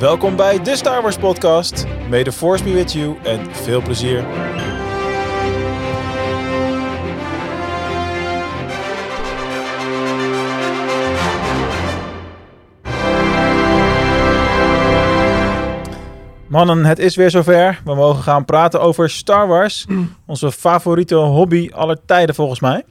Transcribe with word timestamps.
Welkom 0.00 0.36
bij 0.36 0.62
de 0.62 0.76
Star 0.76 1.02
Wars 1.02 1.16
podcast. 1.16 1.86
May 2.08 2.24
the 2.24 2.32
force 2.32 2.64
be 2.64 2.72
with 2.72 2.92
you 2.92 3.16
en 3.22 3.54
veel 3.54 3.82
plezier. 3.82 4.24
Mannen, 16.46 16.84
het 16.84 16.98
is 16.98 17.16
weer 17.16 17.30
zover. 17.30 17.80
We 17.84 17.94
mogen 17.94 18.22
gaan 18.22 18.44
praten 18.44 18.80
over 18.80 19.10
Star 19.10 19.46
Wars. 19.46 19.86
Onze 20.26 20.52
favoriete 20.52 21.14
hobby 21.14 21.70
aller 21.72 21.98
tijden 22.06 22.34
volgens 22.34 22.60
mij. 22.60 22.84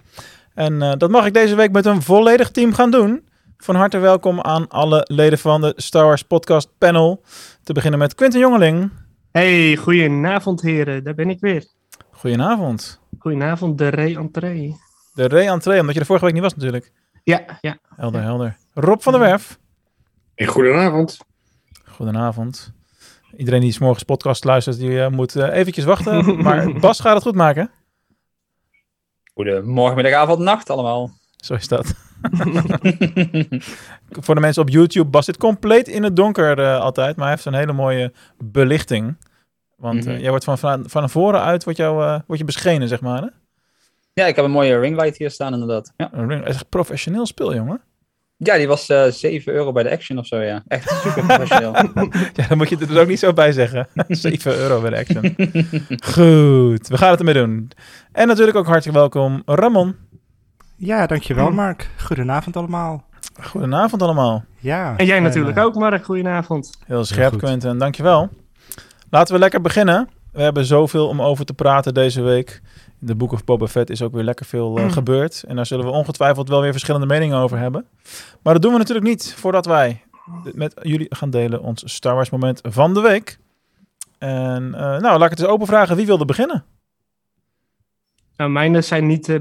En 0.54 0.82
eh, 0.82 0.92
dat 0.98 1.10
mag 1.10 1.26
ik 1.26 1.34
deze 1.34 1.56
week 1.56 1.72
met 1.72 1.86
een 1.86 2.02
volledig 2.02 2.52
team 2.52 2.74
gaan 2.74 2.92
doen. 2.92 3.29
Van 3.64 3.76
harte 3.76 3.98
welkom 3.98 4.42
aan 4.42 4.68
alle 4.68 5.06
leden 5.08 5.40
van 5.40 5.62
de 5.62 5.74
Star 5.76 6.04
Wars 6.04 6.24
podcast 6.24 6.70
panel. 6.78 7.24
Te 7.64 7.74
beginnen 7.74 8.00
met 8.00 8.16
Quinten 8.16 8.40
Jongeling. 8.40 8.92
Hey, 9.32 9.76
goedenavond 9.76 10.62
heren, 10.62 11.04
daar 11.04 11.14
ben 11.14 11.30
ik 11.30 11.40
weer. 11.40 11.66
Goedenavond. 12.12 13.02
Goedenavond, 13.18 13.78
de 13.78 13.88
re-entree. 13.88 14.76
De 15.14 15.26
re-entree, 15.26 15.80
omdat 15.80 15.94
je 15.94 16.00
er 16.00 16.06
vorige 16.06 16.26
week 16.26 16.34
niet 16.34 16.44
was 16.44 16.56
natuurlijk. 16.56 16.92
Ja, 17.24 17.58
ja. 17.62 17.78
Helder, 17.96 18.22
helder. 18.22 18.58
Rob 18.74 19.02
van 19.02 19.14
der 19.14 19.22
Werf. 19.22 19.60
En 20.36 20.48
goedenavond. 20.48 21.18
Goedenavond. 21.86 22.74
Iedereen 23.38 23.62
die 23.62 23.72
's 23.72 23.80
morgens 23.80 24.04
podcast 24.04 24.44
luistert, 24.44 24.78
die 24.78 25.02
eh, 25.02 25.10
moet 25.10 25.36
eh, 25.36 25.58
eventjes 25.58 25.86
wachten. 25.86 26.38
maar 26.44 26.80
Bas 26.80 27.00
gaat 27.00 27.14
het 27.14 27.24
goed 27.24 27.36
maken. 27.36 27.72
Goedemorgen, 29.34 29.96
middag, 29.96 30.14
avond, 30.14 30.40
nacht 30.40 30.70
allemaal. 30.70 31.12
Zo 31.36 31.54
is 31.54 31.68
dat. 31.68 32.08
Voor 34.26 34.36
de 34.36 34.42
mensen 34.42 34.62
op 34.62 34.70
YouTube, 34.70 35.10
Bas 35.10 35.26
zit 35.26 35.38
compleet 35.38 35.88
in 35.88 36.04
het 36.04 36.16
donker 36.16 36.60
eh, 36.60 36.80
altijd, 36.80 37.16
maar 37.16 37.26
hij 37.26 37.34
heeft 37.34 37.46
een 37.48 37.54
hele 37.54 37.74
mooie 37.74 38.12
belichting. 38.44 39.16
Want 39.78 40.06
eh, 40.06 40.12
Mhm. 40.12 40.22
jij 40.22 40.30
wordt 40.30 40.46
van, 40.46 40.58
van, 40.58 40.84
van 40.90 41.10
voren 41.10 41.42
uit 41.42 41.64
wordt, 41.64 41.80
jou, 41.80 42.04
eh, 42.04 42.20
wordt 42.28 42.40
je 42.42 42.46
beschenen, 42.46 42.88
zeg 42.88 43.02
maar. 43.02 43.22
Hè? 43.22 43.28
Ja, 44.14 44.26
ik 44.26 44.36
heb 44.36 44.46
een 44.46 44.52
mooie 44.52 44.80
ringlight 44.80 45.18
hier 45.18 45.32
staan 45.32 45.54
inderdaad. 45.54 45.94
Ja, 45.98 46.10
Een 46.14 46.28
ring- 46.28 46.46
Echt 46.46 46.70
professioneel 46.70 47.26
speel, 47.26 47.56
jongen. 47.56 47.82
ja 48.38 48.58
die 48.58 48.68
was 48.68 48.90
eh 48.90 49.04
7 49.06 49.54
euro 49.54 49.72
bij 49.72 49.84
de 49.84 49.92
Action 49.92 50.18
of 50.18 50.26
zo, 50.26 50.38
ja. 50.42 50.64
Echt 50.68 50.90
super 50.90 51.26
professioneel. 51.26 51.74
Ja, 52.34 52.48
dan 52.48 52.58
moet 52.58 52.70
je 52.70 52.78
er 52.78 52.88
dus 52.88 52.98
ook 52.98 53.08
niet 53.08 53.20
zo 53.20 53.34
bij 53.34 53.52
zeggen. 53.52 53.88
7 54.08 54.56
euro 54.58 54.82
bij 54.82 54.90
de 54.90 54.98
action. 54.98 55.36
Goed, 56.04 56.88
we 56.88 56.98
gaan 56.98 57.10
het 57.10 57.20
ermee 57.20 57.34
doen. 57.34 57.72
En 58.12 58.28
natuurlijk 58.28 58.58
ook 58.58 58.66
hartelijk 58.68 58.98
welkom, 58.98 59.42
Ramon. 59.46 59.96
Ja, 60.80 61.08
dankjewel 61.08 61.52
Mark. 61.52 61.90
Goedenavond 61.98 62.56
allemaal. 62.58 63.04
Goedenavond 63.42 64.02
allemaal. 64.02 64.44
Ja. 64.60 64.98
En 64.98 65.06
jij 65.06 65.18
en, 65.18 65.24
natuurlijk 65.24 65.58
eh, 65.58 65.64
ook, 65.64 65.76
Mark. 65.76 66.06
Goedenavond. 66.06 66.78
Heel 66.86 67.06
scherp, 67.06 67.32
goed. 67.32 67.40
Quentin. 67.40 67.78
Dankjewel. 67.78 68.30
Laten 69.10 69.34
we 69.34 69.40
lekker 69.40 69.62
beginnen. 69.62 70.10
We 70.32 70.42
hebben 70.42 70.66
zoveel 70.66 71.08
om 71.08 71.22
over 71.22 71.46
te 71.46 71.54
praten 71.54 71.94
deze 71.94 72.22
week. 72.22 72.62
In 73.02 73.08
de 73.08 73.16
Book 73.16 73.32
of 73.32 73.44
Boba 73.44 73.68
Fett 73.68 73.90
is 73.90 74.02
ook 74.02 74.14
weer 74.14 74.24
lekker 74.24 74.46
veel 74.46 74.78
eh, 74.78 74.92
gebeurd. 74.92 75.44
En 75.48 75.56
daar 75.56 75.66
zullen 75.66 75.86
we 75.86 75.92
ongetwijfeld 75.92 76.50
wel 76.50 76.62
weer 76.62 76.72
verschillende 76.72 77.08
meningen 77.08 77.38
over 77.38 77.58
hebben. 77.58 77.86
Maar 78.42 78.54
dat 78.54 78.62
doen 78.62 78.72
we 78.72 78.78
natuurlijk 78.78 79.08
niet 79.08 79.34
voordat 79.38 79.66
wij 79.66 80.02
dit 80.44 80.56
met 80.56 80.74
jullie 80.82 81.08
gaan 81.10 81.30
delen 81.30 81.62
ons 81.62 81.94
Star 81.94 82.16
Wars 82.16 82.30
moment 82.30 82.60
van 82.64 82.94
de 82.94 83.02
week. 83.02 83.40
En 84.18 84.74
eh, 84.74 84.82
nou, 84.82 85.02
laat 85.02 85.24
ik 85.24 85.30
het 85.30 85.40
eens 85.40 85.48
open 85.48 85.68
vragen. 85.68 85.96
Wie 85.96 86.06
wilde 86.06 86.26
beginnen? 86.26 86.64
Nou, 88.40 88.52
mijne 88.52 88.82
zijn 88.82 89.08
niet 89.08 89.30
eh, 89.30 89.40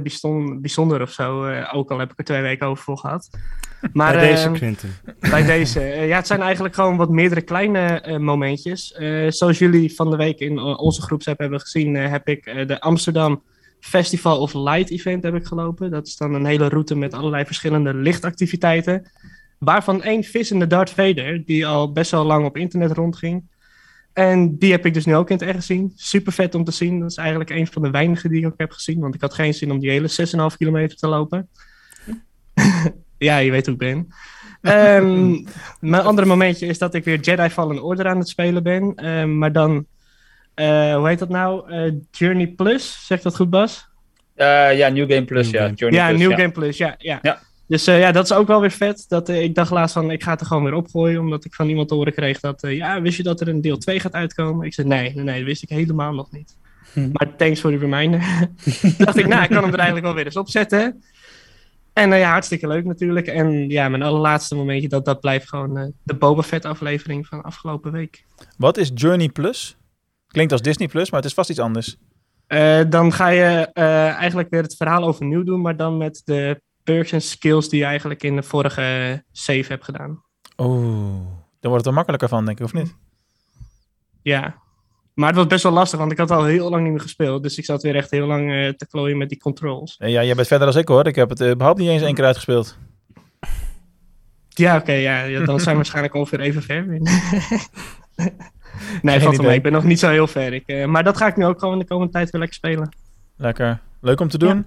bijzonder 0.60 1.02
of 1.02 1.10
zo, 1.10 1.44
eh, 1.44 1.74
ook 1.74 1.90
al 1.90 1.98
heb 1.98 2.12
ik 2.12 2.18
er 2.18 2.24
twee 2.24 2.42
weken 2.42 2.66
over 2.66 2.84
voor 2.84 2.98
gehad. 2.98 3.30
Maar 3.92 4.12
bij 4.12 4.28
deze 4.28 4.48
eh, 4.48 4.52
Quinten. 4.52 4.90
bij 5.20 5.44
deze, 5.44 5.80
eh, 5.80 6.08
ja, 6.08 6.16
het 6.16 6.26
zijn 6.26 6.40
eigenlijk 6.40 6.74
gewoon 6.74 6.96
wat 6.96 7.10
meerdere 7.10 7.40
kleine 7.40 8.18
momentjes. 8.18 8.98
Zoals 9.28 9.58
jullie 9.58 9.94
van 9.94 10.10
de 10.10 10.16
week 10.16 10.38
in 10.38 10.58
onze 10.58 11.02
groepsapp 11.02 11.38
hebben 11.38 11.60
gezien, 11.60 11.94
heb 11.94 12.28
ik 12.28 12.44
de 12.44 12.80
Amsterdam 12.80 13.42
Festival 13.80 14.40
of 14.40 14.54
Light 14.54 14.90
event 14.90 15.22
heb 15.22 15.34
ik 15.34 15.46
gelopen. 15.46 15.90
Dat 15.90 16.06
is 16.06 16.16
dan 16.16 16.34
een 16.34 16.46
hele 16.46 16.68
route 16.68 16.96
met 16.96 17.14
allerlei 17.14 17.44
verschillende 17.44 17.94
lichtactiviteiten. 17.94 19.10
Waarvan 19.58 20.02
één 20.02 20.24
vissende 20.24 20.66
Darth 20.66 20.90
Vader, 20.90 21.44
die 21.44 21.66
al 21.66 21.92
best 21.92 22.10
wel 22.10 22.24
lang 22.24 22.46
op 22.46 22.56
internet 22.56 22.92
rondging. 22.92 23.44
En 24.18 24.58
die 24.58 24.70
heb 24.70 24.86
ik 24.86 24.94
dus 24.94 25.04
nu 25.04 25.14
ook 25.14 25.30
in 25.30 25.36
het 25.36 25.44
echt 25.44 25.56
gezien. 25.56 25.92
Super 25.94 26.32
vet 26.32 26.54
om 26.54 26.64
te 26.64 26.70
zien. 26.70 27.00
Dat 27.00 27.10
is 27.10 27.16
eigenlijk 27.16 27.50
een 27.50 27.66
van 27.66 27.82
de 27.82 27.90
weinigen 27.90 28.30
die 28.30 28.40
ik 28.40 28.46
ook 28.46 28.54
heb 28.58 28.70
gezien. 28.70 29.00
Want 29.00 29.14
ik 29.14 29.20
had 29.20 29.34
geen 29.34 29.54
zin 29.54 29.70
om 29.70 29.78
die 29.78 29.90
hele 29.90 30.10
6,5 30.50 30.56
kilometer 30.56 30.96
te 30.96 31.08
lopen. 31.08 31.48
ja, 33.18 33.38
je 33.38 33.50
weet 33.50 33.64
hoe 33.66 33.74
ik 33.74 33.80
ben. 33.80 34.08
Ehm, 34.62 35.30
mijn 35.90 36.02
andere 36.02 36.26
momentje 36.26 36.66
is 36.66 36.78
dat 36.78 36.94
ik 36.94 37.04
weer 37.04 37.20
Jedi 37.20 37.48
Fallen 37.48 37.82
Order 37.82 38.06
aan 38.06 38.18
het 38.18 38.28
spelen 38.28 38.62
ben. 38.62 38.94
Ehm, 38.94 39.38
maar 39.38 39.52
dan, 39.52 39.86
eh, 40.54 40.96
hoe 40.96 41.08
heet 41.08 41.18
dat 41.18 41.28
nou? 41.28 41.72
Eh, 41.72 41.92
Journey 42.10 42.46
Plus, 42.46 43.06
zegt 43.06 43.22
dat 43.22 43.36
goed 43.36 43.50
Bas? 43.50 43.88
Eh, 44.34 44.78
ja, 44.78 44.88
New 44.88 45.12
Game 45.12 45.24
Plus, 45.24 45.46
New 45.46 45.54
ja. 45.54 45.62
Game. 45.62 45.74
Journey 45.74 46.00
ja, 46.00 46.08
Plus, 46.08 46.20
New 46.20 46.30
ja. 46.30 46.36
Game 46.36 46.52
Plus, 46.52 46.76
ja. 46.76 46.94
ja. 46.98 47.18
Ja. 47.22 47.40
Dus 47.68 47.86
eh, 47.86 48.00
ja, 48.00 48.12
dat 48.12 48.24
is 48.24 48.32
ook 48.32 48.46
wel 48.46 48.60
weer 48.60 48.70
vet. 48.70 49.04
Dat, 49.08 49.28
eh, 49.28 49.42
ik 49.42 49.54
dacht 49.54 49.70
laatst 49.70 49.94
van, 49.94 50.10
ik 50.10 50.22
ga 50.22 50.30
het 50.30 50.40
er 50.40 50.46
gewoon 50.46 50.64
weer 50.64 50.74
opgooien. 50.74 51.20
Omdat 51.20 51.44
ik 51.44 51.54
van 51.54 51.68
iemand 51.68 51.88
te 51.88 51.94
horen 51.94 52.12
kreeg 52.12 52.40
dat, 52.40 52.62
eh, 52.62 52.76
ja, 52.76 53.00
wist 53.00 53.16
je 53.16 53.22
dat 53.22 53.40
er 53.40 53.48
een 53.48 53.60
deel 53.60 53.78
2 53.78 54.00
gaat 54.00 54.12
uitkomen? 54.12 54.66
Ik 54.66 54.74
zei, 54.74 54.86
nee, 54.86 55.14
nee, 55.14 55.24
nee, 55.24 55.38
dat 55.38 55.46
wist 55.46 55.62
ik 55.62 55.68
helemaal 55.68 56.14
nog 56.14 56.30
niet. 56.30 56.56
Hm. 56.92 57.08
Maar 57.12 57.36
thanks 57.36 57.60
voor 57.60 57.70
de 57.70 57.78
reminder. 57.78 58.20
dacht 58.98 59.16
ik, 59.16 59.26
nou, 59.26 59.42
ik 59.42 59.48
kan 59.48 59.62
hem 59.62 59.72
er 59.72 59.78
eigenlijk 59.78 60.06
wel 60.06 60.14
weer 60.14 60.24
eens 60.24 60.36
opzetten. 60.36 61.02
En 61.92 62.16
ja, 62.16 62.30
hartstikke 62.30 62.66
leuk 62.66 62.84
natuurlijk. 62.84 63.26
En 63.26 63.68
ja, 63.68 63.88
mijn 63.88 64.02
allerlaatste 64.02 64.54
momentje, 64.54 64.88
dat, 64.88 65.04
dat 65.04 65.20
blijft 65.20 65.48
gewoon 65.48 65.92
de 66.02 66.14
Boba 66.14 66.42
Fett 66.42 66.64
aflevering 66.64 67.26
van 67.26 67.42
afgelopen 67.42 67.92
week. 67.92 68.24
Wat 68.56 68.76
is 68.76 68.90
Journey 68.94 69.28
Plus? 69.28 69.76
Klinkt 70.28 70.52
als 70.52 70.62
Disney 70.62 70.88
Plus, 70.88 71.10
maar 71.10 71.20
het 71.20 71.28
is 71.28 71.34
vast 71.34 71.50
iets 71.50 71.58
anders. 71.58 71.96
Dan 72.88 73.12
ga 73.12 73.28
je 73.28 73.72
eigenlijk 74.12 74.50
weer 74.50 74.62
het 74.62 74.76
verhaal 74.76 75.04
overnieuw 75.04 75.42
doen, 75.42 75.60
maar 75.60 75.76
dan 75.76 75.96
met 75.96 76.22
de 76.24 76.60
perks 76.94 77.12
en 77.12 77.22
skills 77.22 77.68
die 77.68 77.78
je 77.78 77.84
eigenlijk 77.84 78.22
in 78.22 78.36
de 78.36 78.42
vorige 78.42 79.22
save 79.32 79.64
hebt 79.68 79.84
gedaan. 79.84 80.22
Oeh, 80.58 81.20
daar 81.60 81.70
wordt 81.70 81.76
het 81.76 81.86
er 81.86 81.92
makkelijker 81.92 82.28
van, 82.28 82.44
denk 82.44 82.58
ik, 82.58 82.64
of 82.64 82.72
niet? 82.72 82.94
Ja. 84.22 84.56
Maar 85.14 85.28
het 85.28 85.36
was 85.36 85.46
best 85.46 85.62
wel 85.62 85.72
lastig, 85.72 85.98
want 85.98 86.12
ik 86.12 86.18
had 86.18 86.30
al 86.30 86.44
heel 86.44 86.70
lang 86.70 86.82
niet 86.82 86.92
meer 86.92 87.00
gespeeld. 87.00 87.42
Dus 87.42 87.58
ik 87.58 87.64
zat 87.64 87.82
weer 87.82 87.96
echt 87.96 88.10
heel 88.10 88.26
lang 88.26 88.52
eh, 88.52 88.68
te 88.68 88.86
klooien 88.86 89.18
met 89.18 89.28
die 89.28 89.38
controls. 89.38 89.96
Eh, 89.96 90.10
Ja, 90.10 90.24
jij 90.24 90.34
bent 90.34 90.46
verder 90.46 90.72
dan 90.72 90.80
ik 90.80 90.88
hoor. 90.88 91.06
Ik 91.06 91.14
heb 91.14 91.28
het 91.28 91.40
eh, 91.40 91.50
überhaupt 91.50 91.78
niet 91.78 91.88
eens 91.88 92.02
één 92.02 92.14
keer 92.14 92.24
uitgespeeld. 92.24 92.78
Ja, 94.48 94.76
oké, 94.76 94.92
ja, 94.92 95.22
ja, 95.22 95.44
dan 95.44 95.60
zijn 95.60 95.70
we 95.70 95.76
waarschijnlijk 95.82 96.14
ongeveer 96.14 96.40
even 96.40 96.62
ver. 96.62 96.86
nee, 99.02 99.20
valt 99.20 99.42
mee. 99.42 99.56
Ik 99.56 99.62
ben 99.62 99.72
nog 99.72 99.84
niet 99.84 99.98
zo 99.98 100.08
heel 100.08 100.26
ver. 100.26 100.52
Ik, 100.52 100.86
maar 100.86 101.04
dat 101.04 101.16
ga 101.16 101.26
ik 101.26 101.36
nu 101.36 101.44
ook 101.44 101.58
gewoon 101.58 101.74
in 101.74 101.80
de 101.80 101.86
komende 101.86 102.12
tijd 102.12 102.30
weer 102.30 102.40
lekker 102.40 102.58
spelen. 102.58 102.96
Lekker. 103.36 103.80
Leuk 104.00 104.20
om 104.20 104.28
te 104.28 104.38
doen. 104.38 104.66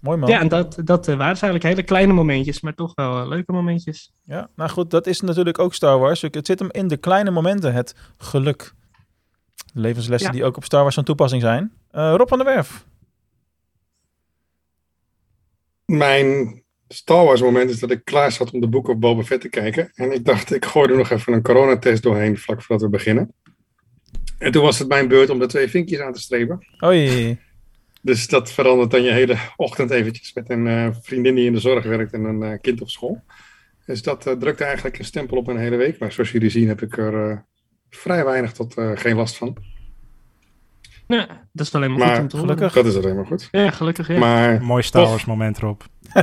Mooi 0.00 0.18
man. 0.18 0.30
Ja, 0.30 0.40
en 0.40 0.48
dat, 0.48 0.78
dat 0.84 1.08
eh, 1.08 1.16
waren 1.16 1.32
dus 1.32 1.42
eigenlijk 1.42 1.74
hele 1.74 1.86
kleine 1.86 2.12
momentjes, 2.12 2.60
maar 2.60 2.74
toch 2.74 2.94
wel 2.94 3.20
eh, 3.20 3.28
leuke 3.28 3.52
momentjes. 3.52 4.12
Ja, 4.24 4.50
nou 4.56 4.70
goed, 4.70 4.90
dat 4.90 5.06
is 5.06 5.20
natuurlijk 5.20 5.58
ook 5.58 5.74
Star 5.74 5.98
Wars. 5.98 6.20
Het 6.22 6.46
zit 6.46 6.58
hem 6.58 6.70
in 6.70 6.88
de 6.88 6.96
kleine 6.96 7.30
momenten, 7.30 7.72
het 7.72 7.94
geluk. 8.18 8.72
Levenslessen 9.74 10.28
Ja. 10.30 10.34
die 10.36 10.44
ook 10.44 10.56
op 10.56 10.64
Star 10.64 10.82
Wars 10.82 10.94
van 10.94 11.04
toepassing 11.04 11.42
zijn. 11.42 11.72
Eh, 11.90 12.14
Rob 12.16 12.28
van 12.28 12.38
der 12.38 12.46
Werf. 12.46 12.86
Mijn 15.84 16.62
Star 16.88 17.24
Wars 17.24 17.40
moment 17.40 17.70
is 17.70 17.80
dat 17.80 17.90
ik 17.90 18.04
klaar 18.04 18.32
zat 18.32 18.50
om 18.50 18.60
de 18.60 18.68
Book 18.68 18.88
of 18.88 18.96
Boba 18.96 19.22
Fett 19.22 19.40
te 19.40 19.48
kijken. 19.48 19.90
En 19.94 20.12
ik 20.12 20.24
dacht, 20.24 20.54
ik 20.54 20.64
gooi 20.64 20.90
er 20.90 20.96
nog 20.96 21.10
even 21.10 21.32
een 21.32 21.42
coronatest 21.42 22.02
doorheen 22.02 22.38
vlak 22.38 22.62
voordat 22.62 22.84
we 22.84 22.90
beginnen. 22.96 23.32
En 24.38 24.52
toen 24.52 24.62
was 24.62 24.78
het 24.78 24.88
mijn 24.88 25.08
beurt 25.08 25.30
om 25.30 25.38
de 25.38 25.46
twee 25.46 25.68
vinkjes 25.68 26.00
aan 26.00 26.12
te 26.12 26.20
strepen. 26.20 26.66
Hoi. 26.76 27.38
Dus 28.02 28.28
dat 28.28 28.52
verandert 28.52 28.90
dan 28.90 29.02
je 29.02 29.10
hele 29.10 29.36
ochtend 29.56 29.90
eventjes 29.90 30.32
met 30.32 30.50
een 30.50 30.66
eh, 30.66 30.88
vriendin 31.02 31.34
die 31.34 31.46
in 31.46 31.52
de 31.52 31.60
zorg 31.60 31.84
werkt 31.84 32.12
en 32.12 32.24
een 32.24 32.42
eh, 32.42 32.58
kind 32.60 32.80
op 32.80 32.88
school. 32.90 33.22
Dus 33.86 34.02
dat 34.02 34.26
eh, 34.26 34.32
drukte 34.34 34.64
eigenlijk 34.64 34.98
een 34.98 35.04
stempel 35.04 35.36
op 35.36 35.46
mijn 35.46 35.58
hele 35.58 35.76
week. 35.76 35.98
Maar 35.98 36.12
zoals 36.12 36.30
jullie 36.32 36.50
zien 36.50 36.68
heb 36.68 36.82
ik 36.82 36.96
er 36.98 37.30
eh, 37.30 37.36
vrij 37.90 38.24
weinig 38.24 38.52
tot 38.52 38.76
eh, 38.76 38.90
geen 38.94 39.16
last 39.16 39.36
van. 39.36 39.56
Ja, 41.06 41.26
dat 41.52 41.66
is 41.66 41.74
alleen 41.74 41.90
maar, 41.90 41.98
Maar 41.98 42.08
goed 42.14 42.18
om 42.22 42.28
te 42.28 42.36
horen. 42.36 42.54
gelukkig. 42.56 42.82
Dat 42.82 42.92
is 42.92 42.96
alleen 42.96 43.16
maar 43.16 43.26
goed. 43.26 43.48
Ja, 43.50 43.70
gelukkig, 43.70 44.08
ja. 44.08 44.18
Maar 44.18 44.62
Mooi 44.62 44.82
Star. 44.82 45.06
Wars 45.06 45.24
moment 45.24 45.58
erop. 45.58 45.84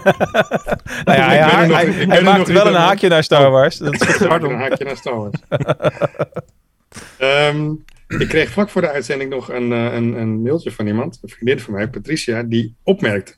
Nou 1.06 1.18
ja, 1.20 1.30
hij, 1.30 1.40
er 1.62 1.68
nog- 1.68 1.96
hij, 2.08 2.22
maakt 2.22 2.48
wel 2.48 2.68
een 2.68 2.76
aan. 2.76 2.82
haakje 2.88 3.08
naar 3.10 3.24
Star 3.24 3.52
Wars. 3.52 3.78
Dat 3.78 3.94
is. 4.02 4.20
Een 4.20 4.56
haakje 4.56 4.86
naar 4.86 4.98
Star 4.98 5.16
Wars. 5.16 5.34
Ehm, 7.18 7.72
ik 8.22 8.28
kreeg 8.28 8.50
vlak 8.50 8.70
voor 8.70 8.82
de 8.82 8.90
uitzending 8.90 9.30
nog 9.30 9.52
een, 9.52 9.72
eh, 9.72 9.94
een, 9.94 10.14
een 10.14 10.42
mailtje 10.42 10.72
van 10.72 10.88
iemand, 10.88 11.20
een 11.22 11.30
vriendin 11.30 11.60
van 11.60 11.74
mij, 11.74 11.90
Patricia, 11.90 12.44
die 12.44 12.76
opmerkte 12.84 13.36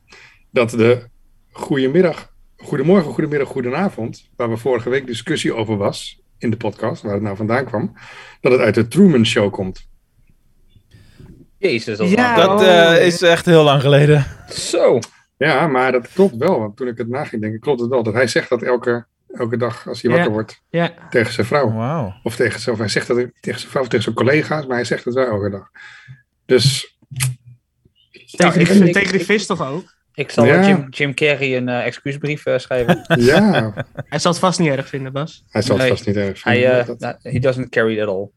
dat 0.52 0.70
de 0.70 1.08
goedemiddag, 1.52 2.34
goedemorgen, 2.56 3.12
goedemiddag, 3.12 3.48
goedenavond, 3.48 4.30
waar 4.36 4.50
we 4.50 4.58
vorige 4.58 4.90
week 4.90 5.08
discussie 5.08 5.54
over 5.54 5.78
was 5.78 6.22
in 6.38 6.50
de 6.50 6.58
podcast, 6.58 7.02
waar 7.02 7.14
het 7.14 7.22
nou 7.22 7.36
vandaan 7.36 7.66
kwam, 7.66 7.94
dat 8.42 8.52
het 8.52 8.62
uit 8.62 8.76
de 8.76 8.88
Truman 8.88 9.26
Show 9.26 9.52
komt. 9.52 9.88
Jezus, 11.58 11.98
dat 11.98 12.10
Ja. 12.10 12.36
Dat 12.36 12.62
eh, 12.62 13.06
is 13.06 13.22
echt 13.22 13.46
heel 13.46 13.64
lang 13.64 13.82
geleden. 13.82 14.26
Zo. 14.50 15.00
Ja, 15.38 15.68
maar 15.68 15.92
dat 15.92 16.14
klopt 16.14 16.36
wel, 16.38 16.60
want 16.60 16.78
toen 16.78 16.88
ik 16.88 16.98
het 16.98 17.08
naging 17.08 17.42
denken, 17.42 17.60
klopt 17.60 17.80
het 17.80 17.90
wel. 17.90 18.04
Dat 18.04 18.14
hij 18.14 18.28
zegt 18.28 18.50
dat 18.50 18.62
elke 18.62 19.06
elke 19.40 19.58
dag 19.58 19.88
als 19.88 20.02
hij 20.02 20.12
Ja. 20.12 20.16
wakker 20.18 20.34
wordt 20.36 20.62
Ja, 20.70 20.94
tegen 21.10 21.34
zijn 21.34 21.46
vrouw. 21.48 22.14
Of 22.24 22.36
tegen 22.36 22.60
zijn, 22.60 22.76
of 22.76 22.82
hij 22.82 22.90
zegt 22.90 23.08
dat 23.08 23.18
tegen 23.18 23.60
zijn 23.60 23.72
vrouw 23.72 23.82
of 23.82 23.88
tegen 23.88 24.04
zijn 24.04 24.16
collega's, 24.16 24.66
maar 24.66 24.76
hij 24.76 24.86
zegt 24.86 25.04
het 25.06 25.14
wel 25.14 25.26
elke 25.28 25.50
dag. 25.50 25.70
Dus 26.46 26.98
tegen, 28.32 28.62
ik- 28.62 28.68
die, 28.72 28.84
ik- 28.84 28.94
tegen 28.94 29.20
ik- 29.20 29.26
vis 29.26 29.46
toch 29.46 29.68
ook? 29.72 29.96
Ik 30.14 30.32
zal 30.32 30.46
Ja. 30.46 30.68
Jim, 30.68 30.88
Jim 30.90 31.14
Carrey 31.14 31.58
een 31.58 31.70
eh, 31.70 31.86
excuusbrief 31.86 32.46
eh, 32.46 32.58
schrijven. 32.58 33.06
ja, 33.24 33.74
Hij 33.96 34.20
zal 34.20 34.32
het 34.32 34.40
vast 34.40 34.60
niet 34.60 34.70
erg 34.70 34.88
vinden, 34.88 35.14
Bas. 35.14 35.44
hij 35.50 35.62
zal 35.62 35.76
het 35.76 35.84
Nee. 35.86 35.94
vast 35.96 36.08
niet 36.08 36.16
erg 36.16 36.44
Hij, 36.44 36.56
vinden. 36.62 36.80
eh, 36.80 36.86
Dat- 36.88 37.00
nou, 37.00 37.16
he 37.22 37.40
doesn't 37.40 37.70
carry 37.70 38.02
at 38.02 38.08
all. 38.08 38.30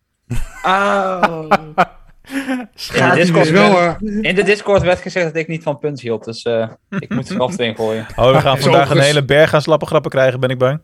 Oh. 0.62 1.50
In 2.32 3.09
de, 3.09 3.12
Discord 3.15 3.50
werd, 3.50 3.75
eh, 4.03 4.19
in 4.21 4.35
de 4.35 4.43
Discord 4.43 4.82
werd 4.82 5.00
gezegd 5.00 5.27
dat 5.27 5.37
ik 5.37 5.49
niet 5.49 5.62
van 5.62 5.79
punt 5.79 6.00
hield, 6.00 6.25
dus 6.25 6.43
eh, 6.43 6.69
ik 6.99 7.11
moet 7.15 7.29
er 7.31 7.41
af 7.41 7.59
erin 7.59 7.77
gooien. 7.77 8.06
Oh, 8.17 8.32
we 8.32 8.41
gaan 8.41 8.59
vandaag 8.59 8.91
een 8.91 8.99
hele 9.00 9.25
berg 9.25 9.55
aan 9.55 9.62
slappe 9.62 9.87
grappen 9.87 10.11
krijgen, 10.11 10.41
ben 10.41 10.50
ik 10.50 10.59
bang. 10.59 10.81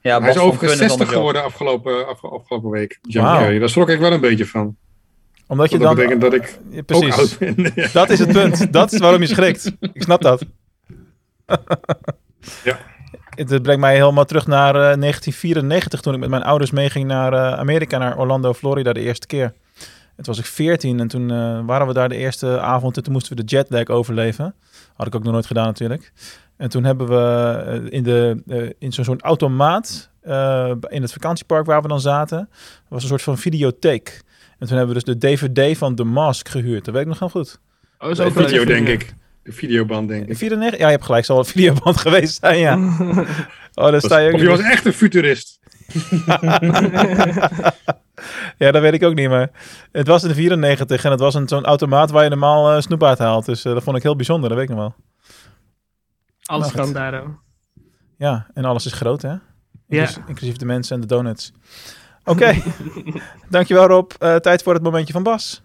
Ja, 0.00 0.20
hij 0.20 0.30
is 0.30 0.36
overigens 0.38 0.70
Punt 0.70 0.72
is 0.72 0.78
60 0.78 1.00
onder 1.00 1.06
geworden 1.14 1.44
afgelopen, 1.44 2.06
afge- 2.08 2.28
afgelopen 2.28 2.70
week. 2.70 2.98
Carrey. 3.12 3.58
Daar 3.58 3.68
schrok 3.68 3.88
ik 3.88 3.98
wel 3.98 4.12
een 4.12 4.20
beetje 4.20 4.46
van. 4.46 4.76
Omdat 5.46 5.70
je 5.70 5.78
Dat 5.78 5.86
dan... 5.86 5.96
betekent 5.96 6.20
dat 6.20 6.32
ik 6.34 6.58
Ja, 6.70 6.78
ook 6.78 6.86
precies. 6.86 7.16
oud 7.16 7.38
ben. 7.38 7.72
Dat 7.92 8.10
is 8.10 8.18
het 8.18 8.32
punt. 8.32 8.72
Dat 8.72 8.92
is 8.92 8.98
waarom 8.98 9.20
je 9.20 9.26
schrikt. 9.26 9.72
Ik 9.80 10.02
snap 10.02 10.22
dat. 10.22 10.44
Ja. 12.64 12.78
Het 13.34 13.62
brengt 13.62 13.80
mij 13.80 13.94
helemaal 13.94 14.24
terug 14.24 14.46
naar 14.46 14.68
eh, 14.68 14.80
1994 14.80 16.00
toen 16.00 16.14
ik 16.14 16.20
met 16.20 16.28
mijn 16.28 16.42
ouders 16.42 16.70
meeging 16.70 17.06
naar 17.06 17.32
eh, 17.32 17.58
Amerika, 17.58 17.98
naar 17.98 18.18
Orlando, 18.18 18.52
Florida 18.52 18.92
de 18.92 19.00
eerste 19.00 19.26
keer. 19.26 19.52
Het 20.26 20.36
was 20.36 20.38
ik 20.38 20.52
14 20.52 21.00
en 21.00 21.08
toen 21.08 21.30
eh, 21.30 21.60
waren 21.66 21.86
we 21.86 21.92
daar 21.92 22.08
de 22.08 22.16
eerste 22.16 22.60
avond 22.60 22.96
en 22.96 23.02
toen 23.02 23.12
moesten 23.12 23.36
we 23.36 23.44
de 23.44 23.56
jetlag 23.56 23.86
overleven. 23.86 24.54
Had 24.94 25.06
ik 25.06 25.14
ook 25.14 25.22
nog 25.22 25.32
nooit 25.32 25.46
gedaan 25.46 25.66
natuurlijk. 25.66 26.12
En 26.56 26.68
toen 26.68 26.84
hebben 26.84 27.08
we 27.08 27.62
eh, 27.66 27.98
in, 27.98 28.02
de, 28.02 28.42
eh, 28.46 28.70
in 28.78 28.92
zo'n 28.92 29.04
soort 29.04 29.22
automaat 29.22 30.10
eh, 30.20 30.72
in 30.88 31.02
het 31.02 31.12
vakantiepark 31.12 31.66
waar 31.66 31.82
we 31.82 31.88
dan 31.88 32.00
zaten, 32.00 32.48
was 32.88 33.02
een 33.02 33.08
soort 33.08 33.22
van 33.22 33.38
videotheek. 33.38 34.20
En 34.58 34.66
toen 34.66 34.76
hebben 34.76 34.94
we 34.94 35.02
dus 35.04 35.14
de 35.14 35.26
DVD 35.26 35.78
van 35.78 35.94
The 35.94 36.04
Mask 36.04 36.48
gehuurd. 36.48 36.84
Dat 36.84 36.94
weet 36.94 37.02
ik 37.02 37.08
nog 37.08 37.18
heel 37.18 37.28
goed. 37.28 37.58
Oh, 37.98 38.10
is 38.10 38.20
ook 38.20 38.34
wel 38.34 38.48
video, 38.48 38.64
denk 38.64 38.88
ik. 38.88 39.14
De 39.42 39.52
videoband, 39.52 40.08
denk 40.08 40.28
ik. 40.28 40.36
94? 40.36 40.80
Ja, 40.80 40.86
je 40.86 40.92
hebt 40.92 41.04
gelijk. 41.04 41.24
Zal 41.24 41.38
een 41.38 41.44
videoband 41.44 41.96
geweest 42.06 42.40
zijn, 42.40 42.58
ja. 42.58 42.76
Oh, 43.74 43.90
daar 43.90 44.00
sta 44.00 44.18
je 44.18 44.28
ook 44.28 44.34
Of 44.34 44.40
je 44.40 44.48
was 44.48 44.60
echt 44.60 44.86
een 44.86 44.92
futurist. 44.92 45.58
Ja, 48.58 48.70
dat 48.70 48.82
weet 48.82 48.92
ik 48.92 49.02
ook 49.02 49.14
niet, 49.14 49.28
maar 49.28 49.50
het 49.92 50.06
was 50.06 50.22
in 50.22 50.28
de 50.28 50.34
94 50.34 51.04
en 51.04 51.10
het 51.10 51.20
was 51.20 51.34
een 51.34 51.48
zo'n 51.48 51.64
automaat 51.64 52.10
waar 52.10 52.22
je 52.24 52.28
normaal 52.30 52.72
eh, 52.72 52.80
snoep 52.80 53.02
uit 53.02 53.18
haalt. 53.18 53.44
Dus 53.44 53.64
eh, 53.64 53.72
dat 53.72 53.82
vond 53.82 53.96
ik 53.96 54.02
heel 54.02 54.16
bijzonder, 54.16 54.48
dat 54.48 54.58
weet 54.58 54.68
ik 54.68 54.74
nog 54.76 54.84
wel. 54.84 54.94
Alles 56.42 56.72
kan 56.72 56.84
goed. 56.84 56.94
daar. 56.94 57.22
oh. 57.22 57.28
Ja, 58.18 58.46
en 58.54 58.64
alles 58.64 58.86
is 58.86 58.92
groot, 58.92 59.22
hè? 59.22 59.28
Ja. 59.28 59.40
Inclus- 59.88 60.18
Inclusief 60.26 60.56
de 60.56 60.64
mensen 60.64 60.94
en 60.94 61.00
de 61.00 61.06
donuts. 61.06 61.52
Oké, 62.24 62.54
dankjewel 63.50 63.86
Rob. 63.86 64.10
Eh, 64.18 64.36
tijd 64.36 64.62
voor 64.62 64.74
het 64.74 64.82
momentje 64.82 65.12
van 65.12 65.22
Bas. 65.22 65.62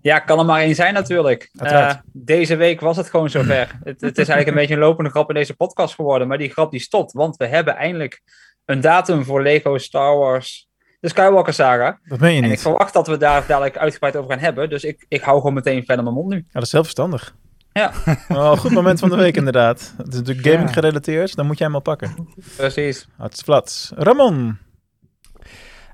Ja, 0.00 0.18
kan 0.18 0.38
er 0.38 0.44
maar 0.44 0.60
één 0.60 0.74
zijn 0.74 0.94
natuurlijk. 0.94 1.50
Eh, 1.56 1.94
deze 2.12 2.56
week 2.56 2.80
was 2.80 2.96
het 2.96 3.10
gewoon 3.10 3.30
zover. 3.30 3.78
het, 3.84 4.00
het 4.00 4.18
is 4.18 4.28
eigenlijk 4.28 4.46
een 4.48 4.54
beetje 4.54 4.74
een 4.74 4.80
lopende 4.80 5.10
grap 5.10 5.28
in 5.28 5.34
deze 5.34 5.56
podcast 5.56 5.94
geworden, 5.94 6.28
maar 6.28 6.38
die 6.38 6.50
grap 6.50 6.70
die 6.70 6.80
stopt, 6.80 7.12
want 7.12 7.36
we 7.36 7.46
hebben 7.46 7.76
eindelijk 7.76 8.22
een 8.64 8.80
datum 8.80 9.24
voor 9.24 9.42
Lego 9.42 9.78
Star 9.78 10.16
Wars, 10.16 10.68
de 11.00 11.08
Skywalker 11.08 11.52
saga. 11.54 11.98
Dat 12.04 12.20
meen 12.20 12.30
je 12.32 12.38
En 12.38 12.44
ik 12.44 12.50
niet. 12.50 12.60
verwacht 12.60 12.92
dat 12.92 13.06
we 13.06 13.16
daar 13.16 13.46
dadelijk 13.46 13.76
uitgebreid 13.76 14.16
over 14.16 14.30
gaan 14.30 14.38
hebben, 14.40 14.68
dus 14.70 14.84
ik, 14.84 15.04
ik 15.08 15.20
hou 15.22 15.36
gewoon 15.38 15.54
meteen 15.54 15.84
verder 15.84 16.04
mijn 16.04 16.16
mond 16.16 16.28
nu. 16.28 16.36
Ja, 16.36 16.42
dat 16.52 16.62
is 16.62 16.72
heel 16.72 16.82
verstandig. 16.82 17.34
Ja. 17.72 17.92
Wel 18.28 18.50
een 18.52 18.58
goed 18.58 18.70
moment 18.70 18.98
van 19.00 19.08
de 19.08 19.16
week 19.16 19.36
inderdaad. 19.36 19.94
Het 19.96 20.08
is 20.08 20.18
natuurlijk 20.18 20.46
gaming 20.46 20.68
Ja. 20.68 20.72
gerelateerd, 20.74 21.34
dan 21.36 21.46
moet 21.46 21.58
jij 21.58 21.66
hem 21.66 21.76
al 21.76 21.82
pakken. 21.82 22.28
Precies. 22.56 23.08
Hartstikke. 23.16 23.62
Ramon. 23.94 24.58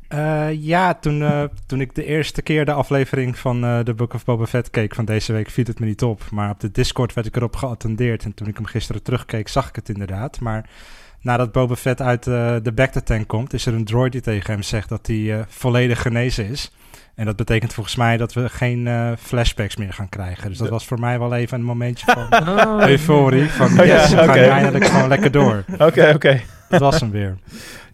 Eh, 0.08 0.48
ja, 0.52 0.94
toen, 0.94 1.22
eh, 1.22 1.44
toen 1.66 1.80
ik 1.80 1.94
de 1.94 2.04
eerste 2.04 2.42
keer 2.42 2.64
de 2.64 2.72
aflevering 2.72 3.38
van 3.38 3.64
eh 3.64 3.78
The 3.78 3.94
Book 3.94 4.14
of 4.14 4.24
Boba 4.24 4.46
Fett 4.46 4.70
keek 4.70 4.94
van 4.94 5.04
deze 5.04 5.32
week, 5.32 5.50
viel 5.50 5.64
het 5.64 5.80
me 5.80 5.86
niet 5.86 6.02
op. 6.02 6.22
Maar 6.30 6.50
op 6.50 6.60
de 6.60 6.70
Discord 6.70 7.14
werd 7.14 7.26
ik 7.26 7.36
erop 7.36 7.56
geattendeerd. 7.56 8.24
En 8.24 8.34
toen 8.34 8.46
ik 8.46 8.56
hem 8.56 8.66
gisteren 8.66 9.02
terugkeek, 9.02 9.48
zag 9.48 9.68
ik 9.68 9.76
het 9.76 9.88
inderdaad. 9.88 10.40
Maar 10.40 10.68
nadat 11.20 11.52
Boba 11.52 11.74
Fett 11.76 12.00
uit 12.00 12.26
eh, 12.26 12.54
de 12.62 12.72
Bacta 12.72 13.00
tank 13.00 13.28
komt, 13.28 13.52
is 13.52 13.66
er 13.66 13.74
een 13.74 13.84
droid 13.84 14.12
die 14.12 14.20
tegen 14.20 14.52
hem 14.52 14.62
zegt 14.62 14.88
dat 14.88 15.06
hij 15.06 15.32
eh, 15.38 15.44
volledig 15.48 16.02
genezen 16.02 16.48
is. 16.48 16.70
En 17.14 17.26
dat 17.26 17.36
betekent 17.36 17.72
volgens 17.74 17.96
mij 17.96 18.16
dat 18.16 18.32
we 18.32 18.48
geen 18.48 18.86
eh, 18.86 19.10
flashbacks 19.18 19.76
meer 19.76 19.92
gaan 19.92 20.08
krijgen. 20.08 20.48
Dus 20.48 20.58
dat 20.58 20.68
was 20.68 20.84
voor 20.86 21.00
mij 21.00 21.18
wel 21.18 21.34
even 21.34 21.58
een 21.58 21.64
momentje 21.64 22.12
van 22.28 22.48
Oh. 22.48 22.88
euforie. 22.88 23.48
Van 23.50 23.66
Oh 23.66 23.76
ja, 23.76 23.84
yes, 23.84 24.10
we 24.10 24.16
gaan 24.16 24.28
eindelijk 24.36 24.84
gewoon 24.84 25.08
lekker 25.08 25.30
door. 25.30 25.64
Oké, 25.78 26.12
oké. 26.14 26.40
Dat 26.68 26.80
was 26.80 27.00
hem 27.00 27.10
weer. 27.10 27.36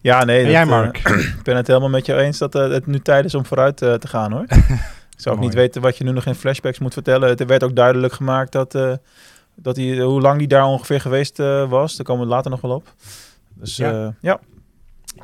Ja, 0.01 0.25
nee. 0.25 0.39
En 0.39 0.45
dat, 0.45 0.53
jij 0.53 0.65
Mark? 0.65 0.97
ik 1.39 1.43
ben 1.43 1.57
het 1.57 1.67
helemaal 1.67 1.89
met 1.89 2.07
jou 2.07 2.21
eens 2.21 2.39
dat 2.39 2.53
het 2.53 2.87
nu 2.87 2.99
tijd 3.01 3.25
is 3.25 3.35
om 3.35 3.47
vooruit 3.47 3.83
eh, 3.83 3.95
te 3.95 4.09
gaan 4.09 4.33
hoor. 4.33 4.45
ik 5.17 5.21
zou 5.29 5.37
ook 5.37 5.43
niet 5.43 5.55
weten 5.55 5.83
wat 5.83 5.97
je 5.97 6.05
nu 6.05 6.13
nog 6.13 6.27
in 6.27 6.35
flashbacks 6.35 6.79
moet 6.79 6.93
vertellen. 6.93 7.29
Het 7.29 7.45
werd 7.45 7.63
ook 7.63 7.77
duidelijk 7.77 8.13
gemaakt 8.13 8.53
dat, 8.53 8.75
eh, 8.75 8.93
dat 9.63 9.77
hij, 9.77 9.99
hoe 9.99 10.21
lang 10.21 10.39
hij 10.39 10.47
daar 10.47 10.67
ongeveer 10.67 11.01
geweest 11.01 11.41
eh, 11.41 11.71
was. 11.71 11.97
Daar 11.97 12.07
komen 12.07 12.25
we 12.27 12.33
later 12.33 12.51
nog 12.51 12.61
wel 12.61 12.75
op. 12.75 12.95
Dus 13.55 13.77
Ja. 13.77 13.91
ja. 13.91 14.15
ja. 14.21 14.41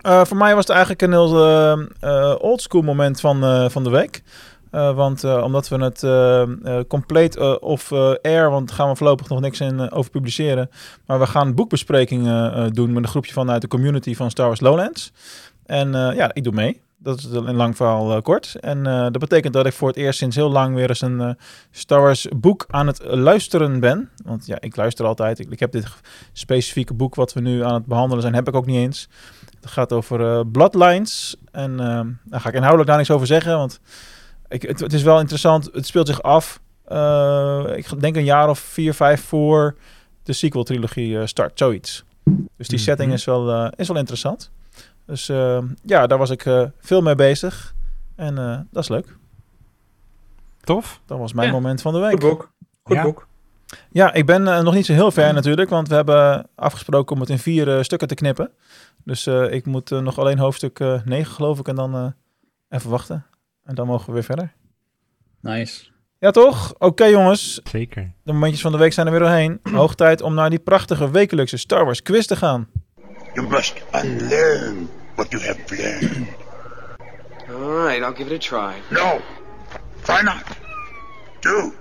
Eh, 0.00 0.24
voor 0.24 0.36
mij 0.36 0.54
was 0.54 0.66
het 0.66 0.76
eigenlijk 0.76 1.02
een 1.02 1.12
heel 1.12 1.46
eh, 1.46 1.72
eh, 2.00 2.34
oldschool 2.38 2.82
moment 2.82 3.20
van, 3.20 3.44
eh, 3.44 3.68
van 3.68 3.84
de 3.84 3.90
week. 3.90 4.22
Eh, 4.70 4.94
want 4.94 5.24
eh, 5.24 5.42
omdat 5.44 5.68
we 5.68 5.76
het 5.84 6.02
eh, 6.02 6.42
eh, 6.42 6.84
compleet 6.88 7.36
eh, 7.36 7.54
eh, 7.90 8.14
air, 8.22 8.50
want 8.50 8.68
daar 8.68 8.76
gaan 8.76 8.88
we 8.88 8.96
voorlopig 8.96 9.28
nog 9.28 9.40
niks 9.40 9.60
in, 9.60 9.80
eh, 9.80 9.86
over 9.98 10.10
publiceren. 10.10 10.70
Maar 11.06 11.18
we 11.18 11.26
gaan 11.26 11.54
boekbesprekingen 11.54 12.54
eh, 12.54 12.66
doen 12.72 12.92
met 12.92 13.02
een 13.02 13.08
groepje 13.08 13.32
vanuit 13.32 13.60
de 13.60 13.68
community 13.68 14.14
van 14.14 14.30
Star 14.30 14.46
Wars 14.46 14.60
Lowlands. 14.60 15.12
En 15.66 15.94
eh, 15.94 16.16
ja, 16.16 16.30
ik 16.34 16.44
doe 16.44 16.52
mee. 16.52 16.80
Dat 17.00 17.18
is 17.18 17.24
een 17.24 17.54
lang 17.56 17.76
verhaal 17.76 18.14
eh, 18.16 18.22
kort. 18.22 18.56
En 18.60 18.86
eh, 18.86 19.00
dat 19.00 19.18
betekent 19.18 19.52
dat 19.52 19.66
ik 19.66 19.72
voor 19.72 19.88
het 19.88 19.96
eerst 19.96 20.18
sinds 20.18 20.36
heel 20.36 20.50
lang 20.50 20.74
weer 20.74 20.88
eens 20.88 21.00
een 21.00 21.20
eh, 21.20 21.30
Star 21.70 22.00
Wars 22.00 22.26
boek 22.36 22.64
aan 22.68 22.86
het 22.86 23.00
luisteren 23.04 23.80
ben. 23.80 24.10
Want 24.24 24.46
ja, 24.46 24.56
ik 24.60 24.76
luister 24.76 25.06
altijd. 25.06 25.38
Ik, 25.38 25.50
ik 25.50 25.60
heb 25.60 25.72
dit 25.72 25.86
specifieke 26.32 26.94
boek 26.94 27.14
wat 27.14 27.32
we 27.32 27.40
nu 27.40 27.64
aan 27.64 27.74
het 27.74 27.86
behandelen 27.86 28.22
zijn, 28.22 28.34
heb 28.34 28.48
ik 28.48 28.54
ook 28.54 28.66
niet 28.66 28.76
eens. 28.76 29.08
Het 29.60 29.70
gaat 29.70 29.92
over 29.92 30.46
Bloodlines. 30.46 31.36
En 31.52 31.76
daar 32.24 32.40
ga 32.40 32.48
ik 32.48 32.54
inhoudelijk 32.54 32.88
daar 32.88 32.98
niks 32.98 33.10
over 33.10 33.26
zeggen, 33.26 33.56
want 33.56 33.80
ik, 34.48 34.62
het, 34.62 34.80
het 34.80 34.92
is 34.92 35.02
wel 35.02 35.18
interessant. 35.20 35.68
Het 35.72 35.86
speelt 35.86 36.06
zich 36.06 36.22
af, 36.22 36.60
ik 37.76 38.00
denk 38.00 38.16
een 38.16 38.24
jaar 38.24 38.48
of 38.48 38.58
vier, 38.58 38.94
vijf 38.94 39.24
voor 39.24 39.76
de 40.22 40.32
sequel-trilogie 40.32 41.26
start, 41.26 41.58
zoiets. 41.58 42.04
Dus 42.56 42.68
die 42.68 42.78
Mhm. 42.78 42.86
setting 42.86 43.12
is 43.12 43.24
wel, 43.24 43.70
is 43.76 43.88
wel 43.88 43.96
interessant. 43.96 44.50
Dus 45.08 45.28
eh, 45.28 45.58
ja, 45.84 46.06
daar 46.06 46.18
was 46.18 46.30
ik 46.30 46.44
eh, 46.44 46.62
veel 46.80 47.00
mee 47.02 47.14
bezig. 47.14 47.74
En 48.16 48.38
eh, 48.38 48.58
dat 48.70 48.82
is 48.82 48.88
leuk. 48.88 49.16
Tof. 50.60 51.00
Dat 51.06 51.18
was 51.18 51.32
mijn 51.32 51.46
Ja. 51.48 51.52
moment 51.54 51.82
van 51.82 51.92
de 51.92 51.98
week. 51.98 52.10
Goed 52.10 52.20
boek. 52.20 52.50
Goed 52.82 52.96
Ja. 52.96 53.02
boek. 53.02 53.26
Ja, 53.90 54.12
ik 54.12 54.26
ben 54.26 54.48
eh, 54.48 54.60
nog 54.60 54.74
niet 54.74 54.86
zo 54.86 54.92
heel 54.92 55.10
ver 55.10 55.32
natuurlijk, 55.34 55.70
want 55.70 55.88
we 55.88 55.94
hebben 55.94 56.46
afgesproken 56.54 57.14
om 57.14 57.20
het 57.20 57.30
in 57.30 57.38
vier 57.38 57.84
stukken 57.84 58.08
te 58.08 58.14
knippen. 58.14 58.50
Dus 59.04 59.26
eh, 59.26 59.52
ik 59.52 59.66
moet 59.66 59.90
nog 59.90 60.18
alleen 60.18 60.38
hoofdstuk 60.38 60.80
eh 60.80 61.02
9 61.04 61.32
geloof 61.32 61.58
ik 61.58 61.68
en 61.68 61.74
dan 61.74 61.94
eh, 61.94 62.06
even 62.68 62.90
wachten. 62.90 63.26
En 63.64 63.74
dan 63.74 63.86
mogen 63.86 64.06
we 64.06 64.12
weer 64.12 64.22
verder. 64.24 64.52
Nice. 65.40 65.84
Ja 66.18 66.30
toch? 66.30 66.74
Oké 66.78 67.04
jongens, 67.04 67.60
Zeker. 67.64 68.12
de 68.22 68.32
momentjes 68.32 68.60
van 68.62 68.72
de 68.72 68.78
week 68.78 68.92
zijn 68.92 69.06
er 69.06 69.12
weer 69.12 69.20
doorheen. 69.20 69.60
Hoog 69.72 69.94
tijd 69.94 70.22
om 70.22 70.34
naar 70.34 70.50
die 70.50 70.58
prachtige 70.58 71.10
wekelijkse 71.10 71.56
Star 71.56 71.84
Wars 71.84 72.02
quiz 72.02 72.26
te 72.26 72.36
gaan. 72.36 72.68
You 73.34 73.48
must 73.48 73.82
unlearn 74.04 74.88
what 75.18 75.30
you 75.32 75.42
have 75.42 75.58
learned. 75.68 76.26
All 77.48 77.84
right, 77.84 78.02
I'll 78.02 78.14
give 78.16 78.34
it 78.34 78.34
a 78.34 78.38
try. 78.38 78.74
No, 78.90 79.20
try 80.02 80.22
not. 80.22 80.44
Do. 81.40 81.72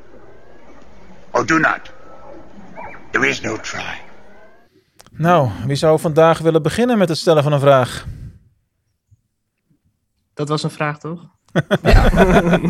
Or 1.31 1.45
do 1.45 1.59
not. 1.59 1.91
There 3.11 3.27
is 3.29 3.41
no 3.41 3.57
try. 3.57 4.01
Nou, 5.11 5.49
wie 5.65 5.75
zou 5.75 5.99
vandaag 5.99 6.39
willen 6.39 6.61
beginnen 6.61 6.97
met 6.97 7.09
het 7.09 7.17
stellen 7.17 7.43
van 7.43 7.51
een 7.53 7.59
vraag? 7.59 8.05
Dat 10.33 10.47
was 10.47 10.63
een 10.63 10.71
vraag, 10.71 10.99
toch? 10.99 11.25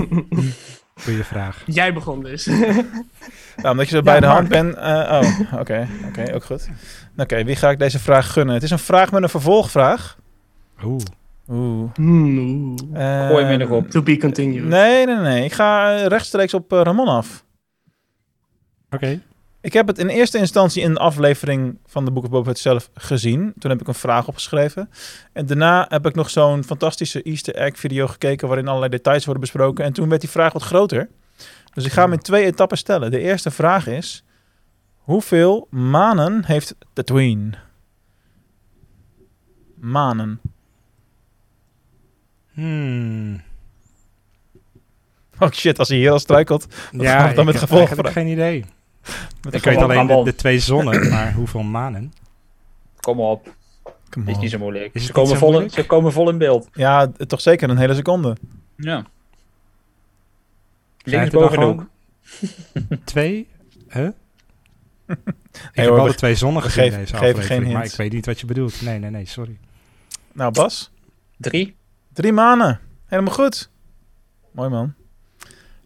Goeie 1.04 1.24
vraag. 1.24 1.64
Jij 1.66 1.94
begon 1.94 2.24
dus. 2.24 2.46
Ja, 3.62 3.72
omdat 3.72 3.90
je 3.90 3.96
zo 3.96 4.02
bij 4.02 4.20
de 4.20 4.26
hand 4.26 4.48
bent. 4.48 4.76
eh, 4.76 5.22
oh, 5.22 5.60
oké. 5.60 5.88
Oké, 6.08 6.34
ook 6.34 6.44
goed. 6.44 6.70
Oké, 7.18 7.44
wie 7.44 7.56
ga 7.56 7.70
ik 7.70 7.80
deze 7.80 8.00
vraag 8.00 8.34
gunnen? 8.34 8.54
Het 8.54 8.64
is 8.64 8.72
een 8.72 8.80
vraag 8.80 9.12
met 9.12 9.24
een 9.24 9.30
vervolgvraag. 9.30 10.18
Oeh. 10.84 11.04
Oeh. 11.50 11.92
Eh, 12.94 13.28
Gooi 13.28 13.44
hem 13.44 13.62
erop. 13.62 13.90
to 13.90 14.02
be 14.02 14.18
continued. 14.18 14.64
Nee, 14.64 15.06
nee, 15.06 15.16
nee. 15.16 15.44
Ik 15.44 15.54
ga 15.54 15.96
eh, 15.96 16.06
rechtstreeks 16.06 16.54
op 16.54 16.74
eh, 16.74 16.82
Ramon 16.82 17.08
af. 17.08 17.46
Oké. 18.90 19.22
Ik 19.62 19.74
heb 19.74 19.88
het 19.88 19.98
in 19.98 20.08
eerste 20.08 20.38
instantie 20.38 20.82
in 20.84 20.94
de 20.94 21.00
aflevering 21.00 21.78
van 21.86 22.06
de 22.06 22.12
Boek 22.12 22.24
of 22.24 22.30
Boba 22.30 22.46
Fett 22.46 22.60
zelf 22.60 22.90
gezien. 22.94 23.54
Toen 23.60 23.72
heb 23.72 23.82
ik 23.82 23.88
een 23.88 23.94
vraag 23.94 24.28
opgeschreven. 24.28 24.90
En 25.34 25.46
daarna 25.46 25.86
heb 25.90 26.06
ik 26.06 26.16
nog 26.16 26.30
zo'n 26.30 26.64
fantastische 26.64 27.22
Easter 27.22 27.56
egg 27.56 27.80
video 27.80 28.08
gekeken... 28.08 28.48
waarin 28.48 28.68
allerlei 28.68 28.92
details 28.92 29.26
worden 29.26 29.42
besproken. 29.42 29.86
En 29.86 29.94
toen 29.94 30.10
werd 30.10 30.22
die 30.22 30.30
vraag 30.30 30.54
wat 30.54 30.64
groter. 30.64 31.10
Dus 31.74 31.86
ik 31.86 31.92
ga 31.92 32.02
hem 32.02 32.14
in 32.14 32.20
twee 32.20 32.46
etappen 32.46 32.78
stellen. 32.78 33.12
De 33.12 33.20
eerste 33.20 33.52
vraag 33.52 33.88
is... 33.88 34.24
Hoeveel 34.98 35.68
manen 35.70 36.46
heeft 36.46 36.76
Tatooine? 36.94 37.54
manen? 39.80 40.42
Hmm. 42.58 43.42
Oh 45.40 45.52
shit, 45.52 45.80
als 45.80 45.88
hij 45.88 45.98
hier 45.98 46.12
al 46.12 46.20
struikelt. 46.20 46.66
Wat 46.66 46.92
we 46.92 47.06
dan 47.06 47.20
ik 47.30 47.36
met 47.36 47.46
heb 47.46 47.56
gevolgen 47.56 47.78
eigenlijk 47.78 48.10
geen 48.10 48.28
idee. 48.28 48.66
met 49.42 49.54
Ik 49.54 49.64
weet 49.64 49.78
alleen 49.78 50.24
de, 50.24 50.36
twee 50.36 50.60
zonnen, 50.60 51.10
maar 51.14 51.34
hoeveel 51.34 51.64
manen? 51.64 52.14
Kom 53.00 53.20
op. 53.20 53.56
Is 54.26 54.38
niet 54.38 54.52
zo 54.52 54.58
moeilijk. 54.58 54.94
Is 54.94 55.06
Ze 55.06 55.12
komen, 55.12 55.30
zo 55.32 55.38
vol 55.38 55.60
in, 55.62 55.70
ze 55.70 55.86
komen 55.86 56.12
vol 56.12 56.30
in 56.30 56.38
beeld. 56.38 56.70
Ja, 56.74 57.08
toch 57.28 57.42
zeker 57.42 57.70
een 57.70 57.78
hele 57.78 57.96
seconde. 57.96 58.38
Ja. 58.76 59.06
Zijn 61.04 61.22
het 61.22 61.32
Links 61.32 61.32
dan 61.32 61.42
boven 61.42 61.60
de 61.60 61.66
hoek. 61.66 61.86
gewoon 62.88 63.00
Twee? 63.14 63.48
Huh? 63.90 64.06
ik 65.08 65.16
heb 65.72 65.88
hoor, 65.90 66.00
al 66.00 66.06
de 66.08 66.16
twee 66.16 66.36
zonnen 66.36 66.62
we 66.62 66.68
gezien 66.70 66.84
geven- 66.84 67.00
deze 67.00 67.12
we 67.14 67.18
geven 67.18 67.34
aflevering, 67.36 67.64
geen 67.66 67.74
maar 67.74 67.86
ik 67.86 67.92
weet 67.96 68.12
niet 68.12 68.26
wat 68.26 68.40
je 68.40 68.46
bedoelt. 68.46 68.82
Nee, 68.82 69.00
nee, 69.00 69.10
nee, 69.10 69.26
sorry. 69.26 69.58
Nou, 70.34 70.52
Bas, 70.52 70.92
Drie. 71.38 71.76
Drie 72.18 72.34
manen. 72.34 72.80
Helemaal 73.06 73.34
goed. 73.34 73.70
Mooi 74.52 74.70
man. 74.70 74.94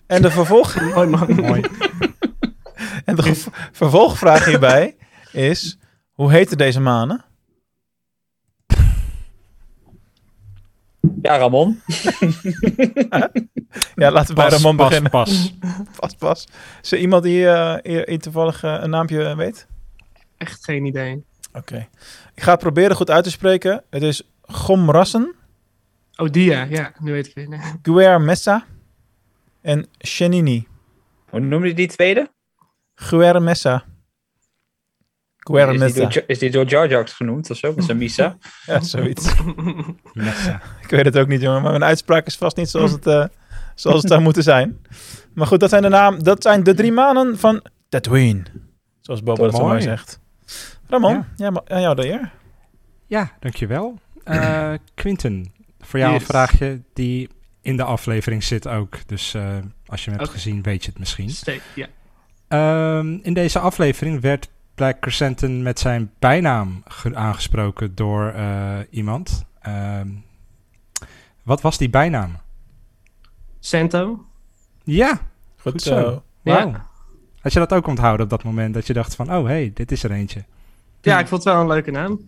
En 0.07 0.21
de, 0.21 0.31
vervolg, 0.31 0.81
Mooi 0.95 1.07
man. 1.07 1.35
Mooi. 1.35 1.61
en 3.05 3.15
de 3.15 3.43
vervolgvraag 3.71 4.45
hierbij 4.45 4.97
is: 5.31 5.77
hoe 6.11 6.31
heten 6.31 6.57
deze 6.57 6.79
manen? 6.79 7.23
Ja, 11.21 11.37
Ramon. 11.37 11.79
Ja, 13.95 14.11
laten 14.11 14.27
we 14.35 14.41
bij 14.41 14.49
Ramon 14.49 14.75
pas, 14.75 14.87
beginnen. 14.87 15.11
pas. 15.11 15.53
Pas, 15.99 16.13
pas. 16.15 16.47
Is 16.81 16.91
er 16.91 16.97
iemand 16.97 17.23
die 17.23 17.47
eh, 17.47 17.75
hier- 17.83 18.09
hier 18.09 18.19
toevallig 18.19 18.63
eh, 18.63 18.77
een 18.81 18.89
naampje 18.89 19.35
weet? 19.35 19.67
Echt 20.37 20.63
geen 20.63 20.85
idee. 20.85 21.23
Oké. 21.53 21.87
Ik 22.35 22.43
ga 22.43 22.51
het 22.51 22.59
proberen 22.59 22.95
goed 22.95 23.09
uit 23.09 23.23
te 23.23 23.29
spreken. 23.31 23.83
Het 23.89 24.01
is 24.01 24.29
Gomrassen, 24.41 25.35
Oh, 26.21 26.29
Dia. 26.29 26.63
Ja, 26.69 26.93
nu 26.99 27.11
weet 27.11 27.31
ik. 27.35 27.47
Nee. 27.49 27.59
Guer 27.81 28.21
Messa 28.21 28.65
en 29.61 29.87
Chenini. 29.97 30.67
Hoe 31.29 31.39
noem 31.39 31.65
je 31.65 31.73
die 31.73 31.87
tweede? 31.87 32.31
Guer 32.95 33.41
Messa. 33.41 33.83
Guer 35.37 35.61
Is 35.61 35.69
die, 35.69 35.79
Messa. 35.79 35.99
door, 35.99 36.23
is 36.27 36.39
die 36.39 36.51
door 36.51 36.65
Jar 36.65 36.89
Jar 36.89 37.07
genoemd 37.07 37.49
of 37.49 37.57
zo? 37.57 37.73
Met 37.75 37.83
zijn 37.85 37.97
Misa? 37.97 38.37
Ja, 38.65 38.79
zoiets. 38.79 39.33
Messa. 40.13 40.61
Ik 40.81 40.89
weet 40.89 41.05
het 41.05 41.17
ook 41.17 41.27
niet, 41.27 41.41
jongen. 41.41 41.61
Maar 41.61 41.71
mijn 41.71 41.83
uitspraak 41.83 42.25
is 42.25 42.35
vast 42.37 42.57
niet 42.57 42.69
zoals 42.69 42.91
het, 42.91 43.07
eh, 43.07 43.25
zoals 43.75 44.01
het 44.01 44.11
zou 44.11 44.21
moeten 44.21 44.43
zijn. 44.43 44.81
Maar 45.33 45.47
goed, 45.47 45.59
dat 45.59 45.69
zijn 45.69 45.81
de, 45.81 45.89
naam, 45.89 46.23
dat 46.23 46.41
zijn 46.43 46.63
de 46.63 46.73
drie 46.73 46.91
manen 46.91 47.37
van 47.39 47.61
Tatooine. 47.89 48.43
Zoals 48.99 49.23
Bobo 49.23 49.43
dat 49.45 49.55
zo 49.55 49.67
Mooi. 49.67 49.81
zegt. 49.81 50.19
Ramon, 50.87 51.13
Ja. 51.13 51.25
ja. 51.35 51.49
maar 51.49 51.61
aan 51.67 51.81
jou 51.81 51.95
de 51.95 52.07
eer. 52.07 52.31
Ja, 53.07 53.31
dankjewel. 53.39 53.99
Eh 54.23 54.73
Quinten, 54.93 55.53
voor 55.91 55.99
jou 55.99 56.11
Yes. 56.11 56.21
een 56.21 56.27
vraagje 56.27 56.81
die 56.93 57.29
in 57.61 57.77
de 57.77 57.83
aflevering 57.83 58.43
zit 58.43 58.67
ook. 58.67 59.07
Dus 59.07 59.33
eh, 59.33 59.57
als 59.85 60.03
je 60.05 60.09
hem 60.09 60.19
hebt 60.19 60.31
gezien, 60.31 60.61
weet 60.61 60.83
je 60.83 60.89
het 60.89 60.99
misschien. 60.99 61.29
Steek, 61.29 61.61
ja. 61.75 61.87
Ehm, 62.47 63.13
in 63.21 63.33
deze 63.33 63.59
aflevering 63.59 64.21
werd 64.21 64.49
Black 64.75 64.99
Crescenten 64.99 65.61
met 65.63 65.79
zijn 65.79 66.11
bijnaam 66.19 66.81
ge- 66.87 67.15
aangesproken 67.15 67.95
door 67.95 68.27
eh, 68.29 68.77
iemand. 68.89 69.43
Ehm, 69.61 70.07
wat 71.43 71.61
was 71.61 71.77
die 71.77 71.89
bijnaam? 71.89 72.37
Santo. 73.59 74.25
Ja, 74.83 75.09
Goed, 75.57 75.71
Goed 75.71 75.81
zo. 75.81 75.99
zo. 76.01 76.23
Ja. 76.43 76.89
Had 77.41 77.53
je 77.53 77.59
dat 77.59 77.73
ook 77.73 77.87
onthouden 77.87 78.23
op 78.23 78.29
dat 78.29 78.43
moment? 78.43 78.73
Dat 78.73 78.87
je 78.87 78.93
dacht 78.93 79.15
van, 79.15 79.33
oh 79.35 79.45
hey, 79.45 79.71
dit 79.73 79.91
is 79.91 80.03
er 80.03 80.11
eentje. 80.11 80.43
Ja, 81.01 81.19
ik 81.19 81.27
vond 81.27 81.43
het 81.43 81.53
wel 81.53 81.61
een 81.61 81.67
leuke 81.67 81.91
naam. 81.91 82.19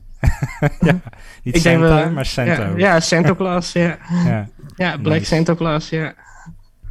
Niet 1.43 1.55
Ik 1.55 1.63
denk 1.63 1.77
Santa, 1.77 1.79
wel- 2.03 2.11
maar 2.11 2.25
Santo. 2.25 2.51
Ja, 2.61 2.73
ja 2.77 2.99
Santo 2.99 3.35
Claus, 3.35 3.71
ja. 3.71 3.97
Ja. 4.25 4.47
Ja, 4.75 4.97
Black 4.97 5.17
Nice. 5.19 5.25
Santo 5.35 5.55
Claus, 5.55 5.89
ja. 5.89 6.13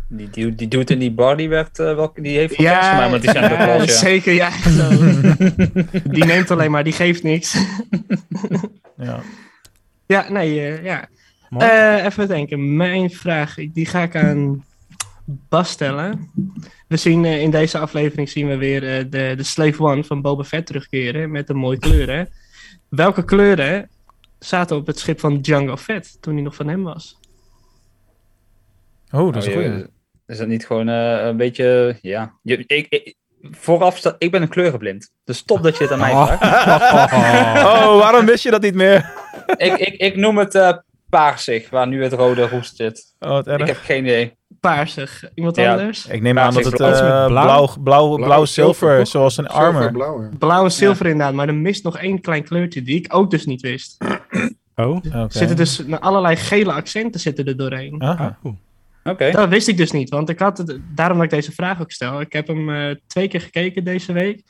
Die, 0.09 0.31
die, 0.31 0.55
die 0.55 0.69
doet 0.69 0.91
in 0.91 0.99
die 0.99 1.13
bar, 1.13 1.37
die, 1.37 1.49
werd, 1.49 1.79
eh, 1.79 1.95
welke, 1.95 2.21
die 2.23 2.37
heeft 2.37 2.57
Ja, 2.57 2.73
kerst 2.73 2.89
gemaakt 2.89 3.11
met 3.11 3.23
die 3.23 3.31
Santa 3.31 3.53
ja, 3.53 3.65
Claus, 3.65 3.87
ja. 3.87 3.93
zeker, 3.97 4.33
ja. 4.33 4.51
Die 6.15 6.25
neemt 6.25 6.51
alleen 6.51 6.71
maar, 6.71 6.85
die 6.85 6.93
geeft 6.93 7.23
niks. 7.23 7.57
Ja. 8.97 9.21
ja, 10.07 10.27
nee, 10.31 10.61
eh, 10.61 10.85
ja. 10.85 11.09
Eh, 11.59 12.05
even 12.05 12.29
denken. 12.29 12.77
Mijn 12.77 13.11
vraag, 13.11 13.55
die 13.73 13.87
ga 13.87 14.03
ik 14.03 14.17
aan 14.17 14.65
Bas 15.25 15.71
stellen. 15.71 16.31
We 16.89 16.97
zien 16.97 17.25
eh, 17.25 17.41
in 17.41 17.51
deze 17.51 17.79
aflevering 17.79 18.29
zien 18.29 18.49
we 18.49 18.57
weer 18.57 18.97
eh, 18.99 19.05
de, 19.11 19.35
de 19.37 19.43
Slave 19.43 19.83
One 19.83 20.05
van 20.05 20.23
Boba 20.23 20.45
Fett 20.45 20.67
terugkeren 20.67 21.31
met 21.31 21.49
een 21.49 21.57
mooie 21.57 21.79
kleuren. 21.79 22.29
Welke 22.97 23.25
kleuren 23.25 23.91
zaten 24.39 24.77
op 24.77 24.87
het 24.87 24.99
schip 24.99 25.21
van 25.21 25.41
Django 25.41 25.77
Fett 25.77 26.23
toen 26.23 26.35
hij 26.35 26.43
nog 26.43 26.55
van 26.55 26.69
hem 26.69 26.83
was? 26.83 27.19
Oh, 29.11 29.33
dat 29.33 29.47
is 29.47 29.55
Oh, 29.55 29.63
je- 29.63 29.91
Is 30.27 30.39
dat 30.39 30.47
niet 30.49 30.67
gewoon 30.67 30.89
eh, 30.89 31.25
een 31.27 31.37
beetje, 31.37 31.99
ja... 32.03 32.33
Je, 32.43 32.65
ik, 32.67 32.87
ik, 32.89 33.15
vooraf, 33.51 33.97
sta- 33.97 34.17
ik 34.19 34.31
ben 34.31 34.43
een 34.43 34.49
kleurenblind. 34.49 35.11
Dus 35.25 35.37
stop 35.39 35.63
dat 35.63 35.77
je 35.77 35.83
het 35.85 35.93
aan 35.93 35.99
mij 35.99 36.11
vraagt. 36.11 36.43
Oh, 37.73 37.99
waarom 37.99 38.27
wist 38.27 38.43
je 38.43 38.51
dat 38.51 38.63
niet 38.63 38.75
meer? 38.75 39.13
ik, 39.57 39.73
ik, 39.79 39.95
ik 40.01 40.17
noem 40.17 40.39
het 40.39 40.55
eh 40.55 40.73
paarsig, 41.09 41.71
waar 41.71 41.87
nu 41.89 42.03
het 42.03 42.13
rode 42.13 42.49
roest 42.49 42.77
zit. 42.77 43.15
Oh, 43.19 43.29
wat 43.29 43.47
erg. 43.47 43.61
Ik 43.61 43.67
heb 43.67 43.77
geen 43.77 44.05
idee. 44.05 44.37
Paarsig. 44.63 45.25
Iemand 45.35 45.57
Ja. 45.57 45.71
anders? 45.71 46.07
Ik 46.07 46.23
neem 46.23 46.39
aan 46.39 46.55
dat 46.55 46.65
het 46.65 46.81
eh, 46.81 47.27
blauw. 47.27 47.27
blauw, 47.29 47.69
blauw, 47.83 48.17
blauw, 48.17 48.45
zilver, 48.45 49.07
zoals 49.07 49.37
een 49.37 49.49
armor. 49.49 49.93
Blauw, 50.39 50.65
en 50.65 50.73
zilver 50.73 51.07
inderdaad, 51.07 51.35
maar 51.35 51.49
er 51.49 51.55
mist 51.55 51.85
nog 51.85 51.99
één 51.99 52.21
klein 52.21 52.45
kleurtje 52.45 52.83
die 52.83 52.97
ik 52.97 53.15
ook 53.15 53.31
dus 53.31 53.47
niet 53.47 53.61
wist. 53.61 54.05
Oh, 54.75 54.89
Oké. 54.97 55.09
Er 55.13 55.27
zitten 55.29 55.57
dus 55.57 55.83
allerlei 56.01 56.37
gele 56.37 56.73
accenten 56.73 57.21
zitten 57.21 57.45
er 57.45 57.57
doorheen. 57.57 58.03
Aha. 58.03 58.39
oh. 58.43 58.53
Oké. 59.05 59.31
Dat 59.31 59.49
wist 59.49 59.69
ik 59.69 59.77
dus 59.77 59.91
niet, 59.91 60.11
want 60.11 60.29
ik 60.29 60.39
had 60.39 60.59
het, 60.59 60.79
daarom 60.95 61.17
dat 61.17 61.25
ik 61.25 61.31
deze 61.33 61.53
vraag 61.53 61.81
ook 61.81 61.91
stel. 61.91 62.21
Ik 62.21 62.33
heb 62.33 62.47
hem 62.47 62.71
eh, 62.71 62.95
twee 63.07 63.29
keer 63.29 63.41
gekeken 63.41 63.85
deze 63.85 64.13
week. 64.13 64.43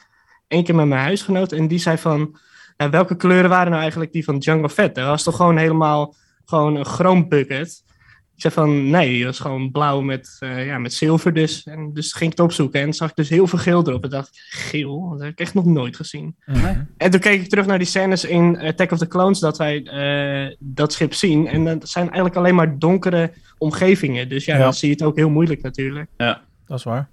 Eén 0.48 0.64
keer 0.64 0.74
met 0.74 0.86
mijn 0.86 1.00
huisgenoot 1.00 1.52
en 1.52 1.68
die 1.68 1.78
zei 1.78 1.98
van, 1.98 2.36
ja, 2.76 2.90
welke 2.90 3.16
kleuren 3.16 3.50
waren 3.50 3.68
nou 3.70 3.80
eigenlijk 3.80 4.12
die 4.12 4.24
van 4.24 4.38
Django 4.38 4.68
Fett? 4.68 4.94
Dat 4.94 5.06
was 5.06 5.22
toch 5.22 5.36
gewoon 5.36 5.56
helemaal 5.56 6.14
gewoon 6.44 6.76
een 6.76 6.84
chroom 6.84 7.28
bucket. 7.28 7.82
Ik 8.42 8.52
zei 8.52 8.66
van, 8.66 8.90
nee, 8.90 9.08
die 9.08 9.24
was 9.24 9.38
gewoon 9.38 9.70
blauw 9.70 10.00
met, 10.00 10.36
eh, 10.38 10.66
ja, 10.66 10.78
met 10.78 10.92
zilver 10.94 11.32
dus. 11.34 11.62
En 11.64 11.90
dus 11.92 12.12
ging 12.12 12.30
ik 12.32 12.36
het 12.38 12.46
opzoeken 12.46 12.80
en 12.80 12.92
zag 12.92 13.10
ik 13.10 13.16
dus 13.16 13.28
heel 13.28 13.46
veel 13.46 13.58
geel 13.58 13.88
erop. 13.88 14.04
En 14.04 14.10
dacht 14.10 14.28
ik, 14.28 14.34
geel? 14.58 15.08
Dat 15.10 15.20
heb 15.20 15.30
ik 15.30 15.38
echt 15.38 15.54
nog 15.54 15.64
nooit 15.64 15.96
gezien. 15.96 16.36
En 16.96 17.10
toen 17.10 17.20
keek 17.20 17.40
ik 17.40 17.48
terug 17.48 17.66
naar 17.66 17.78
die 17.78 17.86
scènes 17.86 18.24
in 18.24 18.58
Attack 18.60 18.90
of 18.90 18.98
the 18.98 19.06
Clones 19.06 19.38
dat 19.38 19.58
wij 19.58 19.82
eh, 19.82 20.56
dat 20.58 20.92
schip 20.92 21.14
zien. 21.14 21.46
En 21.48 21.64
dat 21.64 21.88
zijn 21.88 22.04
eigenlijk 22.04 22.36
alleen 22.36 22.54
maar 22.54 22.78
donkere 22.78 23.32
omgevingen. 23.58 24.28
Dus 24.28 24.44
ja, 24.44 24.56
Ja. 24.56 24.62
dan 24.62 24.74
zie 24.74 24.88
je 24.88 24.94
het 24.94 25.02
ook 25.04 25.16
heel 25.16 25.30
moeilijk 25.30 25.62
natuurlijk. 25.62 26.10
Dat 26.66 26.78
is 26.78 26.82
waar. 26.84 27.08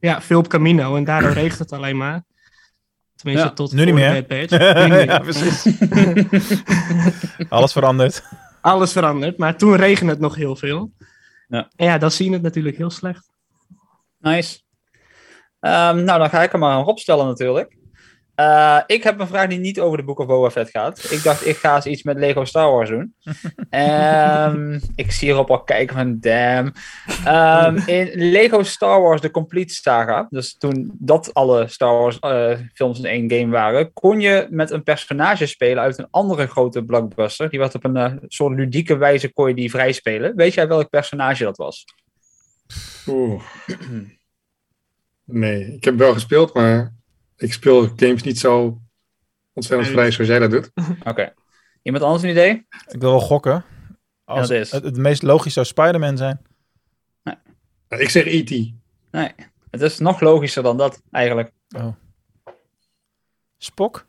Ja, 0.00 0.22
veel 0.22 0.38
op 0.38 0.48
Camino 0.48 0.96
en 0.96 1.04
daardoor 1.04 1.32
regent 1.32 1.58
het 1.58 1.72
alleen 1.72 1.96
maar. 1.96 2.24
Tenminste, 3.16 3.46
Ja, 3.48 3.52
tot 3.54 3.72
nu 3.72 3.84
niet 3.84 3.94
meer. 3.94 4.12
Bad 4.12 4.26
Batch. 4.26 4.74
Nu 4.74 4.80
niet 4.80 4.88
meer. 4.88 5.04
ja, 5.04 5.18
precies. 5.18 5.66
Alles 7.48 7.72
veranderd. 7.72 8.22
Alles 8.62 8.92
veranderd, 8.92 9.38
maar 9.38 9.56
toen 9.56 9.76
regende 9.76 10.12
het 10.12 10.20
nog 10.20 10.34
heel 10.34 10.56
veel. 10.56 10.92
Ja. 11.48 11.70
En 11.76 11.86
ja, 11.86 11.98
dan 11.98 12.10
zie 12.10 12.26
je 12.26 12.32
het 12.32 12.42
natuurlijk 12.42 12.76
heel 12.76 12.90
slecht. 12.90 13.30
Nice. 14.18 14.60
Ehm, 15.60 16.04
nou, 16.04 16.18
dan 16.18 16.28
ga 16.28 16.42
ik 16.42 16.52
hem 16.52 16.60
maar 16.60 16.86
opstellen 16.86 17.26
natuurlijk. 17.26 17.76
Eh, 18.34 18.80
ik 18.86 19.02
heb 19.02 19.20
een 19.20 19.26
vraag 19.26 19.48
die 19.48 19.58
niet 19.58 19.80
over 19.80 19.96
de 19.96 20.04
Book 20.04 20.18
of 20.18 20.26
Boba 20.26 20.50
Fett 20.50 20.70
gaat. 20.70 21.10
Ik 21.10 21.22
dacht, 21.22 21.46
ik 21.46 21.56
ga 21.56 21.74
eens 21.74 21.86
iets 21.86 22.02
met 22.02 22.18
Lego 22.18 22.44
Star 22.44 22.70
Wars 22.70 22.88
doen. 22.88 23.14
Ehm, 23.70 24.80
ik 24.94 25.12
zie 25.12 25.28
erop 25.28 25.50
al 25.50 25.62
kijken 25.62 25.96
van, 25.96 26.20
damn. 26.20 26.72
Ehm, 27.24 27.76
in 27.86 28.10
Lego 28.14 28.62
Star 28.62 29.00
Wars 29.00 29.20
The 29.20 29.30
Complete 29.30 29.74
Saga, 29.74 30.26
dus 30.30 30.56
toen 30.56 30.90
dat 30.98 31.34
alle 31.34 31.68
Star 31.68 31.98
Wars 31.98 32.18
eh, 32.18 32.58
films 32.74 32.98
in 32.98 33.04
één 33.04 33.30
game 33.30 33.52
waren, 33.52 33.92
kon 33.92 34.20
je 34.20 34.46
met 34.50 34.70
een 34.70 34.82
personage 34.82 35.46
spelen 35.46 35.82
uit 35.82 35.98
een 35.98 36.08
andere 36.10 36.46
grote 36.46 36.84
blockbuster. 36.84 37.50
Die 37.50 37.58
werd 37.58 37.74
op 37.74 37.84
een 37.84 37.96
eh, 37.96 38.12
soort 38.26 38.56
ludieke 38.56 38.96
wijze 38.96 39.32
kon 39.32 39.48
je 39.48 39.54
die 39.54 39.70
vrij 39.70 39.92
spelen. 39.92 40.36
Weet 40.36 40.54
jij 40.54 40.68
welk 40.68 40.90
personage 40.90 41.44
dat 41.44 41.56
was? 41.56 41.84
Oeh. 43.06 43.42
Nee, 45.24 45.74
ik 45.74 45.84
heb 45.84 45.96
wel 45.98 46.12
gespeeld, 46.12 46.54
maar 46.54 46.92
ik 47.42 47.52
speel 47.52 47.88
games 47.96 48.22
niet 48.22 48.38
zo 48.38 48.80
ontzettend 49.52 49.88
Nee, 49.88 49.98
vrij 49.98 50.10
zoals 50.10 50.30
jij 50.30 50.38
dat 50.38 50.50
doet. 50.50 50.70
Oké. 51.10 51.34
Iemand 51.82 52.04
anders 52.04 52.22
een 52.22 52.30
idee? 52.30 52.66
Ik 52.88 53.00
wil 53.00 53.10
wel 53.10 53.20
gokken. 53.20 53.64
Als 54.24 54.48
Ja, 54.48 54.54
is. 54.54 54.70
het, 54.70 54.84
het 54.84 54.96
meest 54.96 55.22
logisch 55.22 55.52
zou 55.52 55.66
Spider-Man 55.66 56.16
zijn. 56.16 56.40
Ik 57.88 58.10
zeg 58.10 58.24
E.T. 58.26 58.50
Nee, 59.10 59.32
het 59.70 59.80
is 59.80 59.98
nog 59.98 60.20
logischer 60.20 60.62
dan 60.62 60.76
dat 60.76 61.02
eigenlijk. 61.10 61.50
Spok? 63.58 64.06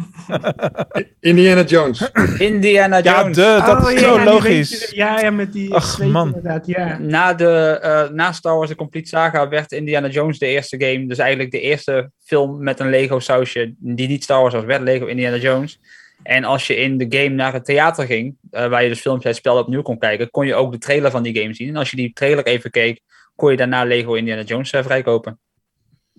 Indiana 1.20 1.62
Jones. 1.62 2.10
Indiana 2.38 2.96
Ja, 3.02 3.20
Jones. 3.20 3.36
de, 3.36 3.62
dat 3.66 3.84
Oh, 3.84 3.90
is 3.90 4.00
ja, 4.00 4.06
zo 4.08 4.18
ja, 4.18 4.24
logisch. 4.24 4.90
ja, 4.90 5.20
ja, 5.20 5.30
met 5.30 5.52
die 5.52 5.74
Ach, 5.74 5.98
man. 5.98 6.26
inderdaad, 6.26 6.66
ja. 6.66 6.98
Na, 6.98 7.34
de, 7.34 7.78
eh, 7.82 8.08
na 8.08 8.32
Star 8.32 8.56
Wars 8.56 8.68
The 8.68 8.74
Complete 8.76 9.08
Saga 9.08 9.48
werd 9.48 9.72
Indiana 9.72 10.08
Jones 10.08 10.38
de 10.38 10.46
eerste 10.46 10.76
game. 10.84 11.06
Dus 11.06 11.18
eigenlijk 11.18 11.50
de 11.50 11.60
eerste 11.60 12.10
film 12.24 12.62
met 12.62 12.80
een 12.80 12.90
Lego 12.90 13.18
sausje 13.18 13.74
die 13.78 14.08
niet 14.08 14.22
Star 14.22 14.40
Wars 14.40 14.54
was, 14.54 14.64
werd 14.64 14.82
Lego 14.82 15.06
Indiana 15.06 15.36
Jones. 15.36 15.80
En 16.22 16.44
als 16.44 16.66
je 16.66 16.76
in 16.76 16.98
de 16.98 17.06
game 17.08 17.34
naar 17.34 17.52
het 17.52 17.64
theater 17.64 18.06
ging, 18.06 18.36
eh, 18.50 18.66
waar 18.68 18.82
je 18.82 18.88
dus 18.88 19.00
filmpjes 19.00 19.26
uit 19.26 19.34
het 19.36 19.44
spel 19.44 19.58
opnieuw 19.62 19.82
kon 19.82 19.98
kijken, 19.98 20.30
kon 20.30 20.46
je 20.46 20.54
ook 20.54 20.72
de 20.72 20.78
trailer 20.78 21.10
van 21.10 21.22
die 21.22 21.38
game 21.40 21.54
zien. 21.54 21.68
En 21.68 21.76
als 21.76 21.90
je 21.90 21.96
die 21.96 22.12
trailer 22.12 22.46
even 22.46 22.70
keek, 22.70 23.00
kon 23.36 23.50
je 23.50 23.56
daarna 23.56 23.84
Lego 23.84 24.14
Indiana 24.14 24.42
Jones 24.42 24.70
eh, 24.72 24.84
vrijkopen. 24.84 25.38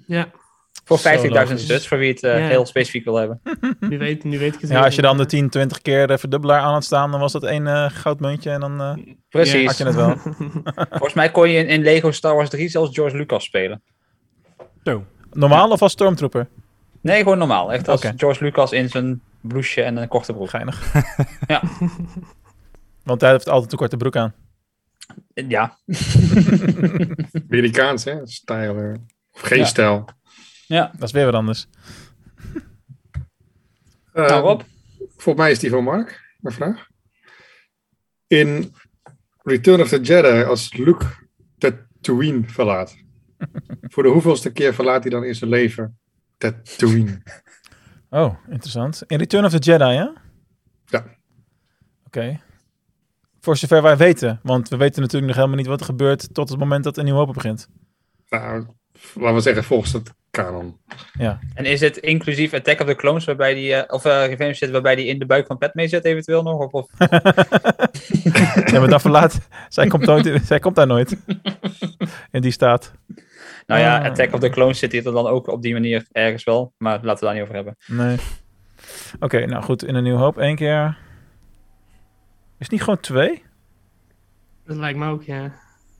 Ja, 0.07 0.29
Voor 0.89 0.97
Zo 0.97 1.09
50.000 1.09 1.29
logisch. 1.29 1.63
studs, 1.63 1.87
voor 1.87 1.97
wie 1.97 2.09
het 2.11 2.23
eh, 2.23 2.39
Ja. 2.39 2.47
heel 2.47 2.65
specifiek 2.65 3.03
wil 3.03 3.15
hebben. 3.15 3.41
nu 3.79 3.97
weet, 3.97 4.23
nu 4.23 4.39
weet 4.39 4.53
ik 4.55 4.61
het 4.61 4.69
Ja, 4.69 4.75
weer. 4.75 4.85
als 4.85 4.95
je 4.95 5.01
dan 5.01 5.17
de 5.17 5.25
10, 5.25 5.49
20 5.49 5.81
keer 5.81 6.07
de 6.07 6.17
verdubbelaar 6.17 6.61
aan 6.61 6.73
had 6.73 6.83
staan, 6.83 7.11
dan 7.11 7.19
was 7.19 7.31
dat 7.31 7.43
één 7.43 7.67
eh, 7.67 7.89
goudmuntje 7.89 8.49
en 8.51 8.59
dan 8.59 8.81
eh, 8.81 9.13
Precies. 9.29 9.65
had 9.65 9.77
je 9.77 9.83
het 9.85 9.95
wel. 9.95 10.15
Volgens 10.89 11.13
mij 11.13 11.31
kon 11.31 11.49
je 11.49 11.57
in, 11.57 11.67
in 11.67 11.81
Lego 11.81 12.11
Star 12.11 12.35
Wars 12.35 12.49
3 12.49 12.69
zelfs 12.69 12.95
George 12.95 13.17
Lucas 13.17 13.43
spelen. 13.43 13.81
Zo. 14.83 15.05
Normaal 15.31 15.69
of 15.69 15.81
als 15.81 15.91
stormtrooper? 15.91 16.47
Nee, 17.01 17.17
gewoon 17.23 17.37
normaal. 17.37 17.73
Echt 17.73 17.87
als. 17.87 18.01
George 18.15 18.43
Lucas 18.43 18.71
in 18.71 18.89
zijn 18.89 19.21
blouseje 19.41 19.85
en 19.85 19.97
een 19.97 20.07
korte 20.07 20.33
broek. 20.33 20.49
Geinig. 20.49 20.93
Ja. 21.47 21.61
Want 23.03 23.21
hij 23.21 23.31
heeft 23.31 23.49
altijd 23.49 23.71
een 23.71 23.77
korte 23.77 23.97
broek 23.97 24.15
aan. 24.15 24.33
Ja, 25.33 25.77
Amerikaans, 27.49 28.03
hè? 28.03 28.15
Stijl. 28.23 28.75
Of 29.31 29.41
geen 29.41 29.57
Ja. 29.59 29.65
stijl. 29.65 30.05
Ja. 30.69 30.91
Dat 30.93 31.03
is 31.03 31.11
weer 31.11 31.25
wat 31.25 31.33
anders. 31.33 31.67
Eh, 34.13 34.27
Nou 34.27 34.41
Rob, 34.41 34.61
Volgens 34.97 35.35
mij 35.43 35.51
is 35.51 35.59
die 35.59 35.69
van 35.69 35.83
Mark, 35.83 36.35
mijn 36.39 36.55
vraag. 36.55 36.87
In 38.27 38.73
Return 39.43 39.81
of 39.81 39.89
the 39.89 40.01
Jedi, 40.01 40.43
als 40.43 40.73
Luke 40.73 41.05
Tatooine 41.57 42.43
verlaat. 42.47 42.95
voor 43.91 44.03
de 44.03 44.09
hoeveelste 44.09 44.51
keer 44.51 44.73
verlaat 44.73 45.01
hij 45.01 45.11
dan 45.11 45.23
in 45.23 45.35
zijn 45.35 45.49
leven 45.49 45.99
Tatooine? 46.37 47.21
Oh, 48.09 48.35
interessant. 48.49 49.03
In 49.07 49.17
Return 49.17 49.45
of 49.45 49.51
the 49.51 49.57
Jedi, 49.57 49.85
ja? 49.91 50.13
Ja. 50.85 51.05
Oké. 52.05 52.41
Voor 53.39 53.57
zover 53.57 53.81
wij 53.81 53.97
weten. 53.97 54.39
Want 54.43 54.69
we 54.69 54.77
weten 54.77 55.01
natuurlijk 55.01 55.27
nog 55.27 55.35
helemaal 55.35 55.57
niet 55.57 55.67
wat 55.67 55.79
er 55.79 55.85
gebeurt 55.85 56.33
tot 56.33 56.49
het 56.49 56.59
moment 56.59 56.83
dat 56.83 56.97
een 56.97 57.03
nieuwe 57.03 57.19
open 57.19 57.33
begint. 57.33 57.69
Nou, 58.29 58.65
laten 59.13 59.35
we 59.35 59.41
zeggen 59.41 59.63
volgens 59.63 59.93
het 59.93 60.13
kanon. 60.31 60.77
en 61.53 61.65
is 61.65 61.81
het 61.81 61.97
inclusief 61.97 62.53
Attack 62.53 62.79
of 62.79 62.87
the 62.87 62.95
Clones, 62.95 63.25
waarbij 63.25 63.53
die, 63.53 63.73
eh, 63.73 63.93
of 63.93 64.05
uh, 64.05 64.25
Revenge 64.25 64.53
zit, 64.53 64.69
waarbij 64.69 64.95
die 64.95 65.05
in 65.05 65.19
de 65.19 65.25
buik 65.25 65.45
van 65.47 65.57
Padme 65.57 65.87
zit 65.87 66.05
eventueel 66.05 66.43
nog? 66.43 66.59
Of, 66.59 66.71
of... 66.71 66.87
Ja, 68.71 68.79
maar 68.79 68.89
dan 68.89 69.01
verlaat... 69.01 69.47
zij, 69.69 69.87
komt 69.87 70.05
nooit, 70.05 70.41
zij 70.43 70.59
komt 70.59 70.75
daar 70.75 70.87
nooit. 70.87 71.17
In 72.31 72.41
die 72.41 72.51
staat. 72.51 72.93
Nou 73.65 73.81
ja, 73.81 73.97
Ah. 73.99 74.05
Attack 74.05 74.33
of 74.33 74.39
the 74.39 74.49
Clones 74.49 74.79
zit 74.79 74.91
hier 74.91 75.03
dan 75.03 75.27
ook 75.27 75.47
op 75.47 75.61
die 75.61 75.73
manier 75.73 76.07
ergens 76.11 76.43
wel, 76.43 76.73
maar 76.77 76.91
laten 76.93 77.03
we 77.05 77.09
het 77.09 77.19
daar 77.19 77.33
niet 77.33 77.41
over 77.41 77.55
hebben. 77.55 77.75
Nee. 77.87 78.17
Oké, 79.19 79.45
nou 79.45 79.63
goed. 79.63 79.83
In 79.83 79.95
een 79.95 80.03
nieuw 80.03 80.15
hoop 80.15 80.37
één 80.37 80.55
keer. 80.55 80.97
Is 82.57 82.65
het 82.65 82.71
niet 82.71 82.83
gewoon 82.83 82.99
twee? 82.99 83.43
Dat 84.65 84.77
lijkt 84.77 84.99
me 84.99 85.09
ook, 85.09 85.23
ja. 85.23 85.53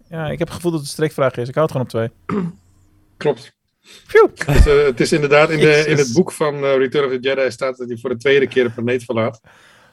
Ja, 0.10 0.26
ik 0.30 0.40
heb 0.40 0.48
het 0.48 0.56
gevoel 0.56 0.72
dat 0.72 0.80
het 0.80 0.90
een 0.90 0.96
strikvraag 0.96 1.36
is. 1.38 1.48
Ik 1.48 1.56
hou 1.56 1.68
het 1.72 1.78
gewoon 1.78 2.10
op 2.10 2.14
twee. 2.26 2.44
Klopt. 3.18 3.58
Phew. 3.82 4.28
Het 4.46 4.66
is, 4.66 4.66
het 4.66 5.00
is 5.00 5.12
inderdaad 5.12 5.50
in, 5.50 5.60
de, 5.60 5.86
in 5.88 5.98
het 5.98 6.14
boek 6.14 6.32
van 6.32 6.54
eh, 6.56 6.78
Return 6.78 7.06
of 7.06 7.12
the 7.12 7.20
Jedi 7.20 7.52
staat 7.52 7.78
dat 7.78 7.88
hij 7.88 7.98
voor 7.98 8.10
de 8.10 8.18
tweede 8.18 8.48
keer 8.48 8.64
de 8.64 8.70
planeet 8.70 9.04
verlaat. 9.04 9.42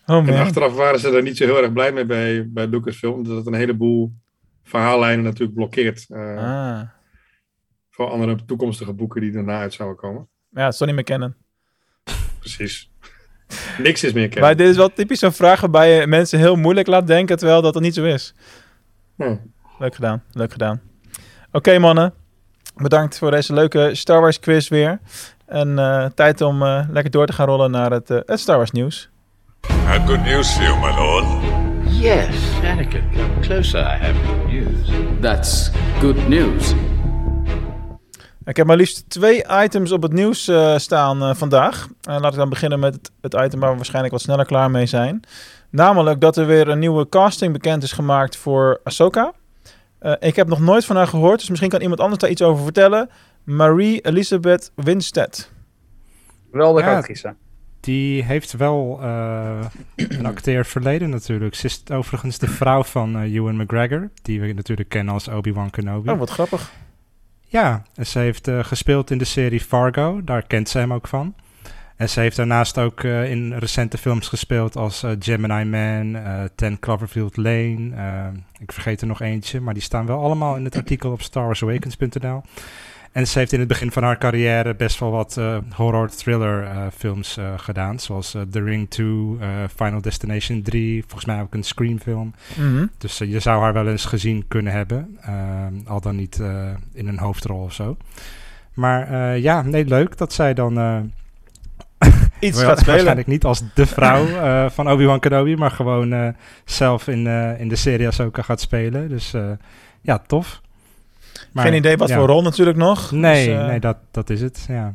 Oh 0.07 0.29
En 0.29 0.35
achteraf 0.35 0.75
waren 0.75 1.01
ze 1.01 1.11
er 1.17 1.23
niet 1.23 1.37
zo 1.37 1.45
heel 1.45 1.63
erg 1.63 1.73
blij 1.73 1.93
mee 1.93 2.07
bij, 2.07 2.49
bij 2.49 2.67
Lucasfilm. 2.67 3.15
Omdat 3.15 3.37
het 3.37 3.47
een 3.47 3.55
heleboel 3.55 4.13
verhaallijnen 4.63 5.25
natuurlijk 5.25 5.55
blokkeert. 5.55 6.05
eh, 6.09 6.37
Ah. 6.37 6.81
Voor 7.91 8.11
andere 8.11 8.45
toekomstige 8.45 8.93
boeken 8.93 9.21
die 9.21 9.33
daarna 9.33 9.59
uit 9.61 9.73
zouden 9.75 9.97
komen. 9.99 10.29
Ja, 10.51 10.73
meer 10.81 11.03
kennen. 11.03 11.37
Precies. 12.39 12.91
Niks 13.79 14.05
is 14.05 14.13
meer 14.13 14.23
Maar 14.23 14.31
kennen. 14.31 14.57
dit 14.57 14.69
is 14.69 14.77
wel 14.77 14.93
typisch 14.93 15.19
zo'n 15.19 15.33
vraag 15.33 15.61
waarbij 15.61 16.01
je 16.01 16.07
mensen 16.07 16.39
heel 16.39 16.57
moeilijk 16.57 16.87
laat 16.87 17.07
denken, 17.07 17.37
terwijl 17.37 17.63
dat 17.63 17.75
het 17.75 17.83
niet 17.83 17.95
zo 17.95 18.05
is. 18.05 18.35
Leuk 19.79 19.95
gedaan, 19.95 20.23
leuk 20.33 20.53
gedaan. 20.53 20.81
Oké 21.53 21.79
mannen, 21.79 22.15
bedankt 22.77 23.19
voor 23.19 23.31
deze 23.31 23.53
leuke 23.53 23.91
Star 23.93 24.21
Wars 24.21 24.41
quiz 24.41 24.69
weer. 24.69 24.99
En 25.47 25.79
eh, 25.79 26.07
tijd 26.15 26.41
om 26.41 26.63
eh, 26.63 26.85
lekker 26.91 27.11
door 27.11 27.27
te 27.27 27.33
gaan 27.33 27.47
rollen 27.47 27.71
naar 27.71 27.91
het, 27.91 28.11
eh, 28.11 28.19
het 28.27 28.41
Star 28.41 28.57
Wars 28.57 28.71
nieuws. 28.71 29.09
I 29.69 29.73
have 29.73 30.07
good 30.07 30.25
news 30.25 30.53
for 30.53 30.63
you, 30.63 30.79
my 30.79 30.95
lord. 30.97 31.25
Yes, 31.89 32.37
Anakin, 32.65 33.03
come 33.15 33.41
closer. 33.41 33.81
I 33.81 34.05
have 34.05 34.15
good 34.27 34.53
news. 34.53 34.91
That's 35.21 35.71
good 36.01 36.29
news. 36.29 36.75
Ik 38.47 38.57
heb 38.57 38.67
maar 38.67 38.77
liefst 38.77 39.05
twee 39.09 39.45
items 39.63 39.93
op 39.93 40.03
het 40.03 40.13
nieuws 40.13 40.49
eh, 40.49 40.77
staan 40.77 41.23
eh, 41.23 41.35
vandaag. 41.35 41.89
En 42.03 42.21
laat 42.21 42.33
ik 42.33 42.39
dan 42.39 42.49
beginnen 42.49 42.79
met 42.79 42.95
het, 42.95 43.11
het 43.21 43.35
item 43.35 43.61
waar 43.61 43.71
we 43.71 43.77
waarschijnlijk 43.77 44.13
wat 44.13 44.23
sneller 44.23 44.47
klaar 44.47 44.71
mee 44.71 44.87
zijn. 44.87 45.23
Namelijk 45.71 46.21
dat 46.21 46.37
er 46.37 46.47
weer 46.47 46.69
een 46.69 46.79
nieuwe 46.79 47.09
casting 47.09 47.53
bekend 47.53 47.83
is 47.83 47.93
gemaakt 47.93 48.37
voor 48.37 48.81
Ahsoka. 48.85 49.33
Eh, 49.99 50.13
ik 50.21 50.37
heb 50.37 50.49
nog 50.49 50.61
nooit 50.61 50.85
van 50.85 50.97
haar 50.97 51.07
gehoord, 51.07 51.39
dus 51.39 51.49
misschien 51.49 51.71
kan 51.71 51.81
iemand 51.81 52.01
anders 52.01 52.21
daar 52.21 52.31
iets 52.31 52.43
over 52.43 52.65
vertellen. 52.65 53.11
Marie 53.45 54.01
Elizabeth 54.01 54.73
Winstead. 54.75 55.51
Geweldige 56.51 56.89
Ja. 56.89 56.97
actrice. 56.97 57.35
Die 57.81 58.23
heeft 58.23 58.53
wel 58.53 58.99
eh, 59.03 59.59
een 59.97 60.27
acteerd 60.27 60.67
verleden 60.69 61.11
natuurlijk. 61.11 61.55
Ze 61.55 61.67
is 61.67 61.83
overigens 61.93 62.39
de 62.39 62.49
vrouw 62.49 62.83
van 62.83 63.17
eh, 63.17 63.35
Ewan 63.35 63.57
McGregor, 63.57 64.11
die 64.23 64.41
we 64.41 64.53
natuurlijk 64.53 64.89
kennen 64.89 65.15
als 65.15 65.29
Obi-Wan 65.29 65.71
Kenobi. 65.71 66.11
Oh, 66.11 66.19
wat 66.19 66.31
grappig. 66.31 66.73
Ja, 67.49 67.83
en 67.95 68.07
ze 68.07 68.19
heeft 68.19 68.49
eh, 68.49 68.65
gespeeld 68.65 69.11
in 69.11 69.19
de 69.19 69.25
serie 69.25 69.61
Fargo, 69.61 70.21
daar 70.25 70.47
kent 70.47 70.69
ze 70.69 70.79
hem 70.79 70.93
ook 70.93 71.09
van. 71.09 71.35
En 71.97 72.09
ze 72.09 72.21
heeft 72.21 72.37
daarnaast 72.37 72.79
ook 72.79 73.03
eh, 73.03 73.31
in 73.31 73.53
recente 73.53 73.99
films 73.99 74.29
gespeeld 74.29 74.77
als 74.77 75.03
eh, 75.03 75.11
Gemini 75.19 75.65
Man, 75.65 76.23
eh 76.23 76.45
Ten 76.55 76.79
Cloverfield 76.79 77.37
Lane. 77.37 77.91
ik 78.59 78.73
vergeet 78.73 79.01
er 79.01 79.07
nog 79.07 79.21
eentje, 79.21 79.61
maar 79.61 79.75
die 79.75 79.83
staan 79.83 80.07
wel 80.07 80.23
allemaal 80.23 80.57
in 80.57 80.65
het 80.65 80.77
artikel 80.83 81.13
op 81.13 81.23
starwarsawakens.nl. 81.23 82.43
En 83.13 83.27
ze 83.27 83.39
heeft 83.39 83.53
in 83.53 83.59
het 83.59 83.69
begin 83.69 83.93
van 83.93 84.03
haar 84.03 84.19
carrière 84.19 84.75
best 84.75 84.99
wel 84.99 85.11
wat 85.11 85.41
horror-thriller 85.75 86.91
films 86.97 87.39
gedaan. 87.57 87.99
Zoals 87.99 88.31
The 88.51 88.63
Ring 88.63 88.91
2, 88.91 89.07
eh, 89.41 89.49
Final 89.75 90.01
Destination 90.01 90.63
3, 90.63 91.03
volgens 91.03 91.25
mij 91.25 91.41
ook 91.41 91.55
een 91.55 91.63
Scream 91.63 91.99
film. 91.99 92.35
Mhm. 92.57 92.87
Dus 92.99 93.19
je 93.19 93.41
zou 93.41 93.63
haar 93.63 93.73
wel 93.73 93.89
eens 93.89 94.05
gezien 94.05 94.45
kunnen 94.49 94.73
hebben. 94.73 95.19
al 95.87 96.01
dan 96.01 96.17
niet 96.17 96.43
in 96.93 97.09
een 97.09 97.19
hoofdrol 97.19 97.63
of 97.63 97.73
zo. 97.73 97.97
Maar 98.75 99.39
ja, 99.39 99.63
nee, 99.63 99.85
leuk 99.85 100.17
dat 100.17 100.33
zij 100.33 100.55
dan... 100.55 100.79
Iets 102.39 102.63
gaat 102.63 102.79
spelen. 102.79 102.95
Waarschijnlijk 102.95 103.27
niet 103.27 103.45
als 103.45 103.63
de 103.75 103.87
vrouw 103.87 104.27
eh, 104.37 104.71
van 104.71 104.91
Obi-Wan 104.91 105.21
Kenobi, 105.21 105.57
maar 105.57 105.71
gewoon 105.71 106.13
eh, 106.13 106.29
zelf 106.65 107.09
in, 107.09 107.27
eh, 107.27 107.61
in 107.61 107.69
de 107.69 107.77
serie 107.77 108.07
Ahsoka 108.07 108.43
gaat 108.43 108.61
spelen. 108.61 109.09
Dus 109.09 109.35
ja, 110.01 110.19
tof. 110.19 110.61
Maar, 111.53 111.65
Geen 111.65 111.75
idee 111.75 111.97
wat 111.97 112.09
ja. 112.09 112.17
voor 112.17 112.27
rol 112.27 112.43
natuurlijk 112.43 112.77
nog. 112.77 113.11
Nee, 113.11 113.47
Dus, 113.47 113.57
eh, 113.57 113.67
nee 113.67 113.81
dat, 113.81 113.97
dat 114.11 114.31
is 114.31 114.41
het, 114.41 114.65
ja. 114.69 114.95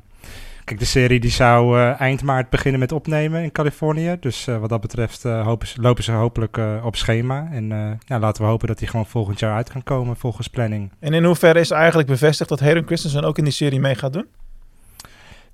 Kijk, 0.63 0.79
de 0.79 0.85
serie 0.85 1.19
die 1.19 1.31
zou 1.31 1.79
eind 1.93 2.23
maart 2.23 2.49
beginnen 2.49 2.79
met 2.79 2.91
opnemen 2.91 3.43
in 3.43 3.51
Californië. 3.51 4.17
Dus 4.19 4.45
wat 4.45 4.69
dat 4.69 4.81
betreft 4.81 5.23
hopen 5.23 5.67
ze, 5.67 5.81
lopen 5.81 6.03
ze 6.03 6.11
hopelijk 6.11 6.59
op 6.83 6.95
schema. 6.95 7.47
En 7.51 7.99
ja, 8.05 8.19
laten 8.19 8.43
we 8.43 8.49
hopen 8.49 8.67
dat 8.67 8.77
die 8.77 8.87
gewoon 8.87 9.05
volgend 9.05 9.39
jaar 9.39 9.55
uit 9.55 9.71
kan 9.71 9.83
komen 9.83 10.15
volgens 10.15 10.47
planning. 10.47 10.91
En 10.99 11.13
in 11.13 11.23
hoeverre 11.23 11.59
is 11.59 11.71
eigenlijk 11.71 12.07
bevestigd 12.07 12.49
dat 12.49 12.59
Hayden 12.59 12.85
Christensen 12.85 13.23
ook 13.23 13.37
in 13.37 13.43
die 13.43 13.53
serie 13.53 13.79
mee 13.79 13.95
gaat 13.95 14.13
doen? 14.13 14.25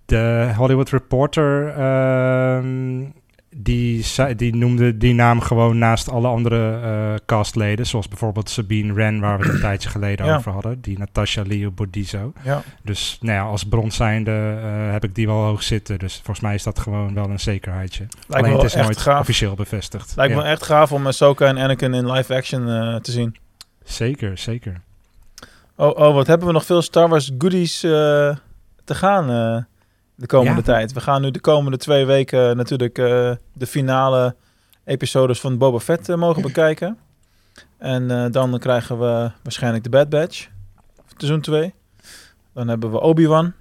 De 0.07 0.51
Hollywood 0.55 0.89
Reporter, 0.89 1.67
ehm, 1.67 3.03
die, 3.55 4.05
die 4.35 4.55
noemde 4.55 4.97
die 4.97 5.13
naam 5.13 5.39
gewoon 5.41 5.77
naast 5.77 6.09
alle 6.09 6.27
andere 6.27 6.79
eh, 6.81 7.13
castleden. 7.25 7.85
Zoals 7.85 8.07
bijvoorbeeld 8.07 8.49
Sabine 8.49 8.93
Wren, 8.93 9.19
waar 9.19 9.37
we 9.39 9.43
het 9.45 9.53
een 9.53 9.59
tijdje 9.69 9.89
geleden 9.89 10.25
Ja. 10.25 10.35
over 10.35 10.51
hadden. 10.51 10.81
Die 10.81 10.97
Natasha 10.97 11.41
Leo 11.41 11.71
Bordizzo. 11.71 12.33
Ja. 12.43 12.61
Dus 12.83 13.17
nou 13.21 13.33
ja, 13.37 13.43
als 13.43 13.63
bron 13.63 13.91
zijnde 13.91 14.31
eh, 14.61 14.91
heb 14.91 15.03
ik 15.03 15.15
die 15.15 15.27
wel 15.27 15.43
hoog 15.43 15.63
zitten. 15.63 15.99
Dus 15.99 16.15
volgens 16.15 16.39
mij 16.39 16.53
is 16.55 16.63
dat 16.63 16.79
gewoon 16.79 17.13
wel 17.13 17.29
een 17.29 17.39
zekerheidje. 17.39 18.07
Alleen 18.29 18.51
wel 18.51 18.61
het 18.61 18.75
is 18.75 18.81
nooit 18.81 18.97
gaaf. 18.97 19.19
officieel 19.19 19.55
bevestigd. 19.55 20.13
Lijkt 20.15 20.33
Ja, 20.33 20.39
me 20.41 20.45
echt 20.47 20.63
gaaf 20.63 20.91
om 20.91 21.07
Ahsoka 21.07 21.45
en 21.47 21.57
Anakin 21.57 21.93
in 21.93 22.11
live 22.11 22.35
action 22.35 22.69
eh, 22.69 22.95
te 22.95 23.11
zien. 23.11 23.35
Zeker, 23.83 24.37
zeker. 24.37 24.81
Oh, 25.75 25.97
oh, 25.99 26.13
wat 26.13 26.27
hebben 26.27 26.47
we 26.47 26.53
nog 26.53 26.65
veel 26.65 26.81
Star 26.81 27.09
Wars 27.09 27.31
goodies 27.37 27.79
te 27.79 28.35
gaan 28.85 29.65
de 30.17 30.25
komende 30.25 30.57
Ja. 30.57 30.61
tijd. 30.65 30.93
We 30.93 31.01
gaan 31.01 31.21
nu 31.21 31.31
de 31.31 31.39
komende 31.39 31.77
twee 31.77 32.05
weken 32.05 32.57
natuurlijk 32.57 32.97
eh, 32.97 33.31
de 33.53 33.67
finale 33.67 34.35
episodes 34.83 35.39
van 35.39 35.57
Boba 35.57 35.79
Fett 35.79 36.09
eh, 36.09 36.15
mogen 36.15 36.41
bekijken. 36.51 36.97
En 37.77 38.11
eh, 38.11 38.31
dan 38.31 38.59
krijgen 38.59 38.99
we 38.99 39.31
waarschijnlijk 39.43 39.83
de 39.83 39.89
Bad 39.89 40.09
Batch, 40.09 40.47
seizoen 41.17 41.41
2. 41.41 41.73
Dan 42.53 42.67
hebben 42.67 42.91
we 42.91 42.99
Obi-Wan. 42.99 43.53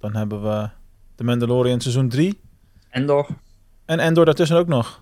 Dan 0.00 0.16
hebben 0.16 0.42
we 0.42 0.68
The 1.14 1.24
Mandalorian 1.24 1.80
seizoen 1.80 2.08
3. 2.08 2.40
Endor. 2.90 3.26
En 3.84 3.98
Endor 3.98 4.24
daartussen 4.24 4.56
ook 4.56 4.66
nog. 4.68 5.00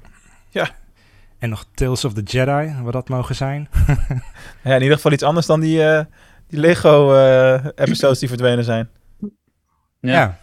En 1.38 1.50
nog 1.50 1.64
Tales 1.74 2.04
of 2.04 2.12
the 2.12 2.22
Jedi, 2.22 2.74
wat 2.82 2.92
dat 2.92 3.08
mogen 3.08 3.34
zijn. 3.34 3.68
Ja, 4.64 4.74
in 4.74 4.80
ieder 4.82 4.96
geval 4.96 5.12
iets 5.12 5.22
anders 5.22 5.46
dan 5.46 5.60
die, 5.60 5.84
eh, 5.84 6.04
die 6.48 6.58
Lego-episodes 6.60 8.18
die 8.18 8.28
verdwenen 8.28 8.64
zijn. 8.64 8.88
Ja. 10.00 10.12
ja. 10.12 10.38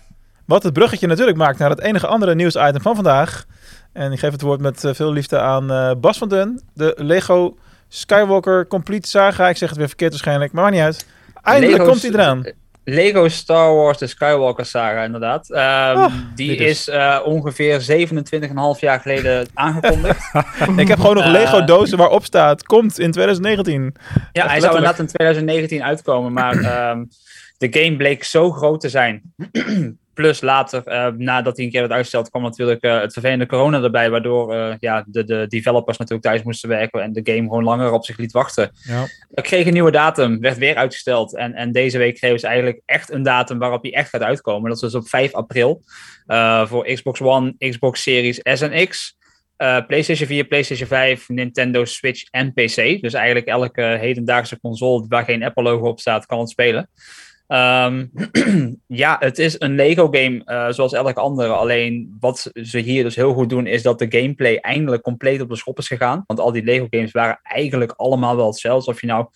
Wat 0.51 0.63
het 0.63 0.73
bruggetje 0.73 1.07
natuurlijk 1.07 1.37
maakt 1.37 1.59
naar 1.59 1.69
het 1.69 1.81
enige 1.81 2.07
andere 2.07 2.35
nieuwsitem 2.35 2.81
van 2.81 2.95
vandaag. 2.95 3.45
En 3.93 4.11
ik 4.11 4.19
geef 4.19 4.31
het 4.31 4.41
woord 4.41 4.59
met 4.61 4.83
eh, 4.83 4.93
veel 4.93 5.11
liefde 5.11 5.39
aan 5.39 5.71
eh, 5.71 5.91
Bas 5.97 6.17
van 6.17 6.29
Den. 6.29 6.61
De 6.73 6.93
Lego 6.97 7.57
Skywalker 7.87 8.67
Complete 8.67 9.07
Saga. 9.07 9.49
Ik 9.49 9.57
zeg 9.57 9.69
het 9.69 9.77
weer 9.77 9.87
verkeerd 9.87 10.11
waarschijnlijk, 10.11 10.51
maar 10.51 10.63
maakt 10.63 10.75
niet 10.75 10.83
uit. 10.83 11.05
Eindelijk 11.41 11.77
Lego's- 11.77 11.89
komt 11.89 12.01
hij 12.01 12.11
eraan. 12.21 12.43
Lego 12.83 13.27
Star 13.27 13.75
Wars, 13.75 13.97
de 13.97 14.07
Skywalker 14.07 14.65
saga, 14.65 15.03
inderdaad. 15.03 15.49
Ehm, 15.51 15.61
Ah, 15.97 16.13
die 16.35 16.55
is- 16.55 16.87
eh, 16.89 17.19
ongeveer 17.25 17.81
27,5 17.81 18.79
jaar 18.79 18.99
geleden 18.99 19.47
aangekondigd. 19.53 20.31
Ik 20.77 20.87
heb 20.87 20.99
gewoon 20.99 21.15
nog 21.15 21.25
Lego 21.25 21.63
dozen 21.63 21.97
waarop 21.97 22.25
staat, 22.25 22.63
komt 22.63 22.99
in 22.99 23.11
2019. 23.11 23.95
Ja, 24.31 24.47
hij 24.47 24.59
zou 24.59 24.75
inderdaad 24.75 24.99
in 24.99 25.07
2019 25.07 25.83
uitkomen, 25.83 26.33
maar 26.33 26.57
ehm, 26.57 27.03
de 27.57 27.67
game 27.79 27.95
bleek 27.97 28.23
zo 28.23 28.51
groot 28.51 28.81
te 28.81 28.89
zijn. 28.89 29.21
Plus 30.21 30.41
later, 30.41 30.83
eh, 30.87 31.07
nadat 31.17 31.55
hij 31.55 31.65
een 31.65 31.71
keer 31.71 31.79
werd 31.79 31.91
uitgesteld, 31.91 32.29
kwam 32.29 32.41
natuurlijk 32.41 32.81
eh, 32.81 32.99
het 32.99 33.13
vervelende 33.13 33.45
corona 33.45 33.81
erbij, 33.81 34.09
waardoor 34.09 34.53
eh, 34.53 34.75
ja, 34.79 35.03
de, 35.07 35.23
de 35.23 35.45
developers 35.47 35.97
natuurlijk 35.97 36.27
thuis 36.27 36.43
moesten 36.43 36.69
werken 36.69 37.01
en 37.01 37.13
de 37.13 37.21
game 37.23 37.41
gewoon 37.41 37.63
langer 37.63 37.91
op 37.91 38.05
zich 38.05 38.17
liet 38.17 38.31
wachten. 38.31 38.71
Ja. 38.83 39.07
Ik 39.33 39.43
kreeg 39.43 39.65
een 39.65 39.73
nieuwe 39.73 39.91
datum, 39.91 40.39
werd 40.39 40.57
weer 40.57 40.75
uitgesteld. 40.75 41.35
En, 41.35 41.53
en 41.53 41.71
deze 41.71 41.97
week 41.97 42.15
kregen 42.15 42.39
ze 42.39 42.47
eigenlijk 42.47 42.81
echt 42.85 43.11
een 43.11 43.23
datum 43.23 43.59
waarop 43.59 43.81
hij 43.81 43.93
echt 43.93 44.09
gaat 44.09 44.21
uitkomen. 44.21 44.69
Dat 44.69 44.83
is 44.83 44.91
dus 44.91 45.01
op 45.01 45.09
5 45.09 45.33
april 45.33 45.83
voor 46.65 46.85
Xbox 46.85 47.21
One, 47.21 47.55
Xbox 47.57 48.01
Series 48.01 48.39
S 48.43 48.61
en 48.61 48.87
X. 48.87 49.17
PlayStation 49.87 50.27
4, 50.27 50.43
PlayStation 50.43 50.87
5, 50.87 51.29
Nintendo 51.29 51.85
Switch 51.85 52.23
en 52.29 52.53
PC. 52.53 53.01
Dus 53.01 53.13
eigenlijk 53.13 53.45
elke 53.45 53.81
hedendaagse 53.81 54.59
console 54.59 55.05
waar 55.07 55.23
geen 55.23 55.43
Apple-logo 55.43 55.87
op 55.87 55.99
staat, 55.99 56.25
kan 56.25 56.39
het 56.39 56.49
spelen. 56.49 56.89
Ehm, 57.51 58.05
ja, 59.03 59.15
het 59.19 59.39
is 59.39 59.55
een 59.59 59.75
Lego-game 59.75 60.43
eh, 60.45 60.69
zoals 60.69 60.93
elke 60.93 61.19
andere. 61.19 61.53
Alleen 61.53 62.17
wat 62.19 62.51
ze 62.53 62.79
hier 62.79 63.03
dus 63.03 63.15
heel 63.15 63.33
goed 63.33 63.49
doen, 63.49 63.67
is 63.67 63.81
dat 63.81 63.99
de 63.99 64.05
gameplay 64.09 64.55
eindelijk 64.55 65.01
compleet 65.01 65.41
op 65.41 65.49
de 65.49 65.55
schop 65.55 65.77
is 65.77 65.87
gegaan. 65.87 66.23
Want 66.27 66.39
al 66.39 66.51
die 66.51 66.63
Lego-games 66.63 67.11
waren 67.11 67.39
eigenlijk 67.43 67.91
allemaal 67.91 68.35
wel 68.35 68.47
hetzelfde. 68.47 68.91
Of 68.91 69.01
je 69.01 69.07
nou 69.07 69.27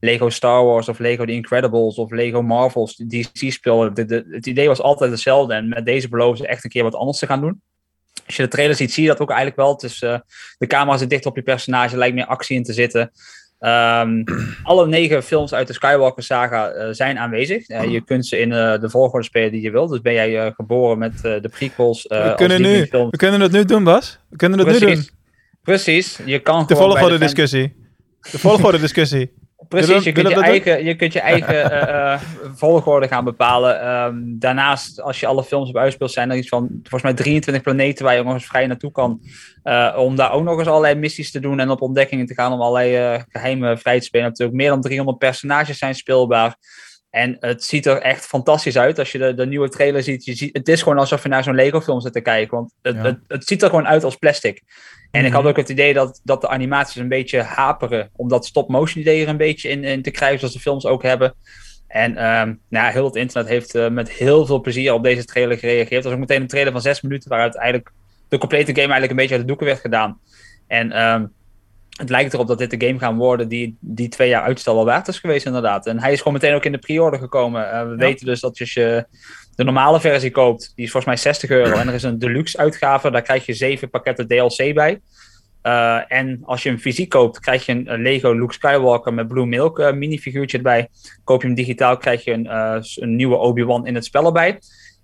Lego 0.00 0.28
Star 0.28 0.64
Wars 0.64 0.88
of 0.88 0.98
Lego 0.98 1.24
The 1.24 1.32
Incredibles 1.32 1.96
of 1.96 2.10
Lego 2.10 2.42
Marvels, 2.42 2.96
DC 2.96 3.52
speelde. 3.52 3.92
De, 3.92 4.04
de- 4.04 4.26
het 4.30 4.46
idee 4.46 4.68
was 4.68 4.80
altijd 4.80 5.10
hetzelfde. 5.10 5.54
En 5.54 5.68
met 5.68 5.84
deze 5.84 6.08
beloven 6.08 6.38
ze 6.38 6.46
echt 6.46 6.64
een 6.64 6.70
keer 6.70 6.82
wat 6.82 6.94
anders 6.94 7.18
te 7.18 7.26
gaan 7.26 7.40
doen. 7.40 7.62
Als 8.26 8.36
je 8.36 8.42
de 8.42 8.48
trailer 8.48 8.76
ziet, 8.76 8.92
zie 8.92 9.02
je 9.02 9.08
dat 9.08 9.20
ook 9.20 9.30
eigenlijk 9.30 9.58
wel. 9.58 9.76
Eh, 9.76 10.18
de 10.58 10.66
camera 10.66 10.96
zit 10.96 11.10
dicht 11.10 11.26
op 11.26 11.36
je 11.36 11.42
personage, 11.42 11.92
er 11.92 11.98
lijkt 11.98 12.14
meer 12.14 12.26
actie 12.26 12.56
in 12.56 12.62
te 12.62 12.72
zitten. 12.72 13.10
Ehm, 13.60 14.22
alle 14.62 14.86
negen 14.86 15.22
films 15.22 15.54
uit 15.54 15.66
de 15.66 15.72
Skywalker 15.72 16.22
saga 16.22 16.68
eh, 16.68 16.88
zijn 16.90 17.18
aanwezig. 17.18 17.68
Eh, 17.68 17.90
je 17.90 18.04
kunt 18.04 18.26
ze 18.26 18.38
in 18.38 18.52
eh, 18.52 18.80
de 18.80 18.90
volgorde 18.90 19.24
spelen 19.24 19.52
die 19.52 19.62
je 19.62 19.70
wilt. 19.70 19.90
Dus 19.90 20.00
ben 20.00 20.12
jij 20.12 20.52
geboren 20.52 20.98
met 20.98 21.20
de 21.20 21.50
prequels. 21.50 22.02
we, 22.08 22.32
kunnen 22.36 22.62
nu, 22.62 22.88
we 22.90 23.16
kunnen 23.16 23.40
het 23.40 23.52
nu 23.52 23.64
doen, 23.64 23.84
Bas. 23.84 24.18
We 24.28 24.36
kunnen 24.36 24.58
het 24.58 24.68
nu 24.68 24.78
doen. 24.78 24.88
Precies. 24.88 25.12
Precies. 25.62 26.18
Je 26.24 26.38
kan 26.38 26.66
De 26.66 26.74
gewoon 26.74 26.88
bij 26.92 26.98
volgorde 26.98 27.24
discussie. 27.24 27.74
De 28.30 28.38
volgorde 28.38 28.78
discussie. 28.78 29.32
Precies, 29.68 30.04
je 30.04 30.12
kunt 30.12 30.28
je, 30.28 30.34
eigen, 30.42 30.84
je 30.84 30.96
kunt 30.96 31.12
je 31.12 31.20
eigen 31.20 31.70
eh, 31.70 32.12
eh, 32.12 32.20
volgorde 32.54 33.08
gaan 33.08 33.24
bepalen. 33.24 33.80
Ehm, 33.80 34.14
daarnaast, 34.24 35.00
als 35.00 35.20
je 35.20 35.26
alle 35.26 35.44
films 35.44 35.66
hebt 35.66 35.78
uitgespeeld, 35.78 36.10
zijn 36.12 36.30
er 36.30 36.36
iets 36.36 36.48
van 36.48 36.68
volgens 36.82 37.02
mij 37.02 37.14
23 37.14 37.62
planeten 37.62 38.04
waar 38.04 38.16
je 38.16 38.22
nog 38.22 38.32
eens 38.32 38.46
vrij 38.46 38.66
naartoe 38.66 38.92
kan. 38.92 39.20
eh, 39.62 39.94
om 39.98 40.16
daar 40.16 40.32
ook 40.32 40.44
nog 40.44 40.58
eens 40.58 40.68
allerlei 40.68 40.94
missies 40.94 41.30
te 41.30 41.40
doen 41.40 41.60
en 41.60 41.70
op 41.70 41.80
ontdekkingen 41.82 42.26
te 42.26 42.34
gaan. 42.34 42.52
Om 42.52 42.60
allerlei 42.60 42.96
eh, 42.96 43.22
geheime 43.28 43.76
vrij 43.78 43.98
te 43.98 44.04
spelen. 44.04 44.26
Natuurlijk 44.26 44.58
meer 44.58 44.68
dan 44.70 44.80
300 44.80 45.18
personages 45.18 45.78
zijn 45.78 45.94
speelbaar. 45.94 46.56
En 47.10 47.36
het 47.40 47.64
ziet 47.64 47.86
er 47.86 48.00
echt 48.00 48.26
fantastisch 48.26 48.76
uit. 48.78 48.98
Als 48.98 49.12
je 49.12 49.18
de, 49.18 49.34
de 49.34 49.46
nieuwe 49.46 49.68
trailer 49.68 50.02
ziet, 50.02 50.24
je 50.24 50.34
ziet, 50.34 50.56
het 50.56 50.68
is 50.68 50.82
gewoon 50.82 50.98
alsof 50.98 51.22
je 51.22 51.28
naar 51.28 51.42
zo'n 51.42 51.54
Lego-film 51.54 52.00
zit 52.00 52.12
te 52.12 52.20
kijken. 52.20 52.56
Want 52.56 52.72
het, 52.82 52.96
Ja. 52.96 53.02
het, 53.02 53.18
het 53.26 53.46
ziet 53.46 53.62
er 53.62 53.68
gewoon 53.68 53.86
uit 53.86 54.04
als 54.04 54.16
plastic. 54.16 54.62
En 55.10 55.24
ik 55.24 55.32
had 55.32 55.40
Mhm. 55.40 55.50
ook 55.50 55.56
het 55.56 55.68
idee 55.68 55.94
dat, 55.94 56.20
dat 56.24 56.40
de 56.40 56.48
animaties 56.48 56.96
een 56.96 57.08
beetje 57.08 57.42
haperen. 57.42 58.10
Om 58.16 58.28
dat 58.28 58.46
stop-motion 58.46 59.00
idee 59.00 59.22
er 59.22 59.28
een 59.28 59.36
beetje 59.36 59.68
in, 59.68 59.84
in 59.84 60.02
te 60.02 60.10
krijgen, 60.10 60.38
zoals 60.38 60.54
de 60.54 60.60
films 60.60 60.86
ook 60.86 61.02
hebben. 61.02 61.34
En 61.86 62.16
ehm, 62.16 62.46
nou, 62.68 62.86
ja, 62.86 62.90
heel 62.90 63.04
het 63.04 63.16
internet 63.16 63.50
heeft 63.50 63.74
eh, 63.74 63.88
met 63.88 64.10
heel 64.10 64.46
veel 64.46 64.60
plezier 64.60 64.92
op 64.92 65.02
deze 65.02 65.24
trailer 65.24 65.58
gereageerd. 65.58 65.90
Het 65.90 66.04
was 66.04 66.12
ook 66.12 66.18
meteen 66.18 66.40
een 66.40 66.46
trailer 66.46 66.72
van 66.72 66.80
zes 66.80 67.00
minuten, 67.00 67.30
waaruit 67.30 67.56
eigenlijk 67.56 67.92
de 68.28 68.38
complete 68.38 68.70
game 68.70 68.80
eigenlijk 68.80 69.10
een 69.10 69.16
beetje 69.16 69.32
uit 69.32 69.42
de 69.42 69.48
doeken 69.48 69.66
werd 69.66 69.80
gedaan. 69.80 70.20
En 70.66 70.92
ehm, 70.92 71.26
het 71.96 72.10
lijkt 72.10 72.34
erop 72.34 72.46
dat 72.46 72.58
dit 72.58 72.70
de 72.70 72.86
game 72.86 72.98
gaan 72.98 73.16
worden 73.16 73.48
die, 73.48 73.76
die 73.80 74.08
twee 74.08 74.28
jaar 74.28 74.42
uitstel 74.42 74.74
wel 74.74 74.84
waard 74.84 75.08
is 75.08 75.18
geweest, 75.18 75.46
inderdaad. 75.46 75.86
En 75.86 76.00
hij 76.00 76.12
is 76.12 76.18
gewoon 76.18 76.32
meteen 76.32 76.54
ook 76.54 76.64
in 76.64 76.72
de 76.72 76.78
pre-order 76.78 77.20
gekomen. 77.20 77.70
Eh, 77.70 77.88
we 77.88 77.96
weten 77.96 78.26
dus 78.26 78.40
dat 78.40 78.60
als 78.60 78.74
je 78.74 79.06
de 79.60 79.66
normale 79.66 80.00
versie 80.00 80.30
koopt, 80.30 80.72
die 80.74 80.84
is 80.84 80.90
volgens 80.90 81.12
mij 81.12 81.22
60 81.32 81.50
euro. 81.50 81.76
En 81.76 81.88
er 81.88 81.94
is 81.94 82.02
een 82.02 82.18
deluxe 82.18 82.58
uitgave, 82.58 83.10
daar 83.10 83.22
krijg 83.22 83.46
je 83.46 83.54
zeven 83.54 83.90
pakketten 83.90 84.26
DLC 84.26 84.74
bij. 84.74 85.00
Eh, 85.62 86.00
en 86.08 86.40
als 86.44 86.62
je 86.62 86.68
hem 86.68 86.78
fysiek 86.78 87.08
koopt, 87.08 87.40
krijg 87.40 87.66
je 87.66 87.72
een, 87.72 88.02
Lego 88.02 88.32
Luke 88.32 88.52
Skywalker 88.52 89.14
met 89.14 89.28
Blue 89.28 89.46
Milk 89.46 89.78
eh, 89.78 89.92
minifiguurtje 89.92 90.56
erbij. 90.56 90.88
Koop 91.24 91.40
je 91.40 91.46
hem 91.46 91.56
digitaal, 91.56 91.96
krijg 91.96 92.24
je 92.24 92.32
een, 92.32 92.46
eh, 92.46 92.76
een 92.94 93.16
nieuwe 93.16 93.36
Obi-Wan 93.36 93.86
in 93.86 93.94
het 93.94 94.04
spel 94.04 94.26
erbij. 94.26 94.58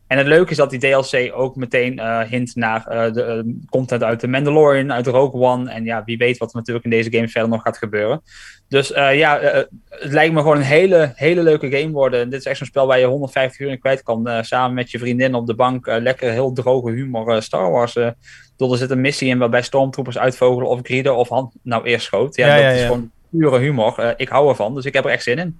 En 0.06 0.18
het 0.18 0.26
leuke 0.26 0.50
is 0.50 0.56
dat 0.56 0.70
die 0.70 0.78
DLC 0.78 1.30
ook 1.34 1.56
meteen 1.56 1.98
eh, 1.98 2.20
hint 2.20 2.54
naar 2.54 2.86
eh, 2.86 3.12
de 3.12 3.22
eh, 3.22 3.38
content 3.70 4.02
uit 4.02 4.18
The 4.18 4.28
Mandalorian, 4.28 4.92
uit 4.92 5.06
Rogue 5.06 5.40
One. 5.40 5.70
En 5.70 5.84
ja, 5.84 6.02
wie 6.04 6.18
weet 6.18 6.38
wat 6.38 6.50
er 6.50 6.56
natuurlijk 6.56 6.84
in 6.84 6.90
deze 6.90 7.10
game 7.12 7.28
verder 7.28 7.50
nog 7.50 7.62
gaat 7.62 7.78
gebeuren. 7.78 8.22
Dus 8.68 8.92
eh, 8.92 9.18
ja, 9.18 9.38
eh, 9.38 9.64
het 9.88 10.12
lijkt 10.12 10.34
me 10.34 10.40
gewoon 10.40 10.56
een 10.56 10.62
hele, 10.62 11.12
hele 11.14 11.42
leuke 11.42 11.70
game 11.70 11.90
worden. 11.92 12.20
En 12.20 12.30
dit 12.30 12.38
is 12.40 12.46
echt 12.46 12.58
zo'n 12.58 12.66
spel 12.66 12.86
waar 12.86 12.98
je 12.98 13.06
150 13.06 13.60
uur 13.60 13.70
in 13.70 13.78
kwijt 13.78 14.02
kan. 14.02 14.26
eh, 14.28 14.42
samen 14.42 14.74
met 14.74 14.90
je 14.90 14.98
vriendin 14.98 15.34
op 15.34 15.46
de 15.46 15.54
bank. 15.54 15.86
eh, 15.86 16.00
lekker 16.00 16.30
heel 16.30 16.52
droge 16.52 16.90
humor 16.90 17.34
eh, 17.34 17.40
Star 17.40 17.70
Wars. 17.70 17.96
eh. 17.96 18.08
Bedoel, 18.56 18.72
er 18.72 18.78
zit 18.78 18.90
een 18.90 19.00
missie 19.00 19.28
in 19.28 19.38
waarbij 19.38 19.62
stormtroopers 19.62 20.18
uitvogelen 20.18 20.68
of 20.68 20.80
grieden 20.82 21.16
of 21.16 21.28
hand 21.28 21.54
nou 21.62 21.84
eerst 21.84 22.06
schoot. 22.06 22.36
Ja, 22.36 22.46
Ja, 22.46 22.54
dat 22.54 22.62
ja, 22.62 22.70
is 22.70 22.80
ja. 22.80 22.86
gewoon 22.86 23.10
pure 23.30 23.58
humor. 23.58 23.98
Eh, 23.98 24.10
ik 24.16 24.28
hou 24.28 24.48
ervan, 24.48 24.74
dus 24.74 24.84
ik 24.84 24.94
heb 24.94 25.04
er 25.04 25.10
echt 25.10 25.22
zin 25.22 25.38
in. 25.38 25.58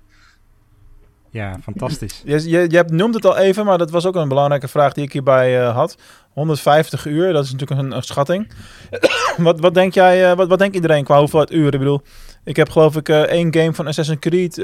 Ja, 1.31 1.57
fantastisch. 1.63 2.23
Je, 2.25 2.49
je, 2.51 2.71
je 2.71 2.77
hebt- 2.77 2.91
noemt 2.91 3.15
het 3.15 3.25
al 3.27 3.37
even, 3.37 3.65
maar 3.65 3.79
dat 3.79 3.91
was 3.91 4.07
ook 4.07 4.15
een 4.15 4.29
belangrijke 4.29 4.69
vraag 4.69 4.93
die 4.93 5.05
ik 5.05 5.13
hierbij 5.13 5.61
eh, 5.63 5.75
had. 5.75 5.97
150 6.33 7.07
uur, 7.07 7.33
dat 7.33 7.45
is 7.45 7.53
natuurlijk 7.53 7.81
een, 7.95 8.03
schatting. 8.03 8.51
wat, 9.37 9.61
wat 9.61 9.75
denk 9.75 9.95
jij, 9.95 10.31
eh, 10.31 10.37
wat, 10.37 10.49
wat 10.49 10.59
denkt 10.59 10.75
iedereen 10.75 11.05
qua 11.05 11.19
hoeveelheid 11.19 11.53
uren? 11.53 11.73
Ik 11.73 11.79
bedoel, 11.79 12.01
ik 12.45 12.57
heb 12.57 12.71
geloof 12.71 12.97
ik 12.97 13.09
eh, 13.09 13.21
één 13.21 13.55
game 13.55 13.75
van 13.75 13.87
Assassin's 13.87 14.19
Creed 14.21 14.55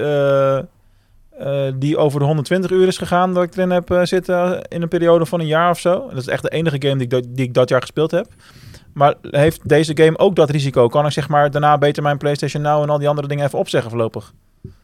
die 1.75 1.96
over 1.96 2.18
de 2.18 2.25
120 2.27 2.70
uur 2.70 2.87
is 2.87 2.98
gegaan, 2.98 3.35
dat 3.35 3.42
ik 3.42 3.57
erin 3.57 3.70
heb 3.70 3.98
zitten 4.03 4.62
in 4.68 4.83
een 4.83 4.88
periode 4.88 5.27
van 5.27 5.40
een 5.40 5.46
jaar 5.46 5.70
of 5.70 5.79
zo. 5.81 6.09
Dat 6.09 6.18
is 6.18 6.27
echt 6.29 6.42
de 6.42 6.48
enige 6.48 6.77
game 6.81 6.94
die 6.94 7.05
ik, 7.05 7.11
dat- 7.11 7.27
die 7.29 7.44
ik 7.44 7.55
dat 7.55 7.68
jaar 7.68 7.81
gespeeld 7.81 8.11
heb. 8.11 8.27
Maar 8.94 9.14
heeft 9.22 9.68
deze 9.68 9.96
game 9.96 10.18
ook 10.18 10.37
dat 10.37 10.51
risico? 10.51 10.88
Kan 10.88 11.07
ik 11.07 11.12
zeg 11.12 11.29
maar 11.29 11.51
daarna 11.51 11.79
beter 11.79 12.03
mijn 12.03 12.18
PlayStation 12.18 12.62
Now 12.62 12.83
en 12.83 12.90
al 12.90 12.98
die 12.98 13.09
andere 13.09 13.29
dingen 13.29 13.46
even 13.46 13.59
opzeggen 13.59 13.90
voorlopig? 13.90 14.33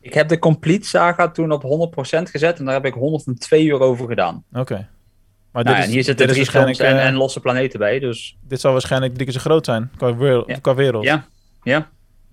Ik 0.01 0.15
heb 0.15 0.29
de 0.29 0.39
Complete 0.39 0.87
Saga 0.87 1.31
toen 1.31 1.53
op 1.53 1.63
100% 1.63 2.23
gezet 2.23 2.59
en 2.59 2.65
daar 2.65 2.75
heb 2.75 2.85
ik 2.85 2.95
102 2.95 3.65
uur 3.65 3.81
over 3.81 4.09
gedaan. 4.09 4.45
Oké. 4.53 4.89
Maar 5.53 5.65
Nou, 5.65 5.77
en 5.77 5.89
hier 5.89 6.05
zitten 6.05 6.27
dit 6.27 6.37
is 6.37 6.49
drie 6.49 6.61
films 6.61 6.79
en, 6.79 6.97
eh, 6.99 7.07
en 7.07 7.15
losse 7.15 7.41
planeten 7.41 7.79
bij, 7.79 7.99
dus 7.99 8.37
Dit 8.49 8.61
zal 8.61 8.73
waarschijnlijk 8.73 9.15
drie 9.15 9.25
keer 9.25 9.35
zo 9.35 9.41
groot 9.41 9.65
zijn 9.65 9.91
qua 9.97 10.17
wereld. 10.17 10.49
Ja. 10.49 10.59
Qua 10.59 10.75
wereld. 10.75 11.05
ja, 11.05 11.27
ja. 11.63 11.89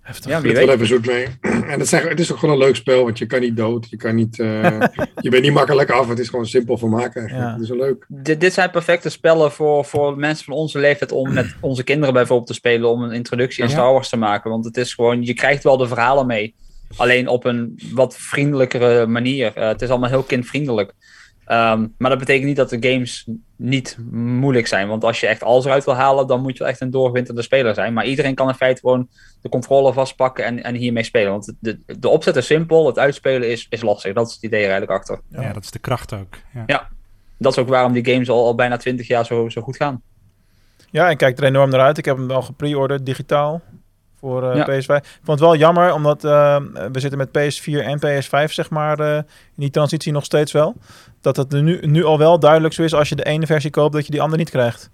Heftig. 0.06 0.32
Ja, 0.32 0.42
wie 0.42 0.58
er 0.58 0.70
even 0.70 0.88
zoet 0.88 1.06
mee. 1.06 1.28
En 1.72 1.80
het, 1.80 1.88
zijn, 1.88 2.08
het 2.08 2.20
is 2.20 2.32
ook 2.32 2.38
gewoon 2.38 2.56
een 2.56 2.62
leuk 2.62 2.76
spel, 2.76 3.04
want 3.04 3.18
je 3.18 3.26
kan 3.26 3.40
niet 3.40 3.58
dood. 3.58 3.90
Je, 3.90 3.98
kan 3.98 4.16
niet, 4.16 4.40
eh, 4.40 4.80
je 5.26 5.30
bent 5.30 5.44
niet 5.44 5.54
makkelijk 5.54 5.90
af. 5.90 6.08
Het 6.08 6.20
is 6.20 6.30
gewoon 6.30 6.46
simpel 6.46 6.78
vermaken 6.78 7.22
eigenlijk. 7.22 7.50
Ja. 7.50 7.54
Het 7.54 7.62
is 7.62 7.70
wel 7.70 7.78
leuk. 7.78 8.06
Dit, 8.08 8.42
dit 8.42 8.54
zijn 8.54 8.72
perfecte 8.72 9.10
spellen 9.10 9.52
voor, 9.52 9.86
voor 9.86 10.18
mensen 10.18 10.46
van 10.46 10.54
onze 10.54 10.80
leeftijd 10.80 11.12
om 11.12 11.34
met 11.34 11.56
onze 11.62 11.84
kinderen 11.84 12.14
bijvoorbeeld 12.14 12.48
te 12.48 12.54
spelen, 12.54 12.90
om 12.90 13.04
een 13.04 13.12
introductie 13.12 13.64
in 13.64 13.70
Ja. 13.70 13.76
Star 13.76 13.92
Wars 13.92 14.10
te 14.10 14.18
maken. 14.18 14.50
Want 14.50 14.66
het 14.66 14.78
is 14.78 14.94
gewoon, 14.94 15.24
je 15.24 15.34
krijgt 15.34 15.64
wel 15.64 15.78
de 15.78 15.88
verhalen 15.88 16.28
mee, 16.28 16.56
alleen 16.98 17.28
op 17.28 17.46
een 17.46 17.80
wat 17.94 18.18
vriendelijkere 18.18 19.06
manier. 19.06 19.56
Eh, 19.56 19.68
het 19.68 19.82
is 19.82 19.90
allemaal 19.90 20.10
heel 20.10 20.24
kindvriendelijk. 20.24 20.94
Ehm, 21.46 21.88
maar 21.98 22.10
dat 22.10 22.20
betekent 22.20 22.46
niet 22.46 22.56
dat 22.56 22.70
de 22.70 22.90
games 22.90 23.28
niet 23.56 23.98
moeilijk 24.12 24.68
zijn. 24.68 24.88
Want 24.88 25.04
als 25.04 25.20
je 25.20 25.28
echt 25.28 25.44
alles 25.44 25.66
eruit 25.66 25.86
wil 25.86 25.96
halen, 25.96 26.28
dan 26.28 26.42
moet 26.42 26.54
je 26.54 26.60
wel 26.60 26.68
echt 26.68 26.82
een 26.82 26.92
doorgewinterde 26.92 27.42
speler 27.42 27.74
zijn. 27.74 27.94
Maar 27.94 28.06
iedereen 28.06 28.36
kan 28.36 28.48
in 28.48 28.54
feite 28.54 28.80
gewoon 28.80 29.08
de 29.42 29.50
controller 29.50 29.94
vastpakken 29.94 30.46
en, 30.46 30.64
en 30.64 30.76
hiermee 30.76 31.04
spelen. 31.04 31.32
Want 31.32 31.54
de, 31.60 31.80
de 32.00 32.10
opzet 32.10 32.36
is 32.36 32.46
simpel, 32.46 32.88
het 32.88 33.00
uitspelen 33.00 33.52
is, 33.52 33.68
is 33.70 33.82
lastig. 33.82 34.14
Dat 34.14 34.28
is 34.28 34.34
het 34.34 34.44
idee 34.44 34.64
er 34.64 34.70
eigenlijk 34.70 35.00
achter. 35.00 35.20
Ja. 35.30 35.54
dat 35.54 35.64
is 35.64 35.72
de 35.72 35.80
kracht 35.80 36.14
ook. 36.14 36.36
Ja. 36.54 36.64
Ja. 36.66 36.90
Dat 37.38 37.52
is 37.52 37.58
ook 37.58 37.68
waarom 37.68 37.94
die 37.94 38.06
games 38.06 38.30
al, 38.30 38.46
al 38.46 38.56
bijna 38.56 38.78
20 38.78 39.08
jaar 39.08 39.26
zo, 39.26 39.50
zo 39.50 39.62
goed 39.62 39.76
gaan. 39.76 40.02
Ja, 40.92 41.10
ik 41.10 41.18
kijk 41.18 41.38
er 41.38 41.44
enorm 41.44 41.70
naar 41.70 41.80
uit. 41.80 41.98
Ik 41.98 42.06
heb 42.06 42.18
hem 42.18 42.32
al 42.32 42.42
gepreorderd 42.42 43.06
digitaal 43.06 43.62
voor 44.26 44.52
eh, 44.52 44.56
Ja. 44.56 44.66
PS5. 44.66 45.04
Ik 45.04 45.20
vond 45.24 45.40
het 45.40 45.50
wel 45.50 45.56
jammer, 45.56 45.94
omdat 45.94 46.24
eh, 46.24 46.58
we 46.92 47.00
zitten 47.00 47.18
met 47.18 47.30
PS4 47.30 47.86
en 47.86 48.00
PS5, 48.00 48.52
zeg 48.52 48.70
maar, 48.70 49.00
eh, 49.00 49.16
in 49.18 49.24
die 49.56 49.70
transitie 49.70 50.12
nog 50.12 50.26
steeds 50.26 50.52
wel. 50.52 50.76
Dat 51.22 51.36
het 51.36 51.52
nu, 51.52 51.80
nu 51.82 52.04
al 52.04 52.18
wel 52.18 52.40
duidelijk 52.40 52.74
zo 52.74 52.84
is 52.84 52.94
als 52.94 53.10
je 53.10 53.16
de 53.16 53.26
ene 53.26 53.46
versie 53.46 53.70
koopt, 53.70 53.94
dat 53.94 54.06
je 54.06 54.12
die 54.12 54.22
andere 54.22 54.40
niet 54.42 54.50
krijgt. 54.50 54.90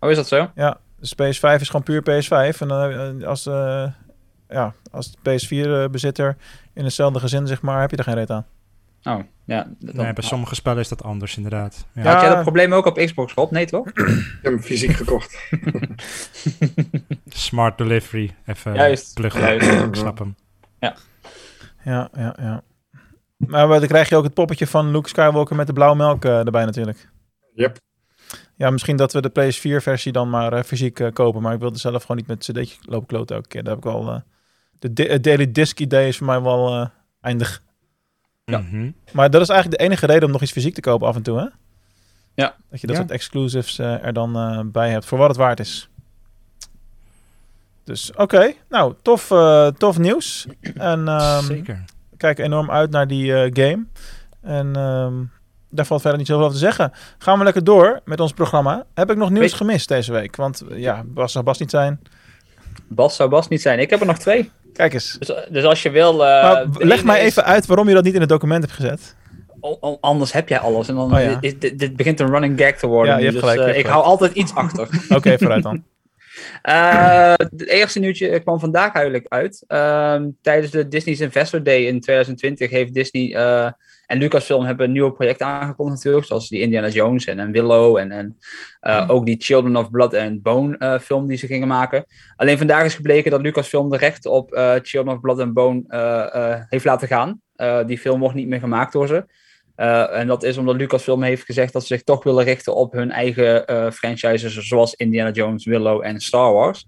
Oh, 0.00 0.10
is 0.10 0.16
dat 0.16 0.28
zo? 0.28 0.50
Ja, 0.54 0.78
dus 1.00 1.12
PS5 1.12 1.60
is 1.60 1.66
gewoon 1.68 1.82
puur 1.82 2.02
PS5. 2.02 2.60
En 2.60 3.24
als, 3.24 3.44
ja, 4.48 4.74
als 4.90 5.14
PS4-bezitter 5.16 6.36
in 6.74 6.84
hetzelfde 6.84 7.20
gezin, 7.20 7.46
zeg 7.46 7.62
maar, 7.62 7.80
heb 7.80 7.90
je 7.90 7.96
er 7.96 8.04
geen 8.04 8.14
reet 8.14 8.30
aan. 8.30 8.46
Oh, 9.02 9.18
ja. 9.44 9.68
dan- 9.78 9.96
Nee, 10.04 10.12
bij 10.12 10.24
sommige 10.24 10.54
spellen 10.54 10.80
is 10.80 10.88
dat 10.88 11.02
anders, 11.02 11.36
inderdaad. 11.36 11.86
Ja. 11.94 12.02
Ja. 12.02 12.12
Had 12.12 12.20
jij 12.20 12.30
dat 12.34 12.42
probleem 12.42 12.72
ook 12.72 12.86
op 12.86 12.96
Xbox, 12.96 13.34
Rob? 13.34 13.50
Nee, 13.50 13.66
toch? 13.66 13.86
Ik 13.88 13.94
heb 14.42 14.52
hem 14.52 14.60
fysiek 14.62 14.90
gekocht. 14.92 15.38
Smart 17.26 17.78
delivery, 17.78 18.34
even 18.46 18.74
Juist, 18.74 19.14
pluggen. 19.14 19.40
juist. 19.40 19.84
Ik 19.86 19.94
snap 19.94 20.18
hem. 20.18 20.36
Ja, 21.84 22.08
ja, 22.14 22.34
ja. 22.38 22.62
Maar 23.36 23.68
dan 23.68 23.86
krijg 23.86 24.08
je 24.08 24.16
ook 24.16 24.24
het 24.24 24.34
poppetje 24.34 24.66
van 24.66 24.90
Luke 24.90 25.08
Skywalker 25.08 25.56
met 25.56 25.66
de 25.66 25.72
blauwe 25.72 25.96
melk 25.96 26.24
eh, 26.24 26.38
erbij 26.38 26.64
natuurlijk. 26.64 27.08
Yep. 27.54 27.78
Ja, 28.54 28.70
misschien 28.70 28.96
dat 28.96 29.12
we 29.12 29.20
de 29.20 29.30
PS4-versie 29.30 30.12
dan 30.12 30.30
maar 30.30 30.52
eh, 30.52 30.62
fysiek 30.62 31.00
eh, 31.00 31.12
kopen. 31.12 31.42
Maar 31.42 31.54
ik 31.54 31.60
wilde 31.60 31.78
zelf 31.78 32.00
gewoon 32.02 32.16
niet 32.16 32.26
met 32.26 32.38
cd'tje 32.38 32.76
lopen 32.80 33.06
kloten 33.06 33.36
elke 33.36 33.48
keer. 33.48 33.62
Daar 33.64 33.74
heb 33.74 33.84
ik 33.84 33.90
al... 33.90 34.08
eh, 34.12 34.20
de 34.92 35.20
Daily 35.20 35.52
Disc 35.52 35.78
idee 35.80 36.08
is 36.08 36.16
voor 36.16 36.26
mij 36.26 36.40
wel 36.42 36.74
eh, 36.80 36.86
eindig. 37.20 37.62
Ja. 38.48 38.58
Mhm. 38.58 38.90
Maar 39.12 39.30
dat 39.30 39.40
is 39.40 39.48
eigenlijk 39.48 39.80
de 39.80 39.86
enige 39.86 40.06
reden 40.06 40.24
om 40.24 40.30
nog 40.30 40.42
iets 40.42 40.52
fysiek 40.52 40.74
te 40.74 40.80
kopen 40.80 41.06
af 41.08 41.16
en 41.16 41.22
toe, 41.22 41.38
hè? 41.38 41.46
Ja. 42.34 42.54
Dat 42.70 42.80
je 42.80 42.86
dat 42.86 42.96
Ja. 42.96 43.02
soort 43.02 43.12
exclusives 43.14 43.78
eh, 43.78 44.04
er 44.04 44.12
dan 44.12 44.36
eh, 44.36 44.60
bij 44.64 44.90
hebt, 44.90 45.04
voor 45.04 45.18
wat 45.18 45.28
het 45.28 45.36
waard 45.36 45.60
is. 45.60 45.88
Dus 47.84 48.12
oké, 48.16 48.52
nou, 48.68 48.94
tof, 49.02 49.30
eh, 49.30 49.66
tof 49.66 49.98
nieuws. 49.98 50.46
En 50.74 51.08
ehm, 51.08 51.44
Zeker. 51.44 51.84
kijk 52.16 52.38
enorm 52.38 52.70
uit 52.70 52.90
naar 52.90 53.06
die 53.06 53.34
eh, 53.34 53.50
game. 53.52 53.84
En 54.42 54.76
ehm, 54.76 55.14
daar 55.70 55.86
valt 55.86 56.00
verder 56.00 56.18
niet 56.18 56.26
zoveel 56.28 56.42
over 56.44 56.58
te 56.58 56.64
zeggen. 56.64 56.92
Gaan 57.18 57.38
we 57.38 57.44
lekker 57.44 57.64
door 57.64 58.00
met 58.04 58.20
ons 58.20 58.32
programma. 58.32 58.84
Heb 58.94 59.10
ik 59.10 59.16
nog 59.16 59.30
nieuws 59.30 59.40
Weet- 59.42 59.54
gemist 59.54 59.88
deze 59.88 60.12
week? 60.12 60.36
Want 60.36 60.62
ja, 60.70 61.02
Bas 61.06 61.32
zou 61.32 61.44
Bas 61.44 61.58
niet 61.58 61.70
zijn. 61.70 62.00
Bas 62.88 63.16
zou 63.16 63.28
Bas 63.30 63.48
niet 63.48 63.62
zijn. 63.62 63.78
Ik 63.78 63.90
heb 63.90 64.00
er 64.00 64.06
nog 64.06 64.18
twee. 64.18 64.50
Kijk 64.78 64.92
eens. 64.94 65.16
Dus, 65.18 65.36
dus 65.50 65.64
als 65.64 65.82
je 65.82 65.90
wil... 65.90 66.12
eh, 66.12 66.42
Maar 66.42 66.66
leg 66.78 67.04
mij 67.04 67.20
even 67.20 67.44
uit 67.44 67.66
waarom 67.66 67.88
je 67.88 67.94
dat 67.94 68.04
niet 68.04 68.14
in 68.14 68.20
het 68.20 68.28
document 68.28 68.62
hebt 68.62 68.74
gezet. 68.74 69.16
O- 69.60 69.98
anders 70.00 70.32
heb 70.32 70.48
jij 70.48 70.58
alles. 70.58 70.88
En 70.88 70.94
dan 70.94 71.14
Oh 71.14 71.20
ja. 71.20 71.34
dit, 71.34 71.60
dit, 71.60 71.78
dit 71.78 71.96
begint 71.96 72.20
een 72.20 72.30
running 72.30 72.60
gag 72.60 72.74
te 72.76 72.86
worden. 72.86 73.12
Ja, 73.12 73.18
je 73.18 73.24
hebt 73.24 73.34
dus, 73.40 73.42
gelijk, 73.50 73.58
je 73.58 73.64
eh, 73.64 73.74
hebt 73.74 73.86
ik 73.86 73.86
gelijk. 73.86 74.04
hou 74.04 74.18
altijd 74.18 74.32
iets 74.34 74.54
achter. 74.54 74.88
Oké, 75.16 75.38
vooruit 75.38 75.62
dan. 75.62 75.82
Eh, 76.62 77.32
het 77.36 77.66
eerste 77.68 77.98
nieuwtje 77.98 78.40
kwam 78.40 78.60
vandaag 78.60 78.92
eigenlijk 78.92 79.26
uit. 79.28 79.64
Ehm, 79.66 80.28
tijdens 80.42 80.72
de 80.72 80.88
Disney's 80.88 81.20
Investor 81.20 81.62
Day 81.62 81.78
in 81.80 82.00
2020 82.00 82.70
heeft 82.70 82.94
Disney 82.94 83.34
en 84.08 84.18
Lucasfilm 84.18 84.64
hebben 84.64 84.86
een 84.86 84.92
nieuwe 84.92 85.12
project 85.12 85.42
aangekondigd 85.42 85.96
natuurlijk. 85.96 86.26
Zoals 86.26 86.48
die 86.48 86.60
Indiana 86.60 86.88
Jones 86.88 87.24
en, 87.24 87.38
en 87.38 87.52
Willow 87.52 87.96
en, 87.96 88.10
en 88.10 88.38
eh, 88.80 89.04
ook 89.10 89.26
die 89.26 89.36
Children 89.38 89.76
of 89.76 89.90
Blood 89.90 90.14
and 90.14 90.42
Bone 90.42 90.78
eh, 90.78 90.98
film 90.98 91.26
die 91.26 91.36
ze 91.36 91.46
gingen 91.46 91.68
maken. 91.68 92.04
Alleen 92.36 92.58
vandaag 92.58 92.84
is 92.84 92.94
gebleken 92.94 93.30
dat 93.30 93.40
Lucasfilm 93.40 93.90
de 93.90 93.96
rechten 93.96 94.30
op 94.30 94.52
eh, 94.52 94.74
Children 94.82 95.14
of 95.14 95.20
Blood 95.20 95.40
and 95.40 95.54
Bone 95.54 95.84
heeft 96.68 96.84
laten 96.84 97.08
gaan. 97.08 97.40
Die 97.86 97.98
film 97.98 98.20
wordt 98.20 98.34
niet 98.34 98.48
meer 98.48 98.60
gemaakt 98.60 98.92
door 98.92 99.06
ze. 99.06 99.24
Eh, 99.78 100.18
en 100.18 100.26
dat 100.26 100.42
is 100.42 100.56
omdat 100.56 100.76
Lucasfilm 100.76 101.22
heeft 101.22 101.44
gezegd 101.44 101.72
dat 101.72 101.82
ze 101.82 101.94
zich 101.94 102.02
toch 102.02 102.24
willen 102.24 102.44
richten 102.44 102.74
op 102.74 102.92
hun 102.92 103.10
eigen 103.10 103.66
eh, 103.66 103.90
franchises, 103.90 104.56
zoals 104.56 104.94
Indiana 104.94 105.30
Jones, 105.30 105.64
Willow 105.64 106.04
en 106.04 106.20
Star 106.20 106.52
Wars. 106.52 106.86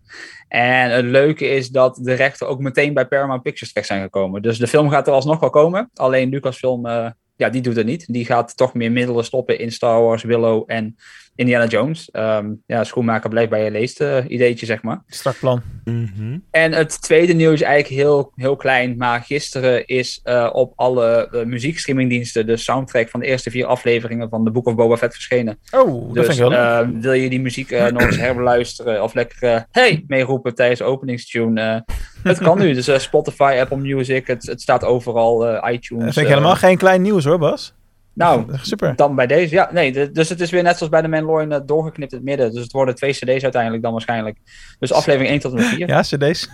En 0.48 0.90
het 0.90 1.04
leuke 1.04 1.48
is 1.48 1.68
dat 1.68 1.98
de 2.02 2.12
rechten 2.12 2.48
ook 2.48 2.60
meteen 2.60 2.94
bij 2.94 3.06
Paramount 3.06 3.42
Pictures 3.42 3.72
terecht 3.72 3.88
zijn 3.88 4.02
gekomen. 4.02 4.42
Dus 4.42 4.58
de 4.58 4.66
film 4.66 4.90
gaat 4.90 5.06
er 5.06 5.12
alsnog 5.12 5.40
wel 5.40 5.50
komen. 5.50 5.90
Alleen 5.94 6.28
Lucasfilm, 6.28 6.86
eh 6.86 7.10
ja, 7.36 7.48
die 7.48 7.62
doet 7.62 7.76
het 7.76 7.86
niet. 7.86 8.12
Die 8.12 8.24
gaat 8.24 8.56
toch 8.56 8.74
meer 8.74 8.92
middelen 8.92 9.24
stoppen 9.24 9.58
in 9.58 9.72
Star 9.72 10.02
Wars, 10.02 10.22
Willow 10.22 10.64
en 10.66 10.96
Indiana 11.40 11.66
Jones. 11.66 12.10
Ehm, 12.10 12.46
ja, 12.66 12.84
schoenmaker 12.84 13.30
blijft 13.30 13.50
bij 13.50 13.64
je 13.64 13.70
leest 13.70 14.00
eh, 14.00 14.16
ideetje, 14.28 14.66
zeg 14.66 14.82
maar. 14.82 15.02
Strak 15.06 15.38
plan. 15.38 15.62
Mhm. 15.84 16.38
En 16.50 16.72
het 16.72 17.02
tweede 17.02 17.32
nieuws 17.32 17.52
is 17.54 17.62
eigenlijk 17.62 18.02
heel, 18.02 18.32
heel 18.34 18.56
klein. 18.56 18.94
Maar 18.98 19.20
gisteren 19.22 19.86
is 19.86 20.20
eh, 20.22 20.48
op 20.52 20.72
alle 20.76 21.28
uh, 21.32 21.44
muziekstreamingdiensten 21.44 22.46
de 22.46 22.56
soundtrack 22.56 23.08
van 23.08 23.20
de 23.20 23.26
eerste 23.26 23.50
vier 23.50 23.66
afleveringen 23.66 24.28
van 24.28 24.44
The 24.44 24.50
Book 24.50 24.66
of 24.66 24.74
Boba 24.74 24.96
Fett 24.96 25.12
verschenen. 25.14 25.58
Oh, 25.70 26.06
dat 26.06 26.14
dus 26.14 26.24
vind 26.24 26.38
ik 26.38 26.44
wel 26.44 26.50
leuk. 26.50 26.94
eh, 26.94 27.00
wil 27.02 27.12
je 27.12 27.28
die 27.28 27.40
muziek 27.40 27.70
eh, 27.70 27.86
nog 27.86 28.02
eens 28.02 28.16
herbeluisteren 28.26 29.02
of 29.02 29.14
lekker 29.14 29.42
eh, 29.42 29.60
hey 29.70 30.04
meeroepen 30.06 30.54
tijdens 30.54 30.78
de 30.78 30.84
openingstune? 30.86 31.60
eh, 31.60 31.94
het 32.22 32.38
kan 32.38 32.58
nu. 32.58 32.74
Dus 32.74 32.88
eh, 32.88 32.98
Spotify, 32.98 33.56
Apple 33.60 33.76
Music, 33.76 34.26
het, 34.26 34.46
het 34.46 34.60
staat 34.60 34.84
overal, 34.84 35.46
eh, 35.46 35.72
iTunes. 35.72 36.04
Dat 36.04 36.14
vind 36.14 36.26
ik 36.26 36.32
eh, 36.32 36.38
helemaal 36.38 36.56
geen 36.56 36.78
klein 36.78 37.02
nieuws 37.02 37.24
hoor, 37.24 37.38
Bas. 37.38 37.74
Nou, 38.14 38.44
Super. 38.62 38.96
dan 38.96 39.14
bij 39.14 39.26
deze. 39.26 39.54
Ja, 39.54 39.68
nee, 39.72 39.92
de- 39.92 40.10
dus 40.10 40.28
het 40.28 40.40
is 40.40 40.50
weer 40.50 40.62
net 40.62 40.76
zoals 40.76 40.92
bij 40.92 41.02
de 41.02 41.08
Mandalorian 41.08 41.52
uh, 41.52 41.58
doorgeknipt 41.66 42.12
in 42.12 42.18
het 42.18 42.26
midden. 42.26 42.52
Dus 42.52 42.62
het 42.62 42.72
worden 42.72 42.94
twee 42.94 43.12
cd's 43.12 43.42
uiteindelijk 43.42 43.82
dan 43.82 43.92
waarschijnlijk. 43.92 44.38
Dus 44.78 44.92
aflevering 44.92 45.30
1 45.30 45.40
tot 45.40 45.50
en 45.52 45.56
met 45.58 45.66
4. 45.66 45.88
Ja, 45.88 46.00
cd's. 46.00 46.48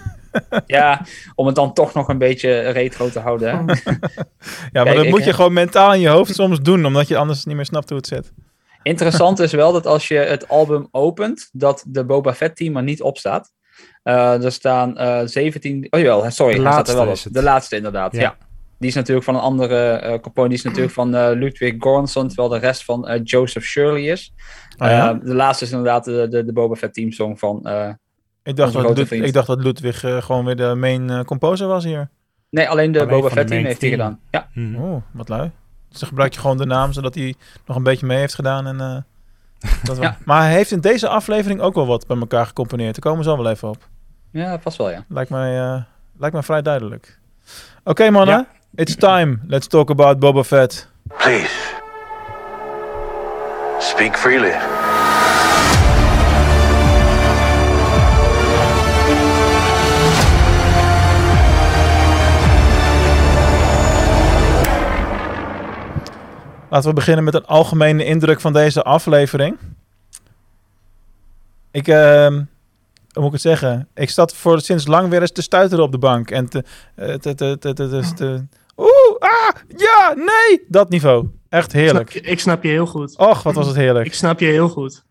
Ja, 0.67 1.07
om 1.35 1.47
het 1.47 1.55
dan 1.55 1.73
toch 1.73 1.95
nog 1.95 2.09
een 2.09 2.19
beetje 2.19 2.59
retro 2.61 3.09
te 3.09 3.19
houden. 3.21 3.49
Hè? 3.49 3.55
Ja, 3.63 3.65
maar 4.73 4.85
Kijk, 4.85 4.97
dat 4.97 5.07
moet 5.07 5.19
je 5.19 5.25
heb- 5.25 5.35
gewoon 5.35 5.53
mentaal 5.53 5.95
in 5.95 6.01
je 6.01 6.09
hoofd 6.09 6.35
soms 6.35 6.61
doen, 6.61 6.87
omdat 6.87 7.09
je 7.09 7.17
anders 7.17 7.45
niet 7.45 7.57
meer 7.57 7.65
snapt 7.65 7.89
hoe 7.89 7.99
het 7.99 8.07
zit. 8.07 8.33
Interessant 8.83 9.39
is 9.39 9.53
wel 9.53 9.73
dat 9.73 9.87
als 9.87 10.09
je 10.09 10.17
het 10.19 10.49
album 10.49 10.89
opent, 10.91 11.49
dat 11.53 11.85
de 11.89 12.05
Boba 12.05 12.35
Fett 12.35 12.57
team 12.57 12.77
er 12.77 12.83
niet 12.83 13.03
op 13.03 13.19
staat. 13.19 13.53
Eh, 14.03 14.45
er 14.45 14.53
staan 14.53 14.99
eh 14.99 15.21
17. 15.25 15.87
Oh 15.91 16.01
jawel, 16.01 16.31
sorry, 16.31 16.55
De 16.57 16.61
hij 16.63 16.73
staat 16.73 16.89
er 16.89 16.95
laatste 16.95 16.95
wel 16.95 17.07
op. 17.07 17.13
is 17.13 17.25
het. 17.25 17.35
De 17.35 17.43
laatste 17.43 17.77
inderdaad. 17.77 18.13
Ja. 18.13 18.21
Ja. 18.21 18.37
Die 18.79 18.89
is 18.89 18.95
natuurlijk 18.95 19.25
van 19.27 19.35
een 19.35 19.41
andere 19.41 19.77
eh 19.89 20.11
compagnie. 20.21 20.49
Die 20.49 20.57
is 20.59 20.63
natuurlijk 20.65 20.93
van 20.93 21.15
eh, 21.15 21.31
Ludwig 21.35 21.73
Göransson, 21.79 22.27
terwijl 22.27 22.49
de 22.49 22.59
rest 22.59 22.85
van 22.85 23.09
eh, 23.09 23.21
Joseph 23.25 23.65
Shirley 23.65 24.03
is. 24.03 24.33
Oh 24.79 24.89
ja? 24.89 25.11
Eh, 25.13 25.21
de 25.23 25.35
laatste 25.35 25.65
is 25.65 25.71
inderdaad 25.71 26.05
de, 26.05 26.27
de, 26.31 26.45
de 26.45 26.53
Boba 26.53 26.75
Fett 26.75 26.95
teamsong 26.95 27.39
van. 27.39 27.67
eh, 27.67 27.89
ik, 28.43 28.57
dacht 28.57 28.73
dat 28.73 28.97
Lud- 28.97 29.11
ik 29.11 29.33
dacht 29.33 29.47
dat 29.47 29.63
Ludwig 29.63 30.05
eh, 30.05 30.23
gewoon 30.23 30.45
weer 30.45 30.57
de 30.57 30.75
main 30.75 31.11
eh, 31.11 31.21
composer 31.21 31.67
was 31.69 31.85
hier. 31.85 32.09
nee, 32.51 32.69
alleen 32.69 32.93
de 32.93 32.99
Alleen 32.99 33.11
Boba 33.11 33.29
de 33.29 33.35
Fett 33.35 33.49
team 33.49 33.65
heeft 33.65 33.81
die 33.81 33.97
team. 33.97 34.19
gedaan. 34.31 34.49
Ja. 34.55 34.81
Oh, 34.81 35.03
wat 35.11 35.29
lui. 35.29 35.51
Dus 35.89 35.99
dan 35.99 36.09
gebruik 36.09 36.35
je 36.35 36.41
gewoon 36.41 36.57
de 36.57 36.67
naam, 36.67 36.93
zodat 36.93 37.15
hij 37.15 37.35
nog 37.67 37.77
een 37.77 37.83
beetje 37.83 38.07
mee 38.07 38.19
heeft 38.19 38.35
gedaan. 38.35 38.67
En, 38.67 38.81
eh, 38.81 38.97
dat. 39.89 39.97
Ja. 39.97 40.17
Maar 40.25 40.43
hij 40.43 40.53
heeft 40.53 40.71
in 40.71 40.81
deze 40.81 41.09
aflevering 41.09 41.61
ook 41.61 41.75
wel 41.75 41.87
wat 41.87 42.07
bij 42.07 42.17
elkaar 42.19 42.47
gecomponeerd. 42.47 42.93
Daar 43.03 43.11
komen 43.13 43.25
ze 43.25 43.31
al 43.31 43.37
wel 43.43 43.51
even 43.53 43.69
op. 43.69 43.89
ja 44.31 44.61
vast 44.61 44.77
wel 44.79 44.91
ja. 44.91 45.05
Lijkt 45.09 45.31
mij, 45.31 45.59
eh, 45.61 45.83
lijkt 46.19 46.35
mij 46.35 46.43
vrij 46.45 46.63
duidelijk. 46.63 47.19
Oké 47.85 48.11
mannen, 48.11 48.35
Ja. 48.37 48.47
It's 48.77 48.95
time. 48.97 49.41
Let's 49.49 49.67
talk 49.67 49.91
about 49.91 50.21
Boba 50.21 50.45
Fett. 50.45 50.87
Please. 51.19 51.51
Speak 53.81 54.17
freely. 54.17 54.55
Laten 66.71 66.89
we 66.89 66.95
beginnen 66.95 67.25
met 67.25 67.35
een 67.35 67.47
algemene 67.47 68.05
indruk 68.05 68.41
van 68.41 68.53
deze 68.53 68.83
aflevering. 68.83 69.57
Ik, 71.71 71.89
ehm, 71.89 72.33
hoe 72.33 72.45
moet 73.13 73.27
ik 73.27 73.33
het 73.33 73.41
zeggen? 73.41 73.89
Ik 73.95 74.11
zat 74.11 74.35
voor 74.35 74.61
sinds 74.61 74.87
lang 74.87 75.09
weer 75.09 75.21
eens 75.21 75.33
te 75.33 75.43
stuiteren 75.43 75.85
op 75.85 75.93
de 75.93 75.99
bank. 75.99 76.31
En 76.31 76.49
te, 76.49 76.65
eh, 76.95 77.15
te, 77.15 77.35
te, 77.35 77.57
te, 77.59 77.73
te, 77.73 77.89
te- 77.89 78.15
te- 78.15 78.45
Oeh, 79.21 79.31
ah, 79.33 79.49
ja, 79.77 80.15
nee! 80.17 80.65
Dat 80.69 80.89
niveau. 80.89 81.27
Echt 81.49 81.71
Snap 81.71 81.83
heerlijk. 81.83 82.13
je- 82.13 82.21
ik 82.21 82.41
snap 82.41 82.63
je 82.63 82.69
heel 82.69 82.87
goed. 82.87 83.19
Och, 83.19 83.43
wat 83.43 83.55
was 83.55 83.67
het 83.67 83.77
heerlijk. 83.77 84.07
Ik 84.07 84.15
snap 84.15 84.41
je 84.41 84.47
heel 84.47 84.69
goed. 84.69 85.05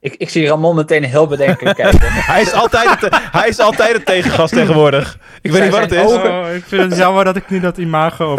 Ik, 0.00 0.14
ik 0.14 0.30
zie 0.30 0.46
Ramon 0.46 0.74
meteen 0.76 1.04
heel 1.04 1.26
bedenkelijk 1.26 1.76
kijken. 1.76 2.00
Hij 2.32 2.40
is 2.42 2.52
altijd 2.52 3.00
het, 3.00 3.18
hij 3.32 3.48
is 3.48 3.58
altijd 3.58 3.92
het 3.92 4.06
tegengast 4.06 4.52
tegenwoordig. 4.54 5.18
Ik 5.42 5.50
weet 5.50 5.62
niet 5.62 5.70
wat 5.70 5.80
het 5.80 5.92
is. 5.92 6.00
ogen- 6.00 6.30
Oh, 6.44 6.54
ik 6.54 6.64
vind 6.64 6.82
het 6.90 6.96
jammer 6.98 7.24
dat 7.24 7.36
ik 7.36 7.50
nu 7.50 7.60
dat 7.60 7.78
imago 7.78 8.32
op 8.32 8.38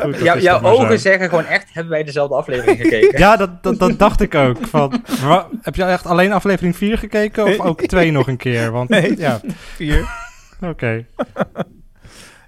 goed, 0.00 0.14
is 0.16 0.20
jouw 0.42 0.58
zo. 0.60 0.66
ogen 0.66 0.98
zeggen 0.98 1.28
gewoon 1.28 1.44
echt: 1.44 1.66
hebben 1.72 1.92
wij 1.92 2.04
dezelfde 2.04 2.34
aflevering 2.34 2.80
gekeken? 2.80 3.18
Ja, 3.18 3.36
dat, 3.36 3.62
dat, 3.62 3.78
dat 3.78 3.98
dacht 3.98 4.20
ik 4.20 4.34
ook. 4.34 4.56
Van, 4.66 5.04
wa- 5.22 5.48
heb 5.62 5.74
je 5.74 5.84
echt 5.84 6.06
alleen 6.06 6.32
aflevering 6.32 6.76
4 6.76 6.98
gekeken 6.98 7.44
of 7.44 7.60
ook 7.68 7.80
2 7.86 8.12
nog 8.12 8.28
een 8.28 8.36
keer? 8.36 8.70
Want 8.70 8.88
Nee. 8.88 9.18
ja, 9.18 9.40
Vier. 9.74 10.08
oké. 10.60 11.04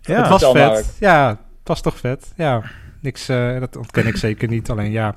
Ja. 0.09 0.21
het 0.21 0.29
was 0.41 0.51
vet. 0.53 0.97
Ja, 1.01 1.29
het 1.29 1.39
was 1.65 1.81
toch 1.81 1.99
vet. 1.99 2.33
Ja, 2.37 2.63
niks, 3.01 3.29
eh, 3.29 3.59
dat 3.61 3.77
ontken 3.77 4.07
ik 4.07 4.17
zeker 4.17 4.49
niet. 4.49 4.71
Alleen 4.71 4.91
ja, 4.91 5.15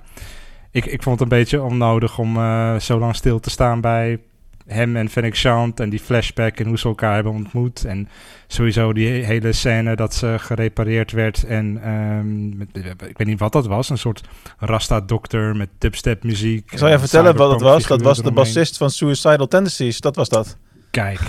ik, 0.72 0.86
ik 0.86 1.04
vond 1.04 1.20
het 1.20 1.32
een 1.32 1.38
beetje 1.38 1.62
onnodig 1.62 2.18
om 2.18 2.38
eh, 2.38 2.76
zo 2.76 3.00
lang 3.00 3.16
stil 3.16 3.40
te 3.40 3.50
staan 3.50 3.82
bij 3.82 4.20
hem 4.68 4.96
en 4.96 5.10
Fennec 5.10 5.36
Shand 5.36 5.80
en 5.80 5.90
die 5.90 6.00
flashback 6.00 6.58
en 6.60 6.68
hoe 6.68 6.78
ze 6.80 6.88
elkaar 6.88 7.14
hebben 7.14 7.32
ontmoet. 7.34 7.86
En 7.86 8.10
sowieso 8.48 8.94
die 8.94 9.08
he- 9.08 9.26
hele 9.26 9.52
scène 9.52 9.96
dat 9.96 10.14
ze 10.14 10.36
gerepareerd 10.40 11.12
werd 11.12 11.44
en 11.44 11.80
ehm, 11.84 12.58
met, 12.58 12.68
ik 13.08 13.18
weet 13.18 13.28
niet 13.28 13.40
wat 13.40 13.52
dat 13.52 13.68
was, 13.68 13.90
een 13.90 13.98
soort 13.98 14.22
Rasta-dokter 14.58 15.56
met 15.56 15.70
dubstep 15.78 16.24
muziek. 16.24 16.72
Ik 16.72 16.78
zal 16.78 16.88
je 16.88 16.94
en 16.94 17.00
vertellen 17.00 17.36
wat 17.36 17.52
het 17.52 17.62
was. 17.62 17.88
Dat 17.88 18.02
was 18.02 18.18
de 18.18 18.24
eromheen. 18.24 18.44
bassist 18.44 18.78
van 18.78 18.90
Suicidal 18.90 19.48
Tendencies. 19.48 20.00
Dat 20.00 20.16
was 20.16 20.30
dat. 20.30 20.58
Kijk, 20.92 21.20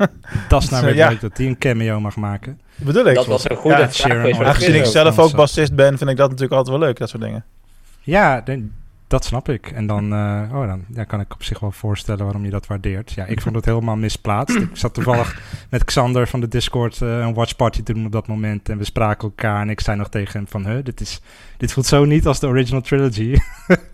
dat 0.48 0.62
is 0.62 0.68
nou 0.68 0.84
weer 0.84 0.94
Ja. 0.96 1.08
leuk 1.08 1.20
dat 1.20 1.36
hij 1.36 1.46
een 1.46 1.58
cameo 1.58 2.00
mag 2.00 2.16
maken. 2.16 2.60
Bedoel 2.76 3.06
ik. 3.06 3.14
Dat 3.14 3.26
was 3.26 3.50
een 3.50 3.56
goede 3.56 3.76
Ja, 3.76 3.90
vraag. 3.90 4.46
Aangezien 4.46 4.74
ik 4.74 4.84
zelf 4.84 5.18
ook 5.18 5.34
bassist 5.34 5.74
ben, 5.74 5.98
vind 5.98 6.10
ik 6.10 6.16
dat 6.16 6.30
natuurlijk 6.30 6.58
altijd 6.58 6.76
wel 6.78 6.86
leuk. 6.86 6.98
Dat 6.98 7.08
soort 7.08 7.22
dingen. 7.22 7.44
Ja, 8.00 8.40
de- 8.40 8.68
dat 9.12 9.24
snap 9.24 9.48
ik. 9.48 9.66
En 9.70 9.86
dan, 9.86 10.12
eh, 10.12 10.42
oh, 10.52 10.66
dan 10.66 10.84
ja, 10.94 11.04
kan 11.04 11.20
ik 11.20 11.34
op 11.34 11.42
zich 11.42 11.60
wel 11.60 11.72
voorstellen 11.72 12.24
waarom 12.24 12.44
je 12.44 12.50
dat 12.50 12.66
waardeert. 12.66 13.12
Ja, 13.12 13.24
ik 13.24 13.40
vond 13.40 13.54
het 13.54 13.64
helemaal 13.64 13.96
misplaatst. 13.96 14.56
Ik 14.56 14.68
zat 14.72 14.94
toevallig 14.94 15.40
met 15.70 15.84
Xander 15.84 16.26
van 16.28 16.40
de 16.40 16.48
Discord 16.48 17.02
eh, 17.02 17.18
een 17.18 17.34
watchparty 17.34 17.82
te 17.82 17.92
doen 17.92 18.06
op 18.06 18.12
dat 18.12 18.26
moment. 18.26 18.68
En 18.68 18.78
we 18.78 18.84
spraken 18.84 19.28
elkaar 19.28 19.60
en 19.60 19.70
ik 19.70 19.80
zei 19.80 19.96
nog 19.96 20.08
tegen 20.08 20.32
hem 20.38 20.48
van... 20.48 20.66
Huh, 20.66 20.84
dit, 20.84 21.00
is, 21.00 21.20
dit 21.56 21.72
voelt 21.72 21.86
zo 21.86 22.04
niet 22.04 22.26
als 22.26 22.40
de 22.40 22.46
original 22.46 22.80
trilogy. 22.80 23.36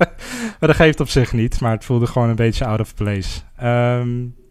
maar 0.59 0.69
dat 0.69 0.77
geeft 0.77 1.01
op 1.01 1.09
zich 1.09 1.33
niet, 1.33 1.61
maar 1.61 1.73
het 1.73 1.85
voelde 1.85 2.07
gewoon 2.07 2.29
een 2.29 2.37
beetje 2.37 2.65
out 2.67 2.81
of 2.81 2.95
place. 2.95 3.41
Ehm, 3.57 4.09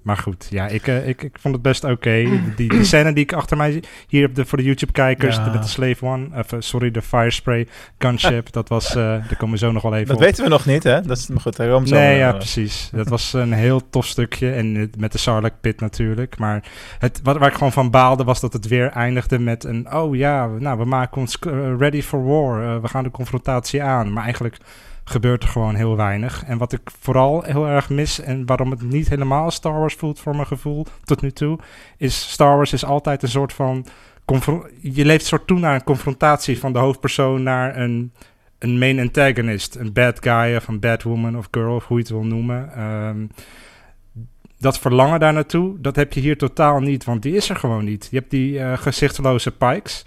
maar 0.07 0.17
goed, 0.17 0.47
ja, 0.49 0.67
ik, 0.67 0.87
eh, 0.87 1.07
ik, 1.07 1.23
ik 1.23 1.37
vond 1.39 1.53
het 1.53 1.63
best 1.63 1.83
oké. 1.83 2.11
Die, 2.55 2.69
die 2.69 2.83
scène 2.85 3.13
die 3.13 3.23
ik 3.23 3.33
achter 3.33 3.57
mij 3.57 3.71
zie- 3.71 3.83
hier 4.07 4.27
op 4.27 4.35
de, 4.35 4.45
voor 4.45 4.57
de 4.57 4.63
YouTube-kijkers, 4.63 5.35
Ja. 5.35 5.49
met 5.51 5.61
de 5.63 5.67
Slave 5.69 6.05
One, 6.05 6.27
of, 6.35 6.51
eh, 6.51 6.59
sorry, 6.59 6.91
de 6.91 7.01
Firespray 7.01 7.67
gunship, 7.99 8.51
dat 8.59 8.69
was, 8.69 8.89
eh, 8.89 8.95
daar 8.95 9.35
komen 9.37 9.51
we 9.59 9.65
zo 9.65 9.71
nog 9.71 9.81
wel 9.83 9.93
even 9.95 10.07
Dat 10.07 10.15
op. 10.15 10.21
weten 10.21 10.43
we 10.43 10.49
nog 10.49 10.65
niet, 10.65 10.83
hè? 10.83 11.01
Dat 11.01 11.17
is 11.17 11.27
maar 11.27 11.39
goed. 11.41 11.55
Daar 11.55 11.67
komen 11.67 11.83
we 11.83 11.87
zo 11.89 11.95
Nee, 11.95 12.17
ja, 12.17 12.31
precies. 12.31 12.89
Dat 12.95 13.07
was 13.07 13.33
een 13.33 13.53
heel 13.53 13.89
tof 13.89 14.05
stukje. 14.05 14.51
En 14.51 14.89
met 14.97 15.11
de 15.11 15.17
Sarlacc 15.17 15.53
pit 15.61 15.79
natuurlijk. 15.81 16.37
Maar 16.37 16.63
het, 16.99 17.19
wat, 17.23 17.37
waar 17.37 17.47
ik 17.49 17.53
gewoon 17.53 17.71
van 17.71 17.91
baalde 17.91 18.23
was 18.23 18.39
dat 18.39 18.53
het 18.53 18.67
weer 18.67 18.87
eindigde 18.91 19.39
met 19.39 19.63
een... 19.63 19.93
Oh 19.93 20.15
ja, 20.15 20.47
nou, 20.47 20.77
we 20.77 20.85
maken 20.85 21.21
ons 21.21 21.37
ready 21.77 22.01
for 22.01 22.25
war. 22.25 22.81
We 22.81 22.87
gaan 22.87 23.03
de 23.03 23.11
confrontatie 23.11 23.83
aan. 23.83 24.13
Maar 24.13 24.23
eigenlijk 24.23 24.57
gebeurt 25.09 25.43
er 25.43 25.49
gewoon 25.49 25.75
heel 25.75 25.95
weinig. 25.95 26.43
En 26.43 26.57
wat 26.57 26.73
ik 26.73 26.81
vooral 26.99 27.41
heel 27.41 27.67
erg 27.67 27.89
mis... 27.89 28.19
en 28.19 28.45
waarom 28.45 28.71
het 28.71 28.81
niet 28.81 29.09
helemaal 29.09 29.51
Star 29.51 29.79
Wars 29.79 29.93
voelt 29.93 30.19
voor 30.19 30.35
mijn 30.35 30.47
gevoel 30.47 30.85
tot 31.03 31.21
nu 31.21 31.31
toe... 31.31 31.59
is 31.97 32.31
Star 32.31 32.55
Wars 32.55 32.73
is 32.73 32.85
altijd 32.85 33.23
een 33.23 33.29
soort 33.29 33.53
van... 33.53 33.85
Je 34.81 35.05
leeft 35.05 35.25
soort 35.25 35.47
toe 35.47 35.59
naar 35.59 35.75
een 35.75 35.83
confrontatie 35.83 36.59
van 36.59 36.73
de 36.73 36.79
hoofdpersoon 36.79 37.43
naar 37.43 37.77
een 37.77 38.11
een 38.59 38.77
main 38.77 38.99
antagonist, 38.99 39.75
een 39.75 39.93
bad 39.93 40.17
guy 40.21 40.55
of 40.55 40.67
een 40.67 40.79
bad 40.79 41.03
woman 41.03 41.37
of 41.37 41.47
girl, 41.51 41.75
of 41.75 41.85
hoe 41.85 41.97
je 41.97 42.03
het 42.03 42.11
wil 42.11 42.23
noemen. 42.23 42.73
Ehm, 42.73 43.25
dat 44.59 44.79
verlangen 44.79 45.19
daar 45.19 45.33
naartoe, 45.33 45.81
dat 45.81 45.95
heb 45.95 46.13
je 46.13 46.19
hier 46.19 46.37
totaal 46.37 46.79
niet, 46.79 47.03
want 47.03 47.21
die 47.21 47.35
is 47.35 47.49
er 47.49 47.55
gewoon 47.55 47.85
niet. 47.85 48.07
Je 48.11 48.17
hebt 48.17 48.31
die 48.31 48.59
eh, 48.59 48.77
gezichteloze 48.77 49.51
Pikes. 49.51 50.05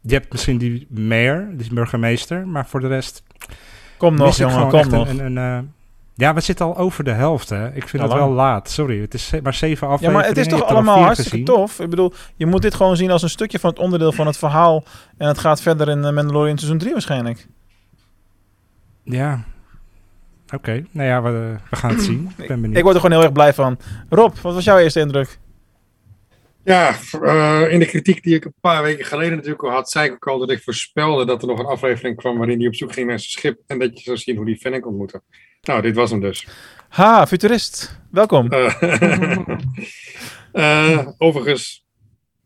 Je 0.00 0.14
hebt 0.14 0.32
misschien 0.32 0.58
die 0.58 0.86
mayor, 0.90 1.48
die 1.52 1.74
burgemeester, 1.74 2.48
maar 2.48 2.66
voor 2.66 2.80
de 2.80 2.88
rest... 2.88 3.22
Kom 4.04 4.14
nog, 4.16 4.36
jongen, 4.36 4.68
kom 4.68 4.88
nog. 4.88 5.08
Een, 5.08 5.18
een, 5.24 5.36
een, 5.36 5.58
eh, 5.58 5.68
ja, 6.14 6.34
we 6.34 6.40
zitten 6.40 6.66
al 6.66 6.76
over 6.76 7.04
de 7.04 7.10
helft, 7.10 7.48
hè. 7.48 7.66
Ik 7.66 7.88
vind 7.88 8.02
Ja, 8.02 8.08
het 8.08 8.18
wel 8.18 8.30
laat. 8.30 8.70
Sorry, 8.70 9.00
het 9.00 9.14
is 9.14 9.32
maar 9.42 9.54
zeven 9.54 9.86
Ja, 9.86 9.92
afleveringen. 9.92 10.12
maar 10.12 10.36
het 10.36 10.46
is 10.46 10.58
toch 10.58 10.68
allemaal 10.68 11.02
hartstikke 11.02 11.30
gezien. 11.30 11.44
tof? 11.44 11.80
Ik 11.80 11.90
bedoel, 11.90 12.12
je 12.36 12.46
moet 12.46 12.62
dit 12.62 12.74
gewoon 12.74 12.96
zien 12.96 13.10
als 13.10 13.22
een 13.22 13.28
stukje 13.30 13.58
van 13.58 13.70
het 13.70 13.78
onderdeel 13.78 14.12
van 14.12 14.26
het 14.26 14.36
verhaal. 14.36 14.84
En 15.16 15.28
het 15.28 15.38
gaat 15.38 15.60
verder 15.60 15.88
in 15.88 16.04
eh, 16.04 16.12
Mandalorian 16.12 16.56
seizoen 16.58 16.78
3 16.78 16.92
waarschijnlijk. 16.92 17.46
Ja. 19.02 19.44
Oké, 20.54 20.84
nou 20.90 21.08
ja, 21.08 21.22
we, 21.22 21.54
we 21.70 21.76
gaan 21.76 21.90
het 21.90 22.02
zien. 22.02 22.30
Ik 22.38 22.46
ben 22.48 22.60
benieuwd. 22.60 22.76
Ik 22.76 22.82
word 22.82 22.94
er 22.94 23.00
gewoon 23.00 23.16
heel 23.16 23.26
erg 23.26 23.34
blij 23.34 23.54
van. 23.54 23.78
Rob, 24.08 24.34
wat 24.42 24.54
was 24.54 24.64
jouw 24.64 24.78
eerste 24.78 25.00
indruk? 25.00 25.38
Ja, 26.64 26.96
eh, 27.22 27.72
in 27.72 27.78
de 27.78 27.86
kritiek 27.86 28.22
die 28.22 28.34
ik 28.34 28.44
een 28.44 28.54
paar 28.60 28.82
weken 28.82 29.04
geleden 29.04 29.34
natuurlijk 29.34 29.62
al 29.62 29.70
had, 29.70 29.90
zei 29.90 30.06
ik 30.06 30.12
ook 30.12 30.26
al 30.28 30.38
dat 30.38 30.50
ik 30.50 30.62
voorspelde 30.62 31.24
dat 31.24 31.42
er 31.42 31.48
nog 31.48 31.58
een 31.58 31.64
aflevering 31.66 32.16
kwam 32.16 32.36
waarin 32.38 32.58
hij 32.58 32.66
op 32.66 32.74
zoek 32.74 32.92
ging 32.92 33.08
naar 33.08 33.18
zijn 33.18 33.30
schip 33.30 33.60
en 33.66 33.78
dat 33.78 33.98
je 33.98 34.04
zou 34.04 34.16
zien 34.16 34.36
hoe 34.36 34.44
die 34.44 34.56
Fennec 34.56 34.86
ontmoette. 34.86 35.22
Nou, 35.62 35.82
dit 35.82 35.94
was 35.94 36.10
hem 36.10 36.20
dus. 36.20 36.46
Ha, 36.88 37.26
futurist. 37.26 38.00
Welkom. 38.10 38.50
Eh, 38.52 38.82
eh, 40.52 41.08
overigens 41.18 41.86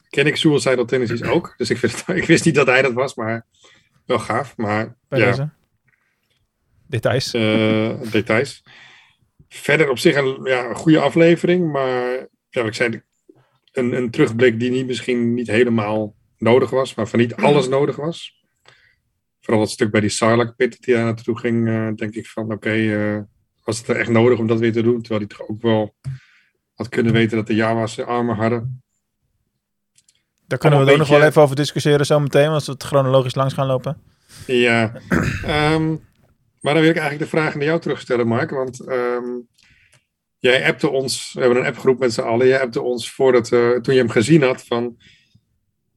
ken 0.08 0.26
ik 0.26 0.36
Suicidal 0.36 0.84
Tendencies 0.84 1.22
ook, 1.22 1.54
dus 1.56 1.70
ik, 1.70 1.80
het- 1.80 2.04
ik 2.22 2.24
wist 2.24 2.44
niet 2.44 2.54
dat 2.54 2.66
hij 2.66 2.82
dat 2.82 2.92
was, 2.92 3.14
maar 3.14 3.46
wel 4.06 4.18
gaaf. 4.18 4.56
Maar 4.56 4.96
Bij 5.08 5.18
ja, 5.18 5.26
deze. 5.26 5.50
Details. 6.86 7.30
details. 8.10 8.62
Verder 9.48 9.90
op 9.90 9.98
zich 9.98 10.16
een, 10.16 10.40
ja, 10.44 10.64
een 10.64 10.74
goede 10.76 10.98
aflevering, 11.00 11.72
maar 11.72 12.26
ja, 12.50 12.62
ik 12.64 12.74
zei, 12.74 13.02
een, 13.72 13.92
een 13.92 14.10
terugblik 14.10 14.60
die 14.60 14.70
niet, 14.70 14.86
misschien 14.86 15.34
niet 15.34 15.46
helemaal 15.46 16.14
nodig 16.38 16.70
was, 16.70 16.94
waarvan 16.94 17.18
niet 17.18 17.34
alles 17.34 17.68
nodig 17.68 17.96
was. 17.96 18.42
Vooral 19.40 19.62
dat 19.62 19.72
stuk 19.72 19.90
bij 19.90 20.00
die 20.00 20.10
Sarlacc 20.10 20.56
pit 20.56 20.82
die 20.82 20.94
daar 20.94 21.04
naartoe 21.04 21.38
ging, 21.38 21.68
eh, 21.68 21.88
denk 21.94 22.14
ik 22.14 22.26
van 22.26 22.52
oké, 22.52 22.70
eh, 22.70 23.18
was 23.64 23.78
het 23.78 23.88
er 23.88 23.96
echt 23.96 24.10
nodig 24.10 24.38
om 24.38 24.46
dat 24.46 24.58
weer 24.58 24.72
te 24.72 24.82
doen? 24.82 25.00
Terwijl 25.00 25.20
hij 25.20 25.36
toch 25.36 25.48
ook 25.48 25.62
wel 25.62 25.94
had 26.74 26.88
kunnen 26.88 27.12
weten 27.12 27.36
dat 27.36 27.46
de 27.46 27.54
Java's 27.54 27.98
armen 27.98 28.36
hadden. 28.36 28.82
Daar 30.46 30.58
kunnen 30.58 30.84
we 30.84 30.92
ook 30.92 30.98
nog 30.98 31.08
wel 31.08 31.22
even 31.22 31.42
over 31.42 31.56
discussiëren 31.56 32.06
zometeen, 32.06 32.48
als 32.48 32.66
we 32.66 32.72
het 32.72 32.82
chronologisch 32.82 33.34
langs 33.34 33.54
gaan 33.54 33.66
lopen. 33.66 34.02
Ja, 34.46 34.92
ehm, 35.44 35.88
maar 36.60 36.74
dan 36.74 36.82
wil 36.82 36.90
ik 36.90 36.96
eigenlijk 36.96 37.18
de 37.18 37.36
vraag 37.36 37.54
naar 37.54 37.64
jou 37.64 37.80
terugstellen, 37.80 38.26
Mark. 38.26 38.50
Want 38.50 38.80
ehm, 38.80 39.24
jij 40.38 40.66
appte 40.66 40.88
ons, 40.90 41.32
we 41.32 41.40
hebben 41.40 41.58
een 41.58 41.66
appgroep 41.66 41.98
met 41.98 42.12
z'n 42.12 42.20
allen. 42.20 42.46
Jij 42.46 42.60
appte 42.60 42.82
ons 42.82 43.10
voordat, 43.12 43.52
eh, 43.52 43.70
toen 43.70 43.94
je 43.94 44.00
hem 44.00 44.10
gezien 44.10 44.42
had 44.42 44.64
van... 44.66 44.96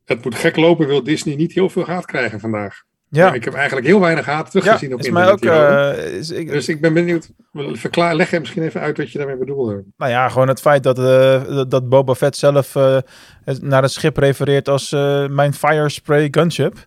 Het 0.05 0.23
moet 0.23 0.35
gek 0.35 0.55
lopen, 0.55 0.87
wil 0.87 1.03
Disney 1.03 1.35
niet 1.35 1.53
heel 1.53 1.69
veel 1.69 1.85
haat 1.85 2.05
krijgen 2.05 2.39
vandaag. 2.39 2.81
Ja. 3.09 3.33
Ik 3.33 3.43
heb 3.43 3.53
eigenlijk 3.53 3.87
heel 3.87 3.99
weinig 3.99 4.25
haat 4.25 4.53
Ja, 4.53 4.59
teruggezien 4.59 4.93
op 4.93 4.99
is 4.99 5.09
mij 5.09 5.31
ook... 5.31 5.31
internet 5.41 5.69
hierover. 5.69 6.05
eh, 6.05 6.17
is, 6.17 6.29
ik, 6.29 6.47
Dus 6.51 6.69
ik 6.69 6.81
ben 6.81 6.93
benieuwd, 6.93 7.29
verklaar, 7.73 8.15
leg 8.15 8.31
je 8.31 8.39
misschien 8.39 8.63
even 8.63 8.81
uit 8.81 8.97
wat 8.97 9.11
je 9.11 9.17
daarmee 9.17 9.37
bedoelde. 9.37 9.83
Nou 9.97 10.11
ja, 10.11 10.29
gewoon 10.29 10.47
het 10.47 10.61
feit 10.61 10.83
dat, 10.83 10.99
eh, 10.99 11.63
dat- 11.67 11.89
Boba 11.89 12.15
Fett 12.15 12.37
zelf 12.37 12.73
naar 13.59 13.81
het 13.81 13.91
schip 13.91 14.17
refereert 14.17 14.67
als 14.69 14.89
mijn 15.29 15.53
Fire 15.53 15.89
Spray 15.89 16.27
Gunship. 16.31 16.85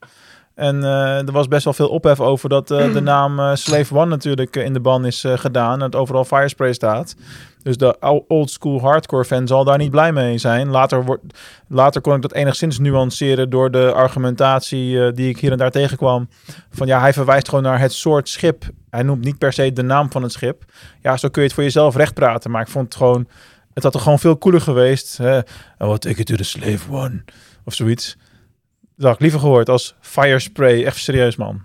En 0.55 0.85
eh, 0.85 1.27
er 1.27 1.33
was 1.33 1.49
best 1.49 1.65
wel 1.65 1.73
veel 1.73 1.89
ophef 1.89 2.21
over 2.21 2.49
dat 2.49 2.71
eh, 2.71 2.93
de 2.93 3.01
naam 3.13 3.39
eh, 3.39 3.55
Slave 3.55 3.95
One 3.95 4.07
natuurlijk 4.07 4.57
in 4.57 4.73
de 4.73 4.81
ban 4.81 5.07
is 5.07 5.25
gedaan. 5.29 5.79
En 5.79 5.85
het 5.85 5.95
overal 5.95 6.25
Fire 6.25 6.49
Spray 6.49 6.73
staat. 6.73 7.17
Dus 7.63 7.77
de 7.77 7.97
old 8.29 8.51
school 8.51 8.81
hardcore 8.81 9.25
fan 9.25 9.47
zal 9.47 9.65
daar 9.65 9.79
niet 9.79 9.91
blij 9.91 10.13
mee 10.13 10.39
zijn. 10.39 10.69
Later, 10.69 11.05
wordt, 11.05 11.23
later 11.69 12.01
kon 12.01 12.15
ik 12.15 12.23
dat 12.23 12.33
enigszins 12.33 12.79
nuanceren 12.79 13.51
door 13.51 13.71
de 13.71 13.93
argumentatie 13.93 15.13
die 15.13 15.29
ik 15.29 15.39
hier 15.39 15.53
en 15.53 15.59
daar 15.59 15.71
tegenkwam. 15.71 16.29
Van 16.71 16.87
ja, 16.87 17.01
hij 17.01 17.13
verwijst 17.13 17.49
gewoon 17.49 17.65
naar 17.65 17.81
het 17.81 17.93
soort 17.93 18.29
schip. 18.29 18.65
Hij 18.91 19.03
noemt 19.03 19.25
niet 19.25 19.39
per 19.39 19.53
se 19.53 19.73
de 19.73 19.83
naam 19.83 20.11
van 20.11 20.23
het 20.23 20.33
schip. 20.33 20.65
Ja, 21.01 21.17
zo 21.17 21.29
kun 21.29 21.43
je 21.43 21.47
het 21.47 21.57
voor 21.57 21.65
jezelf 21.65 21.97
recht 21.97 22.15
praten. 22.15 22.51
Maar 22.51 22.63
ik 22.63 22.69
vond 22.69 22.85
het 22.85 22.95
gewoon... 22.97 23.29
Het 23.75 23.83
had 23.83 23.95
er 23.95 24.01
gewoon 24.01 24.19
veel 24.19 24.39
cooler 24.39 24.61
geweest. 24.61 25.17
Hè? 25.17 25.39
Oh, 25.39 25.45
what 25.79 26.01
take 26.01 26.21
it 26.21 26.27
to 26.27 26.37
the 26.37 26.45
slave 26.45 26.93
one. 26.93 27.25
Of 27.65 27.75
zoiets. 27.75 28.17
Dat 28.97 29.05
had 29.07 29.15
ik 29.15 29.21
liever 29.21 29.41
gehoord 29.41 29.69
als 29.69 29.97
fire 30.01 30.39
spray. 30.39 30.85
Echt 30.85 30.97
serieus, 30.99 31.37
man. 31.37 31.63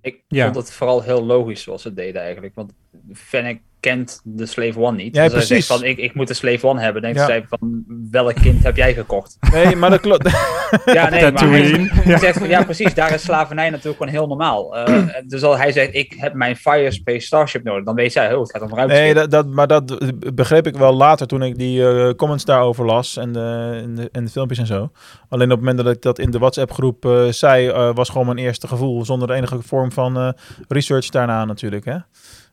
Ik 0.00 0.22
Ja. 0.28 0.44
vond 0.44 0.56
het 0.56 0.72
vooral 0.72 1.02
heel 1.02 1.24
logisch 1.24 1.62
zoals 1.62 1.82
ze 1.82 1.94
deden 1.94 2.22
eigenlijk. 2.22 2.54
Want 2.54 2.72
Fennec 3.12 3.60
kent 3.80 4.20
de 4.24 4.46
Slave 4.46 4.78
One 4.80 4.96
niet. 4.96 5.14
Ja, 5.14 5.22
dus 5.22 5.32
hij 5.32 5.42
zegt 5.42 5.48
precies. 5.48 5.66
van, 5.66 5.84
ik, 5.84 5.98
ik 5.98 6.14
moet 6.14 6.28
de 6.28 6.34
Slave 6.34 6.66
One 6.66 6.80
hebben. 6.80 7.02
Dan 7.02 7.12
Ja. 7.14 7.26
denkt 7.26 7.48
zij 7.48 7.58
van, 7.58 7.84
welk 8.10 8.34
kind 8.34 8.62
heb 8.62 8.76
jij 8.76 8.94
gekocht? 8.94 9.36
Nee, 9.52 9.76
maar 9.76 9.90
dat 9.90 10.00
klopt. 10.00 10.30
Ja, 10.84 11.08
nee, 11.08 11.20
maar 11.22 11.32
Tatooine. 11.32 11.78
hij 11.78 12.02
hij 12.02 12.18
zegt 12.18 12.38
van, 12.38 12.48
ja 12.48 12.64
precies, 12.64 12.94
daar 12.94 13.14
is 13.14 13.22
slavernij 13.22 13.70
natuurlijk 13.70 13.96
gewoon 13.96 14.12
heel 14.12 14.26
normaal. 14.26 14.76
Eh, 14.76 15.04
dus 15.26 15.42
als 15.42 15.56
hij 15.56 15.72
zegt, 15.72 15.94
ik 15.94 16.14
heb 16.16 16.34
mijn 16.34 16.56
Fire 16.56 16.90
Space 16.90 17.26
Starship 17.26 17.64
nodig, 17.64 17.84
dan 17.84 17.94
weet 17.94 18.12
zij, 18.12 18.34
oh, 18.34 18.40
het 18.40 18.50
gaat 18.50 18.62
om 18.62 18.74
ruimte. 18.74 18.94
Nee, 18.94 19.14
dat, 19.14 19.30
dat, 19.30 19.46
maar 19.46 19.66
dat 19.66 19.98
begreep 20.34 20.66
ik 20.66 20.76
wel 20.76 20.92
later 20.94 21.26
toen 21.26 21.42
ik 21.42 21.58
die 21.58 21.88
eh, 21.88 22.14
comments 22.14 22.44
daarover 22.44 22.84
las 22.84 23.16
en 23.16 23.32
de, 23.32 23.80
en, 23.82 23.94
de, 23.94 24.08
en 24.12 24.24
de 24.24 24.30
filmpjes 24.30 24.58
en 24.58 24.66
zo. 24.66 24.90
Alleen 25.28 25.52
op 25.52 25.56
het 25.58 25.66
moment 25.66 25.84
dat 25.84 25.94
ik 25.94 26.02
dat 26.02 26.18
in 26.18 26.30
de 26.30 26.38
WhatsApp-groep 26.38 27.04
eh, 27.04 27.26
zei, 27.28 27.68
eh, 27.68 27.90
was 27.94 28.08
gewoon 28.08 28.26
mijn 28.26 28.38
eerste 28.38 28.66
gevoel. 28.68 29.04
Zonder 29.04 29.30
enige 29.30 29.62
vorm 29.62 29.92
van 29.92 30.16
eh, 30.16 30.28
research 30.68 31.08
daarna 31.08 31.44
natuurlijk. 31.44 31.84
Hè? 31.84 31.96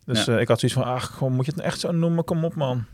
Dus 0.08 0.26
Ja. 0.26 0.34
eh, 0.36 0.41
ik 0.41 0.48
had 0.48 0.60
zoiets 0.60 0.78
van, 0.78 0.88
ach, 0.88 1.06
gewoon, 1.17 1.34
moet 1.34 1.46
je 1.46 1.52
het 1.52 1.60
nou 1.60 1.72
echt 1.72 1.80
zo 1.80 1.91
noemen? 1.91 2.24
Kom 2.24 2.46
op, 2.46 2.56
man. 2.56 2.86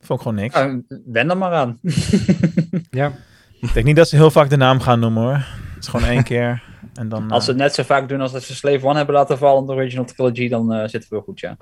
Vond 0.00 0.20
ik 0.20 0.26
gewoon 0.26 0.42
niks. 0.42 0.54
Ja, 0.54 0.80
wen 1.04 1.30
er 1.30 1.36
maar 1.36 1.52
aan. 1.52 1.78
Ja. 2.90 3.12
Ik 3.60 3.72
denk 3.72 3.86
niet 3.86 3.96
dat 3.96 4.08
ze 4.08 4.16
heel 4.16 4.30
vaak 4.30 4.50
de 4.50 4.56
naam 4.56 4.80
gaan 4.80 5.00
noemen 5.00 5.22
hoor. 5.22 5.34
Het 5.74 5.78
is 5.82 5.88
gewoon 5.88 6.06
één 6.06 6.22
keer. 6.32 6.62
En 6.94 7.08
dan, 7.08 7.30
Als 7.30 7.44
ze 7.44 7.50
eh, 7.52 7.56
het 7.56 7.66
net 7.66 7.74
zo 7.74 7.82
vaak 7.82 8.08
doen 8.08 8.20
als 8.20 8.32
dat 8.32 8.42
ze 8.42 8.54
Slave 8.54 8.86
One 8.86 8.96
hebben 8.96 9.14
laten 9.14 9.38
vallen 9.38 9.60
in 9.60 9.66
de 9.66 9.72
original 9.72 10.04
trilogy, 10.04 10.48
dan 10.48 10.72
eh, 10.72 10.80
zitten 10.80 11.00
we 11.00 11.06
wel 11.16 11.20
goed, 11.24 11.40
ja. 11.40 11.56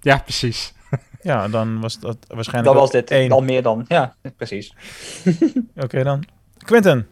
ja, 0.00 0.18
precies. 0.18 0.74
ja, 1.22 1.48
dan 1.48 1.80
was 1.80 2.00
dat 2.00 2.16
waarschijnlijk 2.28 2.74
Dat 2.74 2.82
was 2.82 2.90
dit, 2.92 3.10
één. 3.10 3.32
al 3.32 3.42
meer 3.42 3.62
dan. 3.62 3.84
Ja, 3.88 4.16
precies. 4.36 4.74
Oké 5.76 6.02
dan. 6.02 6.24
Quinten. 6.58 7.06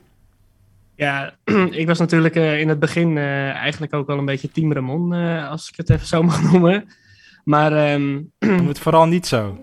Ja, 0.97 1.37
ik 1.71 1.87
was 1.87 1.99
natuurlijk 1.99 2.37
eh, 2.37 2.61
in 2.61 2.69
het 2.69 2.79
begin 2.79 3.17
eh, 3.17 3.51
eigenlijk 3.51 3.95
ook 3.95 4.07
wel 4.07 4.19
een 4.19 4.25
beetje 4.25 4.51
Team 4.51 4.73
Ramon, 4.73 5.15
eh, 5.15 5.51
als 5.51 5.69
ik 5.69 5.77
het 5.77 5.91
even 5.91 6.07
zo 6.07 6.23
mag 6.33 6.53
noemen. 6.53 6.85
Maar 7.45 7.73
ehm, 7.73 8.23
Doe 8.39 8.69
het 8.69 8.79
vooral 8.87 9.07
niet 9.07 9.27
zo. 9.27 9.59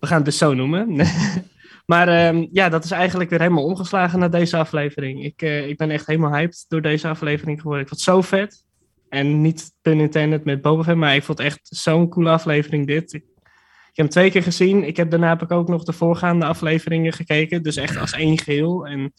We 0.00 0.08
gaan 0.08 0.16
het 0.16 0.24
dus 0.24 0.38
zo 0.38 0.54
noemen. 0.54 0.96
maar 1.92 2.08
ehm, 2.08 2.46
ja, 2.52 2.68
dat 2.68 2.84
is 2.84 2.90
eigenlijk 2.90 3.30
weer 3.30 3.40
helemaal 3.40 3.64
omgeslagen 3.64 4.18
naar 4.18 4.30
deze 4.30 4.56
aflevering. 4.56 5.24
Ik, 5.24 5.42
ik 5.42 5.76
ben 5.76 5.90
echt 5.90 6.06
helemaal 6.06 6.32
hyped 6.32 6.64
door 6.68 6.82
deze 6.82 7.08
aflevering 7.08 7.60
geworden. 7.60 7.82
Ik 7.82 7.88
vond 7.88 8.00
het 8.00 8.14
zo 8.14 8.20
vet. 8.20 8.64
En 9.08 9.40
niet 9.40 9.72
pun 9.82 10.00
intended 10.00 10.44
met 10.44 10.62
Boba 10.62 10.82
Fett, 10.82 10.96
maar 10.96 11.14
ik 11.14 11.22
vond 11.22 11.38
het 11.38 11.46
echt 11.46 11.60
zo'n 11.62 12.08
coole 12.08 12.30
aflevering 12.30 12.86
dit. 12.86 13.12
Ik 13.12 13.24
heb 13.96 14.06
hem 14.06 14.08
twee 14.08 14.30
keer 14.30 14.42
gezien. 14.42 14.84
Ik 14.84 14.96
heb 14.96 15.10
daarna 15.10 15.28
heb 15.28 15.42
ik 15.42 15.50
ook 15.50 15.68
nog 15.68 15.84
de 15.84 15.92
voorgaande 15.92 16.44
afleveringen 16.44 17.12
gekeken. 17.12 17.62
Dus 17.62 17.76
echt 17.76 17.96
als 17.96 18.12
één 18.12 18.38
geheel. 18.38 18.86
En 18.86 19.12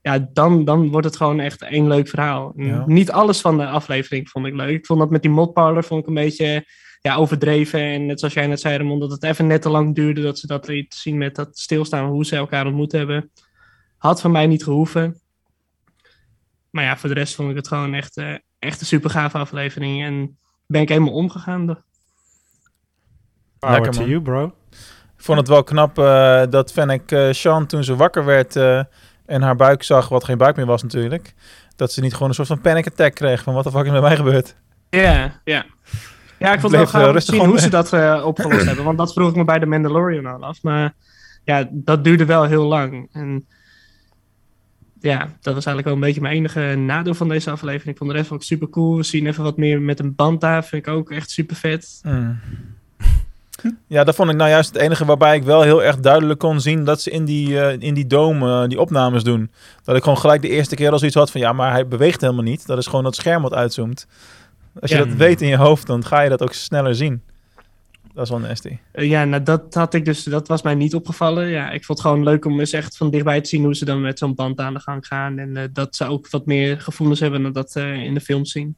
ja, 0.00 0.28
dan, 0.32 0.64
dan 0.64 0.90
wordt 0.90 1.06
het 1.06 1.16
gewoon 1.16 1.40
echt 1.40 1.62
één 1.62 1.88
leuk 1.88 2.08
verhaal. 2.08 2.52
Ja. 2.56 2.82
Niet 2.86 3.10
alles 3.10 3.40
van 3.40 3.56
de 3.56 3.66
aflevering 3.66 4.28
vond 4.28 4.46
ik 4.46 4.54
leuk. 4.54 4.76
Ik 4.76 4.86
vond 4.86 4.98
dat 4.98 5.10
met 5.10 5.22
die 5.22 5.30
modparlor 5.30 5.84
vond 5.84 6.02
ik 6.02 6.08
een 6.08 6.14
beetje 6.14 6.66
ja, 7.00 7.14
overdreven. 7.14 7.80
En 7.80 8.06
net 8.06 8.18
zoals 8.18 8.34
jij 8.34 8.46
net 8.46 8.60
zei, 8.60 8.76
Ramon, 8.76 9.00
dat 9.00 9.10
het 9.10 9.22
even 9.22 9.46
net 9.46 9.62
te 9.62 9.68
lang 9.68 9.94
duurde 9.94 10.22
dat 10.22 10.38
ze 10.38 10.46
dat 10.46 10.66
liet 10.66 10.94
zien 10.94 11.18
met 11.18 11.34
dat 11.34 11.58
stilstaan, 11.58 12.08
hoe 12.08 12.24
ze 12.24 12.36
elkaar 12.36 12.66
ontmoet 12.66 12.92
hebben. 12.92 13.30
Had 13.96 14.20
van 14.20 14.30
mij 14.30 14.46
niet 14.46 14.64
gehoeven. 14.64 15.20
Maar 16.70 16.84
ja, 16.84 16.96
voor 16.96 17.08
de 17.08 17.14
rest 17.14 17.34
vond 17.34 17.50
ik 17.50 17.56
het 17.56 17.68
gewoon 17.68 17.94
echt, 17.94 18.16
eh, 18.16 18.34
echt 18.58 18.80
een 18.80 18.86
super 18.86 19.10
gave 19.10 19.38
aflevering. 19.38 20.02
En 20.02 20.38
ben 20.66 20.80
ik 20.80 20.88
helemaal 20.88 21.12
omgegaan. 21.12 21.84
Power 23.62 23.74
Lekker, 23.74 23.92
to 23.92 24.00
man. 24.00 24.10
you, 24.10 24.22
bro. 24.22 24.44
Ik 25.16 25.28
vond 25.28 25.38
het 25.38 25.48
wel 25.48 25.64
knap 25.64 25.98
eh, 25.98 26.42
dat 26.50 26.72
Fennec 26.72 27.10
eh 27.10 27.32
Sean 27.32 27.66
toen 27.66 27.84
ze 27.84 27.96
wakker 27.96 28.24
werd 28.24 28.56
eh, 28.56 28.82
en 29.26 29.42
haar 29.42 29.56
buik 29.56 29.82
zag, 29.82 30.08
wat 30.08 30.24
geen 30.24 30.38
buik 30.38 30.56
meer 30.56 30.66
was 30.66 30.82
natuurlijk, 30.82 31.34
dat 31.76 31.92
ze 31.92 32.00
niet 32.00 32.12
gewoon 32.12 32.28
een 32.28 32.34
soort 32.34 32.48
van 32.48 32.60
panic 32.60 32.86
attack 32.86 33.14
kreeg 33.14 33.42
van 33.42 33.54
wat 33.54 33.64
de 33.64 33.70
fuck 33.70 33.84
is 33.84 33.90
met 33.90 34.02
mij 34.02 34.16
gebeurd. 34.16 34.56
Ja, 34.90 35.40
ja. 35.44 35.64
Ja, 36.38 36.52
ik 36.52 36.60
vond 36.60 36.72
het 36.72 36.82
wel 36.82 36.86
gaaf 36.86 37.00
om 37.00 37.06
te 37.06 37.12
rustig 37.12 37.34
zien 37.34 37.44
hoe 37.44 37.60
ze 37.60 37.68
dat 37.68 37.92
opgelost 38.22 38.64
hebben. 38.64 38.84
Want 38.84 38.98
dat 38.98 39.12
vroeg 39.12 39.28
ik 39.28 39.36
me 39.36 39.44
bij 39.44 39.58
de 39.58 39.66
Mandalorian 39.66 40.26
al 40.26 40.44
af. 40.44 40.62
Maar 40.62 40.94
ja, 41.44 41.68
dat 41.70 42.04
duurde 42.04 42.24
wel 42.24 42.44
heel 42.44 42.64
lang. 42.64 43.08
En 43.12 43.46
ja, 45.00 45.18
dat 45.18 45.54
was 45.54 45.66
eigenlijk 45.66 45.84
wel 45.84 45.94
een 45.94 46.00
beetje 46.00 46.20
mijn 46.20 46.34
enige 46.34 46.74
nadeel 46.76 47.14
van 47.14 47.28
deze 47.28 47.50
aflevering. 47.50 47.90
Ik 47.90 47.96
vond 47.96 48.10
de 48.10 48.16
rest 48.16 48.28
vond 48.28 48.40
ik 48.40 48.46
super 48.46 48.68
cool. 48.68 48.96
We 48.96 49.02
zien 49.02 49.26
even 49.26 49.44
wat 49.44 49.56
meer 49.56 49.80
met 49.80 49.98
een 49.98 50.14
band 50.14 50.40
daar. 50.40 50.64
Vind 50.64 50.86
ik 50.86 50.92
ook 50.92 51.10
echt 51.10 51.30
super 51.30 51.56
vet. 51.56 52.00
Mm. 52.02 52.38
Ja, 53.86 54.04
dat 54.04 54.14
vond 54.14 54.30
ik 54.30 54.36
nou 54.36 54.50
juist 54.50 54.72
het 54.72 54.82
enige 54.82 55.04
waarbij 55.04 55.36
ik 55.36 55.42
wel 55.42 55.62
heel 55.62 55.82
erg 55.82 55.96
duidelijk 55.96 56.38
kon 56.38 56.60
zien 56.60 56.84
dat 56.84 57.00
ze 57.00 57.10
in 57.10 57.24
die, 57.24 57.60
eh, 57.60 57.76
in 57.78 57.94
die 57.94 58.06
dome 58.06 58.62
eh, 58.62 58.68
die 58.68 58.80
opnames 58.80 59.24
doen. 59.24 59.50
Dat 59.84 59.96
ik 59.96 60.02
gewoon 60.02 60.18
gelijk 60.18 60.42
de 60.42 60.48
eerste 60.48 60.74
keer 60.74 60.90
al 60.90 60.98
zoiets 60.98 61.16
had 61.16 61.30
van 61.30 61.40
ja, 61.40 61.52
maar 61.52 61.70
hij 61.72 61.88
beweegt 61.88 62.20
helemaal 62.20 62.42
niet. 62.42 62.66
Dat 62.66 62.78
is 62.78 62.86
gewoon 62.86 63.04
dat 63.04 63.14
scherm 63.14 63.42
wat 63.42 63.54
uitzoomt. 63.54 64.06
Als 64.80 64.90
je 64.90 64.96
Ja. 64.96 65.04
dat 65.04 65.14
weet 65.14 65.40
in 65.42 65.48
je 65.48 65.56
hoofd, 65.56 65.86
dan 65.86 66.04
ga 66.04 66.20
je 66.20 66.28
dat 66.28 66.42
ook 66.42 66.52
sneller 66.52 66.94
zien. 66.94 67.22
Dat 68.14 68.24
is 68.24 68.30
wel 68.30 68.38
nasty. 68.38 68.78
Eh, 68.92 69.08
ja, 69.08 69.24
nou 69.24 69.42
dat 69.42 69.74
had 69.74 69.94
ik 69.94 70.04
dus, 70.04 70.24
dat 70.24 70.48
was 70.48 70.62
mij 70.62 70.74
niet 70.74 70.94
opgevallen. 70.94 71.48
Ja, 71.48 71.70
ik 71.70 71.84
vond 71.84 71.98
het 71.98 72.08
gewoon 72.08 72.24
leuk 72.24 72.44
om 72.44 72.60
eens 72.60 72.72
echt 72.72 72.96
van 72.96 73.10
dichtbij 73.10 73.40
te 73.40 73.48
zien 73.48 73.64
hoe 73.64 73.74
ze 73.74 73.84
dan 73.84 74.00
met 74.00 74.18
zo'n 74.18 74.34
band 74.34 74.60
aan 74.60 74.74
de 74.74 74.80
gang 74.80 75.06
gaan. 75.06 75.38
En 75.38 75.70
dat 75.72 75.96
ze 75.96 76.04
ook 76.04 76.30
wat 76.30 76.46
meer 76.46 76.80
gevoelens 76.80 77.20
hebben 77.20 77.42
dan 77.42 77.52
dat 77.52 77.76
in 77.76 78.14
de 78.14 78.20
film 78.20 78.44
zien. 78.44 78.76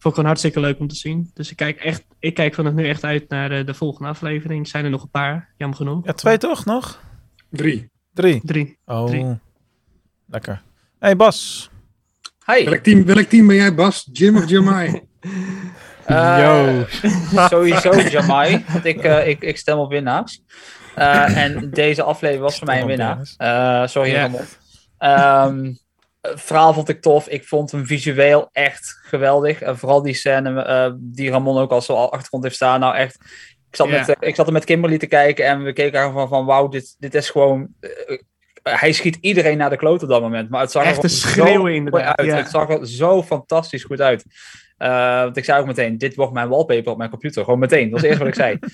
Vond 0.00 0.04
ik 0.04 0.10
gewoon 0.14 0.24
hartstikke 0.24 0.60
leuk 0.60 0.78
om 0.78 0.88
te 0.88 0.94
zien. 0.94 1.30
Dus 1.34 1.50
ik 1.50 1.56
kijk, 1.56 1.78
echt, 1.78 2.04
ik 2.18 2.34
kijk 2.34 2.54
van 2.54 2.64
het 2.64 2.74
nu 2.74 2.88
echt 2.88 3.04
uit 3.04 3.28
naar 3.28 3.50
eh, 3.50 3.66
de 3.66 3.74
volgende 3.74 4.08
aflevering. 4.08 4.68
Zijn 4.68 4.84
er 4.84 4.90
nog 4.90 5.02
een 5.02 5.10
paar, 5.10 5.52
jammer 5.56 5.76
genoeg. 5.76 6.06
Ja, 6.06 6.12
twee 6.12 6.38
toch 6.38 6.64
nog? 6.64 7.00
Drie. 7.50 7.90
Drie. 8.12 8.40
Drie. 8.44 8.78
Oh, 8.84 9.06
Drie. 9.06 9.38
lekker. 10.26 10.62
hey 10.98 11.16
Bas. 11.16 11.70
Hi. 12.46 12.64
Welk 12.64 12.82
team, 12.82 13.04
welk 13.04 13.26
team 13.26 13.46
ben 13.46 13.56
jij, 13.56 13.74
Bas? 13.74 14.08
Jim 14.12 14.36
of 14.36 14.48
Jamai? 14.48 15.00
Eh, 16.04 16.38
Yo. 16.40 16.84
Sowieso 17.48 18.00
Jamai, 18.00 18.64
want 18.72 18.84
ik, 18.84 19.02
eh, 19.02 19.28
ik, 19.28 19.42
ik 19.42 19.56
stem 19.56 19.78
op 19.78 19.90
winnaars. 19.90 20.42
Eh, 20.94 21.36
en 21.36 21.70
deze 21.70 22.02
aflevering 22.02 22.44
was 22.44 22.58
voor 22.58 22.66
mij 22.66 22.80
een 22.80 22.86
winnaar. 22.86 23.34
Eh, 23.36 23.86
sorry. 23.86 24.14
Ramon. 24.14 24.40
Ehm, 24.98 25.72
het 26.20 26.40
verhaal 26.40 26.72
vond 26.74 26.88
ik 26.88 27.00
tof. 27.00 27.28
Ik 27.28 27.44
vond 27.44 27.70
hem 27.70 27.86
visueel 27.86 28.48
echt 28.52 28.98
geweldig. 29.02 29.62
En 29.62 29.78
vooral 29.78 30.02
die 30.02 30.14
scène 30.14 30.62
eh, 30.62 30.92
die 30.96 31.30
Ramon 31.30 31.58
ook 31.58 31.70
al 31.70 31.82
zo 31.82 31.94
achtergrond 31.94 32.44
heeft 32.44 32.54
staan. 32.56 32.80
Nou 32.80 32.94
echt, 32.94 33.14
ik 33.70 33.76
zat, 33.76 33.88
met, 33.88 34.08
eh, 34.08 34.28
ik 34.28 34.34
zat 34.34 34.46
er 34.46 34.52
met 34.52 34.64
Kimberly 34.64 34.98
te 34.98 35.06
kijken 35.06 35.44
en 35.44 35.62
we 35.62 35.72
keken 35.72 36.00
gewoon 36.00 36.12
van, 36.14 36.28
van 36.28 36.44
wauw, 36.44 36.68
dit, 36.68 36.96
dit 36.98 37.14
is 37.14 37.30
gewoon... 37.30 37.68
eh, 37.80 38.18
hij 38.62 38.92
schiet 38.92 39.18
iedereen 39.20 39.58
naar 39.58 39.70
de 39.70 39.76
kloot 39.76 40.02
op 40.02 40.08
dat 40.08 40.20
moment. 40.20 40.50
Maar 40.50 40.60
het 40.60 40.70
zag 40.70 40.84
Echt 40.84 41.02
er 41.02 41.10
schreeuwen 41.10 41.74
inderdaad, 41.74 42.16
uit. 42.16 42.28
ja. 42.28 42.36
Het 42.36 42.50
zag 42.50 42.68
er 42.70 42.86
zo 42.86 43.22
fantastisch 43.22 43.84
goed 43.84 44.00
uit. 44.00 44.24
Eh, 44.76 45.22
want 45.22 45.36
ik 45.36 45.44
zei 45.44 45.60
ook 45.60 45.66
meteen, 45.66 45.98
dit 45.98 46.14
wordt 46.14 46.32
mijn 46.32 46.48
wallpaper 46.48 46.92
op 46.92 46.98
mijn 46.98 47.10
computer. 47.10 47.44
Gewoon 47.44 47.58
meteen, 47.58 47.90
dat 47.90 47.90
was 47.90 48.00
het 48.00 48.10
eerste 48.10 48.24
wat 48.24 48.34
ik 48.34 48.40
zei. 48.40 48.58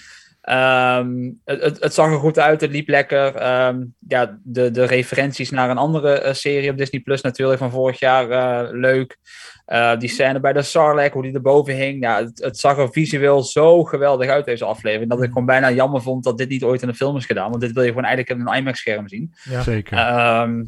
Ehm, 0.47 1.31
het, 1.45 1.63
het, 1.63 1.83
het 1.83 1.95
zag 1.95 2.11
er 2.11 2.19
goed 2.19 2.39
uit, 2.39 2.61
het 2.61 2.71
liep 2.71 2.89
lekker. 2.89 3.35
Ehm, 3.35 3.81
ja, 4.09 4.39
de, 4.43 4.71
de 4.71 4.85
referenties 4.85 5.51
naar 5.51 5.71
een 5.71 5.79
andere 5.79 6.13
eh, 6.13 6.33
serie 6.35 6.71
op 6.71 6.77
Disney 6.77 7.01
Plus 7.01 7.21
natuurlijk 7.21 7.59
van 7.59 7.71
vorig 7.71 7.99
jaar, 7.99 8.31
eh, 8.31 8.69
leuk. 8.73 9.17
Eh, 9.65 9.99
die 9.99 10.09
scène 10.09 10.41
bij 10.41 10.53
de 10.53 10.63
Sarlacc, 10.63 11.13
hoe 11.13 11.23
die 11.23 11.35
erboven 11.35 11.75
hing. 11.75 12.03
Ja, 12.03 12.23
het, 12.23 12.43
het 12.43 12.59
zag 12.59 12.79
er 12.79 12.93
visueel 12.93 13.43
zo 13.43 13.85
geweldig 13.85 14.29
uit, 14.29 14.45
deze 14.45 14.65
aflevering. 14.65 15.11
Dat 15.11 15.23
ik 15.23 15.29
gewoon 15.29 15.47
bijna 15.47 15.71
jammer 15.71 16.03
vond 16.03 16.25
dat 16.25 16.39
dit 16.39 16.49
niet 16.49 16.63
ooit 16.65 16.83
in 16.83 16.89
een 16.89 16.95
film 16.95 17.17
is 17.17 17.27
gedaan. 17.27 17.49
Want 17.51 17.61
dit 17.63 17.73
wil 17.73 17.83
je 17.83 17.89
gewoon 17.89 18.05
eigenlijk 18.05 18.41
op 18.41 18.47
een 18.47 18.59
IMAX-scherm 18.59 19.09
zien. 19.09 19.35
Ja. 19.51 19.63
Zeker. 19.63 19.97
Ehm, 19.99 20.65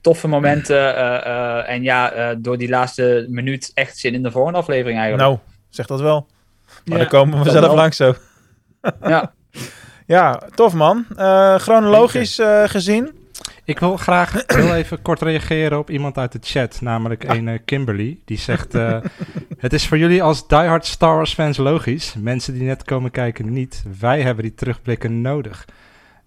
toffe 0.00 0.28
momenten. 0.28 0.96
eh, 0.96 1.26
eh, 1.26 1.68
en 1.68 1.82
ja, 1.82 2.12
eh, 2.12 2.36
door 2.38 2.58
die 2.58 2.68
laatste 2.68 3.26
minuut 3.28 3.70
echt 3.74 3.98
zin 3.98 4.14
in 4.14 4.22
de 4.22 4.30
volgende 4.30 4.58
aflevering 4.58 4.98
eigenlijk. 4.98 5.28
Nou, 5.28 5.38
zeg 5.68 5.86
dat 5.86 6.00
wel. 6.00 6.26
Maar 6.84 6.98
Ja, 6.98 7.04
dan 7.04 7.06
komen 7.08 7.42
we 7.42 7.50
zelf 7.50 7.66
wel. 7.66 7.74
langs 7.74 7.96
zo. 7.96 8.14
Ja. 9.12 9.32
Ja, 10.06 10.42
tof 10.54 10.74
man. 10.74 11.04
Eh, 11.16 11.54
chronologisch 11.54 12.38
eh, 12.38 12.62
gezien. 12.64 13.10
Ik 13.64 13.78
wil 13.78 13.96
graag 13.96 14.42
heel 14.46 14.74
even 14.74 15.02
kort 15.02 15.22
reageren 15.22 15.78
op 15.78 15.90
iemand 15.90 16.18
uit 16.18 16.32
de 16.32 16.38
chat, 16.42 16.80
namelijk 16.80 17.24
een 17.24 17.48
eh, 17.48 17.58
Kimberly. 17.64 18.18
Die 18.24 18.38
zegt: 18.38 18.72
Het 19.64 19.72
is 19.72 19.86
voor 19.86 19.98
jullie 19.98 20.22
als 20.22 20.48
diehard 20.48 20.86
Star 20.86 21.16
Wars 21.16 21.34
fans 21.34 21.56
logisch. 21.56 22.14
Mensen 22.18 22.54
die 22.54 22.62
net 22.62 22.84
komen 22.84 23.10
kijken 23.10 23.52
niet. 23.52 23.84
Wij 24.00 24.22
hebben 24.22 24.44
die 24.44 24.54
terugblikken 24.54 25.20
nodig. 25.20 25.64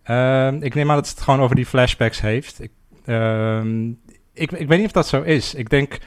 Ehm, 0.04 0.58
ik 0.62 0.76
neem 0.76 0.90
aan 0.90 0.96
dat 0.96 1.10
het 1.10 1.22
gewoon 1.22 1.42
over 1.42 1.56
die 1.56 1.66
flashbacks 1.66 2.22
heeft. 2.22 2.62
Ik, 2.62 2.72
ehm, 3.06 3.90
ik, 4.34 4.52
ik 4.52 4.68
weet 4.68 4.78
niet 4.78 4.86
of 4.86 4.92
dat 4.92 5.08
zo 5.08 5.22
is. 5.22 5.54
Ik 5.54 5.70
denk 5.70 5.98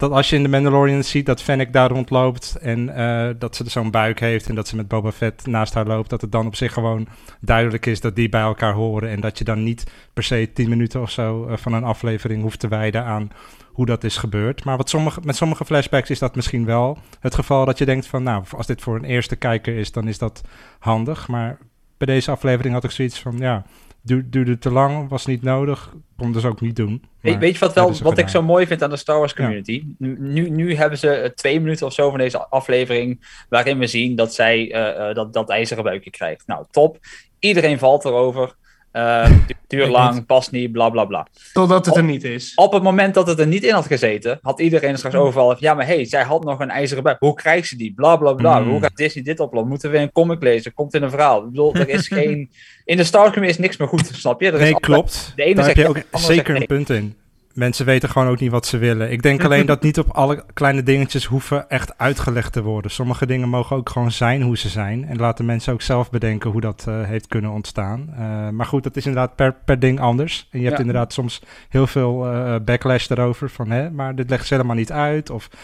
dat 0.00 0.10
als 0.10 0.30
je 0.30 0.36
in 0.36 0.42
de 0.42 0.48
Mandalorian 0.48 1.04
ziet 1.04 1.26
dat 1.26 1.42
Fennec 1.42 1.72
daar 1.72 1.90
rondloopt 1.90 2.56
en 2.60 2.94
eh, 2.94 3.34
dat 3.38 3.56
ze 3.56 3.70
zo'n 3.70 3.90
buik 3.90 4.20
heeft 4.20 4.48
en 4.48 4.54
dat 4.54 4.68
ze 4.68 4.76
met 4.76 4.88
Boba 4.88 5.12
Fett 5.12 5.46
naast 5.46 5.74
haar 5.74 5.86
loopt, 5.86 6.10
dat 6.10 6.20
het 6.20 6.32
dan 6.32 6.46
op 6.46 6.56
zich 6.56 6.72
gewoon 6.72 7.06
duidelijk 7.40 7.86
is 7.86 8.00
dat 8.00 8.16
die 8.16 8.28
bij 8.28 8.40
elkaar 8.40 8.72
horen 8.72 9.10
en 9.10 9.20
dat 9.20 9.38
je 9.38 9.44
dan 9.44 9.62
niet 9.62 9.90
per 10.12 10.22
se 10.22 10.50
tien 10.54 10.68
minuten 10.68 11.00
of 11.00 11.10
zo 11.10 11.46
eh, 11.46 11.56
van 11.56 11.72
een 11.72 11.84
aflevering 11.84 12.42
hoeft 12.42 12.60
te 12.60 12.68
wijden 12.68 13.04
aan 13.04 13.30
hoe 13.72 13.86
dat 13.86 14.04
is 14.04 14.16
gebeurd. 14.16 14.64
Maar 14.64 14.76
wat 14.76 14.88
sommige, 14.88 15.20
met 15.24 15.36
sommige 15.36 15.64
flashbacks 15.64 16.10
is 16.10 16.18
dat 16.18 16.34
misschien 16.34 16.64
wel 16.64 16.98
het 17.20 17.34
geval 17.34 17.64
dat 17.64 17.78
je 17.78 17.84
denkt 17.84 18.06
van, 18.06 18.22
nou, 18.22 18.44
als 18.56 18.66
dit 18.66 18.82
voor 18.82 18.96
een 18.96 19.04
eerste 19.04 19.36
kijker 19.36 19.76
is, 19.76 19.92
dan 19.92 20.08
is 20.08 20.18
dat 20.18 20.40
handig. 20.78 21.28
Maar 21.28 21.58
bij 21.96 22.06
deze 22.06 22.30
aflevering 22.30 22.74
had 22.74 22.84
ik 22.84 22.90
zoiets 22.90 23.20
van, 23.20 23.36
ja, 23.38 23.64
duurde 24.02 24.58
te 24.58 24.70
lang, 24.70 25.08
was 25.08 25.26
niet 25.26 25.42
nodig, 25.42 25.94
kon 26.16 26.32
dus 26.32 26.44
ook 26.44 26.60
niet 26.60 26.76
doen. 26.76 27.04
Weet, 27.20 27.38
weet 27.38 27.52
je 27.52 27.58
wat, 27.58 27.74
wel, 27.74 27.98
wat 28.02 28.18
ik 28.18 28.28
zo 28.28 28.42
mooi 28.42 28.66
vind 28.66 28.82
aan 28.82 28.90
de 28.90 28.96
Star 28.96 29.18
Wars 29.18 29.34
community? 29.34 29.84
Nu, 29.98 30.50
nu 30.50 30.74
hebben 30.74 30.98
ze 30.98 31.10
eh, 31.10 31.30
twee 31.30 31.60
minuten 31.60 31.86
of 31.86 31.92
zo 31.92 32.10
van 32.10 32.18
deze 32.18 32.48
aflevering. 32.48 33.44
waarin 33.48 33.78
we 33.78 33.86
zien 33.86 34.16
dat 34.16 34.34
zij 34.34 34.72
eh, 34.72 35.08
eh, 35.08 35.14
dat, 35.14 35.32
dat 35.32 35.50
ijzeren 35.50 35.84
buikje 35.84 36.10
krijgt. 36.10 36.46
Nou, 36.46 36.64
top. 36.70 36.98
Iedereen 37.38 37.78
valt 37.78 38.04
erover. 38.04 38.54
Du- 38.92 39.54
duurt 39.70 39.88
lang, 39.88 40.26
past 40.26 40.50
niet, 40.50 40.72
bla 40.72 40.90
bla 40.90 41.04
bla. 41.04 41.26
Totdat 41.52 41.86
het 41.86 41.96
er 41.96 42.04
niet 42.04 42.24
is. 42.24 42.52
Op 42.54 42.72
het 42.72 42.82
moment 42.82 43.14
dat 43.14 43.26
het 43.26 43.38
er 43.38 43.46
niet 43.46 43.64
in 43.64 43.72
had 43.72 43.86
gezeten, 43.86 44.38
had 44.42 44.60
iedereen 44.60 44.90
er 44.90 44.96
straks 44.98 45.14
overal. 45.14 45.56
Ja, 45.58 45.74
maar 45.74 45.86
hey, 45.86 46.04
zij 46.04 46.22
had 46.22 46.44
nog 46.44 46.60
een 46.60 46.70
ijzeren 46.70 47.02
buik. 47.02 47.16
Hoe 47.20 47.34
krijgt 47.34 47.68
ze 47.68 47.76
die? 47.76 47.92
Bla 47.94 48.16
bla 48.16 48.32
bla. 48.32 48.58
Mm. 48.60 48.70
Hoe 48.70 48.80
gaat 48.80 48.96
Disney 48.96 49.24
dit 49.24 49.40
oplossen? 49.40 49.70
Moeten 49.70 49.90
we 49.90 49.98
een 49.98 50.12
comic 50.12 50.42
lezen? 50.42 50.74
Komt 50.74 50.94
in 50.94 51.02
een 51.02 51.10
verhaal? 51.10 51.38
Ik 51.42 51.44
bedoel, 51.50 51.74
er 51.74 51.88
is 51.88 52.08
geen. 52.18 52.50
In 52.84 52.96
de 52.96 53.04
Star 53.04 53.34
Wars 53.34 53.48
is 53.48 53.58
niks 53.58 53.76
meer 53.76 53.88
goed, 53.88 54.10
snap 54.12 54.40
je? 54.40 54.46
Er 54.46 54.54
is 54.54 54.60
Nee, 54.60 54.74
altijd- 54.74 54.92
klopt. 54.92 55.32
de 55.36 55.42
ene 55.42 55.54
Daar 55.54 55.64
zegt 55.64 55.76
heb 55.76 55.86
je 55.86 55.92
ook 56.12 56.20
zeker 56.20 56.46
zegt 56.46 56.60
een 56.60 56.66
punt 56.66 56.90
in. 56.90 57.14
Mensen 57.54 57.86
weten 57.86 58.08
gewoon 58.08 58.28
ook 58.28 58.40
niet 58.40 58.50
wat 58.50 58.66
ze 58.66 58.78
willen. 58.78 59.10
Ik 59.12 59.22
denk 59.22 59.44
alleen 59.44 59.66
dat 59.74 59.82
niet 59.82 59.98
op 59.98 60.10
alle 60.10 60.44
kleine 60.54 60.82
dingetjes 60.82 61.24
hoeven 61.24 61.68
echt 61.70 61.98
uitgelegd 61.98 62.52
te 62.52 62.62
worden. 62.62 62.90
Sommige 62.90 63.26
dingen 63.26 63.48
mogen 63.48 63.76
ook 63.76 63.88
gewoon 63.88 64.12
zijn 64.12 64.42
hoe 64.42 64.58
ze 64.58 64.68
zijn. 64.68 65.04
En 65.04 65.16
laten 65.16 65.44
mensen 65.44 65.72
ook 65.72 65.82
zelf 65.82 66.10
bedenken 66.10 66.50
hoe 66.50 66.60
dat 66.60 66.84
eh, 66.88 67.02
heeft 67.02 67.26
kunnen 67.26 67.50
ontstaan. 67.50 68.08
Eh, 68.18 68.48
maar 68.48 68.66
goed, 68.66 68.82
dat 68.82 68.96
is 68.96 69.06
inderdaad 69.06 69.34
per, 69.36 69.54
per 69.64 69.78
ding 69.78 70.00
anders. 70.00 70.48
En 70.50 70.58
je 70.58 70.64
hebt 70.64 70.76
Ja. 70.78 70.84
inderdaad 70.84 71.12
soms 71.12 71.42
heel 71.68 71.86
veel 71.86 72.26
eh, 72.26 72.54
backlash 72.64 73.06
daarover. 73.06 73.50
Van, 73.50 73.70
hè, 73.70 73.90
maar 73.90 74.14
dit 74.14 74.30
legt 74.30 74.46
ze 74.46 74.54
helemaal 74.54 74.76
niet 74.76 74.92
uit. 74.92 75.30
Of 75.30 75.48
en 75.52 75.58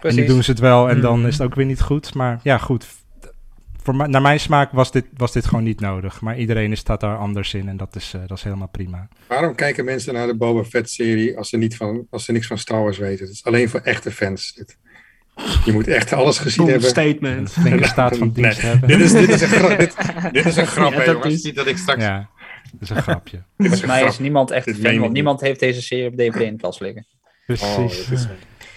Precies. 0.00 0.20
nu 0.20 0.26
doen 0.26 0.42
ze 0.42 0.50
het 0.50 0.60
wel 0.60 0.88
en 0.88 1.00
dan 1.00 1.18
Mhm. 1.18 1.26
is 1.28 1.38
het 1.38 1.46
ook 1.46 1.54
weer 1.54 1.66
niet 1.66 1.80
goed. 1.80 2.14
Maar 2.14 2.40
ja, 2.42 2.58
goed. 2.58 2.86
Voor 3.82 3.96
mij- 3.96 4.06
naar 4.06 4.22
mijn 4.22 4.40
smaak 4.40 4.72
was 4.72 4.92
dit, 4.92 5.04
was 5.16 5.32
dit 5.32 5.46
gewoon 5.46 5.64
niet 5.64 5.80
nodig. 5.80 6.20
Maar 6.20 6.38
iedereen 6.38 6.72
is, 6.72 6.78
staat 6.78 7.00
daar 7.00 7.16
anders 7.16 7.54
in 7.54 7.68
en 7.68 7.76
dat 7.76 7.96
is, 7.96 8.12
eh, 8.14 8.20
dat 8.26 8.36
is 8.38 8.42
helemaal 8.44 8.68
prima. 8.68 9.08
Waarom 9.26 9.54
kijken 9.54 9.84
mensen 9.84 10.14
naar 10.14 10.26
de 10.26 10.36
Boba 10.36 10.64
Fett-serie 10.64 11.36
als 11.36 11.48
ze, 11.48 11.56
niet 11.56 11.76
van, 11.76 12.06
als 12.10 12.24
ze 12.24 12.32
niks 12.32 12.46
van 12.46 12.58
Star 12.58 12.82
Wars 12.82 12.98
weten? 12.98 13.24
Het 13.26 13.34
is 13.34 13.44
alleen 13.44 13.68
voor 13.68 13.80
echte 13.80 14.10
fans. 14.10 14.52
Dit. 14.54 14.78
Je 15.64 15.72
moet 15.72 15.88
echt 15.88 16.12
alles 16.12 16.38
gezien 16.38 16.56
Boom, 16.64 16.68
hebben. 16.68 16.84
Een 16.88 16.94
statement. 16.94 17.52
flinke 17.52 17.86
staat 17.86 18.16
van 18.16 18.26
Nee, 18.26 18.42
dienst 18.42 18.60
hebben. 18.62 18.88
Dit 18.88 19.00
is, 19.00 19.12
dit 19.12 19.28
is 19.28 19.40
een, 19.40 19.48
gra- 19.48 19.76
dit, 19.76 19.96
dit 20.32 20.46
is 20.46 20.56
een 20.56 20.66
grap, 20.66 20.92
Ja, 20.92 20.98
hè, 20.98 21.04
dat 21.04 21.14
jongens. 21.14 21.34
is- 21.34 21.42
Niet 21.42 21.54
dat 21.54 21.66
ik 21.66 21.76
straks... 21.76 22.02
Ja, 22.02 22.28
dat 22.72 22.80
is 22.80 22.90
een 22.90 23.02
grapje. 23.02 23.42
Volgens 23.56 23.80
een 23.80 23.86
mij 23.86 24.04
is 24.04 24.18
niemand 24.18 24.50
echt 24.50 24.70
fan, 24.80 24.98
want 24.98 25.12
niemand 25.12 25.40
heeft 25.40 25.60
deze 25.60 25.82
serie 25.82 26.06
op 26.06 26.16
DVD 26.16 26.40
in 26.40 26.52
de 26.56 26.62
kast 26.62 26.80
liggen. 26.80 27.06
Precies. 27.46 27.66
Oh, 27.66 28.20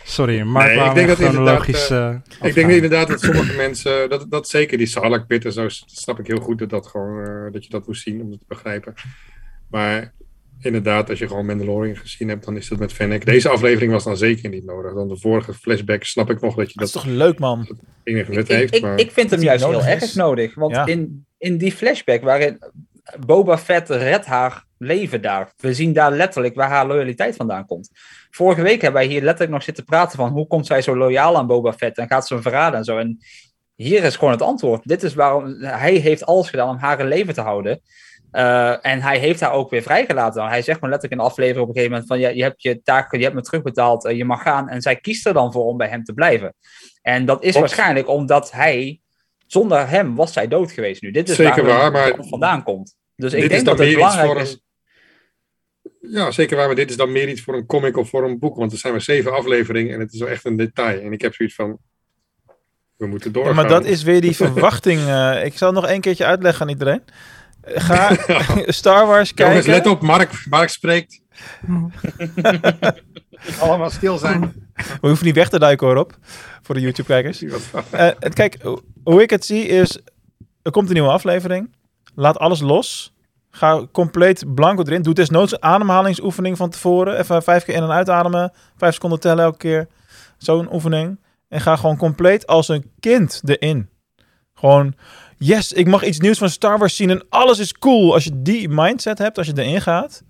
Sorry, 0.03 0.41
maar 0.41 0.75
Nee, 0.75 0.87
ik 0.87 0.93
denk 0.95 1.07
dat 1.07 1.17
chronologisch... 1.17 1.89
inderdaad, 1.89 2.21
eh, 2.41 2.47
Ik 2.47 2.53
denk 2.53 2.71
inderdaad 2.71 3.07
dat 3.07 3.19
sommige 3.21 3.55
mensen, 3.55 4.09
dat, 4.09 4.25
dat 4.29 4.47
zeker 4.49 4.77
die 4.77 4.87
Sarlacc 4.87 5.27
pit 5.27 5.45
en 5.45 5.53
zo, 5.53 5.65
snap 5.69 6.19
ik 6.19 6.27
heel 6.27 6.39
goed 6.39 6.59
dat, 6.59 6.69
dat, 6.69 6.87
gewoon, 6.87 7.25
eh, 7.25 7.51
dat 7.53 7.63
je 7.63 7.69
dat 7.69 7.87
moest 7.87 8.03
zien 8.03 8.21
om 8.21 8.29
het 8.31 8.39
te 8.39 8.45
begrijpen. 8.47 8.93
Maar 9.69 10.13
inderdaad, 10.59 11.09
als 11.09 11.19
je 11.19 11.27
gewoon 11.27 11.45
Mandalorian 11.45 11.95
gezien 11.95 12.29
hebt, 12.29 12.45
dan 12.45 12.57
is 12.57 12.67
dat 12.67 12.79
met 12.79 12.93
Fennec. 12.93 13.25
Deze 13.25 13.49
aflevering 13.49 13.91
was 13.91 14.03
dan 14.03 14.17
zeker 14.17 14.49
niet 14.49 14.65
nodig. 14.65 14.93
Dan 14.93 15.07
de 15.07 15.17
vorige 15.17 15.53
flashback 15.53 16.03
snap 16.03 16.29
ik 16.29 16.41
nog 16.41 16.55
dat 16.55 16.71
je 16.71 16.79
Dat 16.79 16.87
is 16.87 16.93
dat, 16.93 17.03
toch 17.03 17.11
leuk, 17.11 17.39
man? 17.39 17.77
enige 18.03 18.31
nut 18.31 18.49
Ik, 18.49 18.55
heeft. 18.55 18.75
ik, 18.75 18.81
maar 18.81 18.99
ik 18.99 19.11
vind 19.11 19.31
hem 19.31 19.41
juist 19.41 19.65
heel 19.65 19.83
erg 19.83 20.01
is. 20.01 20.13
nodig. 20.13 20.55
Want 20.55 20.71
Ja. 20.75 20.85
in, 20.85 21.25
in 21.37 21.57
die 21.57 21.71
flashback 21.71 22.21
waarin 22.21 22.57
Boba 23.19 23.57
Fett 23.57 23.89
redt 23.89 24.25
haar 24.25 24.65
leven 24.77 25.21
daar. 25.21 25.53
We 25.57 25.73
zien 25.73 25.93
daar 25.93 26.11
letterlijk 26.11 26.55
waar 26.55 26.69
haar 26.69 26.87
loyaliteit 26.87 27.35
vandaan 27.35 27.65
komt. 27.65 27.89
Vorige 28.29 28.61
week 28.61 28.81
hebben 28.81 29.01
wij 29.01 29.09
hier 29.09 29.21
letterlijk 29.21 29.51
nog 29.51 29.63
zitten 29.63 29.83
praten 29.83 30.17
van 30.17 30.29
hoe 30.29 30.47
komt 30.47 30.65
zij 30.65 30.81
zo 30.81 30.97
loyaal 30.97 31.37
aan 31.37 31.47
Boba 31.47 31.73
Fett 31.73 31.97
en 31.97 32.07
gaat 32.07 32.27
ze 32.27 32.33
hem 32.33 32.43
verraden 32.43 32.79
en 32.79 32.85
zo. 32.85 32.97
En 32.97 33.17
hier 33.75 34.03
is 34.03 34.15
gewoon 34.15 34.33
het 34.33 34.41
antwoord. 34.41 34.87
Dit 34.87 35.03
is 35.03 35.13
waarom 35.13 35.61
hij 35.61 35.93
heeft 35.93 36.25
alles 36.25 36.49
gedaan 36.49 36.69
om 36.69 36.77
haar 36.77 36.99
in 36.99 37.07
leven 37.07 37.33
te 37.33 37.41
houden. 37.41 37.81
Eh, 38.31 38.85
en 38.85 39.01
hij 39.01 39.17
heeft 39.17 39.39
haar 39.39 39.51
ook 39.51 39.69
weer 39.69 39.81
vrijgelaten. 39.81 40.47
Hij 40.47 40.61
zegt 40.61 40.81
maar 40.81 40.89
letterlijk 40.89 41.21
in 41.21 41.27
de 41.27 41.33
aflevering 41.33 41.61
op 41.61 41.67
een 41.67 41.73
gegeven 41.73 41.91
moment 41.91 42.09
van 42.09 42.19
ja, 42.19 42.29
je 42.29 42.43
hebt 42.43 42.61
je 42.61 42.81
taak, 42.81 43.15
je 43.15 43.23
hebt 43.23 43.35
me 43.35 43.41
terugbetaald, 43.41 44.05
eh, 44.05 44.17
je 44.17 44.25
mag 44.25 44.41
gaan. 44.41 44.69
En 44.69 44.81
zij 44.81 44.95
kiest 44.95 45.25
er 45.25 45.33
dan 45.33 45.51
voor 45.51 45.65
om 45.65 45.77
bij 45.77 45.87
hem 45.87 46.03
te 46.03 46.13
blijven. 46.13 46.55
En 47.01 47.25
dat 47.25 47.43
is 47.43 47.55
waarschijnlijk 47.55 48.07
omdat 48.07 48.51
hij, 48.51 48.99
zonder 49.47 49.89
hem 49.89 50.15
was 50.15 50.33
zij 50.33 50.47
dood 50.47 50.71
geweest 50.71 51.01
nu. 51.01 51.11
Dit 51.11 51.29
is 51.29 51.35
Zeker 51.35 51.65
waar, 51.65 51.77
waar, 51.77 51.91
maar 51.91 52.05
het 52.05 52.29
vandaan 52.29 52.63
komt. 52.63 52.95
Dus 53.21 53.33
ik 53.33 53.39
dit 53.41 53.49
denk 53.49 53.61
is 53.61 53.67
dat 53.67 53.77
dan 53.77 53.85
het 53.87 53.95
meer 53.95 54.05
iets 54.05 54.15
voor 54.15 54.21
belangrijk 54.21 54.47
een... 54.49 54.53
is. 56.01 56.13
Ja, 56.13 56.31
zeker 56.31 56.57
waar, 56.57 56.65
maar 56.67 56.75
dit 56.75 56.89
is 56.89 56.95
dan 56.97 57.11
meer 57.11 57.29
iets 57.29 57.41
voor 57.41 57.55
een 57.55 57.65
comic 57.65 57.97
of 57.97 58.09
voor 58.09 58.23
een 58.23 58.39
boek. 58.39 58.55
Want 58.57 58.71
er 58.71 58.77
zijn 58.77 58.93
maar 58.93 59.01
zeven 59.01 59.33
afleveringen 59.33 59.93
en 59.93 59.99
het 59.99 60.13
is 60.13 60.19
wel 60.19 60.29
echt 60.29 60.45
een 60.45 60.55
detail. 60.57 61.01
En 61.01 61.11
ik 61.13 61.21
heb 61.21 61.33
zoiets 61.33 61.55
van, 61.55 61.77
we 62.97 63.07
moeten 63.07 63.27
Ja, 63.29 63.33
doorgaan. 63.33 63.55
maar 63.55 63.67
dat 63.67 63.85
is 63.85 64.03
weer 64.03 64.21
die 64.21 64.35
verwachting. 64.35 64.99
eh, 64.99 65.45
ik 65.45 65.57
zal 65.57 65.71
nog 65.71 65.87
één 65.87 66.01
keertje 66.01 66.25
uitleggen 66.25 66.61
aan 66.61 66.69
iedereen. 66.69 67.01
Ga 67.63 68.15
Star 68.65 69.05
Wars 69.07 69.33
kijken. 69.33 69.55
Jongens, 69.63 69.65
let 69.83 69.87
op, 69.87 70.01
Mark, 70.01 70.45
Mark 70.49 70.69
spreekt. 70.69 71.21
Allemaal 73.59 73.89
stil 73.89 74.17
zijn. 74.17 74.39
We 75.01 75.07
hoeven 75.07 75.25
niet 75.25 75.35
weg 75.35 75.49
te 75.49 75.59
duiken 75.59 75.87
hoor 75.87 75.95
op. 75.97 76.17
Voor 76.61 76.75
de 76.75 76.81
YouTube-kijkers. 76.81 77.41
Eh, 77.43 78.09
het- 78.19 78.33
kijk, 78.33 78.57
ho- 78.61 78.81
hoe 79.03 79.21
ik 79.21 79.29
het 79.29 79.45
zie 79.45 79.65
is... 79.65 79.99
Er 80.61 80.71
komt 80.71 80.87
een 80.87 80.93
nieuwe 80.93 81.09
aflevering. 81.09 81.75
Laat 82.15 82.37
alles 82.37 82.59
los. 82.59 83.10
Ga 83.51 83.85
compleet 83.91 84.55
blanco 84.55 84.83
erin. 84.83 85.01
Doe 85.01 85.13
desnoods 85.13 85.51
een 85.51 85.63
ademhalingsoefening 85.63 86.57
van 86.57 86.69
tevoren. 86.69 87.17
Even 87.19 87.43
vijf 87.43 87.63
keer 87.63 87.75
in- 87.75 87.83
en 87.83 87.91
uitademen. 87.91 88.51
Vijf 88.77 88.93
seconden 88.93 89.19
tellen 89.19 89.43
elke 89.43 89.57
keer. 89.57 89.87
Zo'n 90.37 90.73
oefening. 90.73 91.19
En 91.47 91.61
ga 91.61 91.75
gewoon 91.75 91.97
compleet 91.97 92.47
als 92.47 92.67
een 92.67 92.91
kind 92.99 93.41
erin. 93.45 93.89
Gewoon, 94.53 94.93
yes, 95.37 95.71
ik 95.71 95.87
mag 95.87 96.03
iets 96.03 96.19
nieuws 96.19 96.37
van 96.37 96.49
Star 96.49 96.77
Wars 96.77 96.95
zien 96.95 97.09
en 97.09 97.25
alles 97.29 97.59
is 97.59 97.73
cool. 97.73 98.13
Als 98.13 98.23
je 98.23 98.41
die 98.41 98.69
mindset 98.69 99.17
hebt, 99.17 99.37
als 99.37 99.47
je 99.47 99.53
erin 99.57 99.81
gaat, 99.81 100.23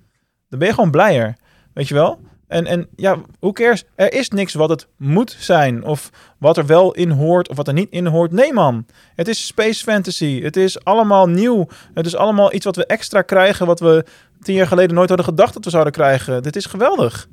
dan 0.49 0.59
ben 0.59 0.67
je 0.67 0.74
gewoon 0.74 0.91
blijer. 0.91 1.36
Weet 1.74 1.88
je 1.88 1.93
wel? 1.93 2.19
En, 2.52 2.66
en 2.66 2.88
ja, 2.95 3.18
hoe 3.39 3.54
cares? 3.54 3.84
Er 3.95 4.14
is 4.14 4.30
niks 4.30 4.54
wat 4.54 4.70
het 4.70 4.88
moet 4.97 5.36
zijn. 5.39 5.84
Of 5.84 6.10
wat 6.38 6.58
er 6.58 6.66
wel 6.66 6.93
in 6.93 7.10
hoort 7.10 7.49
of 7.49 7.56
wat 7.56 7.68
er 7.68 7.74
niet 7.74 7.91
in 7.91 8.06
hoort. 8.06 8.32
Nee 8.32 8.54
man, 8.54 8.86
het 9.16 9.28
is 9.28 9.45
space 9.45 9.84
fantasy. 9.84 10.41
Het 10.41 10.56
is 10.56 10.84
allemaal 10.84 11.30
nieuw. 11.30 11.68
Het 11.93 12.06
is 12.06 12.16
allemaal 12.16 12.54
iets 12.54 12.66
wat 12.66 12.76
we 12.76 12.86
extra 12.86 13.22
krijgen. 13.22 13.66
Wat 13.66 13.80
we 13.80 14.06
tien 14.41 14.56
jaar 14.56 14.68
geleden 14.68 14.95
nooit 14.95 15.08
hadden 15.08 15.28
gedacht 15.28 15.54
dat 15.54 15.64
we 15.64 15.70
zouden 15.70 15.93
krijgen. 15.93 16.43
Dit 16.43 16.56
is 16.56 16.66
geweldig. 16.66 17.28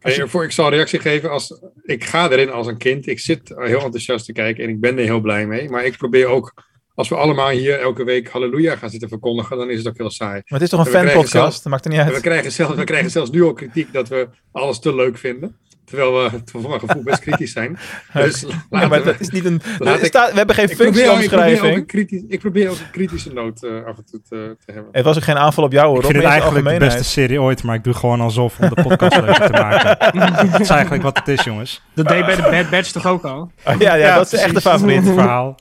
Voor, 0.00 0.44
ik 0.44 0.52
zal 0.52 0.66
een 0.66 0.72
reactie 0.72 1.00
geven. 1.00 1.30
Als, 1.30 1.60
ik 1.82 2.04
ga 2.04 2.30
erin 2.30 2.50
als 2.50 2.66
een 2.66 2.78
kind. 2.78 3.06
Ik 3.06 3.18
zit 3.18 3.48
heel 3.48 3.80
enthousiast 3.80 4.24
te 4.24 4.32
kijken 4.32 4.64
en 4.64 4.70
ik 4.70 4.80
ben 4.80 4.98
er 4.98 5.04
heel 5.04 5.20
blij 5.20 5.46
mee. 5.46 5.68
Maar 5.68 5.84
ik 5.84 5.96
probeer 5.96 6.26
ook, 6.26 6.54
als 7.00 7.08
we 7.08 7.14
allemaal 7.16 7.48
hier 7.48 7.80
elke 7.80 8.04
week 8.04 8.28
halleluja 8.30 8.76
gaan 8.76 8.90
zitten 8.90 9.08
verkondigen, 9.08 9.56
dan 9.56 9.70
is 9.70 9.78
het 9.78 9.88
ook 9.88 9.96
heel 9.96 10.10
saai. 10.10 10.32
Maar 10.32 10.60
het 10.60 10.62
is 10.62 10.68
toch 10.68 10.86
een 10.86 10.92
we 10.92 10.98
fanpodcast? 10.98 11.62
Dat 11.62 11.72
maakt 11.72 11.84
er 11.84 11.90
niet 11.90 12.00
En 12.00 12.06
we 12.06 12.12
uit. 12.12 12.22
krijgen, 12.22 12.52
zelfs, 12.52 12.74
we 12.74 12.84
krijgen 12.84 13.10
zelfs 13.10 13.30
nu 13.30 13.42
al 13.42 13.52
kritiek 13.52 13.92
dat 13.92 14.08
we 14.08 14.28
alles 14.52 14.78
te 14.78 14.94
leuk 14.94 15.18
vinden. 15.18 15.56
Terwijl 15.84 16.12
we 16.12 16.30
voor 16.44 16.68
mijn 16.68 16.80
gevoel 16.80 17.02
best 17.02 17.20
kritisch 17.20 17.52
zijn. 17.52 17.78
Dus 18.12 18.40
Ja, 18.40 18.46
laten 18.70 18.88
maar 18.88 18.98
we- 18.98 19.04
dat 19.04 19.20
is 19.20 19.28
niet 19.28 19.44
een... 19.44 19.60
laat 19.78 20.02
ik- 20.02 20.12
we 20.12 20.30
hebben 20.34 20.54
geen 20.54 20.64
ik 20.64 20.70
ik, 20.70 20.76
functieomschrijving. 20.76 21.74
een 21.76 21.86
kritisch, 21.86 22.22
ik 22.28 22.38
probeer 22.40 22.68
ook 22.70 22.78
een 22.78 22.90
kritische 22.92 23.32
noot 23.32 23.62
eh, 23.64 23.70
af 23.86 23.96
en 23.96 24.04
toe 24.10 24.20
te, 24.28 24.56
te 24.66 24.72
hebben. 24.72 24.88
Het 24.92 25.04
was 25.04 25.16
ook 25.16 25.22
geen 25.22 25.36
aanval 25.38 25.64
op 25.64 25.72
jou 25.72 25.86
hoor. 25.88 25.98
Ik 25.98 26.04
vind 26.04 26.16
het 26.16 26.26
eigenlijk 26.26 26.68
de 26.68 26.76
beste 26.78 27.04
serie 27.04 27.40
ooit, 27.40 27.62
maar 27.62 27.74
ik 27.74 27.84
doe 27.84 27.94
gewoon 27.94 28.20
alsof 28.20 28.58
om 28.60 28.68
de 28.68 28.82
podcast 28.82 29.16
leuker 29.20 29.46
te 29.46 29.52
maken. 29.52 30.12
dat 30.50 30.60
is 30.60 30.68
eigenlijk 30.68 31.02
wat 31.02 31.18
het 31.18 31.28
is, 31.28 31.44
jongens. 31.44 31.82
Dat 31.94 32.08
deed 32.08 32.26
bij 32.26 32.36
de 32.36 32.42
Bad 32.42 32.70
Batch 32.70 32.90
toch 32.90 33.06
ook 33.06 33.24
al? 33.24 33.50
Ah, 33.64 33.80
ja, 33.80 33.94
ja, 33.94 34.14
dat 34.16 34.32
is 34.32 34.40
echt 34.40 34.54
de 34.54 34.60
favoriet. 34.60 35.02
verhaal. 35.04 35.58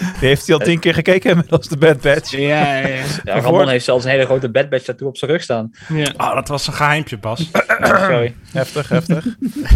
Die 0.00 0.28
heeft 0.28 0.46
hij 0.46 0.56
al 0.56 0.64
tien 0.64 0.78
keer 0.78 0.94
gekeken 0.94 1.30
inmiddels, 1.30 1.68
de 1.68 1.76
Bad 1.76 2.00
Batch. 2.00 2.30
Ja, 2.30 2.76
ja, 2.76 2.86
ja. 2.88 3.04
Ja, 3.24 3.40
Ramon 3.40 3.68
heeft 3.68 3.84
zelfs 3.84 4.04
een 4.04 4.10
hele 4.10 4.24
grote 4.24 4.50
Bad 4.50 4.68
Batch 4.68 4.84
tattoo 4.84 5.08
op 5.08 5.16
zijn 5.16 5.30
rug 5.30 5.42
staan. 5.42 5.70
ja. 5.88 6.12
Oh, 6.16 6.34
dat 6.34 6.48
was 6.48 6.66
een 6.66 6.72
geheimpje, 6.72 7.18
Bas. 7.18 7.50
Sorry. 7.82 8.34
Heftig, 8.52 8.88
heftig. 8.88 9.26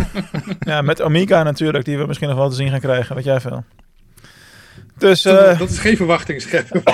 ja, 0.71 0.83
met 0.83 1.03
Omega 1.03 1.43
natuurlijk, 1.43 1.85
die 1.85 1.99
we 1.99 2.07
misschien 2.07 2.29
nog 2.29 2.37
wel 2.37 2.49
te 2.49 2.55
zien 2.55 2.71
gaan 2.71 2.81
krijgen. 2.81 3.15
Weet 3.15 3.25
jij 3.25 3.41
veel. 3.41 3.65
Dus, 4.99 5.25
eh, 5.25 5.59
dat 5.59 5.71
is 5.71 5.79
geen 5.79 5.97
verwachting 5.97 6.43
scheppen. 6.43 6.83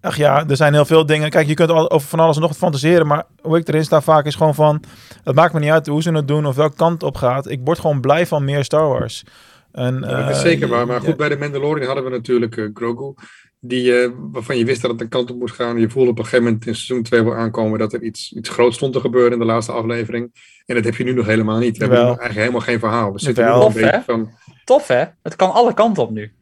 ach 0.00 0.16
ja, 0.16 0.44
er 0.48 0.56
zijn 0.56 0.72
heel 0.72 0.84
veel 0.84 1.06
dingen. 1.06 1.30
Kijk, 1.30 1.46
je 1.46 1.54
kunt 1.54 1.70
al 1.70 1.90
over 1.90 2.08
van 2.08 2.20
alles 2.20 2.34
en 2.34 2.40
nog 2.40 2.50
wat 2.50 2.58
fantaseren, 2.58 3.06
maar 3.06 3.24
hoe 3.40 3.58
ik 3.58 3.68
erin 3.68 3.84
sta 3.84 4.00
vaak 4.00 4.24
is 4.26 4.34
gewoon 4.34 4.54
van... 4.54 4.82
Het 5.24 5.34
maakt 5.34 5.52
me 5.52 5.60
niet 5.60 5.70
uit 5.70 5.86
hoe 5.86 6.02
ze 6.02 6.12
het 6.12 6.28
doen 6.28 6.46
of 6.46 6.56
welke 6.56 6.76
kant 6.76 6.92
het 6.92 7.02
op 7.02 7.16
gaat. 7.16 7.50
Ik 7.50 7.60
word 7.64 7.78
gewoon 7.78 8.00
blij 8.00 8.26
van 8.26 8.44
meer 8.44 8.64
Star 8.64 8.88
Wars. 8.88 9.24
En, 9.72 9.94
Ja, 10.00 10.20
dat 10.20 10.30
is 10.30 10.36
eh, 10.36 10.42
zeker 10.42 10.68
waar. 10.68 10.86
Maar 10.86 10.98
goed, 11.00 11.08
ja, 11.08 11.14
bij 11.16 11.28
de 11.28 11.36
Mandalorian 11.38 11.86
hadden 11.86 12.04
we 12.04 12.10
natuurlijk 12.10 12.56
eh, 12.56 12.64
Grogu. 12.74 13.14
Die, 13.60 13.98
eh, 14.00 14.10
waarvan 14.32 14.58
je 14.58 14.64
wist 14.64 14.82
dat 14.82 14.90
het 14.90 15.00
een 15.00 15.08
kant 15.08 15.30
op 15.30 15.38
moest 15.38 15.54
gaan. 15.54 15.78
Je 15.80 15.90
voelde 15.90 16.10
op 16.10 16.18
een 16.18 16.24
gegeven 16.24 16.44
moment 16.44 16.66
in 16.66 16.74
seizoen 16.74 17.02
2 17.02 17.22
wel 17.22 17.34
aankomen 17.34 17.78
dat 17.78 17.92
er 17.92 18.02
iets, 18.02 18.32
iets 18.32 18.48
groots 18.48 18.76
stond 18.76 18.92
te 18.92 19.00
gebeuren 19.00 19.32
in 19.32 19.38
de 19.38 19.44
laatste 19.44 19.72
aflevering. 19.72 20.30
En 20.66 20.74
dat 20.74 20.84
heb 20.84 20.96
je 20.96 21.04
nu 21.04 21.12
nog 21.12 21.26
helemaal 21.26 21.58
niet. 21.58 21.76
We 21.76 21.84
hebben 21.84 22.04
eigenlijk 22.06 22.38
helemaal 22.38 22.60
geen 22.60 22.78
verhaal. 22.78 23.12
We 23.12 23.18
zitten 23.20 23.44
nu 23.44 23.50
Jawel. 23.50 23.66
nog 23.66 23.74
een 23.76 23.82
Tof, 23.82 23.90
beetje 23.90 23.96
hè? 23.98 24.04
van... 24.14 24.30
Tof 24.64 24.86
hè? 24.88 25.04
Het 25.22 25.36
kan 25.36 25.52
alle 25.52 25.74
kanten 25.74 26.02
op 26.02 26.10
nu. 26.10 26.32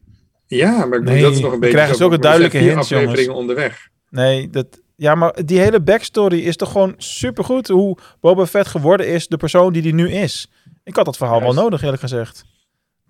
Ja, 0.47 0.71
maar 0.71 0.83
ik 0.85 0.89
bedoel, 0.89 1.13
Nee, 1.13 1.21
dat 1.21 1.31
is 1.33 1.39
nog 1.39 1.47
een 1.47 1.53
we 1.53 1.59
beetje... 1.59 1.75
krijgen 1.75 1.95
zulke 1.95 2.15
we 2.15 2.21
zijn 2.21 2.37
duidelijke 2.37 2.69
hints, 2.69 2.91
afleveringen 2.91 3.23
jongens. 3.23 3.39
onderweg. 3.39 3.89
Nee, 4.09 4.49
dat, 4.49 4.81
ja, 4.95 5.15
maar 5.15 5.45
die 5.45 5.59
hele 5.59 5.81
backstory 5.81 6.39
is 6.39 6.55
toch 6.55 6.71
gewoon 6.71 6.93
supergoed. 6.97 7.67
Hoe 7.67 7.97
Boba 8.19 8.45
Fett 8.45 8.67
geworden 8.67 9.07
is, 9.07 9.27
de 9.27 9.37
persoon 9.37 9.73
die 9.73 9.81
die 9.81 9.93
nu 9.93 10.09
is. 10.11 10.51
Ik 10.83 10.95
had 10.95 11.05
dat 11.05 11.17
verhaal 11.17 11.39
Juist. 11.39 11.53
wel 11.55 11.63
nodig, 11.63 11.81
eerlijk 11.83 12.01
gezegd. 12.01 12.43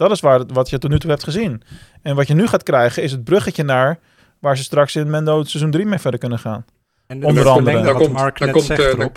Dat 0.01 0.11
is 0.11 0.19
waar, 0.19 0.39
het- 0.39 0.51
wat 0.51 0.69
je 0.69 0.77
tot 0.77 0.89
nu 0.89 0.99
toe 0.99 1.09
hebt 1.09 1.23
gezien. 1.23 1.61
En 2.01 2.15
wat 2.15 2.27
je 2.27 2.33
nu 2.33 2.47
gaat 2.47 2.63
krijgen, 2.63 3.03
is 3.03 3.11
het 3.11 3.23
bruggetje 3.23 3.63
naar 3.63 3.99
waar 4.39 4.57
ze 4.57 4.63
straks 4.63 4.95
in 4.95 5.09
Mendo 5.09 5.43
seizoen 5.43 5.71
3 5.71 5.85
mee 5.85 5.99
verder 5.99 6.19
kunnen 6.19 6.39
gaan. 6.39 6.65
En 7.07 7.23
Onder 7.25 7.47
andere. 7.47 7.81
Daar 7.81 7.93
komt- 7.93 8.11
Mark 8.13 8.37
daar 8.37 8.47
net 8.47 8.55
komt, 8.57 8.67
zegt, 8.67 8.81
eh, 8.81 8.91
Rob. 8.99 9.15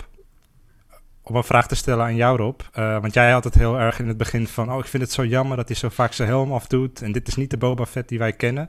Om 1.23 1.35
een 1.35 1.43
vraag 1.43 1.67
te 1.67 1.75
stellen 1.75 2.05
aan 2.05 2.15
jou, 2.15 2.37
Rob. 2.37 2.59
Eh, 2.73 2.99
want 3.01 3.13
jij 3.13 3.31
had 3.31 3.43
het 3.43 3.53
heel 3.55 3.79
erg 3.79 3.99
in 3.99 4.07
het 4.07 4.17
begin 4.17 4.47
van... 4.47 4.71
oh, 4.71 4.79
ik 4.79 4.85
vind 4.85 5.03
het 5.03 5.11
zo 5.11 5.25
jammer 5.25 5.57
dat 5.57 5.67
hij 5.67 5.77
zo 5.77 5.89
vaak 5.89 6.13
zijn 6.13 6.27
helm 6.29 6.51
afdoet... 6.53 7.01
en 7.01 7.11
dit 7.11 7.27
is 7.27 7.35
niet 7.35 7.49
de 7.49 7.57
Boba 7.57 7.85
Fett 7.85 8.09
die 8.09 8.19
wij 8.19 8.33
kennen. 8.33 8.67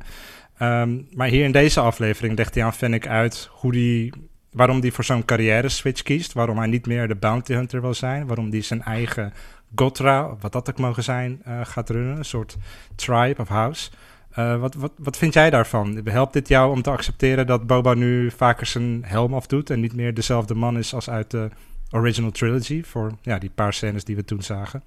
Ehm, 0.58 0.98
maar 1.10 1.28
hier 1.28 1.44
in 1.44 1.52
deze 1.52 1.80
aflevering 1.80 2.36
legt 2.36 2.54
hij 2.54 2.64
aan 2.64 2.74
Fennec 2.74 3.06
uit... 3.06 3.48
Hoe 3.52 3.72
die, 3.72 4.12
waarom 4.52 4.80
hij 4.80 4.90
voor 4.90 5.04
zo'n 5.04 5.24
carrière-switch 5.24 6.02
kiest... 6.02 6.32
waarom 6.32 6.58
hij 6.58 6.66
niet 6.66 6.86
meer 6.86 7.08
de 7.08 7.14
bounty 7.16 7.52
hunter 7.52 7.80
wil 7.80 7.94
zijn... 7.94 8.26
waarom 8.26 8.50
hij 8.50 8.62
zijn 8.62 8.82
eigen 8.82 9.32
Gotra, 9.74 10.36
wat 10.40 10.52
dat 10.52 10.70
ook 10.70 10.78
mogen 10.78 11.02
zijn, 11.02 11.40
eh, 11.44 11.60
gaat 11.64 11.90
runnen. 11.90 12.16
Een 12.16 12.24
soort 12.24 12.56
tribe 12.94 13.40
of 13.42 13.48
house... 13.48 13.90
Eh, 14.36 14.60
wat, 14.60 14.74
wat, 14.74 14.92
wat 14.96 15.16
vind 15.16 15.34
jij 15.34 15.50
daarvan? 15.50 16.00
Helpt 16.04 16.32
dit 16.32 16.48
jou 16.48 16.70
om 16.70 16.82
te 16.82 16.90
accepteren 16.90 17.46
dat 17.46 17.66
Boba 17.66 17.94
nu 17.94 18.30
vaker 18.30 18.66
zijn 18.66 19.04
helm 19.04 19.34
afdoet 19.34 19.70
en 19.70 19.80
niet 19.80 19.94
meer 19.94 20.14
dezelfde 20.14 20.54
man 20.54 20.78
is 20.78 20.94
als 20.94 21.10
uit 21.10 21.30
de 21.30 21.48
original 21.90 22.30
trilogy 22.30 22.82
voor 22.82 23.12
ja, 23.22 23.38
die 23.38 23.50
paar 23.54 23.72
scènes 23.72 24.04
die 24.04 24.16
we 24.16 24.24
toen 24.24 24.42
zagen? 24.42 24.82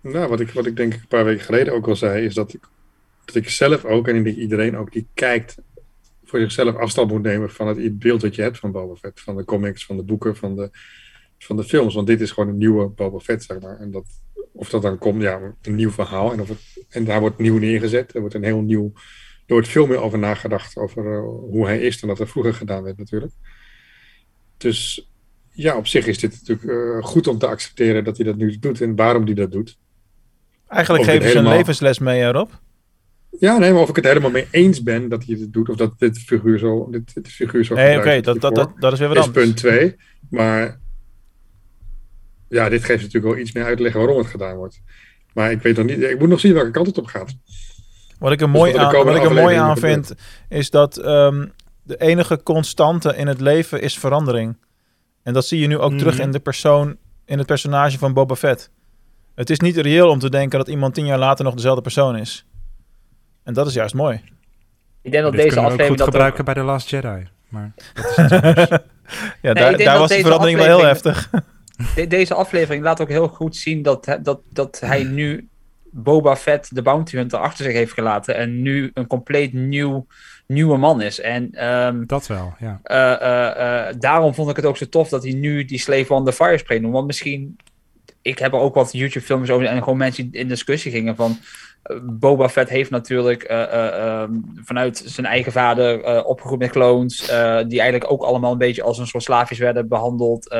Nou, 0.00 0.28
wat 0.28 0.40
ik, 0.40 0.50
wat 0.50 0.66
ik 0.66 0.76
denk 0.76 0.94
ik 0.94 1.00
een 1.00 1.06
paar 1.08 1.24
weken 1.24 1.44
geleden 1.44 1.74
ook 1.74 1.88
al 1.88 1.96
zei, 1.96 2.24
is 2.24 2.34
dat 2.34 2.54
ik, 2.54 2.60
dat 3.24 3.34
ik 3.34 3.48
zelf 3.48 3.84
ook, 3.84 4.08
en 4.08 4.26
ik 4.26 4.36
iedereen 4.36 4.76
ook, 4.76 4.92
die 4.92 5.06
kijkt, 5.14 5.56
voor 6.24 6.38
zichzelf 6.38 6.76
afstand 6.76 7.10
moet 7.10 7.22
nemen 7.22 7.50
van 7.50 7.66
het 7.66 7.98
beeld 7.98 8.20
dat 8.20 8.34
je 8.34 8.42
hebt 8.42 8.58
van 8.58 8.72
Boba 8.72 8.94
Fett. 8.94 9.20
Van 9.20 9.36
de 9.36 9.44
comics, 9.44 9.86
van 9.86 9.96
de 9.96 10.02
boeken, 10.02 10.36
van 10.36 10.56
de, 10.56 10.70
van 11.38 11.56
de 11.56 11.64
films. 11.64 11.94
Want 11.94 12.06
dit 12.06 12.20
is 12.20 12.30
gewoon 12.30 12.48
een 12.48 12.58
nieuwe 12.58 12.88
Boba 12.88 13.18
Fett, 13.18 13.42
zeg 13.42 13.60
maar. 13.60 13.78
En 13.78 13.90
dat, 13.90 14.04
of 14.52 14.70
dat 14.70 14.82
dan 14.82 14.98
komt, 14.98 15.22
ja, 15.22 15.54
een 15.62 15.74
nieuw 15.74 15.90
verhaal. 15.90 16.32
En, 16.32 16.40
of 16.40 16.48
het, 16.48 16.86
en 16.88 17.04
daar 17.04 17.20
wordt 17.20 17.38
nieuw 17.38 17.58
neergezet. 17.58 18.14
Er 18.14 18.20
wordt 18.20 18.34
een 18.34 18.44
heel 18.44 18.60
nieuw, 18.60 18.92
er 19.46 19.54
wordt 19.54 19.68
veel 19.68 19.86
meer 19.86 20.00
over 20.00 20.18
nagedacht, 20.18 20.76
over 20.76 21.12
eh, 21.12 21.20
hoe 21.50 21.66
hij 21.66 21.80
is 21.80 22.00
dan 22.00 22.08
dat 22.08 22.20
er 22.20 22.28
vroeger 22.28 22.54
gedaan 22.54 22.82
werd 22.82 22.98
natuurlijk. 22.98 23.32
Dus 24.56 25.10
ja, 25.50 25.76
op 25.76 25.86
zich 25.86 26.06
is 26.06 26.18
dit 26.18 26.30
natuurlijk 26.40 26.68
eh, 26.68 27.04
goed 27.04 27.26
om 27.26 27.38
te 27.38 27.46
accepteren 27.46 28.04
dat 28.04 28.16
hij 28.16 28.26
dat 28.26 28.36
nu 28.36 28.58
doet 28.58 28.80
en 28.80 28.96
waarom 28.96 29.24
hij 29.24 29.34
dat 29.34 29.52
doet. 29.52 29.78
Eigenlijk 30.68 31.04
dit 31.04 31.14
geven 31.14 31.30
ze 31.30 31.38
een 31.38 31.48
levensles 31.48 31.98
mee, 31.98 32.24
Rob. 32.24 32.50
Ja, 33.38 33.58
nee, 33.58 33.72
maar 33.72 33.82
of 33.82 33.88
ik 33.88 33.96
het 33.96 34.04
helemaal 34.04 34.30
mee 34.30 34.48
eens 34.50 34.82
ben 34.82 35.08
dat 35.08 35.24
hij 35.24 35.36
het 35.40 35.52
doet, 35.52 35.68
of 35.68 35.76
dat 35.76 35.98
dit 35.98 36.18
figuur 36.18 36.58
zo, 36.58 36.90
dit, 36.90 37.14
dit 37.14 37.28
figuur 37.28 37.64
zo 37.64 37.74
Nee, 37.74 37.98
oké, 37.98 38.20
dat, 38.20 38.40
dat, 38.40 38.54
dat, 38.54 38.70
dat 38.78 38.92
is 38.92 38.98
weer 38.98 39.08
wat 39.08 39.16
is 39.16 39.24
anders. 39.24 39.44
punt 39.44 39.56
2. 39.56 39.96
Maar 40.30 40.80
ja, 42.48 42.68
dit 42.68 42.84
geeft 42.84 43.02
natuurlijk 43.02 43.34
wel 43.34 43.42
iets 43.42 43.52
meer 43.52 43.64
uitleg 43.64 43.92
waarom 43.92 44.18
het 44.18 44.26
gedaan 44.26 44.56
wordt. 44.56 44.80
Maar 45.32 45.50
ik 45.50 45.62
weet 45.62 45.76
nog 45.76 45.86
niet, 45.86 46.02
ik 46.02 46.18
moet 46.18 46.28
nog 46.28 46.40
zien 46.40 46.54
welke 46.54 46.70
kant 46.70 46.86
het 46.86 46.98
op 46.98 47.06
gaat. 47.06 47.34
Wat 48.18 48.32
ik 48.32 48.40
er 48.40 48.46
Dus 48.46 48.56
mooi 48.56 48.72
er 48.72 48.78
aan, 48.78 49.04
wat 49.04 49.16
ik 49.16 49.22
er 49.24 49.34
mooi 49.34 49.56
aan 49.56 49.76
vind, 49.76 50.14
is 50.48 50.70
dat 50.70 50.96
ehm, 50.96 51.46
de 51.82 51.96
enige 51.96 52.42
constante 52.42 53.16
in 53.16 53.26
het 53.26 53.40
leven 53.40 53.80
is 53.80 53.98
verandering. 53.98 54.56
En 55.22 55.32
dat 55.32 55.46
zie 55.46 55.60
je 55.60 55.66
nu 55.66 55.78
ook 55.78 55.90
Mhm. 55.90 55.98
terug 55.98 56.18
in 56.18 56.30
de 56.32 56.38
persoon, 56.38 56.96
in 57.24 57.38
het 57.38 57.46
personage 57.46 57.98
van 57.98 58.12
Boba 58.12 58.34
Fett. 58.34 58.70
Het 59.34 59.50
is 59.50 59.60
niet 59.60 59.76
reëel 59.76 60.08
om 60.10 60.18
te 60.18 60.30
denken 60.30 60.58
dat 60.58 60.68
iemand 60.68 60.94
tien 60.94 61.06
jaar 61.06 61.18
later 61.18 61.44
nog 61.44 61.54
dezelfde 61.54 61.82
persoon 61.82 62.16
is. 62.16 62.46
En 63.44 63.54
dat 63.54 63.66
is 63.66 63.74
juist 63.74 63.94
mooi. 63.94 64.20
Ik 65.02 65.12
denk 65.12 65.24
dat 65.24 65.32
Dit 65.32 65.42
deze 65.42 65.54
kunnen 65.54 65.54
we 65.54 65.60
ook 65.60 65.80
aflevering 65.80 65.88
goed 65.88 65.98
dat 65.98 66.06
gebruiken 66.08 66.44
bij 66.44 66.54
The 66.54 66.60
Last 66.62 66.90
Jedi. 66.90 67.28
Maar 67.48 67.72
dat 68.28 68.32
is. 68.44 68.78
Ja, 69.42 69.54
daar, 69.54 69.76
daar 69.76 69.76
dat 69.78 69.98
was 69.98 70.08
de 70.08 70.20
verandering 70.20 70.58
wel 70.58 70.66
heel 70.78 70.86
heftig. 70.86 71.30
De- 71.94 72.06
deze 72.06 72.34
aflevering 72.34 72.84
laat 72.84 73.00
ook 73.00 73.08
heel 73.08 73.28
goed 73.28 73.56
zien 73.56 73.82
dat, 73.82 74.18
dat, 74.22 74.40
dat 74.52 74.80
hij 74.80 75.04
nu 75.04 75.48
Boba 75.90 76.36
Fett, 76.36 76.74
de 76.74 76.82
bounty 76.82 77.16
hunter, 77.16 77.38
achter 77.38 77.64
zich 77.64 77.74
heeft 77.74 77.92
gelaten. 77.92 78.36
En 78.36 78.62
nu 78.62 78.90
een 78.94 79.06
compleet 79.06 79.52
nieuw, 79.52 80.06
nieuwe 80.46 80.76
man 80.76 81.02
is. 81.02 81.20
En 81.20 81.52
ehm, 81.52 82.06
dat 82.06 82.26
wel, 82.26 82.54
ja. 82.58 82.80
eh, 82.82 83.12
eh, 83.12 83.88
eh, 83.88 83.94
daarom 83.98 84.34
vond 84.34 84.50
ik 84.50 84.56
het 84.56 84.64
ook 84.64 84.76
zo 84.76 84.88
tof 84.88 85.08
dat 85.08 85.22
hij 85.22 85.32
nu 85.32 85.64
die 85.64 85.78
Slave 85.78 86.14
on 86.14 86.24
the 86.24 86.32
Fire 86.32 86.58
Spray 86.58 86.78
noemt. 86.78 86.94
Want 86.94 87.06
misschien, 87.06 87.56
ik 88.22 88.38
heb 88.38 88.52
er 88.52 88.58
ook 88.58 88.74
wat 88.74 88.92
YouTube-films 88.92 89.50
over 89.50 89.66
en 89.66 89.82
gewoon 89.82 89.98
mensen 89.98 90.30
die 90.30 90.40
in 90.40 90.48
discussie 90.48 90.92
gingen 90.92 91.16
van. 91.16 91.38
Boba 92.02 92.48
Fett 92.48 92.68
heeft 92.68 92.90
natuurlijk 92.90 93.42
eh, 93.42 93.62
eh, 93.62 94.22
ehm, 94.22 94.32
vanuit 94.64 95.02
zijn 95.04 95.26
eigen 95.26 95.52
vader 95.52 96.24
opgegroeid 96.24 96.60
met 96.60 96.70
clones, 96.70 97.18
die 97.68 97.80
eigenlijk 97.80 98.10
ook 98.10 98.22
allemaal 98.22 98.52
een 98.52 98.58
beetje 98.58 98.82
als 98.82 98.98
een 98.98 99.06
soort 99.06 99.22
slaafjes 99.22 99.58
werden 99.58 99.88
behandeld. 99.88 100.54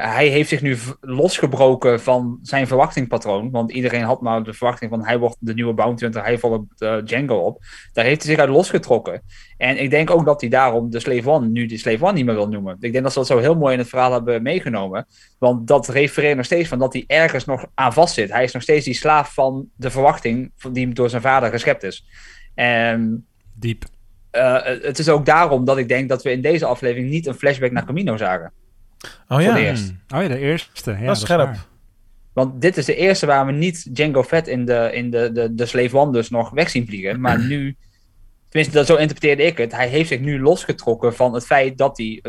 Hij 0.00 0.26
heeft 0.26 0.48
zich 0.48 0.62
nu 0.62 0.76
losgebroken 1.00 2.00
van 2.00 2.38
zijn 2.42 2.66
verwachtingpatroon. 2.66 3.50
Want 3.50 3.72
iedereen 3.72 4.02
had 4.02 4.20
maar 4.20 4.42
de 4.42 4.52
verwachting 4.52 4.90
van 4.90 5.04
hij 5.04 5.18
wordt 5.18 5.36
de 5.38 5.54
nieuwe 5.54 5.74
bounty 5.74 6.02
hunter, 6.02 6.22
hij 6.22 6.38
volgt 6.38 6.64
eh, 6.78 6.96
Django 7.04 7.36
op. 7.36 7.64
Daar 7.92 8.04
heeft 8.04 8.22
hij 8.22 8.30
zich 8.30 8.40
uit 8.40 8.50
losgetrokken. 8.50 9.22
En 9.56 9.82
ik 9.82 9.90
denk 9.90 10.10
ook 10.10 10.24
dat 10.24 10.40
hij 10.40 10.50
daarom 10.50 10.90
de 10.90 11.00
Slave 11.00 11.30
One 11.30 11.48
nu 11.48 11.66
de 11.66 11.78
Slave 11.78 12.04
One 12.04 12.12
niet 12.12 12.24
meer 12.24 12.34
wil 12.34 12.48
noemen. 12.48 12.76
Ik 12.80 12.92
denk 12.92 13.04
dat 13.04 13.12
ze 13.12 13.18
dat 13.18 13.28
zo 13.28 13.38
heel 13.38 13.54
mooi 13.54 13.72
in 13.72 13.78
het 13.78 13.88
verhaal 13.88 14.12
hebben 14.12 14.42
meegenomen. 14.42 15.06
Want 15.38 15.66
dat 15.66 15.88
refereert 15.88 16.36
nog 16.36 16.44
steeds 16.44 16.68
van 16.68 16.78
dat 16.78 16.92
hij 16.92 17.04
ergens 17.06 17.44
nog 17.44 17.66
aan 17.74 17.92
vastzit. 17.92 18.32
Hij 18.32 18.44
is 18.44 18.52
nog 18.52 18.62
steeds 18.62 18.84
die 18.84 18.94
slaaf 18.94 19.34
van 19.34 19.68
de 19.76 19.90
verwachting 19.90 20.52
die 20.72 20.88
door 20.88 21.10
zijn 21.10 21.22
vader 21.22 21.50
geschept 21.50 21.82
is. 21.82 22.06
En 22.54 23.26
Diep. 23.54 23.84
eh, 24.30 24.62
het 24.62 24.98
is 24.98 25.08
ook 25.08 25.26
daarom 25.26 25.64
dat 25.64 25.78
ik 25.78 25.88
denk 25.88 26.08
dat 26.08 26.22
we 26.22 26.30
in 26.30 26.42
deze 26.42 26.66
aflevering 26.66 27.10
niet 27.10 27.26
een 27.26 27.34
flashback 27.34 27.70
naar 27.70 27.84
Camino 27.84 28.16
zagen. 28.16 28.52
Oh 29.04 29.10
Voor 29.26 29.40
ja, 29.40 29.56
eerst. 29.56 29.88
Hmm. 29.88 30.18
Oh 30.18 30.22
ja, 30.22 30.28
de 30.28 30.38
eerste. 30.38 30.90
Ja, 30.90 31.06
dat 31.06 31.16
is 31.16 31.22
scherp. 31.22 31.46
waar. 31.46 31.66
Want 32.32 32.60
dit 32.60 32.76
is 32.76 32.84
de 32.84 32.96
eerste 32.96 33.26
waar 33.26 33.46
we 33.46 33.52
niet 33.52 33.94
Django 33.94 34.22
Fett 34.22 34.48
in 34.48 34.64
de, 34.64 34.90
in 34.92 35.10
de, 35.10 35.32
de, 35.32 35.54
de 35.54 35.66
Slave 35.66 35.96
One 35.96 36.12
dus 36.12 36.30
nog 36.30 36.50
weg 36.50 36.70
zien 36.70 36.86
vliegen. 36.86 37.20
Maar 37.20 37.40
nu, 37.48 37.76
tenminste 38.48 38.76
dat, 38.76 38.86
zo 38.86 38.96
interpreteerde 38.96 39.42
ik 39.42 39.58
het, 39.58 39.72
hij 39.72 39.88
heeft 39.88 40.08
zich 40.08 40.20
nu 40.20 40.40
losgetrokken 40.40 41.14
van 41.14 41.34
het 41.34 41.46
feit 41.46 41.78
dat 41.78 41.96
hij 41.96 42.22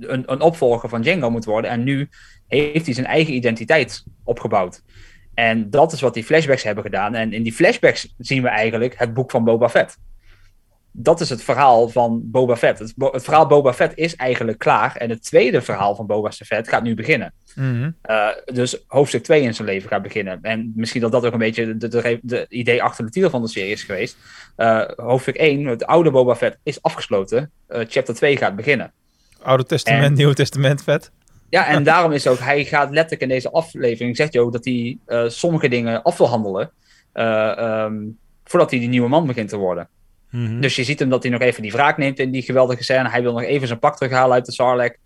een, 0.00 0.32
een 0.32 0.40
opvolger 0.40 0.88
van 0.88 1.02
Django 1.02 1.30
moet 1.30 1.44
worden. 1.44 1.70
En 1.70 1.84
nu 1.84 2.08
heeft 2.46 2.84
hij 2.84 2.94
zijn 2.94 3.06
eigen 3.06 3.34
identiteit 3.34 4.04
opgebouwd. 4.24 4.82
En 5.34 5.70
dat 5.70 5.92
is 5.92 6.00
wat 6.00 6.14
die 6.14 6.24
flashbacks 6.24 6.62
hebben 6.62 6.84
gedaan. 6.84 7.14
En 7.14 7.32
in 7.32 7.42
die 7.42 7.52
flashbacks 7.52 8.14
zien 8.18 8.42
we 8.42 8.48
eigenlijk 8.48 8.98
het 8.98 9.14
boek 9.14 9.30
van 9.30 9.44
Boba 9.44 9.68
Fett. 9.68 9.98
Dat 10.96 11.20
is 11.20 11.28
het 11.30 11.42
verhaal 11.42 11.88
van 11.88 12.20
Boba 12.24 12.56
Fett. 12.56 12.78
Het, 12.78 12.94
het 12.96 13.24
verhaal 13.24 13.46
Boba 13.46 13.72
Fett 13.72 13.96
is 13.96 14.16
eigenlijk 14.16 14.58
klaar. 14.58 14.96
En 14.96 15.10
het 15.10 15.22
tweede 15.22 15.62
verhaal 15.62 15.94
van 15.94 16.06
Boba 16.06 16.30
Fett 16.30 16.68
gaat 16.68 16.82
nu 16.82 16.94
beginnen. 16.94 17.32
Mhm. 17.54 17.90
Uh, 18.10 18.28
dus 18.44 18.84
hoofdstuk 18.86 19.22
2 19.22 19.42
in 19.42 19.54
zijn 19.54 19.68
leven 19.68 19.88
gaat 19.88 20.02
beginnen. 20.02 20.38
En 20.42 20.72
misschien 20.76 21.00
dat 21.00 21.12
dat 21.12 21.26
ook 21.26 21.32
een 21.32 21.38
beetje 21.38 21.76
de 22.22 22.46
idee 22.48 22.82
achter 22.82 23.04
de 23.04 23.10
titel 23.10 23.30
van 23.30 23.42
de 23.42 23.48
serie 23.48 23.72
is 23.72 23.82
geweest. 23.82 24.16
Uh, 24.56 24.82
hoofdstuk 24.96 25.36
1, 25.36 25.64
het 25.66 25.86
oude 25.86 26.10
Boba 26.10 26.34
Fett, 26.34 26.58
is 26.62 26.82
afgesloten. 26.82 27.50
Uh, 27.68 27.80
chapter 27.88 28.14
2 28.14 28.36
gaat 28.36 28.56
beginnen. 28.56 28.92
Oude 29.42 29.64
Testament, 29.64 30.04
En- 30.04 30.14
Nieuwe 30.14 30.34
Testament, 30.34 30.82
vet. 30.82 31.10
Ja, 31.50 31.66
en 31.66 31.82
daarom 31.92 32.12
is 32.12 32.26
ook, 32.26 32.38
hij 32.38 32.64
gaat 32.64 32.90
letterlijk 32.90 33.22
in 33.22 33.28
deze 33.28 33.50
aflevering, 33.50 34.16
zegt 34.16 34.32
hij 34.32 34.42
ook 34.42 34.52
dat 34.52 34.64
hij 34.64 34.98
sommige 35.28 35.68
dingen 35.68 36.02
af 36.02 36.18
wil 36.18 36.28
handelen. 36.28 36.70
um, 37.14 38.18
voordat 38.44 38.70
hij 38.70 38.78
die 38.80 38.88
nieuwe 38.88 39.08
man 39.08 39.26
begint 39.26 39.48
te 39.48 39.56
worden. 39.56 39.88
Mhm. 40.34 40.60
Dus 40.60 40.76
je 40.76 40.84
ziet 40.84 40.98
hem 40.98 41.08
dat 41.08 41.22
hij 41.22 41.32
nog 41.32 41.40
even 41.40 41.62
die 41.62 41.72
wraak 41.72 41.96
neemt 41.96 42.18
in 42.18 42.30
die 42.30 42.42
geweldige 42.42 42.82
scène. 42.82 43.08
Hij 43.08 43.22
wil 43.22 43.32
nog 43.32 43.42
even 43.42 43.66
zijn 43.66 43.78
pak 43.78 43.96
terughalen 43.96 44.34
uit 44.34 44.46
de 44.46 44.52
Sarlacc. 44.52 44.96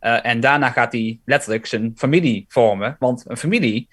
Uh, 0.00 0.26
en 0.26 0.40
daarna 0.40 0.70
gaat 0.70 0.92
hij 0.92 1.20
letterlijk 1.24 1.66
zijn 1.66 1.92
familie 1.96 2.44
vormen. 2.48 2.96
Want 2.98 3.24
een 3.26 3.36
familie 3.36 3.88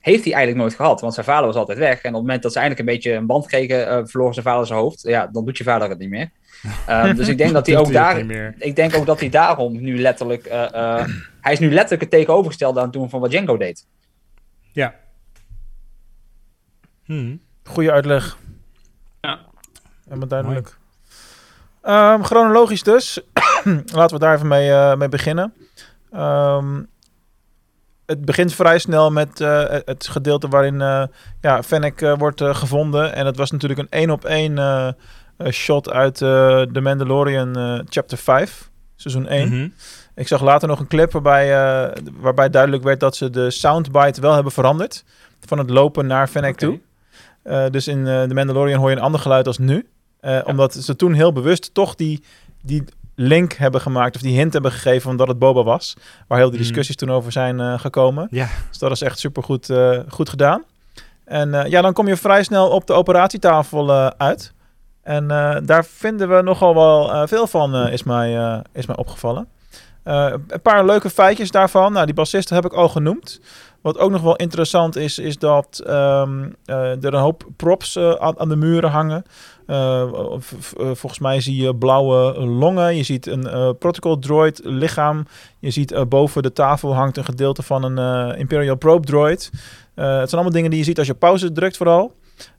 heeft 0.00 0.24
hij 0.24 0.32
eigenlijk 0.32 0.62
nooit 0.62 0.74
gehad. 0.74 1.00
Want 1.00 1.14
zijn 1.14 1.26
vader 1.26 1.46
was 1.46 1.56
altijd 1.56 1.78
weg. 1.78 2.02
En 2.02 2.08
op 2.08 2.14
het 2.14 2.22
moment 2.22 2.42
dat 2.42 2.52
ze 2.52 2.58
eindelijk 2.58 2.88
een 2.88 2.94
beetje 2.94 3.12
een 3.12 3.26
band 3.26 3.46
kregen, 3.46 3.88
uh, 3.88 4.00
verloor 4.04 4.32
zijn 4.32 4.44
vader 4.44 4.66
zijn 4.66 4.78
hoofd. 4.78 5.02
Ja, 5.02 5.26
dan 5.26 5.44
doet 5.44 5.58
je 5.58 5.64
vader 5.64 5.88
het 5.88 5.98
niet 5.98 6.10
meer. 6.10 6.30
Uh, 6.88 7.14
dus 7.16 7.28
ik 7.28 7.38
denk 7.38 7.52
dat 7.52 7.66
hij 7.66 7.76
ook 7.76 7.92
daar. 7.92 8.18
Ik 8.58 8.76
denk 8.76 8.96
ook 8.96 9.06
dat 9.06 9.20
hij 9.20 9.28
daarom 9.28 9.80
nu 9.80 9.98
letterlijk. 9.98 10.46
Uh, 10.46 11.04
hij 11.40 11.52
is 11.52 11.58
nu 11.58 11.70
letterlijk 11.70 12.00
het 12.00 12.10
tegenovergestelde 12.10 12.78
aan 12.78 12.84
het 12.84 12.94
doen 12.94 13.10
van 13.10 13.20
wat 13.20 13.30
Django 13.30 13.56
deed. 13.56 13.86
Ja. 14.72 14.94
Goeie 17.64 17.90
uitleg. 17.90 18.38
Helemaal 20.10 20.28
duidelijk. 20.28 20.78
Um, 21.82 22.24
chronologisch 22.24 22.82
dus. 22.82 23.20
Laten 23.94 24.16
we 24.16 24.18
daar 24.18 24.34
even 24.34 24.48
mee, 24.48 24.68
uh, 24.68 24.94
mee 24.94 25.08
beginnen. 25.08 25.54
Um, 26.14 26.88
het 28.06 28.24
begint 28.24 28.54
vrij 28.54 28.78
snel 28.78 29.10
met 29.10 29.40
uh, 29.40 29.64
het 29.84 30.08
gedeelte 30.08 30.48
waarin 30.48 30.74
uh, 30.74 31.04
ja, 31.40 31.62
Fennec 31.62 32.00
wordt 32.18 32.42
gevonden. 32.44 33.14
En 33.14 33.26
het 33.26 33.36
was 33.36 33.50
natuurlijk 33.50 33.80
een 33.80 33.90
één 33.90 34.10
op 34.10 34.24
één 34.24 34.96
shot 35.50 35.90
uit 35.90 36.16
The 36.16 36.80
Mandalorian 36.82 37.84
chapter 37.88 38.18
5, 38.18 38.70
seizoen 38.96 39.26
1. 39.26 39.48
Mhm. 39.48 39.68
Ik 40.14 40.28
zag 40.28 40.42
later 40.42 40.68
nog 40.68 40.80
een 40.80 40.86
clip 40.86 41.12
waarbij, 41.12 41.46
waarbij 42.12 42.50
duidelijk 42.50 42.82
werd 42.82 43.00
dat 43.00 43.16
ze 43.16 43.30
de 43.30 43.50
soundbite 43.50 44.20
wel 44.20 44.34
hebben 44.34 44.52
veranderd. 44.52 45.04
Van 45.46 45.58
het 45.58 45.70
lopen 45.70 46.06
naar 46.06 46.26
Fennec 46.26 46.62
okay. 46.62 46.80
toe. 47.42 47.70
Dus 47.70 47.88
in 47.88 48.04
The 48.04 48.34
Mandalorian 48.34 48.78
hoor 48.80 48.90
je 48.90 48.96
een 48.96 49.02
ander 49.02 49.20
geluid 49.20 49.46
als 49.46 49.58
nu. 49.58 49.88
Uh, 50.22 50.30
ja. 50.30 50.42
Omdat 50.46 50.74
ze 50.74 50.96
toen 50.96 51.12
heel 51.12 51.32
bewust 51.32 51.74
toch 51.74 51.94
die, 51.94 52.22
die 52.62 52.84
link 53.14 53.52
hebben 53.52 53.80
gemaakt... 53.80 54.14
of 54.14 54.22
die 54.22 54.36
hint 54.36 54.52
hebben 54.52 54.72
gegeven 54.72 55.00
van 55.00 55.16
dat 55.16 55.28
het 55.28 55.38
Boba 55.38 55.62
was. 55.62 55.96
Waar 56.26 56.38
heel 56.38 56.50
die 56.50 56.58
discussies 56.58 56.96
mm. 57.00 57.06
toen 57.06 57.16
over 57.16 57.32
zijn 57.32 57.58
uh, 57.58 57.78
gekomen. 57.78 58.28
Ja. 58.30 58.48
Dus 58.68 58.78
dat 58.78 58.90
is 58.90 59.02
echt 59.02 59.18
supergoed 59.18 59.68
uh, 59.68 59.98
goed 60.08 60.28
gedaan. 60.28 60.64
En 61.24 61.70
ja, 61.70 61.80
dan 61.80 61.92
kom 61.92 62.08
je 62.08 62.16
vrij 62.16 62.42
snel 62.42 62.68
op 62.68 62.86
de 62.86 62.92
operatietafel 62.92 63.90
uit. 64.16 64.52
En 65.02 65.28
daar 65.64 65.84
vinden 65.84 66.36
we 66.36 66.42
nogal 66.42 66.74
wel 66.74 67.28
veel 67.28 67.46
van, 67.46 67.88
is, 67.88 68.02
mij, 68.02 68.62
is 68.72 68.86
mij 68.86 68.96
opgevallen. 68.96 69.48
een 70.02 70.62
paar 70.62 70.84
leuke 70.84 71.10
feitjes 71.10 71.50
daarvan. 71.50 71.92
Nou, 71.92 72.06
die 72.06 72.14
bassisten 72.14 72.54
heb 72.54 72.64
ik 72.64 72.72
al 72.72 72.88
genoemd. 72.88 73.40
Wat 73.82 73.98
ook 73.98 74.10
nog 74.10 74.22
wel 74.22 74.36
interessant 74.36 74.96
is, 74.96 75.18
is 75.18 75.38
dat 75.38 75.82
um, 75.86 76.54
uh, 76.66 77.04
er 77.04 77.14
een 77.14 77.20
hoop 77.20 77.44
props 77.56 77.96
uh, 77.96 78.10
aan, 78.10 78.38
aan, 78.38 78.48
de 78.48 78.56
muren 78.56 78.90
hangen. 78.90 79.24
Uh, 79.66 80.04
volgens 80.74 81.18
mij 81.18 81.40
zie 81.40 81.62
je 81.62 81.76
blauwe 81.76 82.40
longen. 82.40 82.96
Je 82.96 83.02
ziet 83.02 83.26
een 83.26 83.76
protocol 83.78 84.18
droid 84.18 84.60
lichaam. 84.64 85.26
Je 85.58 85.70
ziet 85.70 86.08
boven 86.08 86.42
de 86.42 86.52
tafel 86.52 86.94
hangt 86.94 87.16
een 87.16 87.24
gedeelte 87.24 87.62
van 87.62 87.82
een 87.82 88.36
Imperial 88.36 88.76
probe 88.76 89.06
droid. 89.06 89.50
het 89.94 90.04
zijn 90.04 90.30
allemaal 90.30 90.50
dingen 90.50 90.70
die 90.70 90.78
je 90.78 90.84
ziet 90.84 90.98
als 90.98 91.06
je 91.06 91.14
pauze 91.14 91.52
drukt 91.52 91.76
vooral. 91.76 92.12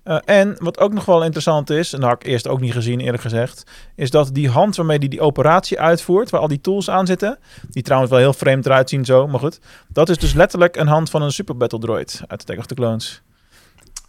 Uh, 0.04 0.18
en 0.26 0.56
wat 0.60 0.80
ook 0.80 0.94
nog 0.94 1.06
wel 1.06 1.24
interessant 1.24 1.70
is, 1.70 1.94
en 1.94 2.00
dat 2.00 2.10
had 2.10 2.24
ik 2.24 2.28
eerst 2.28 2.48
ook 2.48 2.60
niet 2.60 2.74
gezien 2.74 3.00
eerlijk 3.00 3.24
gezegd, 3.24 3.64
is 3.96 4.10
dat 4.10 4.34
die 4.34 4.50
hand 4.50 4.76
waarmee 4.76 4.98
hij 4.98 5.08
die, 5.08 5.18
die 5.18 5.28
operatie 5.28 5.80
uitvoert, 5.80 6.30
waar 6.30 6.42
al 6.42 6.48
die 6.48 6.62
tools 6.62 6.90
aan 6.90 7.06
zitten, 7.06 7.40
die 7.70 7.84
trouwens 7.84 8.12
wel 8.12 8.22
heel 8.22 8.34
vreemd 8.34 8.66
eruit 8.66 8.90
zien 8.90 9.06
zo, 9.06 9.28
maar 9.28 9.40
goed, 9.40 9.60
dat 9.88 10.10
is 10.10 10.18
dus 10.18 10.34
letterlijk 10.34 10.76
een 10.76 10.88
hand 10.88 11.10
van 11.10 11.22
een 11.22 11.32
Super 11.32 11.58
Battle 11.58 11.80
Droid 11.80 12.22
uit 12.28 12.42
Attack 12.42 12.58
of 12.58 12.66
the 12.66 12.76
Clones. 12.76 13.22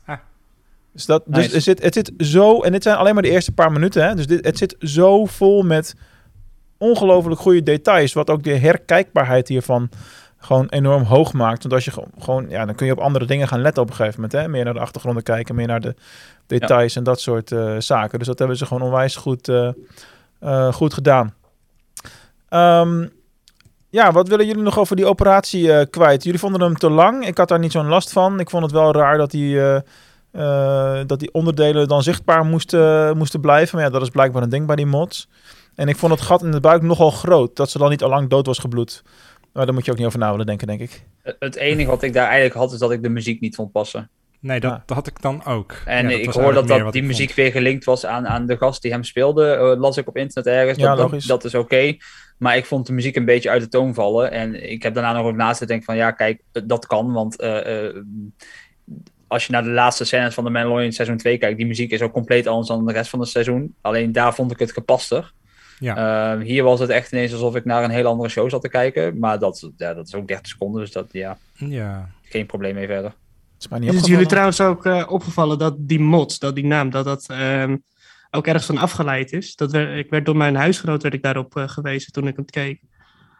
Ah. 0.04 0.18
Dus, 0.92 1.06
dat, 1.06 1.26
Nice. 1.26 1.40
dus 1.40 1.52
het, 1.52 1.62
zit, 1.62 1.82
het 1.82 1.94
zit 1.94 2.12
zo, 2.18 2.60
en 2.60 2.72
dit 2.72 2.82
zijn 2.82 2.96
alleen 2.96 3.14
maar 3.14 3.22
de 3.22 3.30
eerste 3.30 3.52
paar 3.52 3.72
minuten, 3.72 4.08
hè, 4.08 4.14
dus 4.14 4.26
dit, 4.26 4.44
het 4.44 4.58
zit 4.58 4.76
zo 4.78 5.24
vol 5.24 5.62
met 5.62 5.94
ongelooflijk 6.78 7.40
goede 7.40 7.62
details, 7.62 8.12
wat 8.12 8.30
ook 8.30 8.42
de 8.42 8.56
herkijkbaarheid 8.56 9.48
hiervan 9.48 9.88
gewoon 10.42 10.66
enorm 10.68 11.02
hoog 11.02 11.32
maakt. 11.32 11.62
Want 11.62 11.74
als 11.74 11.84
je 11.84 11.92
gewoon, 12.18 12.46
ja, 12.48 12.64
dan 12.64 12.74
kun 12.74 12.86
je 12.86 12.92
op 12.92 12.98
andere 12.98 13.26
dingen 13.26 13.48
gaan 13.48 13.60
letten 13.60 13.82
op 13.82 13.88
een 13.88 13.94
gegeven 13.94 14.20
moment. 14.20 14.40
Hè? 14.40 14.48
Meer 14.48 14.64
naar 14.64 14.74
de 14.74 14.80
achtergronden 14.80 15.22
kijken, 15.22 15.54
meer 15.54 15.66
naar 15.66 15.80
de 15.80 15.94
details 16.46 16.92
ja. 16.92 16.98
en 16.98 17.04
dat 17.04 17.20
soort 17.20 17.50
uh, 17.50 17.74
zaken. 17.78 18.18
Dus 18.18 18.26
dat 18.26 18.38
hebben 18.38 18.56
ze 18.56 18.66
gewoon 18.66 18.82
onwijs 18.82 19.16
goed, 19.16 19.48
uh, 19.48 19.68
uh, 20.42 20.72
goed 20.72 20.94
gedaan. 20.94 21.34
Um, 22.50 23.10
ja, 23.90 24.12
wat 24.12 24.28
willen 24.28 24.46
jullie 24.46 24.62
nog 24.62 24.78
over 24.78 24.96
die 24.96 25.06
operatie 25.06 25.86
kwijt? 25.86 26.24
Jullie 26.24 26.40
vonden 26.40 26.60
hem 26.60 26.76
te 26.76 26.90
lang. 26.90 27.26
Ik 27.26 27.38
had 27.38 27.48
daar 27.48 27.58
niet 27.58 27.72
zo'n 27.72 27.88
last 27.88 28.12
van. 28.12 28.40
Ik 28.40 28.50
vond 28.50 28.62
het 28.62 28.72
wel 28.72 28.92
raar 28.92 29.16
dat 29.18 29.30
die, 29.30 29.60
dat 31.06 31.18
die 31.18 31.32
onderdelen 31.32 31.88
dan 31.88 32.02
zichtbaar 32.02 32.44
moesten, 32.44 33.16
moesten 33.16 33.40
blijven. 33.40 33.76
Maar 33.76 33.86
ja, 33.86 33.92
dat 33.92 34.02
is 34.02 34.08
blijkbaar 34.08 34.42
een 34.42 34.48
ding 34.48 34.66
bij 34.66 34.76
die 34.76 34.86
mods. 34.86 35.28
En 35.74 35.88
ik 35.88 35.96
vond 35.96 36.12
het 36.12 36.20
gat 36.20 36.42
in 36.42 36.50
de 36.50 36.60
buik 36.60 36.82
nogal 36.82 37.10
groot. 37.10 37.56
Dat 37.56 37.70
ze 37.70 37.78
dan 37.78 37.90
niet 37.90 38.02
al 38.02 38.08
lang 38.08 38.28
dood 38.28 38.46
was 38.46 38.58
gebloed. 38.58 39.02
Maar 39.52 39.64
daar 39.64 39.74
moet 39.74 39.84
je 39.84 39.90
ook 39.90 39.96
niet 39.96 40.06
over 40.06 40.18
na 40.18 40.30
willen 40.30 40.46
denken, 40.46 40.66
denk 40.66 40.80
ik. 40.80 41.02
Het 41.38 41.56
enige 41.56 41.88
wat 41.90 42.02
ik 42.02 42.12
daar 42.12 42.24
eigenlijk 42.26 42.54
had, 42.54 42.72
is 42.72 42.78
dat 42.78 42.92
ik 42.92 43.02
de 43.02 43.08
muziek 43.08 43.40
niet 43.40 43.54
vond 43.54 43.72
passen. 43.72 44.10
Nee, 44.40 44.60
dat, 44.60 44.72
Ah. 44.72 44.78
dat 44.86 44.96
had 44.96 45.06
ik 45.06 45.22
dan 45.22 45.44
ook. 45.44 45.74
En 45.84 46.08
Ja, 46.08 46.16
ik 46.16 46.30
hoor 46.30 46.52
dat, 46.52 46.68
dat 46.68 46.92
die 46.92 47.02
muziek 47.02 47.24
vond. 47.26 47.36
weer 47.36 47.50
gelinkt 47.50 47.84
was 47.84 48.06
aan, 48.06 48.26
aan 48.26 48.46
de 48.46 48.56
gast 48.56 48.82
die 48.82 48.90
hem 48.92 49.04
speelde. 49.04 49.46
eh, 49.52 49.80
las 49.80 49.96
ik 49.96 50.08
op 50.08 50.16
internet 50.16 50.54
ergens. 50.54 50.78
Ja, 50.78 50.86
dat, 50.88 50.96
dat, 50.96 51.10
logisch. 51.10 51.24
dat 51.26 51.44
is 51.44 51.54
oké. 51.54 51.96
Maar 52.38 52.56
ik 52.56 52.66
vond 52.66 52.86
de 52.86 52.92
muziek 52.92 53.16
een 53.16 53.24
beetje 53.24 53.50
uit 53.50 53.62
de 53.62 53.68
toon 53.68 53.94
vallen. 53.94 54.30
En 54.30 54.70
ik 54.70 54.82
heb 54.82 54.94
daarna 54.94 55.12
nog 55.12 55.26
ook 55.26 55.36
naast 55.36 55.58
te 55.58 55.66
denken 55.66 55.84
van 55.86 55.96
ja, 55.96 56.10
kijk, 56.10 56.42
dat 56.64 56.86
kan. 56.86 57.12
Want 57.12 57.36
eh, 57.40 57.86
eh, 57.86 57.96
als 59.26 59.46
je 59.46 59.52
naar 59.52 59.62
de 59.62 59.70
laatste 59.70 60.04
scènes 60.04 60.34
van 60.34 60.44
de 60.44 60.50
Mandalorian 60.50 60.92
seizoen 60.92 61.16
2 61.16 61.38
kijkt, 61.38 61.56
die 61.58 61.66
muziek 61.66 61.90
is 61.90 62.02
ook 62.02 62.12
compleet 62.12 62.46
anders 62.46 62.68
dan 62.68 62.86
de 62.86 62.92
rest 62.92 63.10
van 63.10 63.20
het 63.20 63.28
seizoen. 63.28 63.74
Alleen 63.80 64.12
daar 64.12 64.34
vond 64.34 64.50
ik 64.50 64.58
het 64.58 64.72
gepaster. 64.72 65.32
Ja. 65.82 66.34
Eh, 66.36 66.44
hier 66.44 66.62
was 66.62 66.80
het 66.80 66.90
echt 66.90 67.12
ineens 67.12 67.32
alsof 67.32 67.54
ik 67.56 67.64
naar 67.64 67.84
een 67.84 67.90
hele 67.90 68.08
andere 68.08 68.28
show 68.28 68.50
zat 68.50 68.62
te 68.62 68.68
kijken. 68.68 69.18
Maar 69.18 69.38
dat, 69.38 69.70
ja, 69.76 69.94
dat 69.94 70.06
is 70.06 70.14
ook 70.14 70.28
30 70.28 70.46
seconden, 70.46 70.80
dus 70.80 70.92
dat 70.92 71.06
ja, 71.12 71.38
Ja. 71.54 72.08
geen 72.22 72.46
probleem 72.46 72.74
mee 72.74 72.86
verder. 72.86 73.14
is 73.58 73.68
mij 73.68 73.78
niet 73.78 73.90
Is 73.92 73.96
het 73.96 74.06
jullie 74.06 74.26
trouwens 74.26 74.60
ook 74.60 74.86
eh, 74.86 75.06
opgevallen 75.08 75.58
dat 75.58 75.74
die 75.78 76.00
mod, 76.00 76.40
dat 76.40 76.54
die 76.54 76.66
naam, 76.66 76.90
dat 76.90 77.04
dat 77.04 77.26
ehm, 77.28 77.76
ook 78.30 78.46
ergens 78.46 78.66
van 78.66 78.78
afgeleid 78.78 79.32
is? 79.32 79.56
Dat 79.56 79.72
werd, 79.72 79.98
ik 79.98 80.10
werd 80.10 80.24
door 80.26 80.36
mijn 80.36 80.54
huisgenoot 80.54 81.02
werd 81.02 81.14
ik 81.14 81.22
daarop 81.22 81.56
eh, 81.56 81.68
gewezen 81.68 82.12
toen 82.12 82.26
ik 82.26 82.36
hem 82.36 82.44
keek. 82.44 82.80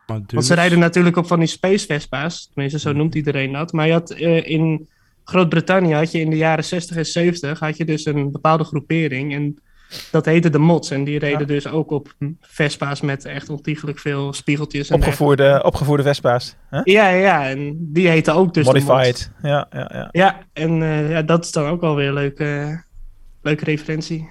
Want 0.07 0.31
ze 0.31 0.37
Dus- 0.37 0.49
rijden 0.51 0.79
natuurlijk 0.79 1.17
op 1.17 1.27
van 1.27 1.39
die 1.39 1.49
Space 1.49 1.87
Vespa's. 1.87 2.47
Tenminste, 2.53 2.79
zo 2.79 2.93
noemt 2.93 3.15
iedereen 3.15 3.53
dat. 3.53 3.73
Maar 3.73 3.87
je 3.87 3.93
had, 3.93 4.11
eh, 4.11 4.49
in 4.51 4.89
Groot-Brittannië 5.25 5.95
had 5.95 6.13
je 6.13 6.21
in 6.21 6.31
de 6.31 6.37
jaren 6.37 6.65
60 6.65 6.97
en 6.97 7.07
70 7.07 7.59
had 7.59 7.77
je 7.77 7.85
dus 7.85 8.05
een 8.05 8.33
bepaalde 8.33 8.65
groepering. 8.65 9.35
En 9.35 9.63
dat 10.11 10.25
heette 10.25 10.51
de 10.51 10.59
mods. 10.59 10.91
En 10.91 11.05
die 11.05 11.19
reden 11.19 11.41
Ja. 11.41 11.45
dus 11.47 11.69
ook 11.69 11.91
op 11.91 12.15
Vespa's 12.41 13.01
met 13.01 13.25
echt 13.25 13.49
ontiegelijk 13.49 13.99
veel 13.99 14.33
spiegeltjes. 14.33 14.91
En 14.91 14.97
Opgevoerde, 14.97 15.63
opgevoerde 15.65 16.03
Vespa's. 16.03 16.57
Hè? 16.71 16.81
Ja, 16.85 17.09
ja, 17.09 17.17
ja. 17.17 17.49
En 17.49 17.77
die 17.79 18.09
heette 18.09 18.33
ook 18.33 18.55
dus 18.55 18.67
de 18.67 18.73
mods. 18.73 18.85
Modified. 18.85 19.31
Ja, 19.43 19.67
ja, 19.71 19.91
ja. 19.93 20.09
Ja, 20.11 20.39
en 20.53 20.83
eh, 20.83 21.11
ja, 21.11 21.23
dat 21.23 21.45
is 21.45 21.53
dan 21.53 21.67
ook 21.67 21.83
alweer 21.83 22.09
een 22.09 22.15
leuke, 22.15 22.83
leuke 23.43 23.65
referentie. 23.65 24.29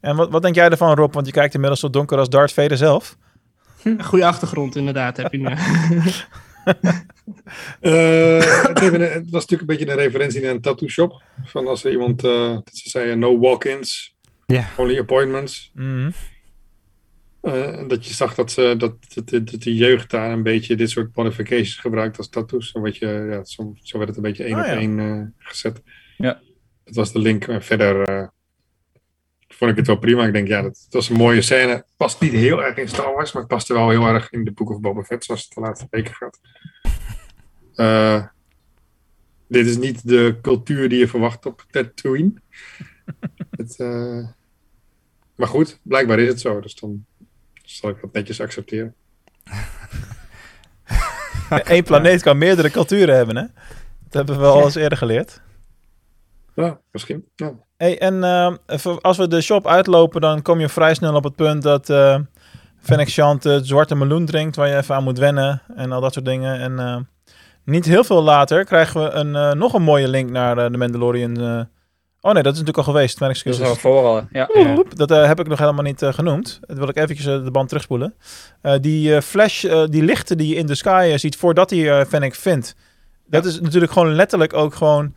En 0.00 0.16
wat, 0.16 0.30
wat 0.30 0.42
denk 0.42 0.54
jij 0.54 0.68
ervan, 0.68 0.94
Rob? 0.94 1.14
Want 1.14 1.26
je 1.26 1.32
kijkt 1.32 1.54
inmiddels 1.54 1.80
zo 1.80 1.90
donker 1.90 2.18
als 2.18 2.28
Darth 2.28 2.52
Vader 2.52 2.76
zelf. 2.76 3.16
Een 3.84 4.04
goede 4.04 4.26
achtergrond 4.26 4.76
inderdaad 4.76 5.16
heb 5.16 5.32
je 5.32 5.38
nu. 5.38 5.48
Eh, 7.80 8.62
het, 8.66 8.80
even 8.80 9.00
een- 9.00 9.12
het 9.12 9.30
was 9.30 9.46
natuurlijk 9.46 9.60
een 9.70 9.76
beetje 9.76 9.88
een 9.92 9.98
referentie 9.98 10.40
naar 10.42 10.50
een 10.50 10.60
tattoo 10.60 10.88
shop. 10.88 11.22
Van 11.44 11.66
als 11.66 11.84
er 11.84 11.90
iemand, 11.92 12.24
eh, 12.24 12.48
dat 12.50 12.70
ze 12.72 12.88
zeiden 12.90 13.18
no 13.18 13.38
walk-ins, 13.38 14.16
Ja. 14.46 14.68
only 14.76 14.98
appointments. 14.98 15.70
Mhm. 15.74 16.10
Eh, 17.40 17.88
dat 17.88 18.06
je 18.06 18.14
zag 18.14 18.34
dat, 18.34 18.50
ze, 18.52 18.74
dat, 18.78 18.94
dat, 19.14 19.28
dat 19.46 19.62
de 19.62 19.74
jeugd 19.74 20.10
daar 20.10 20.30
een 20.32 20.42
beetje 20.42 20.74
dit 20.76 20.90
soort 20.90 21.16
modifications 21.16 21.76
gebruikt 21.76 22.18
als 22.18 22.28
tattoos. 22.28 22.70
Zo, 22.70 22.80
werd 22.80 22.96
je, 22.96 23.26
ja, 23.30 23.44
zo, 23.44 23.74
zo 23.82 23.96
werd 23.96 24.08
het 24.08 24.16
een 24.16 24.22
beetje 24.24 24.44
één 24.44 24.54
Ah, 24.54 24.60
op 24.60 24.66
ja. 24.66 24.74
één 24.76 24.98
eh, 24.98 25.46
gezet. 25.48 25.82
Ja. 26.16 26.40
Dat 26.84 26.94
was 26.94 27.12
de 27.12 27.18
link. 27.18 27.46
En 27.46 27.62
verder 27.62 28.02
eh, 28.02 28.26
vond 29.56 29.70
ik 29.70 29.76
het 29.76 29.86
wel 29.86 29.98
prima. 29.98 30.26
Ik 30.26 30.32
denk, 30.32 30.48
ja, 30.48 30.62
dat, 30.62 30.72
dat 30.84 30.92
was 30.92 31.08
een 31.08 31.16
mooie 31.16 31.42
scène. 31.42 31.84
Past 31.96 32.20
niet 32.20 32.32
heel 32.32 32.62
erg 32.62 32.76
in 32.76 32.88
Star 32.88 33.14
Wars, 33.14 33.32
maar 33.32 33.42
het 33.42 33.50
paste 33.50 33.72
wel 33.72 33.90
heel 33.90 34.06
erg 34.06 34.30
in 34.30 34.44
de 34.44 34.52
Book 34.52 34.70
of 34.70 34.80
Boba 34.80 35.02
Fett, 35.02 35.24
zoals 35.24 35.42
het 35.42 35.52
de 35.52 35.60
laatste 35.60 35.86
weken 35.90 36.14
gaat. 36.14 36.40
Eh, 37.74 38.26
dit 39.48 39.66
is 39.66 39.76
niet 39.76 40.08
de 40.08 40.38
cultuur 40.42 40.88
die 40.88 40.98
je 40.98 41.08
verwacht 41.08 41.46
op 41.46 41.64
Tatooine. 41.70 42.32
het, 43.50 43.76
eh, 43.76 44.28
maar 45.34 45.48
goed, 45.48 45.80
blijkbaar 45.82 46.18
is 46.18 46.28
het 46.28 46.40
zo. 46.40 46.60
Dus 46.60 46.74
dan 46.74 47.04
zal 47.64 47.90
ik 47.90 48.00
dat 48.00 48.12
netjes 48.12 48.40
accepteren. 48.40 48.94
Eén 51.48 51.84
planeet 51.84 52.22
kan 52.22 52.38
meerdere 52.38 52.70
culturen 52.70 53.16
hebben, 53.16 53.36
hè? 53.36 53.46
Dat 54.02 54.12
hebben 54.12 54.34
we 54.34 54.40
wel 54.40 54.64
eens 54.64 54.74
eerder 54.74 54.98
geleerd. 54.98 55.40
Ja, 56.54 56.80
misschien. 56.90 57.28
Ja. 57.34 57.63
Hey, 57.84 57.98
en 57.98 58.24
eh, 58.24 58.52
als 59.00 59.16
we 59.16 59.28
de 59.28 59.40
shop 59.40 59.66
uitlopen, 59.66 60.20
dan 60.20 60.42
kom 60.42 60.60
je 60.60 60.68
vrij 60.68 60.94
snel 60.94 61.14
op 61.14 61.24
het 61.24 61.34
punt 61.36 61.62
dat 61.62 61.90
eh 61.90 62.18
Fennec 62.80 63.08
Shand 63.08 63.44
het 63.44 63.66
zwarte 63.66 63.94
meloen 63.94 64.24
drinkt, 64.26 64.56
waar 64.56 64.68
je 64.68 64.76
even 64.76 64.94
aan 64.94 65.04
moet 65.04 65.18
wennen 65.18 65.62
en 65.76 65.92
al 65.92 66.00
dat 66.00 66.12
soort 66.12 66.24
dingen. 66.24 66.58
En 66.60 66.78
eh, 66.78 66.96
niet 67.64 67.84
heel 67.84 68.04
veel 68.04 68.22
later 68.22 68.64
krijgen 68.64 69.02
we 69.02 69.10
een, 69.10 69.36
eh, 69.36 69.52
nog 69.52 69.74
een 69.74 69.82
mooie 69.82 70.08
link 70.08 70.30
naar 70.30 70.58
eh, 70.58 70.70
de 70.70 70.78
Mandalorian. 70.78 71.40
eh. 71.40 71.60
Oh 72.20 72.32
nee, 72.32 72.42
dat 72.42 72.52
is 72.52 72.58
natuurlijk 72.58 72.78
al 72.86 72.92
geweest. 72.92 73.20
Mijn 73.20 73.32
Dat 73.32 73.40
is 73.44 73.50
excuses. 73.52 73.74
al 73.74 73.80
vooral, 73.90 74.26
ja. 74.32 74.48
Oep, 74.76 74.96
Dat 74.96 75.08
heb 75.08 75.40
ik 75.40 75.48
nog 75.48 75.58
helemaal 75.58 75.82
niet 75.82 76.02
genoemd. 76.04 76.60
Dat 76.60 76.78
wil 76.78 76.88
ik 76.88 76.96
eventjes 76.96 77.24
de 77.24 77.50
band 77.50 77.68
terugspoelen. 77.68 78.14
Eh, 78.60 78.74
die 78.80 79.14
eh, 79.14 79.20
flash, 79.22 79.64
eh, 79.64 79.82
die 79.88 80.02
lichten 80.02 80.38
die 80.38 80.48
je 80.48 80.54
in 80.54 80.66
de 80.66 80.74
sky 80.74 81.14
ziet 81.16 81.36
voordat 81.36 81.70
hij 81.70 81.90
eh 82.00 82.06
Fennec 82.06 82.34
vindt. 82.34 82.74
Dat 83.26 83.44
is 83.44 83.60
natuurlijk 83.60 83.92
gewoon 83.92 84.14
letterlijk 84.14 84.52
ook 84.52 84.74
gewoon 84.74 85.14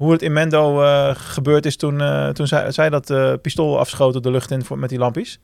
hoe 0.00 0.12
het 0.12 0.22
in 0.22 0.32
Mendo 0.32 0.82
eh, 0.82 1.10
gebeurd 1.14 1.66
is 1.66 1.76
toen, 1.76 2.00
eh, 2.00 2.28
toen 2.28 2.46
zij, 2.46 2.70
zij 2.70 2.90
dat 2.90 3.10
eh, 3.10 3.32
pistool 3.42 3.78
afschoten 3.78 4.22
de 4.22 4.30
lucht 4.30 4.50
in 4.50 4.64
voor, 4.64 4.78
met 4.78 4.88
die 4.88 4.98
lampjes. 4.98 5.40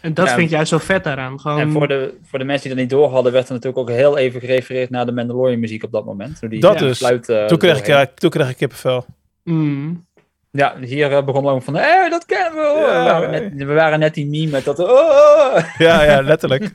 En 0.00 0.14
dat 0.14 0.26
Ja. 0.26 0.32
vind 0.34 0.44
ik 0.46 0.50
juist 0.50 0.68
zo 0.68 0.78
vet 0.78 1.04
daaraan. 1.04 1.40
Gewoon, 1.40 1.58
En 1.60 1.72
voor 1.72 1.88
de, 1.88 2.14
voor 2.22 2.38
de 2.38 2.44
mensen 2.44 2.68
die 2.68 2.72
dat 2.78 2.80
niet 2.88 2.90
door 3.00 3.10
hadden, 3.10 3.32
werd 3.32 3.46
er 3.48 3.52
natuurlijk 3.54 3.78
ook 3.78 3.96
heel 3.96 4.16
even 4.18 4.40
gerefereerd 4.40 4.90
naar 4.90 5.06
de 5.06 5.12
Mandalorian 5.12 5.60
muziek 5.60 5.82
op 5.84 5.92
dat 5.92 6.04
moment. 6.04 6.38
Toen 6.40 6.48
die 6.48 6.60
Dat 6.60 6.74
ja, 6.80 6.86
dus. 6.86 6.98
fluit, 6.98 7.28
eh, 7.28 7.44
toen, 7.44 7.58
kreeg 7.58 7.78
ik, 7.78 7.86
doorheen. 7.86 8.04
ja, 8.04 8.12
toen 8.14 8.30
kreeg 8.30 8.50
ik 8.50 8.56
kippenvel. 8.56 9.06
Mm. 9.44 10.06
Ja, 10.50 10.74
hier 10.80 11.24
begon 11.24 11.46
ook 11.46 11.62
van, 11.62 11.74
hé, 11.74 12.08
dat 12.08 12.26
kennen 12.26 12.52
we. 12.54 12.68
hoor. 12.68 12.78
Ja, 12.88 12.98
we, 12.98 13.04
waren 13.04 13.30
net, 13.30 13.52
we 13.66 13.74
waren 13.74 13.98
net 13.98 14.14
die 14.14 14.26
meme 14.26 14.50
met 14.50 14.64
dat, 14.64 14.78
oh. 14.78 15.58
Ja, 15.78 16.02
ja, 16.02 16.22
letterlijk. 16.22 16.72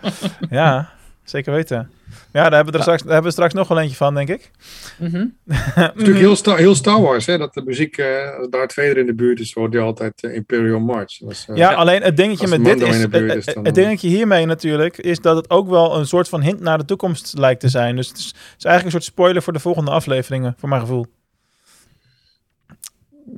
ja, 0.50 0.90
zeker 1.24 1.52
weten. 1.52 1.90
Ja, 2.32 2.42
daar 2.42 2.52
hebben 2.52 2.72
we 2.72 2.78
er 2.78 2.82
straks, 2.84 3.02
daar 3.02 3.12
hebben 3.12 3.28
we 3.30 3.36
straks 3.36 3.54
nog 3.54 3.68
wel 3.68 3.78
eentje 3.80 3.96
van, 3.96 4.14
denk 4.14 4.28
ik. 4.28 4.50
Mhm. 4.98 5.16
Het 5.16 5.56
is 5.68 5.76
natuurlijk 5.94 6.18
heel, 6.18 6.36
Star, 6.36 6.58
heel 6.58 6.74
Star 6.74 7.00
Wars, 7.02 7.26
hè, 7.26 7.38
dat 7.38 7.54
de 7.54 7.62
muziek, 7.64 7.96
eh 7.96 8.36
als 8.38 8.48
Darth 8.50 8.72
Vader 8.72 8.98
in 8.98 9.06
de 9.06 9.14
buurt 9.14 9.40
is, 9.40 9.52
hoort 9.54 9.72
je 9.72 9.78
altijd 9.78 10.22
eh, 10.22 10.34
Imperial 10.34 10.80
March. 10.80 11.18
Dat 11.18 11.30
is, 11.30 11.46
eh, 11.48 11.56
Ja, 11.56 11.72
alleen 11.72 12.02
het 12.02 12.16
dingetje 12.16 12.46
met 12.48 12.64
dit 12.64 12.80
is, 12.82 12.96
het- 13.02 13.14
is, 13.14 13.46
het, 13.46 13.54
dan- 13.54 13.64
het 13.64 13.74
dingetje 13.74 14.08
hiermee 14.08 14.46
natuurlijk, 14.46 14.98
is 14.98 15.18
dat 15.20 15.36
het 15.36 15.50
ook 15.50 15.68
wel 15.68 15.96
een 15.98 16.06
soort 16.06 16.28
van 16.28 16.42
hint 16.42 16.60
naar 16.60 16.78
de 16.78 16.84
toekomst 16.84 17.38
lijkt 17.38 17.60
te 17.60 17.68
zijn. 17.68 17.96
Dus 17.96 18.08
het 18.08 18.18
is, 18.18 18.26
het 18.26 18.34
is 18.58 18.64
eigenlijk 18.64 18.84
een 18.84 18.90
soort 19.02 19.14
spoiler 19.14 19.42
voor 19.42 19.52
de 19.52 19.58
volgende 19.58 19.90
afleveringen, 19.90 20.54
voor 20.58 20.68
mijn 20.68 20.80
gevoel. 20.80 21.06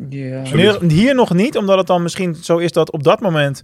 Ja. 0.09 0.43
Hier, 0.43 0.81
hier 0.83 1.15
nog 1.15 1.35
niet, 1.35 1.57
omdat 1.57 1.79
het 1.79 1.87
dan 1.87 2.03
misschien 2.03 2.35
zo 2.35 2.57
is 2.59 2.73
dat 2.73 2.91
op 2.91 3.03
dat 3.03 3.21
moment 3.21 3.63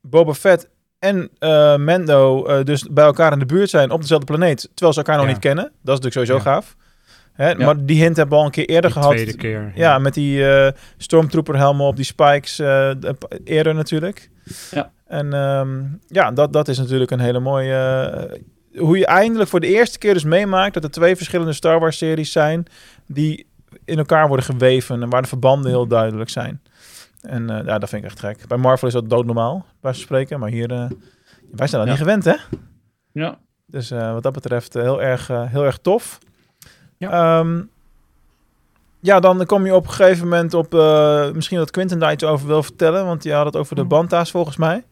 Boba 0.00 0.34
Fett 0.34 0.68
en 1.00 1.28
eh, 1.38 1.76
Mando 1.76 2.46
eh, 2.46 2.64
dus 2.64 2.86
bij 2.90 3.04
elkaar 3.04 3.32
in 3.32 3.38
de 3.38 3.46
buurt 3.46 3.70
zijn 3.70 3.90
op 3.90 4.00
dezelfde 4.00 4.26
planeet, 4.26 4.60
terwijl 4.74 4.92
ze 4.92 4.98
elkaar 4.98 5.16
nog 5.16 5.24
Ja. 5.26 5.30
niet 5.32 5.40
kennen. 5.40 5.64
Dat 5.64 5.98
is 5.98 6.04
natuurlijk 6.04 6.14
sowieso 6.14 6.34
Ja. 6.36 6.54
gaaf. 6.54 6.76
Hè, 7.32 7.50
Ja. 7.50 7.64
Maar 7.64 7.84
die 7.84 8.02
hint 8.02 8.16
hebben 8.16 8.34
we 8.34 8.40
al 8.40 8.46
een 8.46 8.52
keer 8.52 8.68
eerder 8.68 8.90
De 8.90 8.96
gehad. 9.00 9.10
tweede 9.12 9.36
keer. 9.36 9.72
Ja, 9.74 9.98
met 9.98 10.14
die 10.14 10.48
eh 10.48 10.72
Stormtrooper 10.96 11.56
helmen 11.56 11.86
op 11.86 11.96
die 11.96 12.04
spikes 12.04 12.58
eh, 12.58 12.66
de- 13.00 13.16
eerder 13.44 13.74
natuurlijk. 13.74 14.30
Ja. 14.70 14.90
En 15.06 15.32
ehm, 15.32 15.80
ja, 16.08 16.30
dat, 16.30 16.52
dat 16.52 16.68
is 16.68 16.78
natuurlijk 16.78 17.10
een 17.10 17.20
hele 17.20 17.40
mooie... 17.40 17.74
eh, 17.74 18.80
hoe 18.80 18.98
je 18.98 19.06
eindelijk 19.06 19.50
voor 19.50 19.60
de 19.60 19.66
eerste 19.66 19.98
keer 19.98 20.14
dus 20.14 20.24
meemaakt 20.24 20.74
dat 20.74 20.84
er 20.84 20.90
twee 20.90 21.16
verschillende 21.16 21.52
Star 21.52 21.80
Wars 21.80 21.98
series 21.98 22.32
zijn 22.32 22.64
die 23.06 23.46
in 23.84 23.98
elkaar 23.98 24.28
worden 24.28 24.44
geweven 24.46 25.02
en 25.02 25.10
waar 25.10 25.22
de 25.22 25.28
verbanden 25.28 25.70
heel 25.70 25.86
duidelijk 25.86 26.30
zijn. 26.30 26.60
En 27.20 27.50
eh, 27.50 27.64
ja, 27.66 27.78
dat 27.78 27.88
vind 27.88 28.02
ik 28.04 28.08
echt 28.10 28.20
gek. 28.20 28.46
Bij 28.48 28.58
Marvel 28.58 28.88
is 28.88 28.94
dat 28.94 29.10
doodnormaal, 29.10 29.66
bij 29.80 29.92
spreken, 29.92 30.40
maar 30.40 30.48
hier... 30.50 30.70
eh, 30.70 30.90
wij 31.50 31.66
zijn 31.66 31.70
dat 31.70 31.84
Ja. 31.84 31.86
niet 31.86 31.96
gewend, 31.98 32.24
hè? 32.24 32.34
Ja. 33.12 33.38
Dus 33.66 33.90
eh, 33.90 34.12
wat 34.12 34.22
dat 34.22 34.32
betreft 34.32 34.74
heel, 34.74 35.02
erg, 35.02 35.26
heel 35.26 35.64
erg 35.64 35.78
tof. 35.78 36.18
Ja. 36.96 37.38
Ja. 37.40 37.44
ja, 39.00 39.20
dan 39.20 39.46
kom 39.46 39.66
je 39.66 39.74
op 39.74 39.84
een 39.86 39.92
gegeven 39.92 40.28
moment 40.28 40.54
op... 40.54 40.72
misschien 41.34 41.58
dat 41.58 41.70
Quinten 41.70 41.98
daar 41.98 42.12
iets 42.12 42.24
over 42.24 42.46
wil 42.46 42.62
vertellen. 42.62 43.06
Want 43.06 43.22
je 43.22 43.32
had 43.32 43.44
het 43.46 43.56
over 43.56 43.76
de 43.76 43.84
banta's 43.84 44.30
volgens 44.30 44.56
mij. 44.56 44.84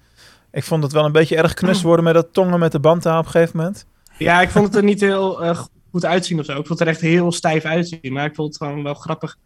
Ik 0.51 0.65
vond 0.65 0.83
het 0.83 0.93
wel 0.93 1.05
een 1.05 1.13
beetje 1.13 1.37
erg 1.37 1.55
knus 1.55 1.83
worden 1.83 2.05
met 2.05 2.15
dat 2.15 2.33
tongen 2.33 2.59
met 2.59 2.73
de 2.73 2.81
banta 2.81 3.19
op 3.19 3.25
een 3.25 3.31
gegeven 3.31 3.57
moment. 3.57 3.87
Ja, 4.19 4.41
ik 4.41 4.51
vond 4.51 4.67
het 4.67 4.75
er 4.77 4.83
niet 4.83 5.01
heel 5.01 5.55
goed 5.91 6.05
uitzien 6.05 6.39
of 6.39 6.45
zo. 6.45 6.51
Ik 6.59 6.67
vond 6.67 6.79
het 6.79 6.81
er 6.81 6.87
echt 6.95 7.01
heel 7.01 7.33
stijf 7.33 7.65
uitzien. 7.65 8.13
Maar 8.13 8.25
ik 8.25 8.35
vond 8.35 8.49
het 8.49 8.57
gewoon 8.57 8.83
wel 8.83 8.95
grappig 8.95 9.37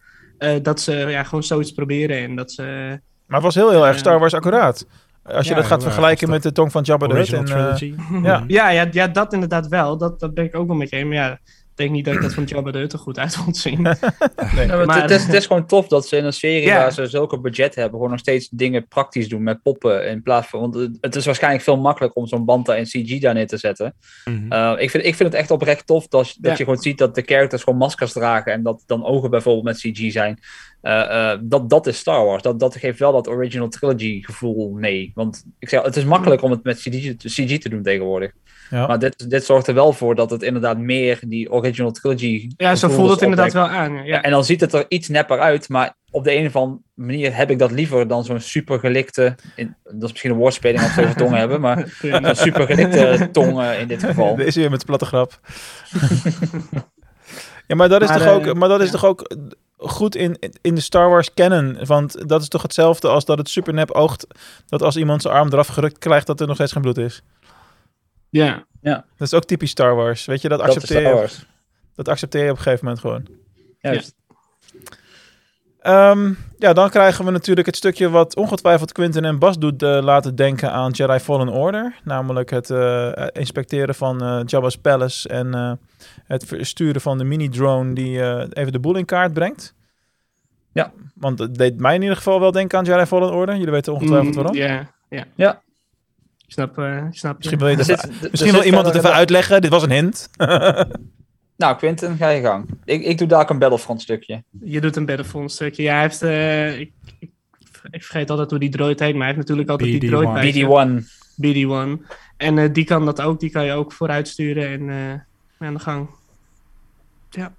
eh, 0.42 0.62
dat 0.62 0.80
ze 0.80 0.92
ja, 0.92 1.22
gewoon 1.22 1.42
zoiets 1.42 1.72
proberen. 1.72 2.16
En 2.22 2.36
dat 2.36 2.52
ze... 2.52 2.62
Maar 3.26 3.36
het 3.36 3.42
was 3.42 3.54
heel, 3.54 3.70
heel 3.70 3.86
erg 3.86 3.94
Ja. 3.94 3.98
Star 4.00 4.18
Wars 4.18 4.34
accuraat. 4.34 4.86
Als 5.22 5.44
je 5.44 5.50
Ja, 5.50 5.56
dat 5.56 5.66
gaat 5.66 5.82
vergelijken 5.82 6.30
met 6.30 6.42
de 6.42 6.52
tong 6.52 6.72
van 6.72 6.82
Jabba 6.82 7.06
the 7.06 7.14
Hutt. 7.14 7.32
En, 7.32 7.38
eh, 7.38 7.74
Trilogy. 7.74 7.94
ja. 8.22 8.44
Ja, 8.58 8.70
ja, 8.70 8.88
ja, 8.90 9.06
dat 9.08 9.32
inderdaad 9.32 9.68
wel. 9.68 9.98
Dat, 9.98 10.20
dat 10.20 10.34
ben 10.34 10.44
ik 10.44 10.56
ook 10.56 10.66
wel 10.66 10.76
met 10.76 10.90
je. 10.90 11.04
Maar 11.04 11.14
ja, 11.14 11.38
denk 11.74 11.90
niet 11.90 12.04
dat 12.04 12.14
ik 12.14 12.20
dat 12.22 12.34
van 12.34 12.44
Jabba 12.44 12.70
de 12.70 12.78
Hutt 12.78 12.92
er 12.92 12.98
goed 12.98 13.18
uit 13.18 13.34
vond 13.36 13.56
zien. 13.56 13.82
nee. 13.82 13.94
Ja, 13.94 14.76
maar 14.76 14.86
Maar- 14.86 15.02
het, 15.02 15.10
is, 15.10 15.24
het 15.24 15.34
is 15.34 15.46
gewoon 15.46 15.66
tof 15.66 15.88
dat 15.88 16.08
ze 16.08 16.16
in 16.16 16.24
een 16.24 16.32
serie 16.32 16.62
Ja. 16.66 16.76
waar 16.76 16.92
ze 16.92 17.06
zulke 17.06 17.40
budget 17.40 17.74
hebben, 17.74 17.92
gewoon 17.94 18.10
nog 18.10 18.18
steeds 18.18 18.48
dingen 18.48 18.88
praktisch 18.88 19.28
doen 19.28 19.42
met 19.42 19.62
poppen 19.62 20.08
in 20.08 20.22
plaats 20.22 20.48
van. 20.48 20.60
Want 20.60 20.74
het- 21.00 21.16
is 21.16 21.24
waarschijnlijk 21.26 21.64
veel 21.64 21.76
makkelijker 21.76 22.20
om 22.22 22.26
zo'n 22.28 22.44
Banta 22.44 22.74
in 22.74 22.84
CG 22.84 23.18
daar 23.20 23.34
neer 23.34 23.46
te 23.46 23.56
zetten. 23.56 23.94
Mhm. 24.24 24.52
Uh, 24.52 24.72
ik, 24.78 24.90
vind, 24.90 25.04
ik 25.04 25.14
vind 25.14 25.32
het 25.32 25.40
echt 25.40 25.50
oprecht 25.50 25.86
tof 25.86 26.08
dat, 26.08 26.24
dat 26.24 26.50
Ja. 26.50 26.50
je 26.58 26.64
gewoon 26.64 26.78
ziet 26.82 26.98
dat 26.98 27.14
de 27.14 27.22
characters 27.26 27.62
gewoon 27.62 27.78
maskers 27.78 28.12
dragen 28.12 28.52
en 28.52 28.62
dat 28.62 28.82
dan 28.86 29.04
ogen 29.04 29.30
bijvoorbeeld 29.30 29.64
met 29.64 29.78
CG 29.78 30.12
zijn. 30.12 30.38
Eh, 30.82 31.30
eh, 31.32 31.38
dat, 31.42 31.70
dat 31.70 31.86
is 31.86 31.96
Star 31.96 32.24
Wars. 32.24 32.42
Dat, 32.42 32.60
dat 32.60 32.76
geeft 32.76 32.98
wel 32.98 33.12
dat 33.12 33.28
original 33.28 33.68
trilogy 33.68 34.22
gevoel 34.22 34.70
mee. 34.72 35.12
Want 35.14 35.44
ik 35.58 35.68
zeg, 35.68 35.82
het 35.82 35.96
is 35.96 36.04
makkelijk 36.04 36.42
om 36.42 36.50
het 36.50 36.64
met 36.64 36.78
CG, 36.78 37.14
te- 37.16 37.28
CG 37.28 37.58
te 37.58 37.68
doen 37.68 37.82
tegenwoordig. 37.82 38.32
Ja. 38.70 38.86
Maar 38.86 38.98
dit, 38.98 39.30
dit 39.30 39.44
zorgt 39.44 39.66
er 39.66 39.74
wel 39.74 39.92
voor 39.92 40.14
dat 40.14 40.30
het 40.30 40.42
inderdaad 40.42 40.78
meer 40.78 41.18
die 41.26 41.52
original 41.52 41.90
trilogy. 41.90 42.50
Ja, 42.56 42.74
zo 42.74 42.88
voelt 42.88 43.10
het 43.10 43.22
inderdaad 43.22 43.48
opwekt. 43.48 43.68
wel 43.68 43.78
aan. 43.78 44.04
Ja. 44.04 44.22
En 44.22 44.30
dan 44.30 44.44
ziet 44.44 44.60
het 44.60 44.72
er 44.72 44.84
iets 44.88 45.08
nepper 45.08 45.38
uit, 45.40 45.68
maar 45.68 45.96
op 46.10 46.24
de 46.24 46.34
een 46.34 46.46
of 46.46 46.56
andere 46.56 46.80
manier 46.94 47.36
heb 47.36 47.50
ik 47.50 47.58
dat 47.58 47.70
liever 47.70 48.08
dan 48.08 48.24
zo'n 48.24 48.40
supergelikte. 48.40 49.34
In, 49.56 49.76
dat 49.84 50.02
is 50.02 50.10
misschien 50.10 50.30
een 50.30 50.36
woordspeling 50.36 50.82
als 50.82 50.94
we 50.94 51.02
over 51.02 51.16
tongen 51.16 51.38
hebben, 51.38 51.60
maar 51.60 51.88
zo'n 52.00 52.34
supergelikte 52.34 53.28
tong 53.32 53.62
in 53.62 53.88
dit 53.88 54.02
geval. 54.04 54.36
Deze 54.36 54.60
weer 54.60 54.70
met 54.70 54.80
de 54.80 54.86
platte 54.86 55.04
grap. 55.04 55.40
ja, 57.66 57.74
maar 57.76 57.88
dat 57.88 58.02
is, 58.02 58.08
Maar, 58.08 58.18
toch, 58.18 58.28
ook, 58.28 58.46
eh, 58.46 58.52
maar 58.52 58.68
dat 58.68 58.80
is 58.80 58.86
ja. 58.86 58.92
toch 58.92 59.04
ook 59.04 59.36
goed 59.88 60.14
in, 60.16 60.38
in 60.60 60.74
de 60.74 60.80
Star 60.80 61.08
Wars 61.08 61.34
canon? 61.34 61.78
Want 61.84 62.28
dat 62.28 62.42
is 62.42 62.48
toch 62.48 62.62
hetzelfde 62.62 63.08
als 63.08 63.24
dat 63.24 63.38
het 63.38 63.48
super 63.48 63.74
nep 63.74 63.90
oogt 63.90 64.26
dat 64.66 64.82
als 64.82 64.96
iemand 64.96 65.22
zijn 65.22 65.34
arm 65.34 65.48
eraf 65.48 65.66
gerukt 65.66 65.98
krijgt, 65.98 66.26
dat 66.26 66.40
er 66.40 66.46
nog 66.46 66.56
steeds 66.56 66.72
geen 66.72 66.82
bloed 66.82 66.98
is. 66.98 67.22
ja. 68.80 69.04
Dat 69.16 69.26
is 69.26 69.34
ook 69.34 69.44
typisch 69.44 69.70
Star 69.70 69.94
Wars. 69.94 70.24
Weet 70.24 70.40
je, 70.40 70.48
dat 70.48 70.58
Dat 70.58 70.68
is 70.68 70.74
accepteer, 70.74 71.22
je, 71.22 71.28
dat 71.94 72.08
accepteer 72.08 72.44
je 72.44 72.50
op 72.50 72.56
een 72.56 72.62
gegeven 72.62 72.84
moment 72.84 73.02
gewoon. 73.02 73.26
Juist. 73.80 74.14
Ehm, 75.82 76.32
ja, 76.58 76.72
dan 76.72 76.90
krijgen 76.90 77.24
we 77.24 77.30
natuurlijk 77.30 77.66
het 77.66 77.76
stukje 77.76 78.10
wat 78.10 78.36
ongetwijfeld 78.36 78.92
Quentin 78.92 79.24
en 79.24 79.38
Bas 79.38 79.58
doet 79.58 79.82
eh, 79.82 79.98
laten 80.02 80.34
denken 80.36 80.72
aan 80.72 80.90
Jedi 80.90 81.18
Fallen 81.18 81.48
Order. 81.48 81.94
Namelijk 82.04 82.50
het 82.50 82.70
eh, 82.70 83.12
inspecteren 83.32 83.94
van 83.94 84.22
eh, 84.22 84.40
Jabba's 84.46 84.76
Palace 84.78 85.28
en 85.28 85.54
eh, 85.54 85.72
het 86.26 86.44
versturen 86.44 87.00
van 87.00 87.18
de 87.18 87.24
mini-drone 87.24 87.92
die 87.94 88.20
eh, 88.22 88.46
even 88.50 88.72
de 88.72 88.80
boel 88.80 88.96
in 88.96 89.04
kaart 89.04 89.32
brengt. 89.32 89.74
Ja. 90.72 90.92
Want 91.14 91.38
het 91.38 91.54
deed 91.54 91.80
mij 91.80 91.94
in 91.94 92.02
ieder 92.02 92.16
geval 92.16 92.40
wel 92.40 92.52
denken 92.52 92.78
aan 92.78 92.84
Jedi 92.84 93.06
Fallen 93.06 93.32
Order. 93.32 93.56
Jullie 93.56 93.70
weten 93.72 93.92
ongetwijfeld 93.92 94.28
Mm, 94.34 94.42
waarom. 94.42 94.54
Ja, 94.56 95.24
ja. 95.36 95.60
Snap, 96.46 96.78
eh, 96.78 96.96
ik 96.96 97.14
snap 97.14 97.42
je. 97.42 97.48
Misschien 97.56 97.58
wil, 97.58 97.68
je 97.68 97.76
dat- 97.76 97.86
zit- 97.86 98.30
misschien 98.30 98.52
wil 98.52 98.62
iemand 98.62 98.86
het 98.86 98.94
even 98.94 99.12
uitleggen. 99.12 99.60
Dit 99.60 99.70
was 99.70 99.82
een 99.82 99.90
hint. 99.90 100.28
Nou, 101.62 101.76
Quinten, 101.76 102.16
ga 102.16 102.28
je 102.28 102.42
gang. 102.42 102.68
Ik, 102.84 103.02
ik 103.04 103.18
doe 103.18 103.26
daar 103.28 103.40
ook 103.40 103.50
een 103.50 103.58
Battlefront 103.58 104.02
stukje. 104.02 104.42
Je 104.64 104.80
doet 104.80 104.96
een 104.96 105.06
Battlefront 105.06 105.52
stukje. 105.52 105.82
Ja, 105.82 105.92
hij 105.92 106.02
heeft... 106.02 106.22
eh, 106.22 106.78
ik, 106.80 106.90
ik, 107.18 107.30
ik 107.90 108.02
vergeet 108.04 108.30
altijd 108.30 108.50
hoe 108.50 108.58
die 108.58 108.68
droid 108.70 109.00
heet, 109.00 109.12
maar 109.14 109.26
hij 109.26 109.34
heeft 109.34 109.38
natuurlijk 109.38 109.68
altijd 109.68 109.90
die 109.90 110.00
BD-1. 110.10 110.12
droid 110.12 110.32
bij 110.32 110.52
zich. 110.52 110.66
BD-1. 110.66 112.00
BD-1. 112.00 112.06
En 112.36 112.58
eh, 112.58 112.72
die 112.72 112.84
kan 112.84 113.04
dat 113.04 113.20
ook. 113.20 113.40
Die 113.40 113.50
kan 113.50 113.64
je 113.64 113.72
ook 113.72 113.92
vooruit 113.92 114.28
sturen 114.28 114.68
en 114.68 114.90
eh, 115.58 115.66
aan 115.66 115.74
de 115.74 115.80
gang. 115.80 116.08
Ja. 117.30 117.52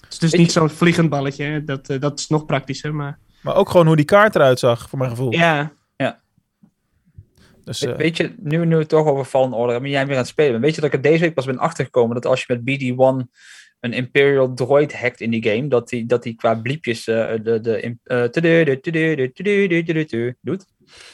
Het 0.00 0.12
is 0.12 0.18
dus 0.18 0.30
Weet 0.30 0.40
niet 0.40 0.52
je- 0.52 0.58
zo'n 0.58 0.70
vliegend 0.70 1.08
balletje. 1.10 1.44
hè. 1.44 1.64
Dat, 1.64 1.86
dat 2.00 2.18
is 2.18 2.28
nog 2.28 2.46
praktischer, 2.46 2.94
maar... 2.94 3.18
Maar 3.40 3.54
ook 3.56 3.70
gewoon 3.70 3.86
hoe 3.86 3.96
die 3.96 4.04
kaart 4.04 4.34
eruit 4.34 4.58
zag, 4.58 4.88
voor 4.88 4.98
mijn 4.98 5.10
gevoel. 5.10 5.32
Ja, 5.32 5.72
Dus, 7.70 7.84
eh, 7.84 7.96
Weet 7.96 8.16
je, 8.16 8.34
nu, 8.36 8.66
nu 8.66 8.74
we 8.74 8.80
het 8.80 8.88
toch 8.88 9.06
over 9.06 9.24
Fallen 9.24 9.52
Order 9.52 9.72
hebben, 9.72 9.90
jij 9.90 10.06
weer 10.06 10.14
aan 10.14 10.20
het 10.20 10.28
spelen 10.28 10.50
bent. 10.50 10.64
Weet 10.64 10.74
je 10.74 10.80
dat 10.80 10.92
ik 10.92 10.96
er 10.96 11.10
deze 11.10 11.20
week 11.20 11.34
pas 11.34 11.44
ben 11.44 11.58
achtergekomen 11.58 12.14
dat 12.14 12.26
als 12.26 12.44
je 12.46 12.60
met 12.60 12.60
BD-1 12.60 13.30
een 13.80 13.92
Imperial 13.92 14.54
droid 14.54 15.00
hackt 15.00 15.20
in 15.20 15.30
die 15.30 15.50
game, 15.50 15.68
dat 15.68 15.88
die, 15.88 16.06
dat 16.06 16.22
die 16.22 16.34
qua 16.34 16.54
bliepjes 16.54 17.06
eh, 17.06 17.26
de, 17.42 17.60
de, 17.60 17.96
eh, 20.12 20.32
doet? 20.40 20.66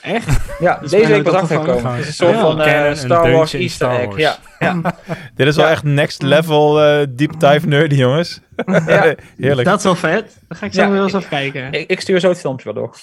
echt? 0.02 0.58
Ja, 0.58 0.80
is 0.82 0.90
deze 0.90 1.06
week 1.06 1.18
opgevallen. 1.18 1.40
achtergekomen. 1.40 1.92
Het 1.92 2.00
is 2.00 2.06
een 2.06 2.12
soort 2.12 2.34
Ja, 2.34 2.40
van 2.40 2.60
een 2.60 2.96
Star 2.96 3.30
Wars 3.30 3.52
Easter 3.52 3.70
Star 3.70 4.00
egg. 4.00 4.16
Ja, 4.16 4.38
ja. 4.58 4.80
dit 5.34 5.46
is 5.46 5.56
wel 5.56 5.64
ja. 5.64 5.70
echt 5.70 5.82
next 5.82 6.22
level 6.22 6.82
eh, 6.82 7.06
deep 7.10 7.40
dive 7.40 7.66
nerdy, 7.66 7.94
jongens. 7.94 8.40
Ja. 8.66 9.14
Heerlijk. 9.36 9.68
Dat 9.68 9.78
is 9.78 9.84
wel 9.84 9.94
vet. 9.94 10.38
Dan 10.48 10.58
ga 10.58 10.66
ik 10.66 10.72
zo 10.72 10.80
Ja, 10.80 10.90
wel 10.90 11.14
eens 11.14 11.28
kijken. 11.28 11.72
Ik, 11.72 11.90
ik 11.90 12.00
stuur 12.00 12.20
zo 12.20 12.28
het 12.28 12.40
filmpje 12.40 12.72
wel 12.72 12.82
door. 12.82 12.96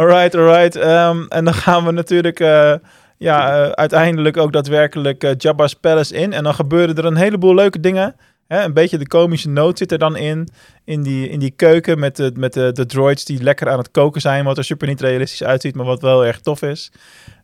Alright, 0.00 0.34
alright. 0.34 0.76
Ehm, 0.76 1.24
en 1.28 1.44
dan 1.44 1.54
gaan 1.54 1.84
we 1.84 1.90
natuurlijk 1.90 2.40
eh, 2.40 2.74
ja, 3.16 3.64
eh, 3.64 3.70
uiteindelijk 3.70 4.36
ook 4.36 4.52
daadwerkelijk 4.52 5.24
eh, 5.24 5.30
Jabba's 5.36 5.74
Palace 5.74 6.14
in. 6.14 6.32
En 6.32 6.44
dan 6.44 6.54
gebeuren 6.54 6.96
er 6.96 7.04
een 7.04 7.16
heleboel 7.16 7.54
leuke 7.54 7.80
dingen. 7.80 8.16
Hè, 8.46 8.64
een 8.64 8.72
beetje 8.72 8.98
de 8.98 9.08
komische 9.08 9.48
noot 9.48 9.78
zit 9.78 9.92
er 9.92 9.98
dan 9.98 10.16
in. 10.16 10.48
In 10.84 11.02
die, 11.02 11.28
in 11.28 11.38
die 11.38 11.50
keuken 11.50 11.98
met, 11.98 12.16
de, 12.16 12.32
met 12.34 12.52
de, 12.52 12.86
droids 12.86 13.24
die 13.24 13.42
lekker 13.42 13.68
aan 13.68 13.78
het 13.78 13.90
koken 13.90 14.20
zijn. 14.20 14.44
Wat 14.44 14.58
er 14.58 14.64
super 14.64 14.88
niet 14.88 15.00
realistisch 15.00 15.44
uitziet, 15.44 15.74
maar 15.74 15.86
wat 15.86 16.02
wel 16.02 16.26
erg 16.26 16.40
tof 16.40 16.62
is. 16.62 16.92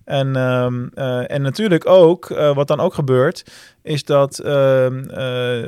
En, 0.04 0.36
ehm, 0.36 0.86
eh, 0.94 1.30
en 1.30 1.42
natuurlijk 1.42 1.86
ook, 1.86 2.28
wat 2.54 2.68
dan 2.68 2.80
ook 2.80 2.94
gebeurt, 2.94 3.44
is 3.82 4.04
dat, 4.04 4.38
eh, 4.38 4.52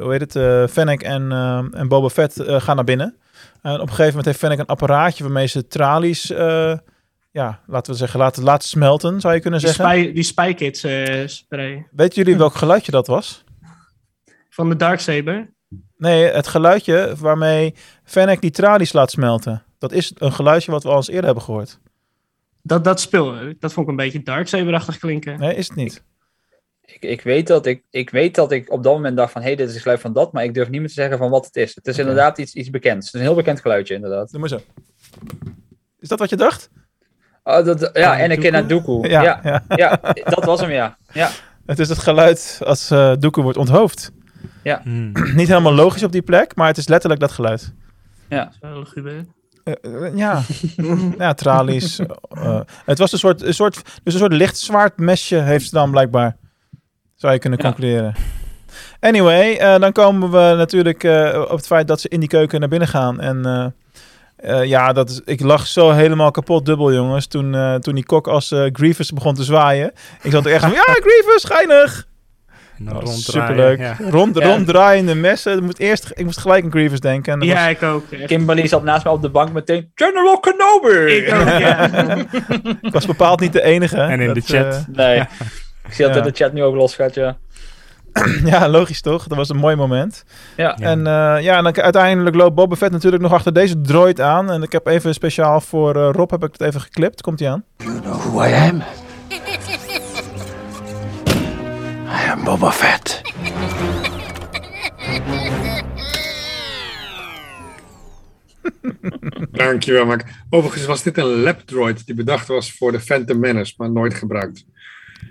hoe 0.00 0.08
heet 0.08 0.32
het, 0.32 0.70
Fennec 0.70 1.02
en, 1.02 1.32
en 1.72 1.88
Boba 1.88 2.08
Fett 2.08 2.42
gaan 2.46 2.76
naar 2.76 2.84
binnen. 2.84 3.16
En 3.62 3.74
op 3.74 3.80
een 3.80 3.88
gegeven 3.88 4.06
moment 4.06 4.24
heeft 4.24 4.38
Fennec 4.38 4.58
een 4.58 4.66
apparaatje 4.66 5.22
waarmee 5.24 5.46
ze 5.46 5.66
tralies, 5.66 6.30
eh, 6.30 6.76
ja, 7.30 7.60
laten 7.66 7.92
we 7.92 7.98
zeggen, 7.98 8.18
laten, 8.20 8.42
laten 8.42 8.68
smelten, 8.68 9.20
zou 9.20 9.34
je 9.34 9.40
kunnen 9.40 9.60
Die, 9.60 9.68
zeggen. 9.68 9.84
spy, 9.84 10.12
die 10.12 10.22
Spy 10.22 10.70
eh, 10.86 11.26
spray. 11.26 11.86
Weten 11.90 12.22
jullie 12.22 12.38
welk 12.38 12.54
geluidje 12.54 12.92
dat 12.92 13.06
was? 13.06 13.44
Van 14.48 14.68
de 14.68 14.76
Darksaber. 14.76 15.50
Nee, 15.96 16.24
het 16.24 16.46
geluidje 16.46 17.14
waarmee 17.18 17.74
Fennec 18.04 18.40
die 18.40 18.50
tralies 18.50 18.92
laat 18.92 19.10
smelten. 19.10 19.62
Dat 19.78 19.92
is 19.92 20.12
een 20.14 20.32
geluidje 20.32 20.70
wat 20.70 20.82
we 20.82 20.88
al 20.88 20.96
eens 20.96 21.08
eerder 21.08 21.24
hebben 21.24 21.42
gehoord. 21.42 21.78
Dat, 22.62 22.84
dat 22.84 23.00
speel, 23.00 23.34
dat 23.58 23.72
vond 23.72 23.86
ik 23.86 23.90
een 23.90 23.96
beetje 23.96 24.22
Darksaber-achtig 24.22 24.98
klinken. 24.98 25.38
Nee, 25.38 25.54
is 25.54 25.68
het 25.68 25.76
niet. 25.76 25.94
Ik, 25.94 26.02
ik, 27.00 27.22
weet 27.22 27.46
dat 27.46 27.66
ik, 27.66 27.82
ik 27.90 28.10
weet 28.10 28.34
dat 28.34 28.52
ik 28.52 28.72
op 28.72 28.82
dat 28.82 28.92
moment 28.92 29.16
dacht 29.16 29.32
van, 29.32 29.40
hé, 29.40 29.46
hey, 29.46 29.56
dit 29.56 29.66
is 29.68 29.72
het 29.72 29.82
geluid 29.82 30.00
van 30.00 30.12
dat, 30.12 30.32
maar 30.32 30.44
ik 30.44 30.54
durf 30.54 30.68
niet 30.68 30.80
meer 30.80 30.88
te 30.88 30.94
zeggen 30.94 31.18
van 31.18 31.30
wat 31.30 31.46
het 31.46 31.56
is. 31.56 31.74
Het 31.74 31.86
is 31.86 31.98
inderdaad 31.98 32.38
iets, 32.38 32.54
iets 32.54 32.70
bekends. 32.70 33.06
Het 33.06 33.14
is 33.14 33.20
een 33.20 33.26
heel 33.26 33.36
bekend 33.36 33.60
geluidje, 33.60 33.94
inderdaad. 33.94 34.30
Doe 34.30 34.40
maar 34.40 34.48
zo. 34.48 34.60
Is 36.00 36.08
dat 36.08 36.18
wat 36.18 36.30
je 36.30 36.36
dacht? 36.36 36.70
Oh, 37.44 37.64
dat, 37.64 37.90
ja, 37.92 38.12
Ah, 38.12 38.20
en 38.20 38.30
ik 38.30 38.50
naar 38.50 38.66
Dooku. 38.66 39.08
Ja, 39.08 39.22
Ja, 39.22 39.40
ja. 39.42 39.64
ja. 39.68 40.00
dat 40.24 40.44
was 40.44 40.60
hem, 40.60 40.70
ja. 40.70 40.98
ja. 41.12 41.30
Het 41.66 41.78
is 41.78 41.88
het 41.88 41.98
geluid 41.98 42.60
als 42.64 42.90
eh 42.90 43.12
Dooku 43.18 43.42
wordt 43.42 43.58
onthoofd. 43.58 44.12
Hmm. 44.82 45.12
niet 45.34 45.48
helemaal 45.48 45.74
logisch 45.74 46.02
op 46.02 46.12
die 46.12 46.22
plek, 46.22 46.56
maar 46.56 46.66
het 46.66 46.76
is 46.76 46.88
letterlijk 46.88 47.20
dat 47.20 47.32
geluid. 47.32 47.72
Eh, 49.64 50.06
eh, 50.06 50.16
ja. 50.16 50.42
ja, 51.24 51.34
tralies. 51.34 51.98
eh, 52.28 52.60
het 52.84 52.98
was 52.98 53.12
een 53.12 53.18
soort, 53.18 53.42
een 53.42 53.54
soort, 53.54 53.82
dus 54.02 54.14
een 54.14 54.20
soort 54.20 54.32
licht 54.32 54.58
zwaard 54.58 54.98
mesje 54.98 55.36
heeft 55.36 55.64
ze 55.64 55.70
dan 55.70 55.90
blijkbaar. 55.90 56.36
Zou 57.18 57.32
je 57.32 57.38
kunnen 57.38 57.58
Ja. 57.62 57.64
concluderen. 57.64 58.14
Anyway, 59.00 59.56
eh, 59.56 59.78
dan 59.80 59.92
komen 59.92 60.30
we 60.30 60.54
natuurlijk 60.56 61.04
eh, 61.04 61.44
op 61.48 61.56
het 61.56 61.66
feit 61.66 61.88
dat 61.88 62.00
ze 62.00 62.08
in 62.08 62.20
die 62.20 62.28
keuken 62.28 62.60
naar 62.60 62.68
binnen 62.68 62.88
gaan. 62.88 63.20
En 63.20 63.44
eh, 63.46 64.60
eh, 64.60 64.64
ja, 64.68 64.92
dat 64.92 65.10
is, 65.10 65.20
ik 65.24 65.40
lag 65.40 65.66
zo 65.66 65.90
helemaal 65.90 66.30
kapot 66.30 66.66
dubbel, 66.66 66.92
jongens. 66.92 67.26
Toen, 67.26 67.54
eh, 67.54 67.74
toen 67.74 67.94
die 67.94 68.04
kok 68.06 68.28
als 68.28 68.50
eh, 68.52 68.64
Grievous 68.72 69.12
begon 69.12 69.34
te 69.34 69.42
zwaaien. 69.44 69.92
Ik 70.22 70.30
zat 70.30 70.46
er 70.46 70.52
echt 70.52 70.62
van, 70.62 70.72
ja, 70.72 70.82
Grievous, 71.06 71.44
geinig! 71.44 72.06
En 72.78 72.84
dan 72.84 72.94
Dat 72.94 73.02
was 73.02 73.12
ronddraaien, 73.12 73.48
superleuk. 73.48 73.78
ja. 73.78 73.96
Rond, 74.10 74.38
Ja. 74.38 74.46
ronddraaiende 74.46 75.14
messen. 75.14 75.56
Ik 75.56 75.62
moest, 75.62 75.78
eerst, 75.78 76.10
ik 76.14 76.24
moest 76.24 76.38
gelijk 76.38 76.64
aan 76.64 76.70
Grievous 76.70 77.00
denken. 77.00 77.40
Ja, 77.40 77.54
was- 77.64 77.70
ik 77.72 77.82
ook. 77.82 78.10
echt. 78.10 78.24
Kimberly 78.26 78.66
zat 78.66 78.82
naast 78.82 79.04
me 79.04 79.10
op 79.10 79.22
de 79.22 79.30
bank 79.30 79.52
meteen, 79.52 79.90
General 79.94 80.40
Kenobi! 80.40 81.14
Ik 81.16 81.34
ook, 81.34 81.46
ja. 81.48 81.88
ik 82.88 82.92
was 82.92 83.06
bepaald 83.06 83.40
niet 83.40 83.52
de 83.52 83.62
enige. 83.62 83.96
En 84.00 84.20
in 84.20 84.26
Dat, 84.26 84.34
de 84.34 84.40
chat. 84.40 84.84
Nee, 84.92 85.22
ik 85.88 85.94
zie 85.94 86.06
dat 86.06 86.14
Ja. 86.14 86.20
de 86.20 86.30
chat 86.34 86.52
nu 86.52 86.62
ook 86.62 86.74
losgaat, 86.74 87.14
ja. 87.14 87.36
Ja, 88.44 88.68
logisch 88.68 89.00
toch? 89.00 89.26
Dat 89.26 89.36
was 89.38 89.48
een 89.48 89.56
mooi 89.56 89.76
moment. 89.76 90.24
Ja. 90.56 90.76
En 90.76 91.06
eh, 91.06 91.42
ja, 91.42 91.56
en 91.56 91.64
dan 91.64 91.76
uiteindelijk 91.76 92.36
loopt 92.36 92.54
Boba 92.54 92.76
Fett 92.76 92.92
natuurlijk 92.92 93.22
nog 93.22 93.32
achter 93.32 93.52
deze 93.52 93.80
droid 93.80 94.20
aan. 94.20 94.50
En 94.50 94.62
ik 94.62 94.72
heb 94.72 94.86
even 94.86 95.14
speciaal 95.14 95.60
voor 95.60 95.96
eh, 95.96 96.08
Rob 96.12 96.30
heb 96.30 96.44
ik 96.44 96.52
het 96.52 96.60
even 96.60 96.80
geklipt. 96.80 97.20
Komt 97.20 97.40
hij 97.40 97.50
aan? 97.50 97.64
You 97.76 98.00
know 98.00 98.16
who 98.20 98.42
I 98.44 98.52
am? 98.52 98.82
I 102.26 102.30
am 102.30 102.44
Boba 102.44 102.70
Fett. 102.70 103.20
Dankjewel, 109.50 110.06
Mark. 110.06 110.24
Overigens 110.50 110.86
was 110.86 111.02
dit 111.02 111.18
een 111.18 111.40
lab 111.42 111.60
droid 111.60 112.06
die 112.06 112.14
bedacht 112.14 112.46
was 112.48 112.72
voor 112.72 112.92
de 112.92 113.00
Phantom 113.00 113.38
Menace, 113.38 113.74
maar 113.76 113.90
nooit 113.90 114.14
gebruikt. 114.14 114.64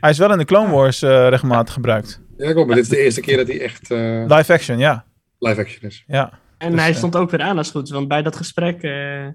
Hij 0.08 0.16
is 0.16 0.22
wel 0.22 0.32
in 0.32 0.38
de 0.38 0.46
Clone 0.46 0.72
Wars 0.74 1.02
eh, 1.02 1.28
regelmatig 1.30 1.74
gebruikt. 1.74 2.22
Ja, 2.38 2.52
klopt. 2.52 2.68
Maar 2.68 2.76
dit 2.76 2.84
is 2.86 2.90
de 2.92 3.00
eerste 3.04 3.22
keer 3.22 3.38
dat 3.38 3.48
hij 3.48 3.62
echt 3.62 3.92
eh, 3.92 4.24
Live 4.28 4.54
action, 4.54 4.78
ja. 4.78 5.06
live 5.40 5.60
action 5.62 5.90
is. 5.90 6.04
ja. 6.08 6.32
En 6.58 6.72
Dus, 6.72 6.80
hij 6.80 6.90
eh, 6.90 6.96
stond 6.96 7.16
ook 7.16 7.30
weer 7.32 7.42
aan 7.42 7.58
als 7.58 7.68
het 7.68 7.76
goed 7.76 7.86
is, 7.86 7.92
want 7.94 8.08
bij 8.08 8.22
dat 8.22 8.36
gesprek, 8.36 8.82
eh, 8.82 9.28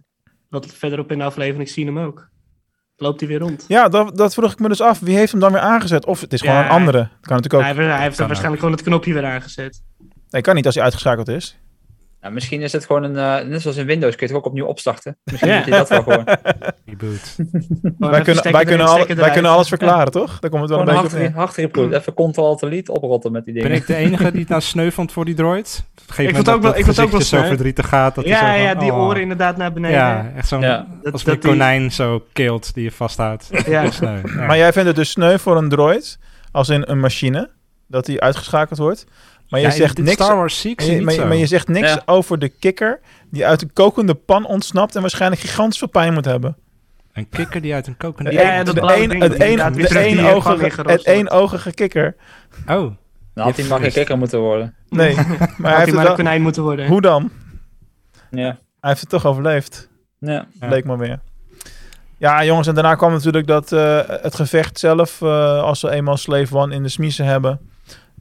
wat 0.48 0.66
verderop 0.66 1.12
in 1.12 1.18
de 1.18 1.24
aflevering, 1.24 1.68
zien 1.68 1.86
hem 1.86 1.98
ook. 1.98 2.28
Loopt 2.96 3.20
hij 3.20 3.28
weer 3.28 3.38
rond. 3.38 3.64
Ja, 3.68 3.88
dat, 3.88 4.16
dat 4.16 4.34
vroeg 4.34 4.52
ik 4.52 4.58
me 4.58 4.68
dus 4.68 4.80
af. 4.80 4.98
Wie 5.00 5.16
heeft 5.16 5.30
hem 5.32 5.40
dan 5.40 5.52
weer 5.52 5.60
aangezet? 5.60 6.06
Of 6.06 6.20
het 6.20 6.32
is 6.32 6.40
gewoon 6.40 6.56
Ja, 6.56 6.64
een 6.64 6.70
andere. 6.70 6.98
Dat 6.98 7.08
kan 7.20 7.36
natuurlijk 7.36 7.54
ook. 7.54 7.60
Hij, 7.60 7.74
heeft- 7.74 7.94
hij 7.94 8.02
heeft 8.02 8.16
Kan 8.16 8.26
waarschijnlijk 8.26 8.62
gewoon 8.62 8.76
het 8.76 8.86
knopje 8.86 9.12
weer 9.14 9.24
aangezet. 9.24 9.82
Nee, 10.30 10.42
kan 10.42 10.54
niet 10.54 10.66
als 10.66 10.74
hij 10.74 10.84
uitgeschakeld 10.84 11.28
is. 11.28 11.58
Nou, 12.22 12.34
misschien 12.34 12.60
is 12.62 12.72
het 12.72 12.86
gewoon 12.86 13.02
een, 13.02 13.16
eh, 13.16 13.48
net 13.48 13.62
zoals 13.62 13.76
in 13.76 13.86
Windows, 13.86 14.16
kun 14.16 14.26
je 14.26 14.32
het 14.32 14.42
ook 14.42 14.48
opnieuw 14.48 14.66
opstarten. 14.66 15.18
Misschien 15.24 15.48
Ja. 15.50 15.56
moet 15.56 15.64
je 15.64 15.70
dat 15.70 15.88
wel 15.88 16.02
gewoon. 16.02 16.24
Reboot. 16.86 17.36
Wij 17.98 18.20
kunnen, 18.22 18.52
wij, 18.52 18.64
kunnen 18.64 18.86
al- 18.86 19.06
wij 19.06 19.30
kunnen 19.30 19.50
alles 19.50 19.68
verklaren, 19.68 20.12
toch? 20.12 20.38
Daar 20.38 20.50
komt 20.50 20.62
het 20.62 20.70
wel 20.70 20.78
een 20.80 20.84
beetje 20.84 21.00
hard, 21.02 21.28
op 21.28 21.34
hard 21.34 21.56
reboot. 21.56 21.92
Even 21.92 22.14
Ctrl 22.14 22.56
Delete 22.56 22.92
oprotten 22.92 23.32
met 23.32 23.44
die 23.44 23.54
dingen. 23.54 23.68
Ben 23.68 23.78
ik 23.78 23.86
de 23.86 23.94
enige 23.94 24.30
die 24.30 24.40
het 24.40 24.48
nou 24.48 24.60
sneu 24.60 24.90
vond 24.90 25.12
voor 25.12 25.24
die 25.24 25.34
droid? 25.34 25.84
Ik 26.16 26.34
vond 26.34 26.48
ook 26.50 26.62
wel- 26.62 26.70
dat 26.70 26.78
ik 26.78 26.84
vond 26.84 27.00
ook 27.00 27.10
wel 27.10 27.20
zo 27.20 27.42
verdrietig 27.42 27.88
gaat. 27.88 28.14
Dat 28.14 28.24
Ja, 28.24 28.38
zo 28.38 28.46
van, 28.46 28.60
ja, 28.60 28.74
die 28.74 28.92
oh. 28.92 28.98
oren 28.98 29.20
inderdaad 29.22 29.56
naar 29.56 29.72
beneden. 29.72 29.96
Ja, 29.96 30.32
echt 30.36 30.48
zo'n 30.48 30.64
als 31.12 31.26
een 31.26 31.32
die- 31.40 31.50
konijn 31.50 31.92
zo 31.92 32.24
keelt 32.32 32.74
die 32.74 32.84
je 32.84 32.90
vasthoudt. 32.92 33.48
Ja. 33.66 33.80
Heel 33.80 33.92
sneu. 33.92 34.20
Ja. 34.36 34.46
Maar 34.46 34.56
jij 34.56 34.72
vindt 34.72 34.88
het 34.88 34.96
dus 34.96 35.10
sneu 35.10 35.38
voor 35.38 35.56
een 35.56 35.68
droid, 35.68 36.18
als 36.52 36.68
in 36.68 36.84
een 36.86 37.00
machine, 37.00 37.50
dat 37.86 38.06
die 38.06 38.20
uitgeschakeld 38.20 38.78
wordt. 38.78 39.04
Maar 39.52 39.60
je 39.60 39.66
Ja, 39.66 39.72
zegt 39.72 39.98
niks. 39.98 40.12
Star 40.12 40.36
Wars 40.36 40.58
maar 40.64 41.14
je- 41.14 41.18
maar, 41.18 41.26
maar 41.26 41.46
zegt 41.46 41.68
niks 41.68 41.88
Ja. 41.88 42.02
over 42.06 42.38
de 42.38 42.48
kikker 42.48 43.00
die 43.30 43.46
uit 43.46 43.62
een 43.62 43.72
kokende 43.72 44.14
pan 44.14 44.46
ontsnapt 44.46 44.94
en 44.94 45.00
waarschijnlijk 45.00 45.40
gigantisch 45.40 45.78
veel 45.78 45.88
pijn 45.88 46.12
moet 46.12 46.24
hebben. 46.24 46.56
Een 47.12 47.28
kikker 47.28 47.60
die 47.60 47.74
uit 47.74 47.86
een 47.86 47.96
kokende... 47.96 48.30
De 48.30 48.36
Ja, 48.36 48.42
de 48.64 48.70
een- 48.70 48.74
ding 49.08 49.22
het 49.22 49.32
een- 49.32 49.38
de 49.38 49.56
pan 49.56 49.72
wordt. 50.84 51.04
eenogige 51.06 51.72
kikker. 51.72 52.16
Oh, 52.60 52.66
Nou, 52.66 52.94
had 53.34 53.56
hij 53.56 53.66
maar 53.66 53.80
geen 53.80 53.92
kikker 53.92 54.18
moeten 54.18 54.38
worden. 54.40 54.74
Nee, 54.88 55.14
maar 55.16 55.24
hij 55.26 55.36
Had 55.36 55.46
heeft 55.76 55.84
hij 55.86 55.92
maar 55.94 56.06
een 56.06 56.16
konijn 56.16 56.42
moeten 56.42 56.62
worden. 56.62 56.86
Hoe 56.86 57.00
dan? 57.00 57.30
Ja. 58.30 58.58
Hij 58.80 58.90
heeft 58.90 59.00
het 59.00 59.08
toch 59.08 59.26
overleefd. 59.26 59.88
ja. 60.18 60.46
Bleek 60.60 60.84
maar 60.84 60.98
weer. 60.98 61.20
Ja, 62.18 62.44
jongens, 62.44 62.66
en 62.66 62.74
daarna 62.74 62.94
kwam 62.94 63.12
natuurlijk 63.12 63.46
dat 63.46 63.72
eh, 63.72 64.00
het 64.06 64.34
gevecht 64.34 64.78
zelf, 64.78 65.22
eh, 65.22 65.62
als 65.62 65.80
ze 65.80 65.90
eenmaal 65.90 66.16
Slave 66.16 66.56
One 66.56 66.74
in 66.74 66.82
de 66.82 66.88
smiezen 66.88 67.24
hebben. 67.26 67.60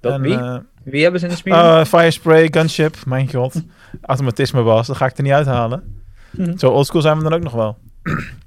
Dat 0.01 0.13
En, 0.13 0.21
wie? 0.21 0.33
eh, 0.37 0.57
Wie 0.83 1.01
hebben 1.01 1.19
ze 1.19 1.25
in 1.25 1.31
de 1.31 1.37
smeer? 1.37 1.53
eh, 1.53 1.85
fire 1.85 2.11
spray, 2.11 2.47
gunship, 2.51 2.95
mijn 3.05 3.29
god. 3.33 3.63
Automatisme 4.01 4.61
was, 4.61 4.87
dat 4.87 4.97
ga 4.97 5.05
ik 5.05 5.17
er 5.17 5.23
niet 5.23 5.31
uithalen. 5.31 6.03
Mhm. 6.31 6.57
Zo 6.57 6.69
oldschool 6.69 7.01
zijn 7.01 7.17
we 7.17 7.23
dan 7.23 7.33
ook 7.33 7.43
nog 7.43 7.53
wel. 7.53 7.77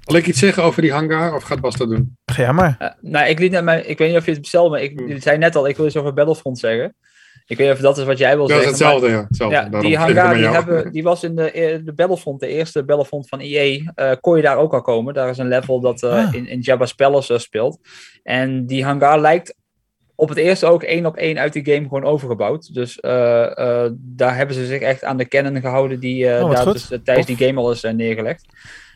Wil 0.03 0.15
ik 0.15 0.27
iets 0.27 0.39
zeggen 0.39 0.63
over 0.63 0.81
die 0.81 0.91
hangar 0.91 1.35
of 1.35 1.43
gaat 1.43 1.61
Bas 1.61 1.75
dat 1.75 1.89
doen? 1.89 2.17
Jij 2.35 2.53
maar. 2.53 2.75
Eh, 2.79 2.89
nou, 3.01 3.27
ik 3.27 3.39
liet 3.39 3.51
net 3.51 3.63
mijn, 3.63 3.89
ik 3.89 3.97
weet 3.97 4.09
niet 4.09 4.17
of 4.17 4.25
je 4.25 4.31
het 4.31 4.41
bestelde, 4.41 4.69
maar 4.69 4.81
ik 4.81 4.99
je 5.07 5.19
zei 5.19 5.37
net 5.37 5.55
al, 5.55 5.67
ik 5.67 5.77
wil 5.77 5.85
iets 5.85 5.97
over 5.97 6.13
Battlefront 6.13 6.59
zeggen. 6.59 6.95
Ik 7.47 7.57
weet 7.57 7.67
niet 7.67 7.75
of 7.75 7.81
dat 7.81 7.97
is 7.97 8.03
wat 8.03 8.17
jij 8.17 8.35
wil 8.37 8.47
Dat 8.47 8.57
is 8.61 8.63
zeggen. 8.63 8.85
maar- 8.85 8.93
hetzelfde, 8.93 9.17
ja. 9.17 9.25
Hetzelfde. 9.27 9.77
Ja, 9.77 9.81
die 9.81 9.97
hangar 9.97 10.33
die, 10.35 10.47
hebben, 10.47 10.91
die 10.91 11.03
was 11.03 11.23
in 11.23 11.35
de, 11.35 11.51
eh, 11.51 11.79
de 11.85 11.93
Battlefront, 11.93 12.39
de 12.39 12.47
eerste 12.47 12.83
Battlefront 12.83 13.27
van 13.27 13.39
EA, 13.39 13.91
eh, 13.95 14.11
kon 14.21 14.35
je 14.35 14.41
daar 14.41 14.57
ook 14.57 14.73
al 14.73 14.81
komen. 14.81 15.13
Daar 15.13 15.29
is 15.29 15.37
een 15.37 15.47
level 15.47 15.79
dat 15.81 16.03
eh, 16.03 16.11
Ah. 16.11 16.33
in, 16.33 16.47
in 16.47 16.59
Jabba's 16.59 16.93
Palace 16.93 17.33
eh, 17.33 17.39
speelt. 17.39 17.79
En 18.23 18.65
die 18.65 18.83
hangar 18.85 19.19
lijkt 19.19 19.55
op 20.15 20.29
het 20.29 20.37
eerste 20.37 20.65
ook 20.65 20.83
één 20.83 21.05
op 21.05 21.15
één 21.15 21.39
uit 21.39 21.53
die 21.53 21.65
game 21.65 21.83
gewoon 21.83 22.03
overgebouwd. 22.03 22.73
Dus 22.73 22.99
eh, 22.99 23.57
eh, 23.57 23.91
daar 23.97 24.35
hebben 24.35 24.55
ze 24.55 24.65
zich 24.65 24.81
echt 24.81 25.03
aan 25.03 25.17
de 25.17 25.25
kennen 25.25 25.61
gehouden 25.61 25.99
die 25.99 26.29
eh, 26.29 26.43
Oh, 26.43 26.51
daar 26.51 26.73
dus, 26.73 26.91
tijdens 27.03 27.27
die 27.27 27.37
game 27.37 27.59
al 27.59 27.71
is 27.71 27.81
neergelegd. 27.81 28.45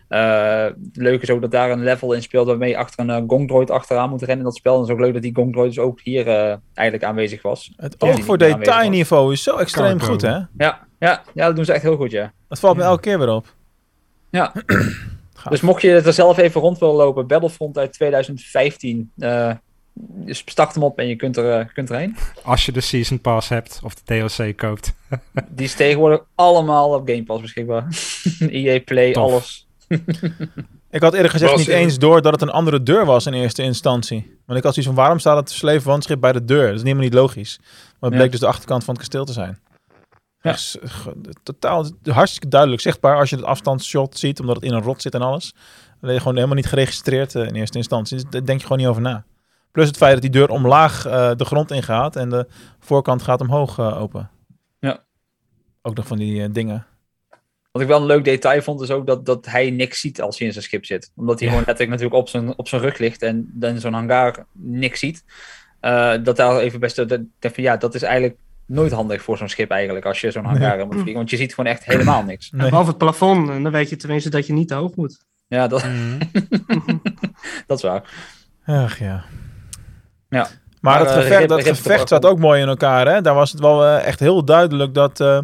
Eh, 0.09 0.65
leuk 0.93 1.21
is 1.21 1.29
ook 1.29 1.41
dat 1.41 1.51
daar 1.51 1.71
een 1.71 1.83
level 1.83 2.13
in 2.13 2.21
speelt 2.21 2.47
waarmee 2.47 2.69
je 2.69 2.77
achter 2.77 2.99
een 2.99 3.21
uh, 3.23 3.27
gongdroid 3.27 3.71
achteraan 3.71 4.09
moet 4.09 4.19
rennen 4.19 4.37
in 4.37 4.43
dat 4.43 4.55
spel. 4.55 4.73
En 4.73 4.79
het 4.79 4.89
is 4.89 4.95
ook 4.95 5.01
leuk 5.01 5.13
dat 5.13 5.21
die 5.21 5.35
gongdroid 5.35 5.67
dus 5.67 5.79
ook 5.79 6.01
hier 6.01 6.27
eh, 6.27 6.55
eigenlijk 6.73 7.09
aanwezig 7.09 7.41
was. 7.41 7.73
Het 7.75 8.01
oog 8.01 8.23
voor 8.23 8.37
detailniveau 8.37 9.33
is 9.33 9.43
zo 9.43 9.57
extreem 9.57 10.01
goed, 10.01 10.21
hè? 10.21 10.35
Ja, 10.57 10.87
ja, 10.99 11.23
ja, 11.33 11.45
dat 11.45 11.55
doen 11.55 11.65
ze 11.65 11.73
echt 11.73 11.81
heel 11.81 11.95
goed, 11.95 12.11
ja. 12.11 12.33
Dat 12.47 12.59
valt 12.59 12.77
me 12.77 12.83
elke 12.83 13.01
keer 13.01 13.19
weer 13.19 13.29
op. 13.29 13.55
Ja. 14.29 14.53
Dus 15.49 15.61
mocht 15.61 15.81
je 15.81 15.89
het 15.89 16.05
er 16.05 16.13
zelf 16.13 16.37
even 16.37 16.61
rond 16.61 16.77
willen 16.77 16.95
lopen, 16.95 17.27
Battlefront 17.27 17.77
uit 17.77 17.93
2015. 17.93 19.11
Dus 20.01 20.43
start 20.45 20.73
hem 20.73 20.83
op 20.83 20.99
en 20.99 21.07
je 21.07 21.15
kunt, 21.15 21.37
er, 21.37 21.59
eh, 21.59 21.65
kunt 21.73 21.89
erheen. 21.89 22.15
als 22.43 22.65
je 22.65 22.71
de 22.71 22.81
Season 22.81 23.21
Pass 23.21 23.49
hebt 23.49 23.79
of 23.83 23.93
de 23.95 24.01
DLC 24.03 24.57
koopt. 24.57 24.93
Die 25.55 25.65
is 25.65 25.73
tegenwoordig 25.73 26.21
allemaal 26.35 26.93
op 26.93 27.07
Game 27.09 27.23
Pass 27.23 27.41
beschikbaar. 27.41 27.87
EA 28.49 28.79
Play, 28.85 29.11
Tof. 29.13 29.23
alles. 29.31 29.67
Ik 30.91 31.01
had 31.01 31.13
eerder 31.13 31.31
gezegd 31.31 31.51
Was- 31.51 31.59
niet 31.59 31.69
eens 31.69 31.97
door 31.97 32.21
dat 32.21 32.31
het 32.31 32.41
een 32.41 32.49
andere 32.49 32.83
deur 32.83 33.05
was 33.05 33.25
in 33.25 33.33
eerste 33.33 33.63
instantie. 33.63 34.37
Want 34.45 34.57
ik 34.59 34.63
had 34.65 34.73
zoiets 34.73 34.93
van, 34.93 35.01
waarom 35.03 35.19
staat 35.19 35.37
het 35.37 35.49
Slave 35.51 35.89
One 35.91 36.01
schip 36.01 36.19
bij 36.19 36.31
de 36.31 36.45
deur? 36.45 36.65
Dat 36.67 36.75
is 36.75 36.81
helemaal 36.81 37.03
niet 37.03 37.13
logisch. 37.13 37.57
Maar 37.59 37.69
het 37.99 38.11
Ja. 38.11 38.17
bleek 38.17 38.31
dus 38.31 38.39
de 38.39 38.47
achterkant 38.47 38.83
van 38.83 38.93
het 38.93 39.03
kasteel 39.03 39.25
te 39.25 39.33
zijn. 39.33 39.59
Ja. 40.41 40.51
Dus, 40.51 40.79
eh, 40.79 40.89
totaal 41.43 41.85
hartstikke 42.03 42.47
duidelijk 42.47 42.81
zichtbaar 42.81 43.17
als 43.17 43.29
je 43.29 43.35
het 43.35 43.45
afstandsshot 43.45 44.17
ziet, 44.17 44.39
omdat 44.39 44.55
het 44.55 44.65
in 44.65 44.73
een 44.73 44.81
rot 44.81 45.01
zit 45.01 45.13
en 45.13 45.21
alles. 45.21 45.51
Dan 45.53 45.97
ben 45.99 46.13
je 46.13 46.17
gewoon 46.19 46.35
helemaal 46.35 46.55
niet 46.55 46.65
geregistreerd 46.67 47.35
eh, 47.35 47.47
in 47.47 47.55
eerste 47.55 47.77
instantie. 47.77 48.15
Dus 48.15 48.25
daar 48.29 48.45
denk 48.45 48.59
je 48.59 48.63
gewoon 48.63 48.77
niet 48.81 48.87
over 48.87 49.01
na. 49.01 49.23
Plus 49.71 49.87
het 49.87 49.97
feit 49.97 50.13
dat 50.13 50.21
die 50.21 50.31
deur 50.31 50.49
omlaag 50.49 51.05
eh, 51.05 51.31
de 51.35 51.45
grond 51.45 51.71
ingaat 51.71 52.15
en 52.15 52.29
de 52.29 52.47
voorkant 52.79 53.21
gaat 53.21 53.41
omhoog 53.41 53.77
eh, 53.79 54.01
open. 54.01 54.29
Ja. 54.79 55.03
Ook 55.81 55.95
nog 55.95 56.07
van 56.07 56.17
die 56.17 56.43
eh, 56.43 56.49
dingen. 56.51 56.85
Wat 57.71 57.81
ik 57.81 57.87
wel 57.87 57.99
een 57.99 58.05
leuk 58.05 58.23
detail 58.23 58.61
vond, 58.61 58.81
is 58.81 58.91
ook 58.91 59.07
dat, 59.07 59.25
dat 59.25 59.45
hij 59.45 59.69
niks 59.69 59.99
ziet 59.99 60.21
als 60.21 60.37
hij 60.37 60.47
in 60.47 60.53
zijn 60.53 60.65
schip 60.65 60.85
zit. 60.85 61.11
Omdat 61.15 61.39
hij 61.39 61.47
Ja. 61.47 61.53
gewoon 61.53 61.67
letterlijk 61.67 61.89
natuurlijk 61.99 62.21
op 62.21 62.29
zijn, 62.29 62.57
op 62.57 62.67
zijn 62.67 62.81
rug 62.81 62.97
ligt 62.97 63.21
en 63.21 63.51
dan 63.53 63.69
in 63.69 63.79
zo'n 63.79 63.93
hangar 63.93 64.45
niks 64.53 64.99
ziet. 64.99 65.23
Eh, 65.79 66.13
dat 66.23 66.35
daar 66.35 66.57
even 66.59 66.79
best... 66.79 66.95
Dat, 66.95 67.09
dat, 67.39 67.55
ja, 67.55 67.77
dat 67.77 67.95
is 67.95 68.01
eigenlijk 68.01 68.37
nooit 68.65 68.91
handig 68.91 69.21
voor 69.21 69.37
zo'n 69.37 69.49
schip 69.49 69.71
eigenlijk, 69.71 70.05
als 70.05 70.21
je 70.21 70.31
zo'n 70.31 70.45
hangar 70.45 70.79
in 70.79 70.85
moet 70.85 70.93
vliegen. 70.93 71.13
Want 71.15 71.29
je 71.29 71.37
ziet 71.37 71.53
gewoon 71.53 71.71
echt 71.71 71.85
helemaal 71.85 72.23
niks. 72.23 72.51
Nee. 72.51 72.69
Behalve 72.69 72.89
het 72.89 72.97
plafond, 72.97 73.49
en 73.49 73.63
dan 73.63 73.71
weet 73.71 73.89
je 73.89 73.95
tenminste 73.95 74.29
dat 74.29 74.47
je 74.47 74.53
niet 74.53 74.67
te 74.67 74.73
hoog 74.73 74.95
moet. 74.95 75.23
Ja, 75.47 75.67
dat, 75.67 75.83
Mhm. 75.83 76.17
dat 77.67 77.77
is 77.77 77.83
waar. 77.83 78.03
Ach 78.65 78.99
ja. 78.99 79.23
Ja. 80.29 80.39
Maar, 80.39 80.49
Maar, 80.79 80.99
dat 80.99 81.07
eh, 81.07 81.13
gevecht, 81.21 81.39
Rip- 81.39 81.49
dat 81.49 81.61
Rip 81.61 81.75
gevecht 81.75 82.07
zat 82.07 82.25
ook 82.25 82.39
mooi 82.39 82.61
in 82.61 82.67
elkaar. 82.67 83.07
Hè? 83.07 83.21
Daar 83.21 83.33
was 83.35 83.51
het 83.51 83.59
wel 83.59 83.85
eh, 83.85 84.05
echt 84.05 84.19
heel 84.19 84.45
duidelijk 84.45 84.93
dat 84.93 85.19
eh 85.19 85.39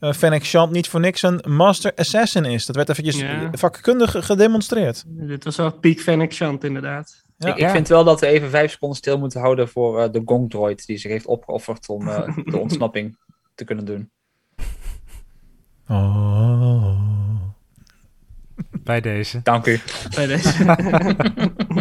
eh, 0.00 0.12
Fennec 0.12 0.44
Shand 0.44 0.72
niet 0.72 0.88
voor 0.88 1.00
niks 1.00 1.22
een 1.22 1.42
Master 1.48 1.92
Assassin 1.94 2.44
is. 2.44 2.66
Dat 2.66 2.76
werd 2.76 2.88
eventjes 2.88 3.16
Ja. 3.20 3.48
vakkundig 3.52 4.26
gedemonstreerd. 4.26 5.04
Dit 5.06 5.44
was 5.44 5.56
wel 5.56 5.72
peak 5.72 5.98
Fennec 5.98 6.32
Shant 6.32 6.64
inderdaad. 6.64 7.22
Ja. 7.36 7.48
ik, 7.48 7.56
ik 7.56 7.68
vind 7.68 7.88
wel 7.88 8.04
dat 8.04 8.20
we 8.20 8.26
even 8.26 8.50
vijf 8.50 8.70
seconden 8.70 8.98
stil 8.98 9.18
moeten 9.18 9.40
houden 9.40 9.68
voor 9.68 10.02
eh, 10.02 10.12
de 10.12 10.22
Gong 10.24 10.50
Droid 10.50 10.86
die 10.86 10.98
zich 10.98 11.10
heeft 11.10 11.26
opgeofferd 11.26 11.88
om 11.88 12.08
eh, 12.08 12.36
de 12.44 12.58
ontsnapping 12.64 13.18
te 13.54 13.64
kunnen 13.64 13.84
doen. 13.84 14.10
Oh. 15.88 17.00
Bij 18.70 19.00
deze. 19.00 19.40
Dank 19.42 19.66
u. 19.66 19.80
Bij 20.14 20.26
deze. 20.26 20.64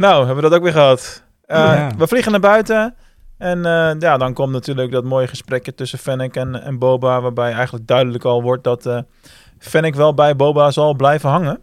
Nou, 0.00 0.26
hebben 0.26 0.36
we 0.44 0.48
dat 0.50 0.58
ook 0.58 0.62
weer 0.64 0.72
gehad. 0.72 1.24
Eh, 1.46 1.56
Ja. 1.56 1.90
We 1.98 2.06
vliegen 2.06 2.30
naar 2.32 2.40
buiten. 2.40 2.94
En 3.38 3.64
eh, 3.66 3.92
ja, 3.98 4.16
dan 4.16 4.32
komt 4.32 4.52
natuurlijk 4.52 4.92
dat 4.92 5.04
mooie 5.04 5.26
gesprekje 5.26 5.74
tussen 5.74 5.98
Fennec 5.98 6.36
en, 6.36 6.62
en 6.62 6.78
Boba. 6.78 7.20
Waarbij 7.20 7.52
eigenlijk 7.52 7.86
duidelijk 7.86 8.24
al 8.24 8.42
wordt 8.42 8.64
dat 8.64 8.86
eh 8.86 8.98
Fennec 9.58 9.94
wel 9.94 10.14
bij 10.14 10.36
Boba 10.36 10.70
zal 10.70 10.94
blijven 10.94 11.30
hangen. 11.30 11.60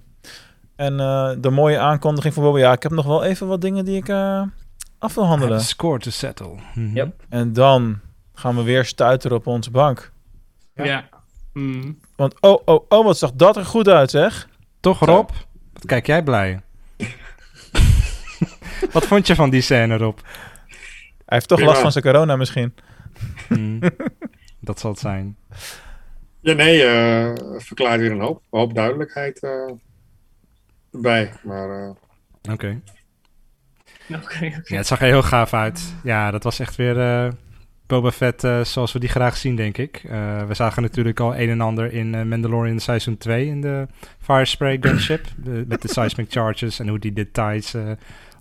En 0.75 0.99
eh, 0.99 1.29
de 1.39 1.49
mooie 1.49 1.79
aankondiging 1.79 2.33
van 2.33 2.43
Boba. 2.43 2.57
Ja, 2.57 2.71
ik 2.71 2.83
heb 2.83 2.91
nog 2.91 3.05
wel 3.05 3.23
even 3.23 3.47
wat 3.47 3.61
dingen 3.61 3.85
die 3.85 3.97
ik 3.97 4.09
eh, 4.09 4.41
af 4.99 5.15
wil 5.15 5.25
handelen. 5.25 5.61
Score 5.61 5.99
to 5.99 6.09
settle. 6.11 6.55
Mhm. 6.75 6.95
Yep. 6.95 7.23
En 7.29 7.53
dan 7.53 7.99
gaan 8.33 8.55
we 8.55 8.63
weer 8.63 8.85
stuiteren 8.85 9.37
op 9.37 9.47
onze 9.47 9.71
bank. 9.71 10.11
ja. 10.73 11.03
Mm. 11.53 11.99
Want 12.15 12.41
oh, 12.41 12.61
oh, 12.65 12.85
oh, 12.89 13.05
wat 13.05 13.17
zag 13.17 13.31
dat 13.33 13.57
er 13.57 13.65
goed 13.65 13.87
uit, 13.87 14.11
zeg. 14.11 14.47
Toch 14.79 14.99
Rob? 14.99 15.29
Wat 15.73 15.85
kijk 15.85 16.05
jij 16.05 16.23
blij? 16.23 16.61
Wat 18.91 19.05
vond 19.05 19.27
je 19.27 19.35
van 19.35 19.49
die 19.49 19.61
scène 19.61 19.97
Rob? 19.97 20.17
Hij 20.17 21.37
heeft 21.37 21.47
toch 21.47 21.57
Prima. 21.57 21.71
last 21.71 21.81
van 21.83 21.91
zijn 21.91 22.03
corona 22.03 22.35
misschien. 22.35 22.73
Mhm. 23.49 23.79
Dat 24.59 24.79
zal 24.79 24.91
het 24.91 24.99
zijn. 24.99 25.37
Ja, 26.41 26.53
nee, 26.53 26.83
eh 26.83 27.33
verklaart 27.57 27.99
weer 27.99 28.11
een 28.11 28.19
hoop, 28.19 28.41
een 28.51 28.59
hoop 28.59 28.73
duidelijkheid 28.73 29.39
eh, 29.43 29.71
erbij. 30.93 31.31
Maar 31.43 31.69
eh, 31.69 31.89
Oké. 32.51 32.81
Oké, 34.09 34.45
oké. 34.45 34.61
Ja, 34.63 34.77
het 34.77 34.87
zag 34.87 35.01
er 35.01 35.07
heel 35.07 35.23
gaaf 35.23 35.53
uit. 35.53 35.93
Ja, 36.03 36.31
dat 36.31 36.43
was 36.43 36.59
echt 36.59 36.75
weer 36.75 36.99
eh, 36.99 37.31
Boba 37.87 38.11
Fett 38.11 38.43
eh, 38.43 38.63
zoals 38.63 38.93
we 38.93 38.99
die 38.99 39.09
graag 39.09 39.37
zien, 39.37 39.55
denk 39.55 39.77
ik. 39.77 40.01
Eh, 40.09 40.43
we 40.47 40.53
zagen 40.53 40.81
natuurlijk 40.81 41.19
al 41.19 41.35
een 41.35 41.49
en 41.49 41.61
ander 41.61 41.93
in 41.93 42.15
eh, 42.15 42.23
Mandalorian 42.23 42.79
Seizoen 42.79 43.17
2 43.17 43.45
in 43.45 43.61
de 43.61 43.87
Fire 44.19 44.45
Spray 44.45 44.77
Gunship. 44.81 45.25
met 45.67 45.81
de 45.81 45.87
seismic 45.87 46.31
charges 46.31 46.79
en 46.79 46.87
hoe 46.87 46.99
die 46.99 47.13
details... 47.13 47.75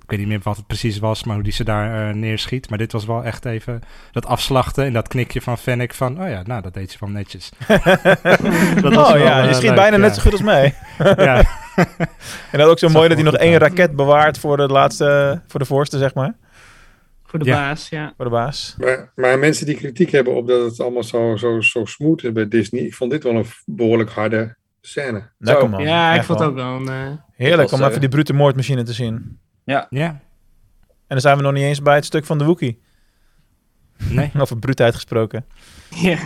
eh, 0.07 0.12
ik 0.12 0.18
weet 0.18 0.18
niet 0.18 0.28
meer 0.28 0.40
wat 0.42 0.57
het 0.57 0.66
precies 0.66 0.98
was, 0.98 1.24
maar 1.24 1.34
hoe 1.34 1.44
die 1.44 1.52
ze 1.52 1.64
daar 1.64 2.09
eh, 2.09 2.14
neerschiet. 2.14 2.68
Maar 2.68 2.78
dit 2.78 2.92
was 2.92 3.07
wel 3.07 3.24
echt 3.24 3.44
even 3.44 3.80
dat 4.12 4.26
afslachten 4.26 4.84
en 4.84 4.92
dat 4.92 5.09
knikje 5.09 5.40
van 5.40 5.59
Fennec 5.59 5.94
van... 5.94 6.22
Oh 6.22 6.28
ja, 6.28 6.42
nou, 6.44 6.62
dat 6.62 6.74
deed 6.74 6.90
ze 6.90 6.96
wel 7.00 7.09
netjes. 7.09 7.50
Dat 8.82 8.94
was 8.94 9.07
oh 9.07 9.12
wel, 9.12 9.16
ja, 9.18 9.40
eh, 9.40 9.46
je 9.48 9.52
schiet 9.54 9.66
leuk, 9.66 9.74
bijna 9.74 9.96
ja. 9.96 10.02
net 10.02 10.14
zo 10.14 10.20
goed 10.22 10.32
als 10.32 10.42
mij. 10.42 10.74
ja. 11.16 11.44
En 12.52 12.59
dat 12.59 12.68
ook 12.68 12.78
zo 12.78 12.88
mooi 12.88 13.09
dat 13.09 13.16
hij 13.16 13.26
nog 13.26 13.36
één 13.36 13.59
raket 13.59 13.96
bewaart 13.96 14.38
voor 14.38 14.57
de 14.57 14.66
laatste, 14.66 15.40
voor 15.46 15.61
de 15.61 15.66
voorste, 15.66 15.98
zeg 15.98 16.14
maar. 16.14 16.34
Voor 17.24 17.38
de 17.38 17.44
Ja. 17.44 17.57
baas, 17.57 17.88
ja. 17.88 18.12
Voor 18.16 18.24
de 18.24 18.30
baas. 18.30 18.74
maar, 18.78 19.12
maar 19.14 19.38
mensen 19.38 19.66
die 19.66 19.76
kritiek 19.76 20.11
hebben 20.11 20.34
op 20.34 20.48
dat 20.48 20.70
het 20.70 20.80
allemaal 20.80 21.02
zo, 21.04 21.36
zo, 21.36 21.61
zo 21.61 21.84
smooth 21.84 22.22
is 22.24 22.32
bij 22.32 22.48
Disney, 22.48 22.82
ik 22.82 22.94
vond 22.94 23.11
dit 23.11 23.22
wel 23.22 23.34
een 23.34 23.46
behoorlijk 23.64 24.11
harde 24.11 24.57
scène. 24.80 25.30
Lekker 25.38 25.70
man. 25.70 25.82
Ja, 25.82 26.11
ik 26.12 26.16
Echt 26.16 26.26
vond 26.26 26.38
het 26.38 26.54
wel. 26.54 26.64
ook 26.66 26.84
wel 26.84 26.94
een... 26.94 27.07
eh, 27.09 27.12
Heerlijk 27.36 27.72
om 27.72 27.78
even 27.80 27.92
eh, 27.94 28.00
die 28.00 28.09
brute 28.09 28.32
moordmachine 28.32 28.82
te 28.82 28.92
zien. 28.92 29.38
Ja, 29.67 29.87
En 29.91 30.21
dan 31.07 31.21
zijn 31.21 31.37
we 31.37 31.43
nog 31.43 31.53
niet 31.53 31.62
eens 31.62 31.83
bij 31.83 31.95
het 31.95 32.05
stuk 32.05 32.25
van 32.25 32.39
de 32.39 32.45
Wookie. 32.45 32.81
nee. 34.09 34.31
Over 34.41 34.59
bruutheid 34.59 34.95
gesproken. 34.95 35.45
ja. 35.91 36.19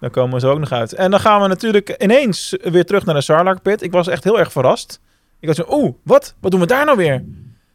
Daar 0.00 0.10
komen 0.10 0.34
we 0.34 0.40
zo 0.40 0.50
ook 0.50 0.58
nog 0.58 0.72
uit. 0.72 0.92
En 0.92 1.10
dan 1.10 1.20
gaan 1.20 1.42
we 1.42 1.48
natuurlijk 1.48 1.94
ineens 2.02 2.56
weer 2.62 2.84
terug 2.84 3.04
naar 3.04 3.14
de 3.14 3.20
Sarlacc 3.20 3.62
pit. 3.62 3.82
Ik 3.82 3.92
was 3.92 4.08
echt 4.08 4.24
heel 4.24 4.38
erg 4.38 4.52
verrast. 4.52 5.00
Ik 5.40 5.48
was 5.48 5.56
zo, 5.56 5.64
oeh, 5.68 5.94
wat? 6.02 6.34
Wat 6.40 6.50
doen 6.50 6.60
we 6.60 6.66
daar 6.66 6.84
nou 6.84 6.96
weer? 6.96 7.24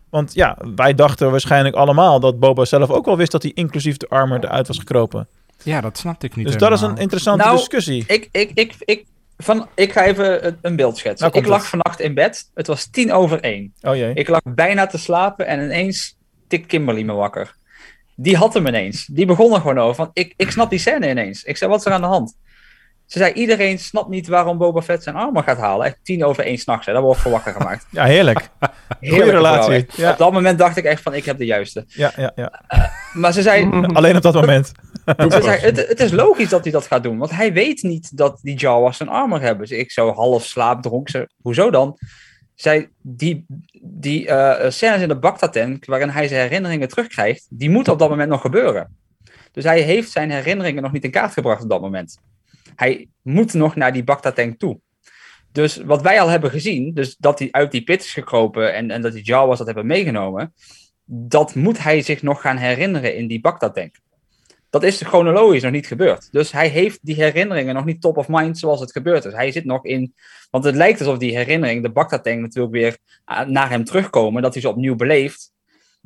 Want 0.10 0.34
ja, 0.34 0.58
wij 0.76 0.94
dachten 0.94 1.32
waarschijnlijk 1.32 1.76
allemaal 1.76 2.20
dat 2.20 2.40
Boba 2.40 2.66
zelf 2.66 2.90
ook 2.90 3.06
wel 3.06 3.18
wist 3.18 3.32
dat 3.32 3.44
hij 3.44 3.52
inclusief 3.54 3.98
de 3.98 4.10
armor 4.10 4.44
eruit 4.44 4.68
was 4.68 4.78
gekropen. 4.78 5.28
Ja, 5.64 5.82
dat 5.82 5.98
snapte 5.98 6.26
ik 6.26 6.36
niet 6.36 6.46
Dus 6.46 6.58
dat 6.58 6.72
is 6.72 6.82
een 6.82 6.98
interessante 6.98 7.44
Nou, 7.44 7.58
discussie. 7.58 8.04
Ik, 8.08 8.30
ik, 8.32 8.52
ik, 8.54 8.76
ik, 8.80 9.06
van, 9.38 9.68
ik 9.76 9.92
ga 9.92 10.04
even 10.06 10.58
een- 10.62 10.76
beeld 10.76 10.98
schetsen. 10.98 11.28
Nou, 11.28 11.40
ik 11.44 11.48
lag 11.50 11.60
het. 11.60 11.70
vannacht 11.70 12.00
in 12.00 12.14
bed. 12.14 12.52
Het 12.54 12.68
was 12.68 12.86
tien 12.86 13.12
over 13.14 13.40
één. 13.42 13.74
Oh 13.82 13.96
jee. 13.96 14.14
Ik 14.14 14.28
lag 14.28 14.42
bijna 14.44 14.86
te 14.88 14.98
slapen 14.98 15.48
en 15.48 15.62
ineens 15.64 16.18
tikt 16.48 16.66
Kimberly 16.68 17.02
me 17.04 17.14
wakker. 17.14 17.56
Die 18.16 18.36
had 18.38 18.54
hem 18.54 18.68
ineens. 18.68 19.06
Die 19.06 19.26
begon 19.26 19.54
er 19.54 19.60
gewoon 19.62 19.80
over. 19.80 19.96
Van, 19.96 20.10
ik, 20.14 20.34
ik 20.38 20.52
snap 20.52 20.70
die 20.70 20.80
scène 20.80 21.10
ineens. 21.10 21.44
Ik 21.44 21.58
zei, 21.58 21.70
wat 21.70 21.80
is 21.80 21.86
er 21.86 21.92
aan 21.92 22.02
de 22.02 22.08
hand? 22.08 22.38
Ze 23.06 23.18
zei, 23.18 23.34
iedereen 23.34 23.80
snapt 23.80 24.10
niet 24.10 24.28
waarom 24.28 24.58
Boba 24.58 24.82
Fett 24.82 25.04
zijn 25.04 25.16
armor 25.16 25.44
gaat 25.44 25.58
halen. 25.58 25.86
Echt 25.86 25.98
tien 26.04 26.26
over 26.26 26.44
één 26.44 26.58
s'nachts. 26.58 26.86
Daar 26.86 27.02
word 27.02 27.16
ik 27.16 27.22
voor 27.22 27.32
wakker 27.32 27.54
gemaakt. 27.54 27.86
Ja, 27.92 28.04
heerlijk. 28.06 28.50
Heerlijke 29.00 29.32
relatie, 29.32 29.64
vrouw, 29.64 29.76
echt. 29.78 29.96
ja. 29.96 30.12
Op 30.12 30.18
dat 30.18 30.32
moment 30.34 30.58
dacht 30.60 30.78
ik 30.78 30.84
echt 30.86 31.02
van, 31.02 31.14
ik 31.14 31.26
heb 31.26 31.38
de 31.38 31.46
juiste. 31.46 31.84
Ja, 31.88 32.12
ja, 32.16 32.32
ja. 32.36 32.62
Maar 33.14 33.34
ze 33.34 33.42
zei, 33.42 33.70
Alleen 33.94 34.16
op 34.16 34.22
dat 34.22 34.34
moment. 34.34 34.72
Zei 35.16 35.60
het, 35.60 35.88
het 35.88 36.00
is 36.00 36.12
logisch 36.12 36.50
dat 36.50 36.64
hij 36.64 36.72
dat 36.72 36.88
gaat 36.88 37.04
doen. 37.04 37.18
Want 37.18 37.32
hij 37.32 37.54
weet 37.54 37.84
niet 37.84 38.18
dat 38.18 38.40
die 38.42 38.56
Jawas 38.56 39.00
een 39.00 39.10
armor 39.10 39.42
hebben. 39.42 39.68
Dus 39.68 39.78
ik 39.78 39.92
zo 39.92 40.12
half 40.12 40.46
slaapdronk. 40.46 41.10
Ze, 41.10 41.30
hoezo 41.42 41.72
dan? 41.72 41.98
Zij, 42.56 42.90
die 43.02 43.46
die 43.82 44.28
eh 44.28 44.70
scènes 44.70 45.02
in 45.02 45.08
de 45.08 45.20
Bacta-tank, 45.20 45.86
waarin 45.86 46.10
hij 46.10 46.28
zijn 46.28 46.42
herinneringen 46.42 46.88
terugkrijgt, 46.88 47.48
die 47.50 47.70
moeten 47.70 47.94
op 47.94 48.00
dat 48.00 48.10
moment 48.10 48.30
nog 48.30 48.42
gebeuren. 48.42 48.96
Dus 49.52 49.64
hij 49.64 49.82
heeft 49.82 50.12
zijn 50.12 50.32
herinneringen 50.32 50.84
nog 50.84 50.92
niet 50.92 51.04
in 51.04 51.12
kaart 51.12 51.34
gebracht 51.34 51.64
op 51.64 51.70
dat 51.70 51.82
moment. 51.82 52.18
Hij 52.76 53.08
moet 53.22 53.54
nog 53.54 53.76
naar 53.76 53.94
die 53.94 54.04
Bacta-tank 54.04 54.60
toe. 54.60 54.80
Dus 55.52 55.78
wat 55.78 56.02
wij 56.02 56.22
al 56.22 56.28
hebben 56.28 56.52
gezien, 56.52 56.94
dus 56.94 57.16
dat 57.16 57.40
hij 57.40 57.48
uit 57.52 57.72
die 57.72 57.84
pit 57.84 58.02
is 58.02 58.14
gekropen 58.14 58.74
en, 58.74 58.92
en 58.92 59.02
dat 59.02 59.14
die 59.14 59.24
Jawas 59.24 59.58
dat 59.58 59.68
hebben 59.68 59.86
meegenomen, 59.86 60.54
dat 61.06 61.56
moet 61.56 61.84
hij 61.84 62.02
zich 62.02 62.22
nog 62.22 62.42
gaan 62.42 62.58
herinneren 62.58 63.16
in 63.16 63.28
die 63.28 63.42
Bacta-tank. 63.42 63.96
Dat 64.70 64.84
is 64.84 65.02
chronologisch 65.02 65.64
nog 65.64 65.72
niet 65.72 65.88
gebeurd. 65.88 66.28
Dus 66.32 66.52
hij 66.52 66.68
heeft 66.68 67.00
die 67.02 67.16
herinneringen 67.16 67.76
nog 67.76 67.86
niet 67.86 68.02
top 68.02 68.18
of 68.18 68.28
mind 68.28 68.58
zoals 68.58 68.80
het 68.80 68.92
gebeurd 68.92 69.26
is. 69.26 69.34
Hij 69.34 69.52
zit 69.52 69.66
nog 69.66 69.86
in. 69.86 70.14
Want 70.50 70.64
het 70.64 70.76
lijkt 70.76 71.00
alsof 71.00 71.18
die 71.18 71.38
herinnering, 71.38 71.84
de 71.84 71.92
Bacta-tank, 71.92 72.40
natuurlijk 72.40 72.74
weer 72.74 72.98
ah, 73.26 73.48
naar 73.48 73.70
hem 73.70 73.84
terugkomen. 73.84 74.42
Dat 74.42 74.54
hij 74.54 74.62
ze 74.62 74.70
opnieuw 74.70 74.96
beleeft. 74.96 75.52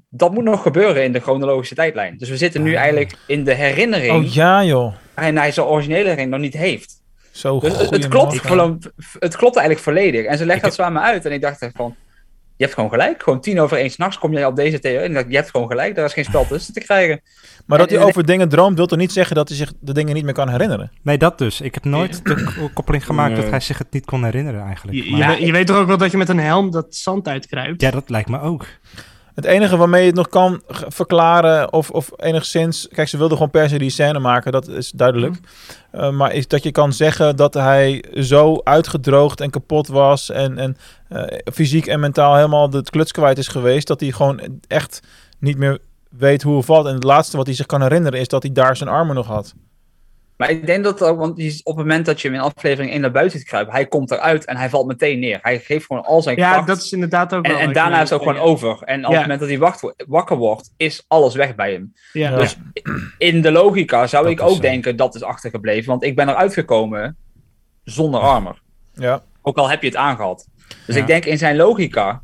Dat 0.10 0.34
moet 0.34 0.44
nog 0.44 0.62
gebeuren 0.62 1.04
in 1.04 1.12
de 1.12 1.20
chronologische 1.20 1.76
tijdlijn. 1.76 2.18
Dus 2.18 2.30
we 2.30 2.38
zitten 2.38 2.64
nu 2.64 2.74
eigenlijk 2.74 3.18
in 3.28 3.44
de 3.44 3.54
herinnering. 3.54 4.26
Oh 4.26 4.34
ja, 4.34 4.64
joh. 4.64 4.94
En 5.14 5.38
hij 5.38 5.52
zijn 5.52 5.66
originele 5.66 6.10
herinnering 6.10 6.32
nog 6.32 6.40
niet 6.40 6.54
heeft. 6.54 7.02
Zo 7.32 7.60
Dus 7.60 7.78
het, 7.78 7.90
het, 7.90 8.08
klopt, 8.08 8.42
het 9.20 9.36
klopt 9.36 9.56
eigenlijk 9.56 9.80
volledig. 9.80 10.26
En 10.26 10.38
ze 10.38 10.46
legt 10.46 10.62
dat 10.62 10.76
zo 10.76 10.82
aan 10.82 10.94
me 10.94 11.00
uit. 11.00 11.26
En 11.26 11.32
ik 11.32 11.42
dacht 11.42 11.70
van. 11.74 11.96
Je 12.62 12.68
hebt 12.68 12.80
gewoon 12.80 12.90
gelijk. 13.00 13.24
Gewoon 13.24 13.42
tien 13.42 13.60
over 13.60 13.78
één 13.78 13.90
s'nachts 13.90 14.18
kom 14.18 14.32
jij 14.34 14.46
op 14.46 14.56
deze 14.56 14.80
theorie. 14.80 15.16
En 15.18 15.30
je 15.30 15.36
hebt 15.36 15.50
gewoon 15.50 15.68
gelijk. 15.68 15.96
Daar 15.96 16.06
is 16.06 16.14
geen 16.14 16.24
spel 16.24 16.48
tussen 16.48 16.74
te 16.74 16.80
krijgen. 16.80 17.22
Maar 17.66 17.78
dat 17.78 17.90
En- 17.92 17.98
hij 17.98 18.06
over 18.06 18.26
dingen 18.26 18.50
droomt, 18.50 18.78
wil 18.78 18.86
toch 18.86 18.98
niet 18.98 19.12
zeggen 19.12 19.36
dat 19.36 19.48
hij 19.48 19.58
zich 19.58 19.74
de 19.80 19.94
dingen 19.94 20.14
niet 20.16 20.24
meer 20.24 20.34
kan 20.34 20.50
herinneren? 20.50 20.92
Nee, 21.02 21.18
dat 21.18 21.38
dus. 21.38 21.62
Ik 21.62 21.74
heb 21.74 21.84
nooit 21.84 22.26
de 22.26 22.70
koppeling 22.74 23.06
gemaakt 23.06 23.32
Nee. 23.34 23.42
dat 23.42 23.50
hij 23.50 23.60
zich 23.60 23.78
het 23.78 23.92
niet 23.92 24.06
kon 24.06 24.24
herinneren 24.24 24.64
eigenlijk. 24.66 24.98
Je, 24.98 25.06
je, 25.12 25.18
Maar- 25.18 25.28
weet- 25.28 25.40
je 25.46 25.52
weet 25.52 25.68
toch 25.68 25.78
ook 25.78 25.88
wel 25.88 25.98
dat 25.98 26.12
je 26.12 26.18
met 26.18 26.30
een 26.30 26.40
helm 26.40 26.72
dat 26.72 26.96
zand 26.96 27.28
uitkruipt? 27.28 27.82
ja, 27.82 27.92
dat 27.92 28.10
lijkt 28.10 28.30
me 28.30 28.40
ook. 28.42 28.66
Het 29.42 29.50
enige 29.50 29.78
waarmee 29.78 30.02
je 30.02 30.08
het 30.08 30.16
nog 30.16 30.30
kan 30.30 30.62
verklaren 30.68 31.74
of, 31.74 31.90
of 31.90 32.12
enigszins... 32.16 32.88
Kijk, 32.92 33.08
ze 33.08 33.18
wilden 33.18 33.38
gewoon 33.38 33.52
per 33.52 33.70
se 33.70 33.78
die 33.78 33.90
scène 33.90 34.20
maken, 34.20 34.52
dat 34.52 34.68
is 34.68 34.92
duidelijk. 34.92 35.34
Mhm. 35.92 36.04
Uh, 36.04 36.12
maar 36.12 36.34
is 36.34 36.48
dat 36.48 36.64
je 36.64 36.72
kan 36.72 36.94
zeggen 36.94 37.36
dat 37.36 37.54
hij 37.54 38.04
zo 38.14 38.62
uitgedroogd 38.64 39.42
en 39.42 39.50
kapot 39.50 39.88
was... 39.88 40.30
en, 40.30 40.58
en 40.58 40.78
eh, 41.08 41.38
fysiek 41.54 41.88
en 41.88 42.00
mentaal 42.00 42.36
helemaal 42.36 42.70
de 42.70 42.84
kluts 42.84 43.12
kwijt 43.12 43.38
is 43.38 43.48
geweest... 43.48 43.88
dat 43.88 44.00
hij 44.00 44.12
gewoon 44.12 44.42
echt 44.68 45.00
niet 45.40 45.58
meer 45.58 45.80
weet 46.10 46.42
hoe 46.42 46.58
het 46.58 46.66
valt. 46.66 46.86
En 46.86 46.94
het 46.94 47.04
laatste 47.04 47.38
wat 47.38 47.46
hij 47.46 47.56
zich 47.56 47.66
kan 47.66 47.82
herinneren 47.82 48.20
is 48.20 48.28
dat 48.28 48.44
hij 48.44 48.52
daar 48.52 48.76
zijn 48.76 48.90
armen 48.90 49.16
nog 49.16 49.28
had. 49.28 49.54
Maar 50.42 50.50
ik 50.50 50.66
denk 50.66 50.84
dat 50.84 51.04
ook, 51.04 51.18
want 51.20 51.32
op 51.64 51.76
het 51.78 51.86
moment 51.86 52.06
dat 52.06 52.22
je 52.22 52.28
hem 52.28 52.38
in 52.38 52.44
aflevering 52.44 52.92
1 52.92 53.02
naar 53.02 53.12
buiten 53.12 53.40
ziet 53.40 53.48
kruipen, 53.48 53.74
hij 53.74 53.86
komt 53.88 54.12
eruit 54.12 54.46
en 54.46 54.58
hij 54.58 54.70
valt 54.70 54.88
meteen 54.88 55.20
neer. 55.20 55.40
Hij 55.42 55.60
geeft 55.60 55.86
gewoon 55.86 56.04
al 56.04 56.22
zijn 56.22 56.38
Ja, 56.38 56.52
kracht. 56.52 56.68
dat 56.68 56.78
is 56.78 56.92
inderdaad 56.92 57.34
ook 57.34 57.46
en, 57.46 57.52
wel 57.52 57.60
en 57.60 57.74
daarna 57.74 58.02
is 58.02 58.10
het 58.10 58.20
ook 58.20 58.28
gewoon 58.28 58.42
over. 58.44 58.82
En 58.84 59.06
op 59.06 59.12
Ja. 59.12 59.18
het 59.18 59.22
moment 59.22 59.40
dat 59.40 59.50
hij 59.50 59.58
wacht, 59.58 59.94
wakker 60.08 60.38
wordt, 60.38 60.74
is 60.78 61.06
alles 61.08 61.36
weg 61.36 61.56
bij 61.56 61.72
hem. 61.72 61.94
Ja. 62.14 62.38
Dus 62.38 62.58
in 63.18 63.42
de 63.42 63.52
logica 63.52 64.08
zou 64.08 64.24
Dat 64.24 64.32
ik 64.32 64.42
ook 64.42 64.56
zo. 64.56 64.62
denken 64.62 64.96
dat 64.96 65.16
is 65.16 65.24
achtergebleven. 65.24 65.90
Want 65.90 66.04
ik 66.04 66.16
ben 66.16 66.30
eruit 66.30 66.54
gekomen 66.54 67.18
zonder 67.84 68.20
armor. 68.20 68.62
Ja, 68.94 69.22
Ook 69.42 69.58
al 69.58 69.70
heb 69.70 69.82
je 69.82 69.88
het 69.88 69.96
aangehad. 69.98 70.48
Dus 70.86 70.96
Ja. 70.96 71.02
ik 71.02 71.08
denk 71.08 71.26
in 71.26 71.38
zijn 71.38 71.56
logica. 71.56 72.22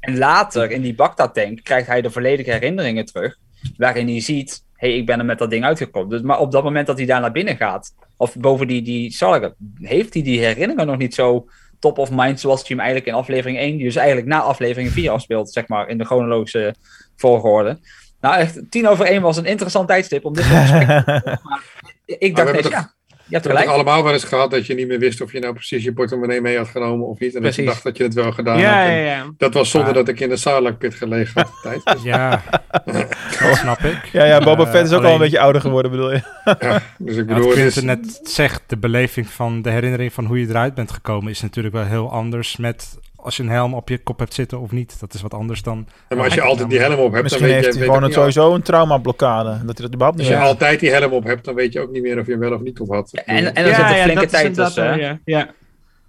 En 0.00 0.18
later 0.18 0.70
in 0.70 0.82
die 0.82 0.94
Bacta-tank 0.94 1.60
krijgt 1.64 1.86
hij 1.86 2.00
de 2.00 2.10
volledige 2.10 2.50
herinneringen 2.50 3.04
terug. 3.04 3.36
Waarin 3.76 4.08
hij 4.08 4.20
ziet: 4.20 4.64
hey, 4.80 4.96
ik 4.96 5.06
ben 5.06 5.18
er 5.18 5.24
met 5.24 5.38
dat 5.38 5.50
ding 5.50 5.64
uitgekomen. 5.64 6.08
Dus, 6.10 6.20
maar 6.20 6.38
op 6.38 6.52
dat 6.52 6.62
moment 6.62 6.86
dat 6.86 6.96
hij 6.96 7.06
daar 7.06 7.20
naar 7.20 7.32
binnen 7.32 7.56
gaat. 7.56 7.94
Of 8.16 8.34
boven 8.36 8.66
die, 8.66 8.82
die 8.82 9.12
Sarga, 9.12 9.52
heeft 9.80 10.14
hij 10.14 10.22
die 10.22 10.38
herinneringen 10.40 10.86
nog 10.86 10.96
niet 10.96 11.14
zo 11.14 11.48
top 11.78 11.98
of 11.98 12.10
mind. 12.10 12.40
Zoals 12.40 12.58
hij 12.60 12.68
hem 12.68 12.78
eigenlijk 12.78 13.08
in 13.08 13.14
aflevering 13.14 13.58
1, 13.58 13.76
die 13.76 13.84
dus 13.84 13.96
eigenlijk 13.96 14.26
na 14.26 14.40
aflevering 14.40 14.90
4 14.90 15.10
afspeelt. 15.10 15.50
Zeg 15.52 15.68
maar 15.68 15.88
in 15.88 15.98
de 15.98 16.04
chronologische 16.04 16.74
volgorde. 17.16 17.78
Nou, 18.20 18.36
echt, 18.36 18.60
tien 18.70 18.88
over 18.88 19.04
één 19.04 19.22
was 19.22 19.36
een 19.36 19.44
interessant 19.44 19.88
tijdstip 19.88 20.24
om 20.24 20.34
dit 20.34 20.44
te. 20.44 20.50
Maar 21.42 21.62
Ik 22.06 22.36
dacht 22.36 22.46
hebben 22.46 22.62
toch- 22.70 22.72
ja, 22.72 22.94
je 23.30 23.36
hebt 23.36 23.46
gelijk. 23.46 23.66
allemaal 23.68 24.04
wel 24.04 24.12
eens 24.12 24.24
gehad 24.24 24.50
dat 24.50 24.66
je 24.66 24.74
niet 24.74 24.88
meer 24.88 24.98
wist 24.98 25.20
of 25.20 25.32
je 25.32 25.38
nou 25.40 25.52
precies 25.54 25.84
je 25.84 25.92
portemonnee 25.92 26.40
mee 26.40 26.56
had 26.56 26.68
genomen 26.68 27.06
of 27.06 27.18
niet. 27.18 27.34
En 27.34 27.42
dat 27.42 27.54
je 27.54 27.64
dacht 27.64 27.82
dat 27.82 27.96
je 27.96 28.02
het 28.02 28.14
wel 28.14 28.32
gedaan 28.32 28.58
Ja, 28.58 28.64
had. 28.78 28.86
ja, 28.86 28.90
En 28.90 29.04
ja. 29.04 29.24
Dat 29.36 29.54
was 29.54 29.70
zonder 29.70 29.94
dat 29.94 30.08
ik 30.08 30.20
in 30.20 30.28
de 30.28 30.36
Sarlacc 30.36 30.78
pit 30.78 30.94
gelegen 30.94 31.40
had. 31.42 31.46
de 31.62 31.68
tijd. 31.68 31.80
Dus, 31.96 32.02
Ja, 32.04 32.42
dat 32.84 33.56
snap 33.56 33.78
ik. 33.78 34.04
ja, 34.12 34.24
ja 34.24 34.38
Boba 34.38 34.64
Eh, 34.64 34.70
Fett 34.70 34.86
is 34.86 34.92
ook 34.92 34.98
al 34.98 35.02
alleen- 35.04 35.12
een 35.14 35.20
beetje 35.20 35.40
ouder 35.40 35.60
geworden, 35.60 35.90
bedoel 35.90 36.12
je? 36.12 36.20
ja, 36.60 36.82
dus 36.98 37.16
ik 37.16 37.28
Ja, 37.28 37.34
bedoel, 37.34 37.48
wat 37.48 37.56
het 37.56 37.76
is, 37.76 37.82
net 37.82 38.20
zegt, 38.22 38.62
de 38.66 38.76
beleving 38.76 39.26
van 39.26 39.62
de 39.62 39.70
herinnering 39.70 40.12
van 40.12 40.24
hoe 40.24 40.40
je 40.40 40.48
eruit 40.48 40.74
bent 40.74 40.90
gekomen 40.92 41.30
is 41.30 41.40
natuurlijk 41.40 41.74
wel 41.74 41.84
heel 41.84 42.10
anders 42.12 42.56
met 42.56 42.98
als 43.22 43.36
je 43.36 43.42
een 43.42 43.48
helm 43.48 43.74
op 43.74 43.88
je 43.88 43.98
kop 43.98 44.18
hebt 44.18 44.34
zitten 44.34 44.60
of 44.60 44.70
niet. 44.70 45.00
Dat 45.00 45.14
is 45.14 45.22
wat 45.22 45.34
anders 45.34 45.62
dan... 45.62 45.86
maar 46.08 46.24
als 46.24 46.34
je 46.34 46.40
altijd 46.42 46.70
die 46.70 46.78
helm 46.78 46.98
op 46.98 47.10
hebt, 47.12 47.22
Misschien 47.22 47.42
dan 47.46 47.52
weet 47.54 47.58
je, 47.58 47.64
heeft 47.66 47.78
hij 47.78 47.86
weet 47.88 47.96
gewoon 47.96 48.12
sowieso 48.12 48.54
een 48.54 48.62
traumablokkade. 48.62 49.48
Dat 49.50 49.58
hij 49.78 49.86
dat 49.86 49.86
überhaupt 49.86 50.18
niet 50.18 50.26
Als 50.26 50.36
je 50.36 50.42
altijd 50.42 50.80
die 50.80 50.90
helm 50.90 51.12
op 51.12 51.24
hebt, 51.24 51.44
dan 51.44 51.54
weet 51.54 51.72
je 51.72 51.80
ook 51.80 51.90
niet 51.90 52.02
meer 52.02 52.18
of 52.18 52.26
je 52.26 52.32
hem 52.32 52.40
wel 52.40 52.52
of 52.54 52.60
niet 52.60 52.80
op 52.80 52.88
had. 52.88 53.12
En, 53.24 53.54
en 53.54 53.64
er 53.64 53.68
Ja, 53.68 53.74
zit 53.74 53.84
een 53.84 53.96
ja, 53.96 54.02
flinke 54.02 54.14
dat 54.14 54.24
is 54.24 54.30
tijd 54.40 54.54
tussen. 54.54 54.98
Ja, 54.98 55.18
ja. 55.24 55.50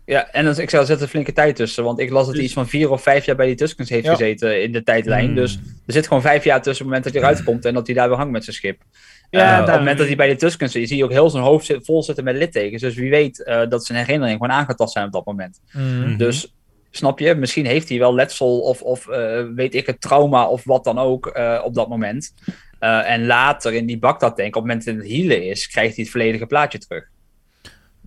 Ja, 0.05 0.31
en 0.31 0.45
dan, 0.45 0.57
ik 0.59 0.69
zou 0.69 0.81
er 0.81 0.87
zit 0.87 1.01
een 1.01 1.07
flinke 1.07 1.33
tijd 1.33 1.55
tussen. 1.55 1.83
Want 1.83 1.99
ik 1.99 2.09
las 2.09 2.17
dat 2.25 2.25
hij 2.25 2.35
Dus- 2.35 2.43
iets 2.45 2.53
van 2.53 2.67
vier 2.67 2.89
of 2.91 3.01
vijf 3.01 3.25
jaar 3.25 3.35
bij 3.35 3.45
die 3.45 3.55
Tuskens 3.55 3.89
heeft 3.89 4.05
Ja. 4.05 4.11
gezeten 4.11 4.63
in 4.63 4.71
de 4.71 4.83
tijdlijn. 4.83 5.25
Hmm. 5.25 5.35
Dus 5.35 5.59
er 5.85 5.93
zit 5.93 6.07
gewoon 6.07 6.21
vijf 6.21 6.43
jaar 6.43 6.61
tussen 6.61 6.85
het 6.85 6.85
moment 6.85 7.03
dat 7.03 7.13
hij 7.13 7.21
eruit 7.21 7.43
komt 7.43 7.65
en 7.65 7.73
dat 7.73 7.85
hij 7.87 7.95
daar 7.95 8.07
weer 8.07 8.17
hangt 8.17 8.31
met 8.31 8.43
zijn 8.43 8.55
schip. 8.55 8.81
Ja, 9.29 9.53
Eh, 9.55 9.61
op 9.61 9.67
het 9.67 9.75
moment 9.77 9.97
dat 9.97 10.07
hij 10.07 10.15
bij 10.15 10.27
de 10.27 10.35
Tuskens 10.35 10.71
zit, 10.71 10.87
zie 10.87 10.97
je 10.97 11.03
ook 11.03 11.11
heel 11.11 11.29
zijn 11.29 11.43
hoofd 11.43 11.75
vol 11.81 12.03
zitten 12.03 12.23
met 12.23 12.35
littekens. 12.35 12.81
Dus 12.81 12.95
wie 12.95 13.09
weet 13.09 13.43
eh, 13.43 13.61
dat 13.69 13.85
zijn 13.85 13.97
herinneringen 13.97 14.39
gewoon 14.41 14.57
aangetast 14.57 14.93
zijn 14.93 15.05
op 15.05 15.11
dat 15.11 15.25
moment. 15.25 15.59
Mhm. 15.73 16.17
Dus 16.17 16.53
snap 16.91 17.19
je, 17.19 17.35
misschien 17.35 17.65
heeft 17.65 17.89
hij 17.89 17.99
wel 17.99 18.15
letsel 18.15 18.59
of, 18.59 18.81
of 18.81 19.07
eh, 19.07 19.43
weet 19.55 19.75
ik 19.75 19.85
het, 19.85 20.01
trauma 20.01 20.47
of 20.47 20.63
wat 20.63 20.83
dan 20.83 20.97
ook 20.97 21.27
eh, 21.27 21.61
op 21.63 21.73
dat 21.73 21.89
moment. 21.89 22.33
Eh, 22.79 23.11
en 23.11 23.25
later 23.25 23.73
in 23.73 23.85
die 23.85 23.99
Bagdad 23.99 24.35
tank, 24.35 24.47
op 24.47 24.53
het 24.53 24.61
moment 24.61 24.85
dat 24.85 24.95
het 24.95 25.07
healen 25.07 25.43
is, 25.43 25.67
krijgt 25.67 25.95
hij 25.95 26.03
het 26.03 26.13
volledige 26.13 26.45
plaatje 26.45 26.77
terug. 26.77 27.09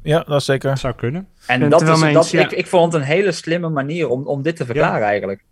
Ja, 0.03 0.25
dat 0.27 0.41
is 0.41 0.45
zeker. 0.45 0.69
Dat 0.69 0.79
zou 0.79 0.95
kunnen. 0.95 1.29
En 1.47 1.71
dat 1.71 1.83
is, 1.83 2.13
dat, 2.13 2.31
ja. 2.31 2.41
ik, 2.41 2.53
ik 2.53 2.67
vond 2.67 2.93
het 2.93 3.03
een 3.03 3.09
hele 3.09 3.33
slimme 3.33 3.69
manier 3.69 4.09
om, 4.09 4.27
om 4.27 4.43
dit 4.43 4.57
te 4.57 4.65
verklaren 4.65 5.07
eigenlijk. 5.07 5.45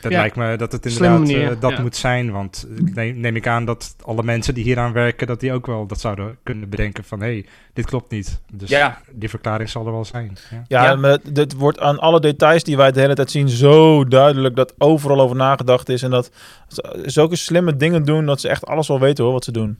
Dat 0.00 0.12
Ja. 0.12 0.18
lijkt 0.18 0.36
me 0.36 0.56
dat 0.56 0.72
het 0.72 0.86
inderdaad 0.86 1.18
manier, 1.18 1.50
eh, 1.50 1.60
dat 1.60 1.70
ja. 1.70 1.80
moet 1.80 1.96
zijn. 1.96 2.30
Want 2.30 2.66
ik 2.76 2.94
neem, 2.94 3.20
neem 3.20 3.36
ik 3.36 3.46
aan 3.46 3.64
dat 3.64 3.96
alle 4.04 4.22
mensen 4.22 4.54
die 4.54 4.64
hieraan 4.64 4.92
werken, 4.92 5.26
dat 5.26 5.40
die 5.40 5.52
ook 5.52 5.66
wel 5.66 5.86
dat 5.86 6.00
zouden 6.00 6.36
kunnen 6.42 6.68
bedenken 6.68 7.04
van 7.04 7.20
hé, 7.20 7.26
hey, 7.26 7.46
dit 7.72 7.84
klopt 7.86 8.10
niet. 8.10 8.40
Dus 8.52 8.68
Ja. 8.68 8.98
die 9.12 9.28
verklaring 9.28 9.68
zal 9.70 9.86
er 9.86 9.92
wel 9.92 10.04
zijn. 10.04 10.36
Ja. 10.50 10.64
Ja, 10.68 10.84
Ja. 10.84 10.94
maar 10.96 11.10
het- 11.10 11.36
het 11.36 11.54
wordt 11.54 11.80
aan 11.80 11.98
alle 11.98 12.20
details 12.20 12.64
die 12.64 12.76
wij 12.76 12.92
de 12.92 13.00
hele 13.00 13.14
tijd 13.14 13.30
zien 13.30 13.48
zo 13.48 14.04
duidelijk 14.04 14.56
dat 14.56 14.74
overal 14.78 15.20
over 15.20 15.36
nagedacht 15.36 15.88
is. 15.88 16.02
En 16.02 16.10
dat 16.10 16.30
ze 16.68 17.02
zulke 17.04 17.36
slimme 17.36 17.76
dingen 17.76 18.04
doen 18.04 18.26
dat 18.26 18.40
ze 18.40 18.48
echt 18.48 18.66
alles 18.66 18.88
wel 18.88 19.00
weten 19.00 19.24
hoor, 19.24 19.32
wat 19.32 19.44
ze 19.44 19.52
doen. 19.52 19.78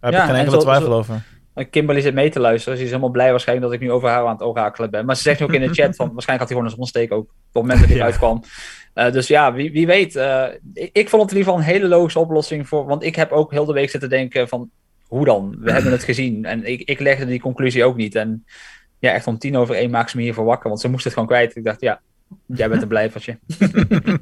Daar 0.00 0.10
heb 0.10 0.12
Ja, 0.12 0.18
ik 0.18 0.24
geen 0.24 0.34
en 0.34 0.40
enkele 0.40 0.56
zo- 0.56 0.62
twijfel 0.62 0.86
zo- 0.90 0.98
over. 0.98 1.22
Kimberly 1.70 2.00
zit 2.00 2.14
mee 2.14 2.30
te 2.30 2.40
luisteren. 2.40 2.78
Ze 2.78 2.84
is 2.84 2.90
helemaal 2.90 3.10
blij 3.10 3.30
waarschijnlijk 3.30 3.70
dat 3.70 3.80
ik 3.80 3.86
nu 3.86 3.92
over 3.92 4.08
haar 4.08 4.24
aan 4.26 4.32
het 4.32 4.42
orakelen 4.42 4.90
ben. 4.90 5.04
Maar 5.06 5.16
ze 5.16 5.22
zegt 5.22 5.42
ook 5.42 5.52
in 5.52 5.60
de 5.60 5.74
chat 5.74 5.96
van 5.96 6.12
waarschijnlijk 6.14 6.26
had 6.28 6.38
hij 6.38 6.48
gewoon 6.48 6.64
een 6.64 6.70
zonsteek 6.76 7.12
ook. 7.12 7.22
Op 7.22 7.28
het 7.52 7.62
moment 7.62 7.80
dat 7.80 7.88
hij 7.88 7.98
Ja. 7.98 8.04
uitkwam. 8.04 8.42
Eh, 8.94 9.12
dus 9.12 9.26
ja, 9.26 9.52
wie, 9.52 9.72
wie 9.72 9.86
weet. 9.86 10.16
eh, 10.16 10.44
ik, 10.74 10.90
ik 10.92 11.08
vond 11.08 11.22
het 11.22 11.30
in 11.30 11.36
ieder 11.38 11.52
geval 11.52 11.68
een 11.68 11.74
hele 11.74 11.88
logische 11.88 12.18
oplossing 12.18 12.68
voor. 12.68 12.86
Want 12.86 13.02
ik 13.02 13.16
heb 13.16 13.32
ook 13.32 13.50
heel 13.50 13.64
de 13.64 13.72
week 13.72 13.90
zitten 13.90 14.08
denken 14.08 14.48
van 14.48 14.70
hoe 15.06 15.24
dan? 15.24 15.56
We 15.60 15.72
hebben 15.72 15.92
het 15.92 16.04
gezien. 16.04 16.44
En 16.44 16.64
ik, 16.64 16.80
ik 16.80 17.00
legde 17.00 17.26
die 17.26 17.40
conclusie 17.40 17.84
ook 17.84 17.96
niet. 17.96 18.14
En 18.14 18.44
ja, 18.98 19.12
echt 19.12 19.26
om 19.26 19.38
tien 19.38 19.56
over 19.56 19.74
één 19.74 19.90
maak 19.90 20.08
ze 20.08 20.16
me 20.16 20.22
hiervoor 20.22 20.44
wakker. 20.44 20.68
Want 20.68 20.80
ze 20.80 20.88
moest 20.88 21.04
het 21.04 21.12
gewoon 21.12 21.28
kwijt. 21.28 21.56
Ik 21.56 21.64
dacht, 21.64 21.80
ja, 21.80 22.00
jij 22.46 22.68
bent 22.68 22.82
een 22.82 22.88
blijvertje. 22.88 23.38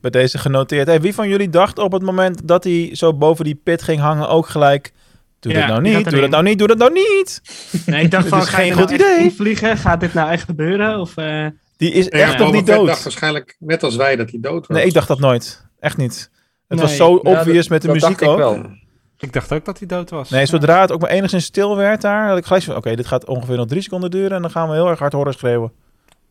Bij 0.00 0.10
deze 0.10 0.38
genoteerd. 0.38 0.86
Hey, 0.86 1.00
wie 1.00 1.14
van 1.14 1.28
jullie 1.28 1.48
dacht 1.48 1.78
op 1.78 1.92
het 1.92 2.02
moment 2.02 2.48
dat 2.48 2.64
hij 2.64 2.90
zo 2.92 3.14
boven 3.14 3.44
die 3.44 3.60
pit 3.64 3.82
ging 3.82 4.00
hangen 4.00 4.28
ook 4.28 4.46
gelijk... 4.46 4.92
Doe 5.40 5.52
Ja, 5.52 5.58
dat 5.58 5.68
nou 5.68 5.80
niet, 5.82 6.10
doe 6.10 6.20
dat 6.20 6.30
nou 6.30 6.42
niet, 6.42 6.58
doe 6.58 6.66
dat 6.68 6.78
nou 6.78 6.92
niet. 6.92 7.40
Nee, 7.86 8.02
ik 8.04 8.10
dacht 8.10 8.28
van, 8.28 8.38
is 8.38 8.48
geen 8.48 8.72
goed 8.72 8.88
nou 8.90 8.92
echt 8.94 9.00
idee. 9.10 9.24
invliegen? 9.24 9.76
Gaat 9.76 10.00
dit 10.00 10.14
nou 10.14 10.30
echt 10.30 10.44
gebeuren? 10.44 10.98
Of, 11.00 11.16
eh, 11.16 11.46
Die 11.76 11.92
is 11.92 12.04
Ja, 12.04 12.10
echt 12.10 12.38
nog 12.38 12.52
niet 12.52 12.66
dood. 12.66 12.86
dacht 12.86 13.02
waarschijnlijk, 13.02 13.56
net 13.58 13.82
als 13.82 13.96
wij, 13.96 14.16
dat 14.16 14.30
hij 14.30 14.40
dood 14.40 14.66
was. 14.66 14.76
Nee, 14.76 14.86
ik 14.86 14.92
dacht 14.92 15.08
dat 15.08 15.18
nooit. 15.18 15.66
Echt 15.80 15.96
niet. 15.96 16.30
Het 16.68 16.80
was 16.80 16.96
zo 16.96 17.10
Ja, 17.10 17.16
obvious 17.38 17.56
dat- 17.58 17.68
met 17.68 17.80
de 17.82 17.86
dat 17.86 17.96
muziek 17.96 18.08
dacht 18.18 18.22
ik 18.22 18.28
ook. 18.28 18.38
wel. 18.38 18.70
Ik 19.18 19.32
dacht 19.32 19.52
ook 19.52 19.64
dat 19.64 19.78
hij 19.78 19.86
dood 19.88 20.10
was. 20.10 20.30
Nee, 20.30 20.46
zodra 20.46 20.80
het 20.80 20.92
ook 20.92 21.00
maar 21.00 21.10
enigszins 21.10 21.44
stil 21.44 21.76
werd 21.76 22.00
daar, 22.00 22.28
had 22.28 22.38
ik 22.38 22.44
gelijk 22.44 22.64
van, 22.64 22.76
oké, 22.76 22.94
dit 22.96 23.06
gaat 23.06 23.26
ongeveer 23.26 23.56
nog 23.56 23.66
drie 23.66 23.82
seconden 23.82 24.10
duren 24.10 24.30
en 24.36 24.42
dan 24.42 24.50
gaan 24.50 24.68
we 24.68 24.74
heel 24.74 24.88
erg 24.88 24.98
hard 24.98 25.12
horen 25.12 25.32
schreeuwen. 25.32 25.72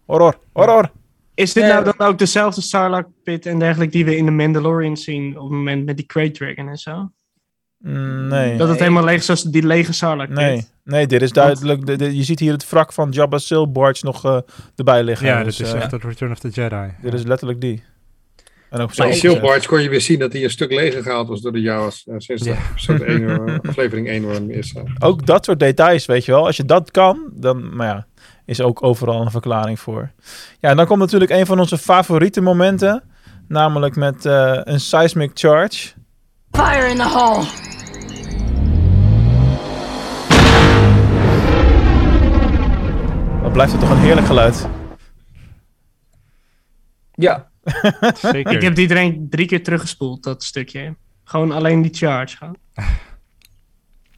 Horror, 0.06 0.36
horror. 0.54 0.92
is 1.34 1.54
dit 1.54 1.64
nou 1.64 1.84
dat- 1.84 1.98
dan 1.98 2.08
ook 2.08 2.18
dezelfde 2.20 2.62
Sarlacc 2.62 3.08
pit 3.24 3.46
en 3.46 3.60
dergelijke 3.60 3.92
die 3.94 4.06
we 4.06 4.18
in 4.18 4.26
de 4.26 4.32
Mandalorian 4.32 4.98
zien 4.98 5.38
op 5.38 5.44
het 5.44 5.52
moment 5.58 5.86
met 5.86 5.98
die 5.98 6.06
Crate 6.06 6.32
Dragon 6.32 6.68
en 6.70 6.78
zo? 6.78 7.10
Mm, 7.78 8.28
nee. 8.28 8.50
Dat 8.58 8.60
het 8.60 8.80
Nee. 8.80 8.88
helemaal 8.88 9.04
leeg 9.04 9.18
is 9.20 9.26
zoals 9.26 9.44
die 9.44 9.66
lege 9.66 9.94
Sarlacc 9.94 10.28
pit. 10.28 10.38
Nee, 10.38 10.68
nee, 10.84 11.08
dit 11.08 11.22
is 11.22 11.32
duidelijk. 11.32 11.86
de- 11.86 11.96
de- 11.96 12.16
je 12.18 12.24
ziet 12.24 12.40
hier 12.40 12.52
het 12.52 12.70
wrak 12.70 12.94
van 12.94 13.10
Jabba 13.12 13.38
Silbarge 13.38 14.06
nog 14.06 14.26
eh, 14.26 14.38
erbij 14.76 15.04
liggen. 15.04 15.28
Ja, 15.28 15.44
Dus, 15.44 15.56
dit 15.58 15.68
is 15.68 15.74
eh, 15.74 15.82
echt 15.82 15.92
het 15.92 16.04
Return 16.04 16.32
of 16.32 16.40
the 16.40 16.50
Jedi. 16.50 16.90
Dit 17.02 17.14
is 17.14 17.24
letterlijk 17.24 17.62
die. 17.62 17.84
En 18.70 18.82
ook 18.82 18.98
Maar 18.98 19.08
in 19.08 19.14
zo 19.14 19.20
Silbarge 19.30 19.68
kon 19.68 19.82
je 19.82 19.90
weer 19.90 20.02
zien 20.02 20.20
dat 20.20 20.34
hij 20.34 20.44
een 20.44 20.50
stuk 20.50 20.72
leger 20.72 21.04
gehaald 21.04 21.28
was 21.28 21.42
door 21.42 21.52
de 21.52 21.62
Jawas. 21.62 22.04
eh, 22.08 22.16
sinds 22.18 22.44
de 22.44 22.50
Ja. 22.50 22.56
episode 22.72 23.06
1, 23.06 23.48
eh, 23.48 23.60
aflevering 23.70 24.08
1 24.08 24.24
worden 24.24 24.52
is. 24.52 24.76
Ook 25.00 25.26
dat 25.26 25.46
soort 25.46 25.60
details, 25.60 26.06
weet 26.06 26.26
je 26.26 26.32
wel. 26.32 26.46
Als 26.46 26.58
je 26.58 26.66
dat 26.66 26.92
kan, 26.92 27.30
dan 27.34 27.76
maar 27.76 27.88
ja, 27.88 28.06
is 28.46 28.62
ook 28.62 28.84
overal 28.84 29.22
een 29.22 29.32
verklaring 29.32 29.80
voor. 29.80 30.12
Ja, 30.60 30.70
en 30.70 30.78
dan 30.78 30.86
komt 30.86 31.00
natuurlijk 31.00 31.32
een 31.32 31.46
van 31.46 31.60
onze 31.60 31.78
favoriete 31.78 32.42
momenten. 32.42 33.04
Namelijk 33.48 33.96
met 33.96 34.26
eh, 34.26 34.60
een 34.64 34.80
seismic 34.80 35.32
charge. 35.34 35.88
Fire 36.56 36.90
in 36.90 36.98
the 36.98 37.10
hole! 37.10 37.46
Dat 43.44 43.54
blijft 43.54 43.74
er 43.74 43.80
toch 43.80 43.90
een 43.90 43.98
heerlijk 43.98 44.28
geluid. 44.28 44.68
Ja, 47.12 47.50
Zeker. 48.16 48.52
Ik 48.52 48.62
heb 48.62 48.78
iedereen 48.78 49.28
drie 49.30 49.48
keer 49.48 49.64
teruggespoeld, 49.64 50.24
dat 50.24 50.44
stukje. 50.44 50.96
Gewoon 51.24 51.52
alleen 51.52 51.82
die 51.82 51.94
charge. 51.94 52.38
gaan. 52.38 52.54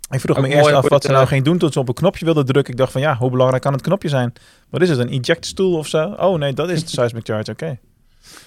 Ik 0.10 0.20
vroeg 0.20 0.38
Ook 0.38 0.48
me 0.48 0.54
eerst 0.54 0.72
af 0.72 0.90
wat 0.90 1.04
ze 1.04 1.12
nou 1.12 1.28
ging 1.28 1.44
doen 1.44 1.58
toen 1.58 1.72
ze 1.72 1.80
op 1.80 1.88
een 1.88 1.94
knopje 1.94 2.26
wilde 2.26 2.44
drukken. 2.44 2.74
Ik 2.74 2.80
dacht 2.80 2.92
van 2.92 3.02
ja, 3.02 3.16
hoe 3.16 3.30
belangrijk 3.30 3.62
kan 3.64 3.74
het 3.74 3.82
knopje 3.82 4.10
zijn? 4.10 4.34
Wat 4.70 4.82
is 4.82 4.90
het, 4.90 5.00
een 5.00 5.10
eject 5.10 5.46
stoel 5.46 5.78
of 5.78 5.88
zo? 5.88 6.04
Oh 6.04 6.40
nee, 6.40 6.54
dat 6.54 6.70
is 6.70 6.84
de 6.84 6.90
seismic 6.90 7.26
charge, 7.26 7.52
oké. 7.52 7.80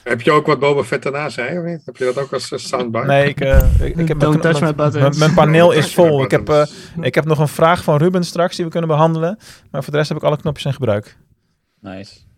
Heb 0.02 0.20
je 0.20 0.31
ook 0.31 0.47
wat 0.47 0.59
Boba 0.59 0.82
Fett 0.85 1.02
daarna 1.02 1.28
zei? 1.28 1.59
Of 1.59 1.65
niet? 1.65 1.82
Heb 1.85 1.97
je 1.97 2.05
dat 2.05 2.19
ook 2.19 2.32
als 2.32 2.69
soundbite? 2.69 3.07
Nee, 3.07 3.28
ik, 3.28 3.40
eh, 3.40 3.57
ik, 3.59 3.81
ik 3.81 3.97
heb 3.97 3.97
mijn, 3.97 4.19
Don't 4.19 4.43
touch 4.43 4.61
mijn- 4.61 4.74
my 4.77 4.82
buttons. 4.85 5.02
mijn- 5.19 5.19
mijn 5.19 5.35
paneel 5.35 5.73
is 5.73 5.94
vol. 5.94 6.23
Ik 6.23 6.31
heb, 6.31 6.48
eh, 6.48 6.66
ik 7.01 7.15
heb 7.15 7.24
nog 7.24 7.39
een 7.39 7.48
vraag 7.48 7.85
van 7.85 7.97
Ruben 7.97 8.24
straks 8.24 8.57
die 8.57 8.65
we 8.65 8.70
kunnen 8.70 8.89
behandelen. 8.90 9.39
Maar 9.70 9.82
voor 9.82 9.93
de 9.93 9.98
rest 9.98 10.09
heb 10.09 10.19
ik 10.19 10.24
alle 10.24 10.36
knopjes 10.36 10.65
in 10.65 10.73
gebruik. 10.73 11.16
nice. 11.81 12.28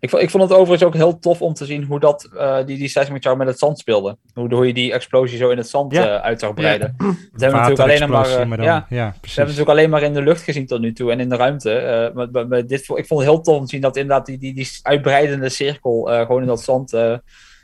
Ik 0.00 0.10
vond, 0.10 0.22
ik 0.22 0.30
vond 0.30 0.42
het 0.42 0.52
overigens 0.52 0.82
ook 0.82 0.94
heel 0.94 1.18
tof 1.18 1.42
om 1.42 1.54
te 1.54 1.64
zien 1.64 1.84
hoe 1.84 2.00
dat, 2.00 2.28
eh, 2.36 2.56
die, 2.66 2.78
die 2.78 2.88
Seismic 2.88 3.22
Charge 3.22 3.38
met 3.38 3.46
het 3.46 3.58
zand 3.58 3.78
speelde. 3.78 4.16
Hoe, 4.34 4.54
hoe 4.54 4.66
je 4.66 4.72
die 4.74 4.92
explosie 4.92 5.38
zo 5.38 5.50
in 5.50 5.56
het 5.56 5.68
zand 5.68 5.92
Ja. 5.92 6.06
eh, 6.16 6.22
uit 6.24 6.40
zag 6.40 6.54
breiden. 6.54 6.94
Dat 6.98 7.06
hebben 7.06 7.60
we 7.60 7.66
natuurlijk 7.68 7.80
alleen 7.80 8.10
maar, 8.10 8.30
eh, 8.40 8.46
maar 8.46 8.56
dan- 8.56 8.66
ja, 8.66 8.86
ja, 8.88 9.14
we 9.20 9.28
hebben 9.28 9.44
natuurlijk 9.44 9.68
alleen 9.70 9.90
maar 9.90 10.02
in 10.02 10.12
de 10.12 10.22
lucht 10.22 10.42
gezien 10.42 10.66
tot 10.66 10.80
nu 10.80 10.92
toe 10.92 11.10
en 11.12 11.20
in 11.20 11.28
de 11.28 11.36
ruimte. 11.36 11.72
Eh, 11.72 12.14
maar, 12.14 12.28
maar- 12.30 12.48
maar 12.48 12.66
dit, 12.66 12.80
ik 12.80 13.06
vond 13.06 13.20
het 13.20 13.28
heel 13.30 13.40
tof 13.40 13.56
om 13.56 13.62
te 13.64 13.70
zien 13.70 13.80
dat 13.80 13.96
inderdaad 13.96 14.26
die, 14.26 14.38
die, 14.38 14.54
die 14.54 14.68
uitbreidende 14.82 15.48
cirkel 15.48 16.10
eh, 16.12 16.26
gewoon 16.26 16.40
in 16.40 16.46
dat 16.48 16.62
zand. 16.62 16.92
eh, 16.92 17.14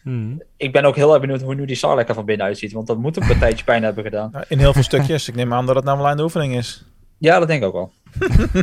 Hmm. 0.02 0.42
ik 0.56 0.72
ben 0.72 0.84
ook 0.84 0.96
heel 0.96 1.10
erg 1.12 1.20
benieuwd 1.20 1.42
hoe 1.42 1.54
nu 1.54 1.64
die 1.64 1.76
Sarlacc 1.76 2.08
er 2.08 2.14
van 2.14 2.24
binnen 2.24 2.46
uitziet, 2.46 2.72
want 2.72 2.86
dat 2.86 2.98
moet 2.98 3.22
ook 3.22 3.28
een 3.30 3.38
tijdje 3.38 3.64
pijn 3.64 3.82
hebben 3.82 4.04
gedaan. 4.04 4.28
Nou, 4.32 4.44
in 4.48 4.58
heel 4.58 4.72
veel 4.72 4.82
stukjes. 4.82 5.28
Ik 5.28 5.34
neem 5.34 5.52
aan 5.52 5.66
dat 5.66 5.76
het 5.76 5.84
nou 5.84 5.98
wel 5.98 6.06
aan 6.08 6.16
de 6.16 6.22
oefening 6.22 6.54
is. 6.56 6.84
Ja, 7.18 7.38
dat 7.38 7.48
denk 7.48 7.62
ik 7.62 7.68
ook 7.68 7.72
wel. 7.74 7.92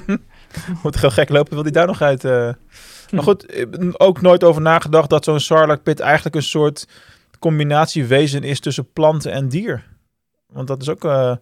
Moet 0.84 1.00
heel 1.00 1.10
gek 1.10 1.30
lopen, 1.30 1.54
wil 1.54 1.64
hij 1.64 1.72
daar 1.72 1.88
nog 1.88 2.02
uit? 2.02 2.24
eh. 2.26 2.50
Maar 3.14 3.24
goed, 3.24 3.46
eh, 3.46 3.66
ook 3.98 4.22
nooit 4.22 4.44
over 4.44 4.62
nagedacht 4.62 5.10
dat 5.10 5.24
zo'n 5.24 5.40
Sarlacc 5.40 5.84
pit 5.84 6.00
eigenlijk 6.00 6.36
een 6.36 6.44
soort 6.44 6.88
combinatiewezen 7.40 8.44
is 8.44 8.60
tussen 8.60 8.92
planten 8.94 9.32
en 9.32 9.50
dier. 9.50 9.84
Want 10.48 10.68
dat 10.68 10.82
is 10.82 10.90
ook 10.90 11.06
eh, 11.06 11.36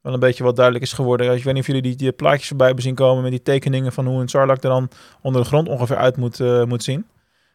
wel 0.00 0.12
een 0.12 0.20
beetje 0.20 0.44
wat 0.44 0.56
duidelijk 0.56 0.84
is 0.84 0.92
geworden. 0.92 1.34
Ik 1.36 1.44
weet 1.44 1.52
niet 1.52 1.62
of 1.62 1.66
jullie 1.66 1.82
die, 1.82 1.96
die 1.96 2.12
plaatjes 2.12 2.48
voorbij 2.48 2.66
hebben 2.66 2.84
zien 2.84 2.94
komen 2.94 3.22
met 3.22 3.30
die 3.30 3.42
tekeningen 3.42 3.92
van 3.92 4.06
hoe 4.06 4.20
een 4.20 4.28
Sarlacc 4.28 4.62
er 4.62 4.70
dan 4.70 4.88
onder 5.22 5.42
de 5.42 5.48
grond 5.48 5.68
ongeveer 5.68 5.96
uit 5.96 6.16
moet, 6.16 6.40
eh, 6.40 6.64
moet 6.64 6.82
zien. 6.82 7.06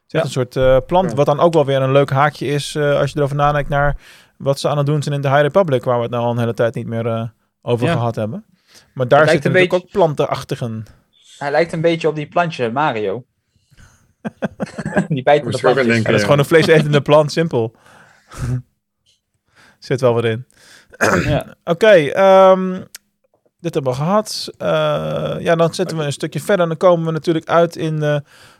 Het 0.03 0.13
is 0.13 0.19
echt 0.19 0.21
Ja. 0.21 0.21
een 0.23 0.29
soort 0.29 0.55
eh, 0.55 0.77
plant, 0.87 1.09
Ja. 1.09 1.15
wat 1.15 1.25
dan 1.25 1.39
ook 1.39 1.53
wel 1.53 1.65
weer 1.65 1.81
een 1.81 1.91
leuk 1.91 2.09
haakje 2.09 2.45
is 2.47 2.75
eh, 2.75 2.99
als 2.99 3.11
je 3.11 3.17
erover 3.17 3.35
nadenkt 3.35 3.69
naar 3.69 3.97
wat 4.37 4.59
ze 4.59 4.67
aan 4.69 4.77
het 4.77 4.85
doen 4.85 5.03
zijn 5.03 5.15
in 5.15 5.21
de 5.21 5.27
High 5.29 5.41
Republic, 5.41 5.83
waar 5.83 5.95
we 5.97 6.01
het 6.01 6.11
nou 6.11 6.23
al 6.23 6.31
een 6.31 6.37
hele 6.39 6.53
tijd 6.53 6.75
niet 6.75 6.87
meer 6.87 7.05
eh, 7.07 7.23
over 7.61 7.85
Ja. 7.87 7.93
gehad 7.93 8.15
hebben. 8.15 8.45
Maar 8.93 9.07
daar 9.07 9.29
zitten 9.29 9.51
een 9.51 9.57
natuurlijk 9.57 9.83
ook 9.85 9.91
plantenachtigen. 9.91 10.85
Hij 11.37 11.51
lijkt 11.51 11.73
een 11.73 11.81
beetje 11.81 12.07
op 12.07 12.15
die 12.15 12.27
plantje 12.27 12.71
Mario. 12.71 13.23
Die 15.07 15.23
bijtende 15.23 15.57
plantjes. 15.57 15.85
denken. 15.85 16.03
Ja, 16.03 16.09
dat 16.09 16.15
is 16.15 16.21
gewoon 16.23 16.39
een 16.39 16.45
vleesetende 16.45 17.01
plant, 17.01 17.31
simpel. 17.31 17.75
Zit 19.79 20.01
wel 20.01 20.15
weer 20.21 20.25
in. 20.31 20.45
Ja. 21.33 21.55
Oké, 21.63 21.87
ehm, 21.87 22.81
dit 23.59 23.73
hebben 23.73 23.91
we 23.91 23.97
gehad. 23.97 24.49
Eh, 24.57 25.35
ja, 25.39 25.55
dan 25.55 25.73
zetten 25.73 25.97
we 25.97 26.03
een 26.03 26.11
stukje 26.13 26.39
verder. 26.39 26.67
Dan 26.67 26.77
komen 26.77 27.05
we 27.05 27.11
natuurlijk 27.11 27.47
uit 27.49 27.75
in 27.75 28.03
eh, 28.03 28.17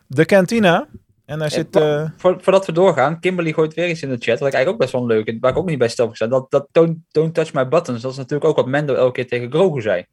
de 0.07 0.25
kantina. 0.25 0.87
En 1.25 1.39
daar 1.39 1.51
zit... 1.51 1.75
eh, 1.75 2.05
Voor, 2.17 2.37
voordat 2.41 2.65
we 2.65 2.71
doorgaan, 2.71 3.19
Kimberly 3.19 3.51
gooit 3.53 3.73
weer 3.73 3.89
iets 3.89 4.01
in 4.01 4.09
de 4.09 4.17
chat. 4.19 4.39
Wat 4.39 4.47
ik 4.47 4.53
eigenlijk 4.53 4.69
ook 4.69 4.77
best 4.79 4.91
wel 4.91 5.05
leuk 5.05 5.25
vind, 5.25 5.41
waar 5.41 5.51
ik 5.51 5.57
ook 5.57 5.69
niet 5.69 5.77
bij 5.77 5.87
stil 5.87 6.03
heb 6.03 6.13
gestaan. 6.13 6.29
Dat, 6.29 6.51
dat 6.51 6.67
don't, 6.71 6.97
don't 7.11 7.33
touch 7.33 7.53
my 7.53 7.67
buttons, 7.67 8.01
dat 8.01 8.11
is 8.11 8.17
natuurlijk 8.17 8.49
ook 8.49 8.55
wat 8.55 8.65
Mendo 8.67 8.93
elke 8.93 9.11
keer 9.11 9.27
tegen 9.27 9.51
Grogu 9.51 9.81
zei. 9.81 10.05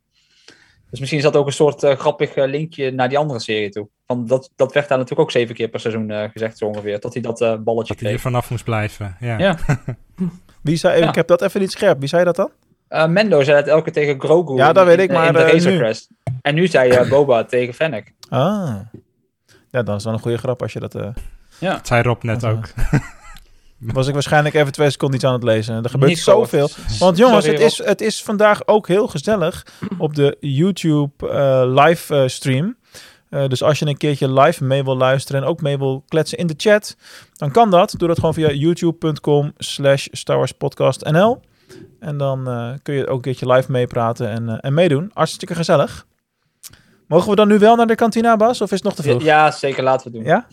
Dus 0.91 0.99
misschien 0.99 1.19
is 1.19 1.25
dat 1.27 1.37
ook 1.37 1.47
een 1.47 1.53
soort 1.53 1.83
eh, 1.83 1.97
grappig 1.97 2.35
eh, 2.35 2.49
linkje 2.49 2.91
naar 2.91 3.09
die 3.09 3.19
andere 3.19 3.41
serie 3.41 3.71
toe. 3.71 3.89
Van 4.07 4.27
dat, 4.27 4.51
dat 4.57 4.73
werd 4.73 4.89
daar 4.89 4.99
natuurlijk 4.99 5.29
ook 5.29 5.35
zeven 5.35 5.55
keer 5.55 5.69
per 5.69 5.81
seizoen 5.81 6.11
eh, 6.11 6.29
gezegd, 6.33 6.59
zo 6.59 6.65
ongeveer. 6.67 7.01
Tot 7.01 7.13
hij 7.13 7.23
dat 7.23 7.41
eh, 7.41 7.49
balletje 7.57 7.65
Dat 7.95 8.03
hij 8.03 8.11
er 8.13 8.19
kreeg. 8.19 8.21
vanaf 8.21 8.51
moest 8.51 8.65
blijven. 8.65 9.17
Ja. 9.21 9.39
Ja. 9.39 9.57
wie 10.63 10.77
zei... 10.77 11.01
Ja. 11.01 11.09
Ik 11.09 11.15
heb 11.15 11.27
dat 11.27 11.43
even 11.43 11.61
niet 11.61 11.71
scherp. 11.71 11.99
Wie 12.01 12.09
zei 12.09 12.25
dat 12.25 12.37
dan? 12.37 12.51
Eh, 12.89 13.07
Mendo 13.07 13.43
zei 13.43 13.59
dat 13.59 13.67
elke 13.69 13.91
keer 13.91 13.93
tegen 13.93 14.21
Grogu. 14.21 14.55
Ja, 14.57 14.73
dat 14.73 14.83
in- 14.83 14.89
weet 14.89 14.99
ik, 15.01 15.09
in- 15.09 15.15
maar, 15.15 15.27
in 15.27 15.33
de 15.33 15.43
Razor 15.43 15.71
nu. 15.73 15.79
Crest. 15.79 16.09
En 16.43 16.55
nu 16.55 16.67
zei 16.67 17.09
Boba 17.09 17.45
tegen 17.55 17.75
Fennec. 17.75 18.13
Ah. 18.29 18.75
Ja, 19.71 19.83
dan 19.83 19.97
is 19.97 20.05
wel 20.05 20.13
een 20.13 20.19
goede 20.19 20.39
grap 20.39 20.63
als 20.63 20.73
je 20.73 20.81
dat... 20.81 20.95
eh, 20.95 21.09
Dat 21.61 21.87
zei 21.87 22.03
Rob 22.03 22.23
net 22.23 22.41
Dat, 22.41 22.51
ook. 22.53 22.65
was 23.81 24.07
ik 24.07 24.13
waarschijnlijk 24.13 24.55
even 24.55 24.73
twee 24.73 24.91
seconden 24.91 25.17
iets 25.17 25.27
aan 25.27 25.33
het 25.33 25.43
lezen. 25.43 25.85
Er 25.85 25.91
gebeurt 25.91 26.19
zoveel. 26.19 26.69
Want 26.99 27.17
jongens, 27.17 27.45
sorry, 27.45 27.61
het 27.61 27.73
is, 27.73 27.85
het 27.85 28.01
is 28.01 28.23
vandaag 28.23 28.67
ook 28.67 28.89
heel 28.89 29.09
gezellig 29.09 29.67
op 29.99 30.15
de 30.15 30.37
YouTube 30.41 31.29
eh, 31.29 31.63
live 31.85 32.17
eh, 32.17 32.29
stream. 32.29 32.77
Eh, 33.29 33.47
dus 33.47 33.63
als 33.63 33.79
je 33.79 33.87
een 33.87 33.97
keertje 33.97 34.33
live 34.33 34.65
mee 34.65 34.85
wil 34.85 34.97
luisteren 34.97 35.43
en 35.43 35.49
ook 35.49 35.61
mee 35.61 35.79
wil 35.79 36.05
kletsen 36.09 36.39
in 36.39 36.47
de 36.47 36.55
chat, 36.57 36.97
dan 37.37 37.51
kan 37.51 37.71
dat. 37.71 37.95
Doe 37.97 38.09
dat 38.09 38.19
gewoon 38.19 38.35
via 38.35 38.51
youtube.com 38.51 39.53
slash 39.57 40.07
Star 40.11 40.37
Wars 40.37 40.53
Podcast 40.53 41.11
NL. 41.11 41.41
En 42.01 42.17
dan 42.17 42.45
kun 42.83 42.95
je 42.95 43.07
ook 43.07 43.17
een 43.17 43.21
keertje 43.21 43.53
live 43.53 43.71
meepraten 43.71 44.29
en, 44.29 44.61
en 44.61 44.75
meedoen. 44.75 45.11
Hartstikke 45.15 45.55
gezellig. 45.55 46.07
Mogen 47.07 47.31
we 47.31 47.37
dan 47.37 47.49
nu 47.49 47.59
wel 47.59 47.77
naar 47.77 47.87
de 47.87 47.95
kantina, 47.95 48.37
Bas? 48.37 48.61
Of 48.61 48.73
is 48.73 48.77
het 48.77 48.83
nog 48.83 48.95
te 48.95 49.03
vroeg? 49.03 49.23
ja, 49.23 49.51
zeker, 49.51 49.83
laten 49.83 50.13
we 50.13 50.19
doen. 50.19 50.27
Ja? 50.27 50.47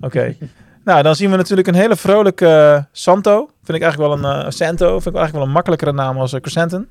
Oké. 0.00 0.36
Nou, 0.84 1.02
dan 1.02 1.14
zien 1.14 1.30
we 1.30 1.36
natuurlijk 1.36 1.68
een 1.68 1.74
hele 1.74 1.96
vrolijke 1.96 2.46
eh, 2.46 2.82
Santo. 2.92 3.50
Vind 3.62 3.78
ik 3.78 3.82
eigenlijk 3.82 4.12
wel 4.12 4.32
een 4.32 4.44
eh, 4.44 4.50
Santo. 4.50 4.86
Vind 4.86 5.06
ik 5.06 5.20
eigenlijk 5.20 5.32
wel 5.32 5.42
een 5.42 5.50
makkelijkere 5.50 5.92
naam 5.92 6.18
als 6.18 6.32
uh, 6.32 6.40
Chrysanthemum. 6.40 6.88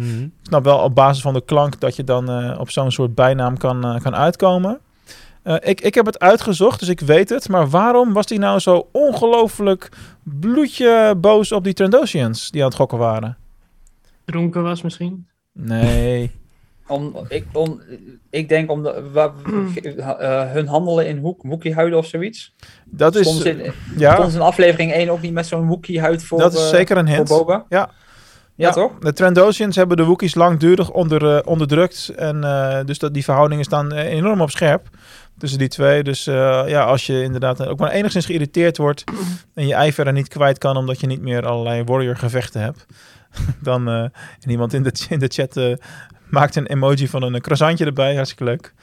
Mhm. 0.00 0.22
Ik 0.22 0.30
snap 0.42 0.64
wel 0.64 0.78
op 0.78 0.94
basis 0.94 1.22
van 1.22 1.34
de 1.34 1.44
klank 1.44 1.80
dat 1.80 1.96
je 1.96 2.04
dan 2.04 2.30
eh, 2.30 2.60
op 2.60 2.70
zo'n 2.70 2.90
soort 2.90 3.14
bijnaam 3.14 3.58
kan, 3.58 3.84
eh, 3.84 4.00
kan 4.00 4.14
uitkomen. 4.14 4.80
Eh, 5.42 5.54
ik, 5.60 5.80
ik 5.80 5.94
heb 5.94 6.06
het 6.06 6.18
uitgezocht, 6.18 6.80
dus 6.80 6.88
ik 6.88 7.00
weet 7.00 7.28
het. 7.28 7.48
Maar 7.48 7.68
waarom 7.68 8.12
was 8.12 8.28
hij 8.28 8.38
nou 8.38 8.58
zo 8.58 8.88
ongelooflijk 8.92 9.88
bloedje 10.22 11.14
boos 11.16 11.52
op 11.52 11.64
die 11.64 11.72
Trandosians 11.72 12.50
die 12.50 12.60
aan 12.60 12.68
het 12.68 12.76
gokken 12.76 12.98
waren? 12.98 13.36
Dronken 14.24 14.62
was 14.62 14.82
misschien. 14.82 15.26
Nee. 15.52 16.30
Om, 16.90 17.16
ik, 17.28 17.44
om, 17.52 17.80
ik 18.30 18.48
denk 18.48 18.70
om 18.70 18.82
de, 18.82 19.08
wa- 19.12 19.32
eh, 20.18 20.52
hun 20.52 20.66
handelen 20.66 21.06
in 21.08 21.18
hoek, 21.18 21.42
Wookie-huiden 21.42 21.98
of 21.98 22.06
zoiets. 22.06 22.54
Dat 22.84 23.14
is, 23.14 23.26
Soms 23.26 23.44
in, 23.44 23.72
ja, 23.96 24.16
soms 24.16 24.34
in 24.34 24.40
aflevering 24.40 24.92
1 24.92 25.10
ook 25.10 25.20
niet 25.22 25.32
met 25.32 25.46
zo'n 25.46 25.66
Wookie-huid 25.66 26.24
voor, 26.24 26.38
dat 26.38 26.52
is 26.52 26.60
eh, 26.62 26.68
zeker 26.68 26.96
een 26.96 27.06
voor 27.06 27.14
hint. 27.16 27.28
Boba. 27.28 27.64
Ja. 27.68 27.90
Ja, 28.54 28.66
Ja. 28.66 28.72
toch? 28.72 28.98
De 28.98 29.12
Trandosians 29.12 29.76
hebben 29.76 29.96
de 29.96 30.04
Wookiees 30.04 30.34
langdurig 30.34 30.90
onder, 30.90 31.36
eh, 31.36 31.50
onderdrukt. 31.50 32.08
En 32.16 32.44
eh, 32.44 32.78
dus 32.84 32.98
dat, 32.98 33.14
die 33.14 33.24
verhoudingen 33.24 33.64
staan 33.64 33.92
eh, 33.92 34.04
enorm 34.12 34.40
op 34.40 34.50
scherp 34.50 34.88
tussen 35.38 35.58
die 35.58 35.68
twee. 35.68 36.02
Dus 36.02 36.26
eh, 36.26 36.62
ja, 36.66 36.84
als 36.84 37.06
je 37.06 37.22
inderdaad 37.22 37.66
ook 37.66 37.78
maar 37.78 37.90
enigszins 37.90 38.26
geïrriteerd 38.26 38.76
wordt 38.76 39.04
en 39.54 39.66
je 39.66 39.74
ijver 39.74 40.06
er 40.06 40.12
niet 40.12 40.28
kwijt 40.28 40.58
kan 40.58 40.76
omdat 40.76 41.00
je 41.00 41.06
niet 41.06 41.20
meer 41.22 41.46
allerlei 41.46 41.84
warrior 41.84 42.16
gevechten 42.16 42.60
hebt, 42.60 42.86
dan 43.62 43.88
eh, 43.88 43.94
en 44.40 44.50
iemand 44.50 44.72
in 44.72 44.82
de, 44.82 44.92
in 45.08 45.18
de 45.18 45.28
chat 45.28 45.56
eh, 45.56 45.72
maakt 46.30 46.56
een 46.56 46.66
emoji 46.66 47.08
van 47.08 47.22
een 47.22 47.40
croissantje 47.40 47.84
erbij. 47.84 48.14
Hartstikke 48.14 48.44
leuk. 48.44 48.74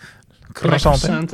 Croissant, 0.51 1.33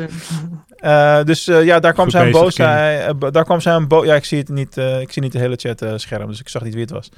Eh, 0.75 1.23
dus 1.23 1.47
eh, 1.47 1.63
ja, 1.65 1.79
daar 1.79 1.93
kwam 1.93 2.03
Goed 2.05 2.13
zijn 2.13 2.25
bezig, 2.25 2.41
boos. 2.41 2.57
Hij, 2.57 3.05
eh, 3.07 3.31
daar 3.31 3.43
kwam 3.43 3.61
zijn 3.61 3.87
boos. 3.87 4.05
Ja, 4.05 4.15
ik 4.15 4.25
zie 4.25 4.37
het 4.37 4.49
niet. 4.49 4.77
eh, 4.77 5.01
ik 5.01 5.11
zie 5.11 5.21
niet 5.21 5.31
de 5.31 5.39
hele 5.39 5.55
chat 5.55 5.85
scherm, 6.01 6.27
dus 6.27 6.39
ik 6.39 6.49
zag 6.49 6.63
niet 6.63 6.73
wie 6.73 6.81
het 6.81 6.91
was. 6.91 7.09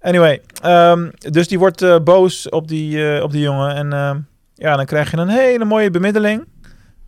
Anyway, 0.00 0.40
ehm, 0.62 1.08
dus 1.18 1.48
die 1.48 1.58
wordt 1.58 1.82
eh, 1.82 1.98
boos 2.04 2.48
op 2.48 2.68
die, 2.68 3.14
eh, 3.14 3.22
op 3.22 3.30
die 3.32 3.40
jongen. 3.42 3.74
En 3.74 3.92
ehm, 3.92 4.18
ja, 4.54 4.76
dan 4.76 4.84
krijg 4.84 5.10
je 5.10 5.16
een 5.16 5.28
hele 5.28 5.64
mooie 5.64 5.90
bemiddeling 5.90 6.44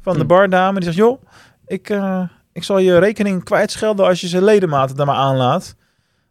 van 0.01 0.13
de 0.15 0.21
Hm. 0.21 0.27
bardame. 0.27 0.75
Die 0.75 0.85
zegt, 0.85 0.97
joh, 0.97 1.23
ik, 1.67 1.91
eh, 1.91 2.23
ik 2.53 2.65
zal 2.65 2.79
je 2.79 2.99
rekening 2.99 3.45
kwijtschelden 3.45 4.07
als 4.07 4.21
je 4.21 4.27
zijn 4.29 4.45
ledematen 4.45 4.97
daar 4.97 5.07
maar 5.07 5.17
aanlaat. 5.17 5.75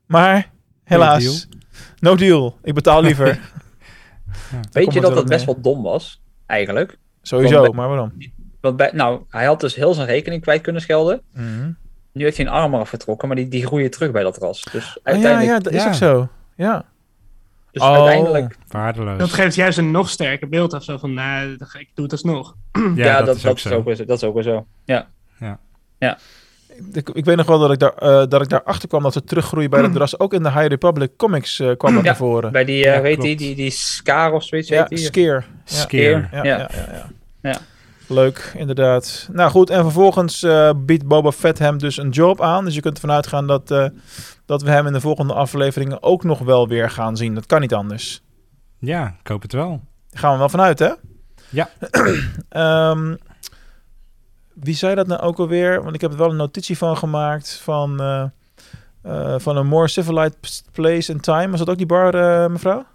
Maar 0.06 0.50
helaas, 0.84 1.24
deal. 1.24 1.36
no 2.00 2.16
deal. 2.16 2.58
Ik 2.64 2.74
betaal 2.74 3.02
liever. 3.02 3.40
Weet 4.72 4.94
je 4.94 5.02
dat 5.02 5.14
dat 5.16 5.26
best 5.28 5.46
wel 5.46 5.62
dom 5.62 5.84
was? 5.84 6.22
Eigenlijk. 6.46 6.98
Sowieso, 7.22 7.62
Want- 7.62 7.74
maar 7.74 7.88
waarom? 7.88 8.12
Want 8.62 8.78
bij, 8.78 8.92
nou, 8.94 9.22
hij 9.30 9.46
had 9.46 9.60
dus 9.60 9.76
heel 9.76 9.94
zijn 9.94 10.08
rekening 10.08 10.42
kwijt 10.42 10.62
kunnen 10.62 10.82
schelden. 10.82 11.22
Mhm. 11.34 11.72
Nu 12.12 12.24
heeft 12.24 12.38
hij 12.38 12.46
een 12.46 12.52
arm 12.52 12.74
eraf 12.74 12.90
getrokken, 12.90 13.28
maar 13.28 13.38
die, 13.38 13.48
die 13.48 13.66
groeien 13.66 13.92
terug 13.92 14.12
bij 14.12 14.24
dat 14.24 14.38
ras. 14.38 14.64
Dus 14.72 14.88
Oh, 14.88 15.04
ja, 15.04 15.12
uiteindelijk... 15.12 15.52
ja, 15.52 15.60
dat 15.60 15.74
is 15.74 15.82
ja. 15.82 15.88
ook 15.88 15.94
zo. 15.94 16.28
Ja. 16.56 16.86
Dus 17.72 17.82
Oh. 17.82 17.94
uiteindelijk 17.94 18.56
Waardeloos. 18.68 19.18
Dat 19.20 19.34
geeft 19.34 19.56
juist 19.56 19.78
een 19.78 19.92
nog 19.92 20.10
sterker 20.10 20.50
beeld 20.50 20.74
of 20.74 20.84
zo 20.84 20.98
van, 20.98 21.14
nou, 21.14 21.52
ik 21.54 21.90
doe 21.94 22.04
het 22.04 22.12
alsnog. 22.12 22.56
Ja, 22.96 23.18
dat, 23.18 23.26
dat, 23.26 23.36
is 23.36 23.68
ook 23.72 23.86
weer 23.86 23.96
zo. 23.96 24.06
Dat 24.06 24.18
is 24.18 24.24
ook 24.24 24.34
weer 24.34 24.44
zo. 24.44 24.66
Ja. 24.86 25.08
Ik, 26.94 27.10
ik 27.10 27.26
weet 27.26 27.36
nog 27.36 27.46
wel 27.46 27.60
dat 27.60 27.72
ik, 27.72 27.80
daar, 27.80 27.94
eh, 27.94 28.24
dat 28.30 28.42
ik 28.42 28.50
daar 28.50 28.64
achter 28.64 28.88
kwam 28.90 29.04
dat 29.04 29.14
ze 29.14 29.24
teruggroeien 29.24 29.70
bij 29.70 29.82
dat 29.82 29.96
ras. 29.96 30.20
Ook 30.20 30.34
in 30.34 30.44
de 30.44 30.52
High 30.52 30.68
Republic 30.68 31.12
comics 31.18 31.60
eh, 31.60 31.72
kwam 31.78 31.94
dat 31.94 32.04
Ja, 32.04 32.08
naar 32.10 32.18
voren. 32.18 32.52
Bij 32.52 32.66
die, 32.66 32.86
eh 32.86 32.96
Ja, 32.96 33.02
weet 33.02 33.22
die, 33.22 33.36
die, 33.36 33.56
die 33.56 33.70
Scar 33.70 34.32
of 34.32 34.44
zoiets 34.44 34.70
Ja, 34.70 34.80
heet 34.80 34.90
die? 34.90 34.98
Skeer. 34.98 35.46
Ja. 35.66 35.76
Skeer. 35.76 36.30
Ja, 36.32 36.44
Ja. 36.44 36.44
ja. 36.44 36.58
Ja, 36.58 36.70
ja, 36.92 37.06
Ja. 37.42 37.58
Leuk, 38.10 38.52
inderdaad. 38.58 39.30
Nou 39.32 39.52
goed, 39.52 39.70
en 39.70 39.82
vervolgens 39.82 40.44
eh, 40.44 40.70
biedt 40.76 41.06
Boba 41.08 41.32
Fett 41.32 41.60
hem 41.60 41.78
dus 41.78 41.98
een 41.98 42.10
job 42.10 42.42
aan. 42.42 42.66
Dus 42.66 42.76
je 42.76 42.82
kunt 42.82 42.96
ervan 42.96 43.12
uitgaan 43.16 43.48
dat, 43.48 43.72
eh, 43.72 43.86
dat 44.46 44.62
we 44.62 44.70
hem 44.70 44.88
in 44.88 44.94
de 44.94 45.02
volgende 45.02 45.34
afleveringen 45.34 46.04
ook 46.04 46.24
nog 46.24 46.40
wel 46.40 46.68
weer 46.68 46.90
gaan 46.90 47.18
zien. 47.18 47.34
Dat 47.36 47.46
kan 47.46 47.62
niet 47.62 47.74
anders. 47.74 48.22
Ja, 48.80 49.16
ik 49.20 49.28
hoop 49.28 49.42
het 49.42 49.54
wel. 49.54 49.70
Daar 50.10 50.22
gaan 50.22 50.32
we 50.32 50.38
wel 50.38 50.50
vanuit, 50.50 50.80
hè? 50.80 50.92
Ja. 51.50 51.70
Ehm, 52.50 53.16
wie 54.60 54.76
zei 54.76 54.96
dat 54.96 55.08
nou 55.08 55.22
ook 55.22 55.40
alweer? 55.40 55.84
Want 55.84 55.96
ik 55.96 56.02
heb 56.02 56.12
er 56.12 56.18
wel 56.18 56.30
een 56.30 56.36
notitie 56.36 56.78
van 56.78 56.98
gemaakt 56.98 57.60
van, 57.64 58.00
eh, 58.02 58.24
eh, 59.02 59.36
van 59.40 59.58
een 59.58 59.68
more 59.68 59.88
civilized 59.88 60.64
place 60.72 61.12
and 61.14 61.24
time. 61.24 61.50
Was 61.50 61.60
dat 61.60 61.70
ook 61.70 61.78
die 61.78 61.86
bar, 61.86 62.14
eh, 62.16 62.50
mevrouw? 62.50 62.86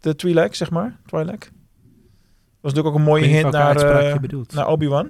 De 0.00 0.16
Twi'lek, 0.16 0.54
zeg 0.54 0.70
maar. 0.70 0.96
Twi'lek. 1.06 1.50
was 2.60 2.72
natuurlijk 2.72 2.86
ook 2.94 3.00
een 3.00 3.08
mooie 3.08 3.24
hint 3.26 3.50
naar, 3.52 3.76
eh, 3.76 4.16
naar 4.54 4.66
Obi-Wan. 4.68 5.08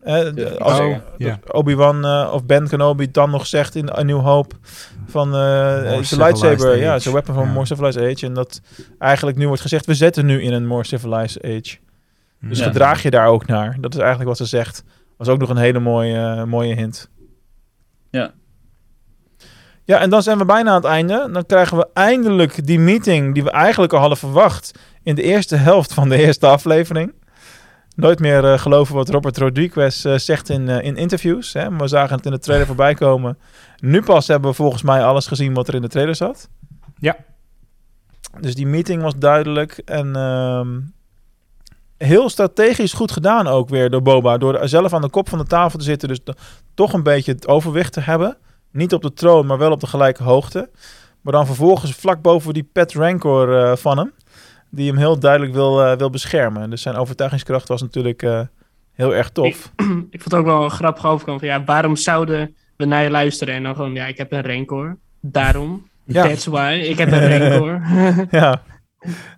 Eh, 0.00 0.34
Ja, 0.34 0.48
als 0.48 0.78
oh, 0.78 0.96
ja. 1.18 1.38
Obi-Wan 1.46 2.04
eh, 2.04 2.30
of 2.32 2.44
Ben 2.44 2.68
Kenobi 2.68 3.10
dan 3.10 3.30
nog 3.30 3.46
zegt 3.46 3.74
in 3.74 3.90
A 3.90 4.02
New 4.02 4.20
Hope 4.20 4.54
van 5.06 5.26
eh 5.26 5.32
de 6.08 6.16
lightsaber, 6.16 6.76
ja, 6.76 6.94
it's 6.94 7.06
a 7.06 7.12
weapon 7.12 7.36
a 7.36 7.40
Ja. 7.42 7.46
more 7.52 7.66
civilized 7.66 8.02
age. 8.02 8.26
En 8.26 8.34
dat 8.34 8.60
eigenlijk 8.98 9.36
nu 9.36 9.46
wordt 9.46 9.62
gezegd, 9.62 9.86
we 9.86 9.94
zetten 9.94 10.26
nu 10.26 10.42
in 10.42 10.52
een 10.52 10.66
more 10.66 10.84
civilized 10.84 11.42
age. 11.44 11.78
Dus 12.40 12.58
Ja. 12.58 12.64
gedraag 12.64 13.02
je 13.02 13.10
daar 13.10 13.26
ook 13.26 13.46
naar. 13.46 13.76
Dat 13.80 13.92
is 13.94 13.98
eigenlijk 14.00 14.28
wat 14.28 14.38
ze 14.38 14.44
zegt. 14.44 14.84
Was 15.20 15.28
ook 15.28 15.38
nog 15.38 15.48
een 15.48 15.56
hele 15.56 15.80
mooie, 15.80 16.46
mooie 16.46 16.74
hint. 16.74 17.10
Ja. 18.10 18.32
Ja, 19.84 19.98
en 20.00 20.10
dan 20.10 20.22
zijn 20.22 20.38
we 20.38 20.44
bijna 20.44 20.70
aan 20.70 20.76
het 20.76 20.84
einde. 20.84 21.28
Dan 21.32 21.46
krijgen 21.46 21.76
we 21.76 21.88
eindelijk 21.92 22.66
die 22.66 22.78
meeting 22.78 23.34
die 23.34 23.42
we 23.42 23.50
eigenlijk 23.50 23.92
al 23.92 23.98
hadden 23.98 24.18
verwacht 24.18 24.78
in 25.02 25.14
de 25.14 25.22
eerste 25.22 25.56
helft 25.56 25.94
van 25.94 26.08
de 26.08 26.16
eerste 26.16 26.46
aflevering. 26.46 27.12
Nooit 27.96 28.18
meer 28.18 28.44
eh, 28.44 28.58
geloven 28.58 28.94
wat 28.94 29.08
Robert 29.08 29.38
Rodriguez 29.38 30.04
eh, 30.04 30.14
zegt 30.16 30.48
in, 30.48 30.68
eh, 30.68 30.86
in 30.86 30.96
interviews. 30.96 31.52
Hè? 31.52 31.70
Maar 31.70 31.80
we 31.80 31.88
zagen 31.88 32.16
het 32.16 32.24
in 32.24 32.32
de 32.32 32.38
trailer 32.38 32.66
voorbij 32.66 32.94
komen. 32.94 33.38
Nu 33.76 34.02
pas 34.02 34.26
hebben 34.26 34.50
we 34.50 34.56
volgens 34.56 34.82
mij 34.82 35.04
alles 35.04 35.26
gezien 35.26 35.54
wat 35.54 35.68
er 35.68 35.74
in 35.74 35.82
de 35.82 35.88
trailer 35.88 36.16
zat. 36.16 36.48
Ja. 36.98 37.16
Dus 38.40 38.54
die 38.54 38.66
meeting 38.66 39.02
was 39.02 39.14
duidelijk. 39.16 39.82
En 39.84 40.16
ehm, 40.16 40.78
heel 42.06 42.28
strategisch 42.28 42.92
goed 42.92 43.12
gedaan 43.12 43.46
ook 43.46 43.68
weer 43.68 43.90
door 43.90 44.02
Boba. 44.02 44.38
Door 44.38 44.68
zelf 44.68 44.92
aan 44.92 45.00
de 45.00 45.10
kop 45.10 45.28
van 45.28 45.38
de 45.38 45.44
tafel 45.44 45.78
te 45.78 45.84
zitten. 45.84 46.08
Dus 46.08 46.20
to- 46.24 46.32
toch 46.74 46.92
een 46.92 47.02
beetje 47.02 47.32
het 47.32 47.48
overwicht 47.48 47.92
te 47.92 48.00
hebben. 48.00 48.36
Niet 48.72 48.92
op 48.92 49.02
de 49.02 49.12
troon, 49.12 49.46
maar 49.46 49.58
wel 49.58 49.70
op 49.70 49.80
de 49.80 49.86
gelijke 49.86 50.22
hoogte. 50.22 50.70
Maar 51.20 51.32
dan 51.32 51.46
vervolgens 51.46 51.92
vlak 51.92 52.22
boven 52.22 52.54
die 52.54 52.68
pet 52.72 52.92
rancor 52.92 53.58
eh, 53.58 53.76
van 53.76 53.98
hem. 53.98 54.12
Die 54.70 54.88
hem 54.88 54.96
heel 54.96 55.18
duidelijk 55.18 55.52
wil, 55.52 55.82
eh, 55.84 55.96
wil 55.96 56.10
beschermen. 56.10 56.70
Dus 56.70 56.82
zijn 56.82 56.94
overtuigingskracht 56.96 57.68
was 57.68 57.80
natuurlijk 57.82 58.22
eh, 58.22 58.40
heel 58.92 59.14
erg 59.14 59.30
tof. 59.30 59.72
Ik 60.10 60.20
vond 60.22 60.24
het 60.24 60.34
ook 60.34 60.44
wel 60.44 60.68
grappig 60.68 61.06
overkomen 61.06 61.40
van, 61.40 61.48
ja, 61.48 61.64
waarom 61.64 61.96
zouden 61.96 62.54
we 62.76 62.84
naar 62.84 63.02
je 63.02 63.10
luisteren? 63.10 63.54
En 63.54 63.62
dan 63.62 63.74
gewoon, 63.74 63.94
ja, 63.94 64.06
ik 64.06 64.16
heb 64.18 64.32
een 64.32 64.40
rencor. 64.40 64.96
Daarom. 65.20 65.88
Ja. 66.04 66.22
That's 66.26 66.46
why. 66.46 66.80
Ik 66.88 66.98
heb 66.98 67.12
een 67.12 67.26
rencor. 67.38 67.80
ja, 68.30 68.62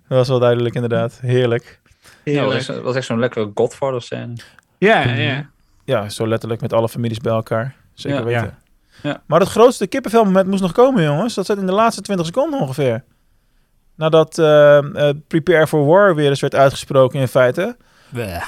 dat 0.07 0.17
was 0.17 0.27
wel 0.27 0.39
duidelijk 0.39 0.75
inderdaad. 0.75 1.19
Heerlijk. 1.21 1.81
Ja, 2.23 2.33
dat 2.33 2.33
Heerlijk. 2.43 2.53
was, 2.53 2.65
dat 2.75 2.81
was 2.83 2.95
echt 2.95 3.05
zo'n 3.05 3.19
lekkere 3.19 3.51
Godfather 3.53 4.01
scène. 4.01 4.33
Ja, 4.77 5.01
ja. 5.03 5.49
Ja, 5.85 6.09
zo 6.09 6.27
letterlijk 6.27 6.61
met 6.61 6.73
alle 6.73 6.89
families 6.89 7.19
bij 7.19 7.33
elkaar. 7.33 7.75
Zeker 7.93 8.17
Ja. 8.17 8.23
weten. 8.23 8.57
Ja. 9.01 9.21
Maar 9.25 9.39
het 9.39 9.49
grootste 9.49 9.87
kippenvelmoment 9.87 10.47
moest 10.47 10.61
nog 10.61 10.71
komen, 10.71 11.03
jongens. 11.03 11.33
Dat 11.33 11.45
zit 11.45 11.57
in 11.57 11.65
de 11.65 11.71
laatste 11.71 12.01
20 12.01 12.25
seconden 12.25 12.59
ongeveer. 12.59 13.03
Nadat 13.95 14.37
eh, 14.37 14.77
eh, 14.77 15.15
Prepare 15.27 15.67
for 15.67 15.85
War 15.85 16.15
weer 16.15 16.29
eens 16.29 16.39
werd 16.41 16.55
uitgesproken 16.55 17.19
in 17.19 17.27
feite. 17.27 17.77
Bleh. 18.09 18.43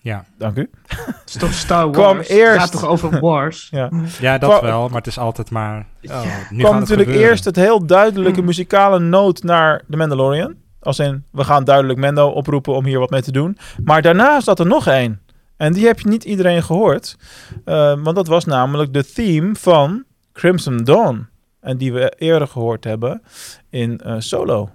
Ja. 0.00 0.24
Dank 0.38 0.56
u. 0.56 0.70
Het 0.86 1.22
is 1.26 1.36
toch 1.36 1.52
Star 1.52 1.84
Wars? 1.90 1.96
Kwam 1.96 2.18
Het 2.18 2.28
eerst- 2.28 2.58
gaat 2.60 2.72
toch 2.72 2.86
over 2.86 3.20
wars? 3.20 3.68
Ja. 3.70 3.90
ja, 4.20 4.38
dat 4.38 4.60
wel, 4.60 4.86
maar 4.88 4.96
het 4.98 5.06
is 5.06 5.18
altijd 5.18 5.50
maar... 5.50 5.86
Oh, 6.02 6.20
nu 6.22 6.26
kwam 6.28 6.30
gaat 6.30 6.48
het 6.50 6.62
natuurlijk 6.62 6.90
gebeuren. 6.90 7.28
eerst 7.30 7.44
het 7.44 7.56
heel 7.56 7.86
duidelijke 7.86 8.42
muzikale 8.42 8.98
noot 8.98 9.42
naar 9.42 9.82
The 9.90 9.96
Mandalorian. 9.96 10.54
Als 10.80 10.98
in, 10.98 11.24
we 11.32 11.44
gaan 11.44 11.64
duidelijk 11.64 11.98
Mendo 11.98 12.28
oproepen 12.28 12.74
om 12.74 12.84
hier 12.84 12.98
wat 12.98 13.10
mee 13.10 13.22
te 13.22 13.32
doen. 13.32 13.58
Maar 13.84 14.02
daarna 14.02 14.40
zat 14.40 14.58
er 14.58 14.66
nog 14.66 14.86
één. 14.86 15.20
En 15.56 15.72
die 15.72 15.86
heb 15.86 16.00
je 16.00 16.08
niet 16.08 16.24
iedereen 16.24 16.62
gehoord. 16.62 17.16
Eh, 17.64 18.02
want 18.02 18.16
dat 18.16 18.26
was 18.26 18.44
namelijk 18.44 18.92
de 18.92 19.04
theme 19.04 19.54
van 19.54 20.04
Crimson 20.32 20.84
Dawn. 20.84 21.28
En 21.60 21.76
die 21.76 21.92
we 21.92 22.12
eerder 22.18 22.48
gehoord 22.48 22.84
hebben 22.84 23.22
in 23.70 24.00
eh, 24.00 24.14
Solo. 24.18 24.70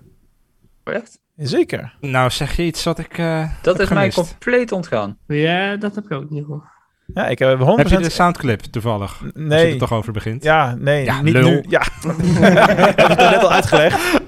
Echt? 0.83 1.19
Zeker. 1.35 1.95
Nou, 1.99 2.29
zeg 2.29 2.55
je 2.55 2.63
iets 2.63 2.83
wat 2.83 2.99
ik 2.99 3.17
eh, 3.17 3.49
Dat 3.61 3.77
heb 3.77 3.87
is 3.87 3.93
mij 3.93 4.11
compleet 4.11 4.71
ontgaan. 4.71 5.17
Ja, 5.27 5.75
dat 5.75 5.95
heb 5.95 6.03
ik 6.03 6.11
ook 6.11 6.29
niet 6.29 6.45
gehoord. 6.45 6.72
Ja, 7.13 7.27
ik 7.27 7.39
heb 7.39 7.59
100%... 7.59 7.63
Heb 7.75 7.87
je 7.87 7.97
de 7.97 8.09
soundclip 8.09 8.59
toevallig? 8.61 9.11
Als 9.21 9.31
je 9.33 9.41
Nee. 9.41 9.71
er 9.71 9.77
toch 9.77 9.93
over 9.93 10.13
begint. 10.13 10.43
Ja, 10.43 10.75
nee, 10.79 11.03
Ja, 11.05 11.21
niet 11.21 11.33
lul. 11.33 11.49
nu. 11.49 11.63
Ja, 11.69 11.81
heb 12.01 12.99
ik 12.99 13.07
het 13.07 13.17
net 13.17 13.43
al 13.43 13.51
uitgelegd. 13.51 14.21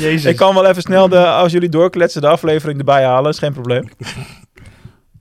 Jezus. 0.00 0.24
Ik 0.24 0.36
kan 0.36 0.54
wel 0.54 0.66
even 0.66 0.82
snel, 0.82 1.08
de, 1.08 1.26
als 1.26 1.52
jullie 1.52 1.68
doorkletsen, 1.68 2.20
de 2.20 2.28
aflevering 2.28 2.78
erbij 2.78 3.04
halen. 3.04 3.30
Is 3.30 3.38
geen 3.38 3.52
probleem. 3.52 3.88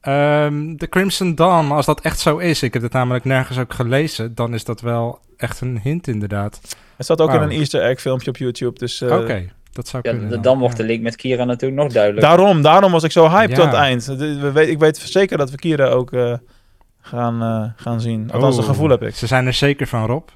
Ehm, 0.02 0.76
de 0.76 0.90
Crimson 0.90 1.36
Dawn, 1.36 1.72
als 1.72 1.86
dat 1.86 2.02
echt 2.02 2.19
zo 2.19 2.38
is, 2.38 2.64
ik 2.64 2.73
heb 2.73 2.81
het 2.81 2.91
namelijk 2.94 3.26
nergens 3.26 3.57
ook 3.57 3.73
gelezen, 3.73 4.36
dan 4.36 4.53
is 4.53 4.64
dat 4.64 4.81
wel 4.81 5.19
echt 5.38 5.61
een 5.61 5.80
hint 5.84 6.07
inderdaad. 6.07 6.60
Het 6.95 7.06
staat 7.06 7.22
ook 7.22 7.34
in 7.34 7.41
een 7.41 7.49
easter 7.52 7.81
egg 7.81 8.02
filmpje 8.02 8.30
op 8.30 8.38
YouTube. 8.38 8.80
Dus, 8.80 9.02
eh, 9.02 9.18
Oké, 9.18 9.49
dat 9.72 9.88
zou 9.88 10.03
Ja, 10.06 10.11
kunnen. 10.11 10.41
dan 10.41 10.60
wordt 10.60 10.77
de 10.77 10.84
link 10.84 11.02
met 11.02 11.15
Kira 11.15 11.44
natuurlijk 11.44 11.81
nog 11.81 11.91
duidelijk. 11.91 12.26
Daarom, 12.26 12.61
daarom 12.61 12.91
was 12.91 13.03
ik 13.03 13.11
zo 13.11 13.30
hyped 13.30 13.49
Ja. 13.49 13.56
tot 13.56 13.65
het 13.65 13.73
eind. 13.81 14.06
De- 14.19 14.40
we 14.40 14.52
weet- 14.52 14.69
Ik 14.69 14.80
weet 14.80 14.98
zeker 14.98 15.38
dat 15.38 15.52
we 15.52 15.57
Kira 15.57 15.88
ook 15.88 16.11
eh, 16.14 16.34
gaan, 17.10 17.41
eh, 17.41 17.84
gaan 17.84 18.02
zien. 18.02 18.31
Althans, 18.31 18.57
een 18.57 18.64
Oh, 18.64 18.69
gevoel 18.69 18.90
heb 18.90 19.03
ik. 19.03 19.15
Ze 19.15 19.27
zijn 19.27 19.45
er 19.45 19.53
zeker 19.53 19.88
van, 19.88 20.06
Rob. 20.06 20.27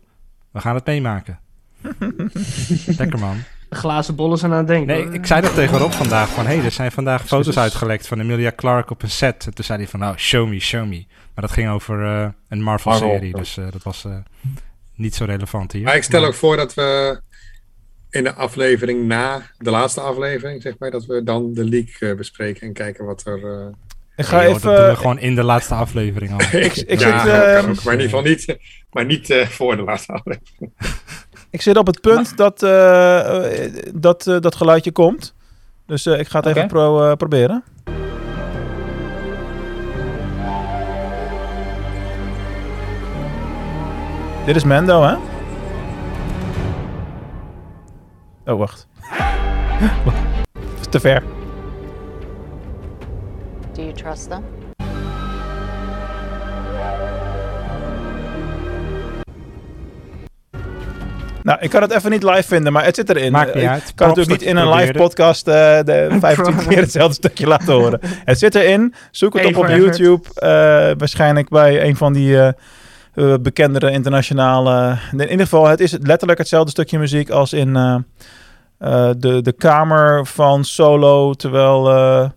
We 0.52 0.60
gaan 0.60 0.76
het 0.76 0.86
meemaken. 0.86 1.40
Lekker 2.98 3.20
man. 3.20 3.38
De 3.70 3.76
glazen 3.76 4.16
bollen 4.16 4.38
zijn 4.38 4.52
aan 4.52 4.58
het 4.58 4.68
denken. 4.68 4.88
Nee, 4.88 5.06
hoor. 5.06 5.14
ik 5.14 5.26
zei 5.26 5.42
dat 5.42 5.54
tegen 5.54 5.78
Rob 5.78 5.92
vandaag. 5.92 6.30
Van, 6.30 6.46
hé, 6.46 6.56
hey, 6.56 6.66
er 6.66 6.72
zijn 6.72 6.92
vandaag 6.92 7.26
foto's 7.26 7.58
uitgelekt 7.58 8.08
van 8.08 8.20
Emilia 8.20 8.52
Clarke 8.56 8.94
op 8.94 9.02
een 9.02 9.10
set. 9.10 9.46
En 9.46 9.54
toen 9.54 9.66
zei 9.66 9.80
hij 9.80 9.88
van, 9.88 10.00
nou, 10.00 10.18
show 10.18 10.48
me, 10.48 10.60
show 10.60 10.88
me. 10.88 11.06
Maar 11.08 11.46
dat 11.46 11.52
ging 11.52 11.70
over 11.70 12.04
eh, 12.04 12.28
een 12.50 12.62
Marvel-serie, 12.62 13.12
Marvel. 13.12 13.40
dus 13.40 13.58
eh, 13.58 13.72
dat 13.72 13.84
was 13.84 14.06
eh, 14.06 14.16
niet 14.96 15.16
zo 15.16 15.26
relevant 15.26 15.72
hier. 15.72 15.84
Maar 15.84 15.96
ik 15.96 16.04
stel 16.04 16.26
ook 16.26 16.34
voor 16.34 16.58
dat 16.58 16.74
we 16.74 17.22
in 18.10 18.24
de 18.24 18.34
aflevering 18.34 19.08
na 19.08 19.42
de 19.58 19.72
laatste 19.72 20.02
aflevering, 20.02 20.62
zeg 20.62 20.78
maar, 20.78 20.92
dat 20.92 21.06
we 21.06 21.24
dan 21.24 21.54
de 21.54 21.64
leak 21.64 22.18
bespreken 22.18 22.68
en 22.68 22.74
kijken 22.74 23.06
wat 23.06 23.26
er. 23.26 23.72
Eh, 24.16 24.26
Ik 24.26 24.26
ga 24.26 24.38
Nee, 24.38 24.46
joh, 24.48 24.56
even... 24.56 24.70
dat 24.70 24.80
doen 24.80 24.90
we 24.90 24.96
gewoon 24.96 25.20
in 25.20 25.36
de 25.36 25.44
laatste 25.44 25.74
aflevering 25.74 26.32
al. 26.32 26.40
ik, 26.60 26.76
ik, 26.76 27.00
ja, 27.00 27.20
zit, 27.24 27.32
kan 27.32 27.42
eh, 27.42 27.70
ook, 27.70 27.84
maar 27.84 27.94
in 27.94 28.00
ieder 28.00 28.18
geval 28.18 28.22
niet, 28.22 28.58
maar 28.92 29.06
niet 29.06 29.30
eh, 29.30 29.48
voor 29.48 29.76
de 29.76 29.84
laatste 29.84 30.12
aflevering. 30.14 30.74
ik 31.50 31.62
zit 31.62 31.78
op 31.78 31.88
het 31.88 32.02
punt 32.02 32.38
dat, 32.38 32.64
eh, 32.64 33.66
eh, 33.66 33.74
dat 33.94 34.24
dat, 34.24 34.44
dat 34.44 34.56
geluidje 34.56 34.92
komt. 34.92 35.36
Dus 35.86 36.06
eh, 36.06 36.20
ik 36.20 36.28
ga 36.28 36.40
het 36.40 36.48
even 36.48 36.68
pro, 36.68 37.10
eh, 37.10 37.16
proberen. 37.16 37.64
Dit 44.46 44.56
is 44.56 44.64
Mando, 44.64 45.02
hè? 45.04 45.16
Oh, 48.52 48.58
wacht. 48.58 48.88
Te 50.90 51.00
ver. 51.00 51.24
Do 53.74 53.82
you 53.82 53.94
trust 53.94 54.30
them? 54.30 54.44
Nou, 61.44 61.58
ik 61.62 61.70
kan 61.70 61.82
het 61.82 61.92
even 61.92 62.12
niet 62.12 62.24
live 62.24 62.44
vinden, 62.44 62.74
maar 62.74 62.86
het 62.86 62.96
zit 62.96 63.10
erin. 63.10 63.32
Maakt 63.32 63.54
niet 63.54 63.64
ik 63.64 63.70
uit. 63.70 63.92
kan 63.96 64.08
natuurlijk 64.08 64.40
niet 64.40 64.50
in 64.50 64.56
een 64.58 64.70
live 64.76 64.94
podcast 64.94 65.48
eh, 65.48 65.54
de 65.84 66.08
25 66.20 66.68
keer 66.68 66.78
hetzelfde 66.80 67.14
stukje 67.14 67.48
laten 67.48 67.74
horen. 67.74 68.00
Het 68.26 68.40
zit 68.40 68.56
erin. 68.56 68.94
Zoek 69.12 69.34
het 69.34 69.42
Hey, 69.44 69.54
op 69.54 69.64
op. 69.64 69.68
YouTube. 69.70 70.28
eh, 70.36 70.50
waarschijnlijk 70.98 71.50
bij 71.50 71.84
een 71.88 71.96
van 71.96 72.14
die 72.14 72.38
eh, 72.40 72.48
eh, 73.14 73.34
bekendere 73.42 73.92
internationale... 73.92 74.98
In 75.12 75.20
ieder 75.22 75.40
geval, 75.40 75.68
het 75.68 75.80
is 75.80 75.98
letterlijk 76.02 76.40
hetzelfde 76.40 76.72
stukje 76.72 77.00
muziek 77.00 77.30
als 77.30 77.54
in 77.54 77.76
eh, 77.76 77.96
eh, 78.78 79.10
de, 79.18 79.42
de 79.42 79.54
kamer 79.54 80.26
van 80.26 80.64
Solo. 80.64 81.34
Terwijl 81.34 81.90
eh, 81.92 82.30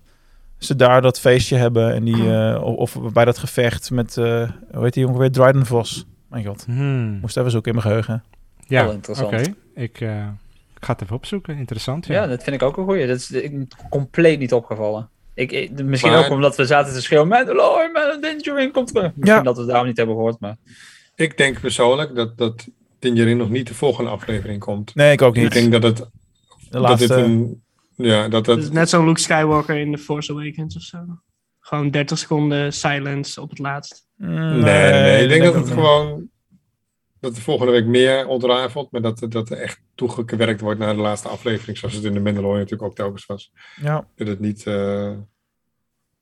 ze 0.59 0.77
daar 0.77 1.03
dat 1.03 1.21
feestje 1.21 1.57
hebben. 1.57 1.95
En 1.95 2.05
die, 2.05 2.33
eh, 2.37 2.63
of, 2.63 2.97
of 2.97 3.13
bij 3.13 3.25
dat 3.25 3.39
gevecht 3.39 3.91
met, 3.91 4.17
eh 4.17 4.51
hoe 4.73 4.83
heet 4.85 4.93
die 4.95 5.03
jongen 5.05 5.19
weer? 5.21 5.31
Dryden 5.33 5.67
Vos. 5.67 6.07
Mijn 6.29 6.45
god. 6.45 6.65
Hmm. 6.65 7.19
Moest 7.21 7.37
even 7.37 7.51
zoeken 7.51 7.73
in 7.73 7.77
mijn 7.79 7.89
geheugen. 7.89 8.25
Ja, 8.67 8.83
Heel 8.83 8.93
interessant. 8.93 9.33
Oké, 9.33 9.43
ik, 9.75 10.01
eh, 10.01 10.17
ik 10.77 10.85
ga 10.85 10.93
het 10.93 11.03
even 11.03 11.17
opzoeken. 11.17 11.57
Interessant, 11.59 12.07
ja. 12.07 12.15
Ja, 12.15 12.27
dat 12.27 12.43
vind 12.43 12.57
ik 12.57 12.63
ook 12.63 12.77
een 12.77 12.85
goeie. 12.85 13.07
Dat 13.07 13.17
is 13.17 13.31
ik, 13.31 13.53
compleet 13.91 14.39
niet 14.39 14.53
opgevallen. 14.53 15.09
Ik, 15.35 15.53
ik- 15.53 15.83
misschien 15.85 16.11
Maar- 16.13 16.25
ook 16.25 16.31
omdat 16.31 16.57
we 16.57 16.67
zaten 16.67 16.93
te 16.95 17.01
schreeuwen, 17.03 17.29
Mandalorian, 17.29 17.93
Mandalorian 17.93 18.71
komt 18.71 18.89
terug. 18.95 19.13
Misschien 19.15 19.45
dat 19.45 19.55
we 19.55 19.61
het 19.61 19.71
daarom 19.71 19.87
niet 19.89 19.97
hebben 19.97 20.15
gehoord, 20.15 20.41
maar... 20.41 20.57
Ik 21.15 21.37
denk 21.37 21.61
persoonlijk 21.61 22.15
dat, 22.15 22.39
dat 22.39 22.67
Dingerin 22.99 23.37
nog 23.37 23.51
niet 23.51 23.67
de 23.69 23.75
volgende 23.75 24.11
aflevering 24.11 24.61
komt. 24.61 24.95
Nee, 24.95 25.13
ik 25.13 25.23
ook 25.23 25.37
Ik 25.37 25.43
niet. 25.43 25.53
denk 25.53 25.73
dat 25.73 25.83
het, 25.83 25.97
De 25.97 26.05
dat 26.71 26.83
laatste... 26.83 27.15
het 27.15 27.25
een... 27.25 27.63
Ja, 27.97 28.29
dat 28.29 28.49
is 28.49 28.65
het... 28.65 28.73
net 28.73 28.89
zo'n 28.89 29.05
Luke 29.05 29.21
Skywalker 29.21 29.77
in 29.77 29.93
The 29.95 29.99
Force 30.03 30.33
Awakens 30.33 30.77
of 30.77 30.83
zo. 30.83 30.99
Gewoon 31.61 31.91
30 31.91 32.19
seconden 32.19 32.73
silence 32.73 33.41
op 33.41 33.51
het 33.51 33.59
laatst. 33.59 34.07
Mm, 34.17 34.29
Nee, 34.29 34.61
nee, 34.61 34.93
nee. 34.93 35.23
Ik 35.23 35.29
denk 35.29 35.43
dat 35.43 35.55
het 35.55 35.71
gewoon... 35.71 36.29
Dat 37.21 37.35
de 37.35 37.41
volgende 37.41 37.73
week 37.73 37.87
meer 37.87 38.27
ontrafelt, 38.27 38.91
maar 38.91 39.03
dat, 39.03 39.27
dat 39.29 39.51
er 39.51 39.59
echt 39.59 39.81
toegewerkt 39.95 40.61
wordt 40.61 40.81
naar 40.81 40.95
de 40.95 41.01
laatste 41.01 41.29
aflevering, 41.29 41.79
zoals 41.79 41.95
het 41.95 42.05
in 42.05 42.13
de 42.13 42.21
Mandalorian 42.21 42.59
natuurlijk 42.59 42.91
ook 42.91 42.97
telkens 42.97 43.27
was. 43.27 43.53
Ja. 43.81 44.07
Dat 44.15 44.27
het 44.27 44.41
niet, 44.41 44.67
eh, 44.67 45.13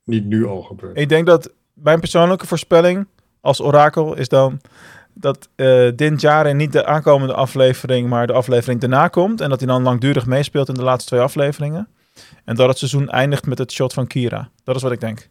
niet 0.03 0.25
nu 0.25 0.45
al 0.45 0.61
gebeurt. 0.61 0.97
Ik 0.97 1.09
denk 1.09 1.25
dat 1.25 1.53
mijn 1.73 1.99
persoonlijke 1.99 2.47
voorspelling 2.47 3.07
als 3.41 3.61
orakel 3.61 4.15
is 4.15 4.29
dan 4.29 4.61
dat 5.15 5.49
eh 5.55 5.87
Din 5.95 6.15
Djarin 6.15 6.57
niet 6.57 6.71
de 6.71 6.85
aankomende 6.85 7.33
aflevering, 7.33 8.09
maar 8.09 8.27
de 8.27 8.33
aflevering 8.33 8.79
daarna 8.79 9.07
komt. 9.07 9.41
En 9.41 9.49
dat 9.49 9.59
hij 9.59 9.67
dan 9.67 9.83
langdurig 9.83 10.25
meespeelt 10.25 10.67
in 10.67 10.73
de 10.73 10.83
laatste 10.83 11.09
twee 11.09 11.21
afleveringen. 11.21 11.87
En 12.45 12.55
dat 12.55 12.67
het 12.67 12.77
seizoen 12.77 13.09
eindigt 13.09 13.45
met 13.45 13.57
het 13.57 13.71
shot 13.71 13.93
van 13.93 14.07
Kira. 14.07 14.49
Dat 14.63 14.75
is 14.75 14.81
wat 14.81 14.91
ik 14.91 14.99
denk. 14.99 15.29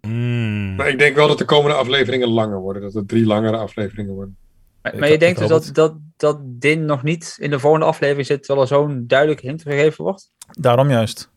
Hmm. 0.00 0.74
Maar 0.74 0.88
ik 0.88 0.98
denk 0.98 1.16
wel 1.16 1.28
dat 1.28 1.38
de 1.38 1.44
komende 1.44 1.76
afleveringen 1.76 2.28
langer 2.28 2.58
worden. 2.58 2.82
Dat 2.82 2.92
het 2.92 3.08
drie 3.08 3.26
langere 3.26 3.56
afleveringen 3.56 4.14
worden. 4.14 4.36
Maar, 4.82 5.10
je 5.10 5.18
denkt 5.18 5.38
dus 5.38 5.48
dat, 5.48 5.70
dat, 5.72 5.94
dat 6.16 6.38
Din 6.42 6.84
nog 6.84 7.02
niet 7.02 7.36
in 7.40 7.50
de 7.50 7.58
volgende 7.58 7.86
aflevering 7.86 8.26
zit, 8.26 8.42
terwijl 8.42 8.66
er 8.66 8.74
zo'n 8.74 9.04
duidelijke 9.06 9.46
hint 9.46 9.62
gegeven 9.62 10.04
wordt? 10.04 10.30
Daarom 10.50 10.90
juist. 10.90 11.30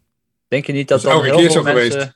Denk 0.47 0.65
je 0.65 0.73
niet 0.73 0.87
dat, 0.87 1.01
Dat 1.01 1.11
dan 1.11 1.23
heel 1.23 1.35
keer 1.35 1.51
veel 1.51 1.63
zo 1.63 1.73
mensen... 1.73 2.15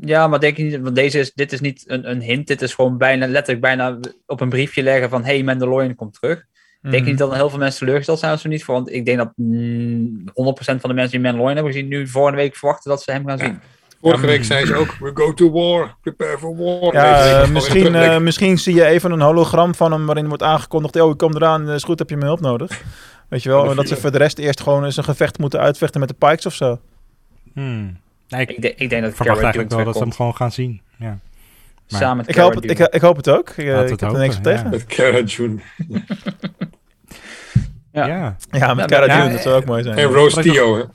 Ja, 0.00 0.26
maar 0.26 0.40
denk 0.40 0.56
je 0.56 0.62
niet, 0.62 0.80
want 0.80 0.94
deze 0.94 1.18
is, 1.18 1.32
dit 1.32 1.52
is 1.52 1.60
niet 1.60 1.84
een, 1.86 2.10
een 2.10 2.20
hint, 2.20 2.46
dit 2.46 2.62
is 2.62 2.74
gewoon 2.74 2.98
bijna, 2.98 3.26
letterlijk 3.26 3.60
bijna 3.60 3.98
op 4.26 4.40
een 4.40 4.48
briefje 4.48 4.82
leggen 4.82 5.10
van 5.10 5.24
hey, 5.24 5.42
Mandalorian 5.42 5.94
komt 5.94 6.14
terug. 6.20 6.44
Denk 6.80 6.94
je 6.94 7.00
Mhm. 7.00 7.08
niet 7.10 7.18
dat 7.18 7.34
heel 7.34 7.50
veel 7.50 7.58
mensen 7.58 7.78
teleurgesteld 7.78 8.18
zijn 8.18 8.32
als 8.32 8.40
ze 8.40 8.48
niet 8.48 8.64
voor? 8.64 8.74
Want 8.74 8.92
ik 8.92 9.04
denk 9.04 9.18
dat 9.18 9.32
mm, 9.36 10.24
100% 10.32 10.80
van 10.80 10.90
de 10.90 10.94
mensen 10.96 11.10
die 11.10 11.20
Mandalorian 11.20 11.54
hebben 11.56 11.72
gezien 11.72 11.88
nu 11.88 12.06
volgende 12.08 12.38
week 12.38 12.56
verwachten 12.56 12.90
dat 12.90 13.02
ze 13.02 13.10
hem 13.12 13.26
gaan 13.26 13.38
zien. 13.38 13.60
Vorige 14.02 14.26
week 14.26 14.44
zei 14.44 14.66
ze 14.66 14.74
ook, 14.74 14.96
we 15.00 15.10
go 15.14 15.34
to 15.34 15.50
war, 15.50 15.96
prepare 16.02 16.38
for 16.38 16.56
war. 16.56 16.92
Ja, 16.94 17.42
eh, 17.42 17.50
misschien, 17.50 17.94
eh, 17.94 18.18
misschien 18.18 18.58
zie 18.58 18.74
je 18.74 18.84
even 18.84 19.10
een 19.10 19.20
hologram 19.20 19.74
van 19.74 19.92
hem 19.92 20.06
waarin 20.06 20.28
wordt 20.28 20.42
aangekondigd: 20.42 21.00
Oh, 21.00 21.10
ik 21.10 21.16
kom 21.18 21.34
eraan, 21.36 21.70
is 21.70 21.84
goed, 21.84 21.98
heb 21.98 22.08
je 22.10 22.16
mijn 22.16 22.26
hulp 22.26 22.40
nodig. 22.40 22.82
Weet 23.28 23.42
je 23.42 23.48
wel, 23.48 23.74
dat 23.74 23.88
ze 23.88 23.96
voor 23.96 24.10
de 24.10 24.18
rest 24.18 24.38
eerst 24.38 24.60
gewoon 24.60 24.84
eens 24.84 24.96
een 24.96 25.04
gevecht 25.04 25.38
moeten 25.38 25.60
uitvechten 25.60 26.00
met 26.00 26.08
de 26.08 26.14
Pikes 26.18 26.46
of 26.46 26.54
zo. 26.54 26.80
Hmm. 27.54 27.96
Nee, 28.28 28.40
ik 28.40 28.50
Ik, 28.50 28.62
denk- 28.62 28.78
ik 28.78 28.90
denk 28.90 29.02
dat 29.02 29.14
verwacht 29.14 29.38
Cara 29.40 29.52
eigenlijk 29.52 29.70
wel 29.74 29.84
dat 29.84 29.94
we 29.94 30.00
hem 30.00 30.12
gewoon 30.12 30.36
gaan 30.36 30.52
zien. 30.52 30.80
Ja. 30.96 31.18
Maar- 31.88 32.00
Samen 32.00 32.16
met 32.16 32.28
Ik 32.28 32.34
hoop, 32.34 32.54
het, 32.54 32.70
ik, 32.70 32.78
ik 32.78 33.00
hoop 33.00 33.16
het 33.16 33.28
ook. 33.28 33.48
Ik, 33.48 33.56
eh, 33.56 33.88
ik 33.88 34.00
heb 34.00 34.12
er 34.12 34.18
niks 34.18 34.36
op 34.36 34.42
tegen. 34.42 34.70
Met 34.70 34.86
Cara 34.86 35.20
June. 35.32 35.58
Ja. 37.92 38.06
Ja. 38.06 38.36
Ja, 38.50 38.74
met 38.74 38.90
Ja, 38.90 38.98
Cara 38.98 39.24
ja, 39.24 39.28
dat 39.28 39.40
zou 39.40 39.56
ook 39.56 39.64
mooi 39.64 39.82
zijn. 39.82 39.96
En 39.98 40.04
Rose 40.04 40.34
Wat 40.36 40.44
ik 40.44 40.52
Tio. 40.52 40.76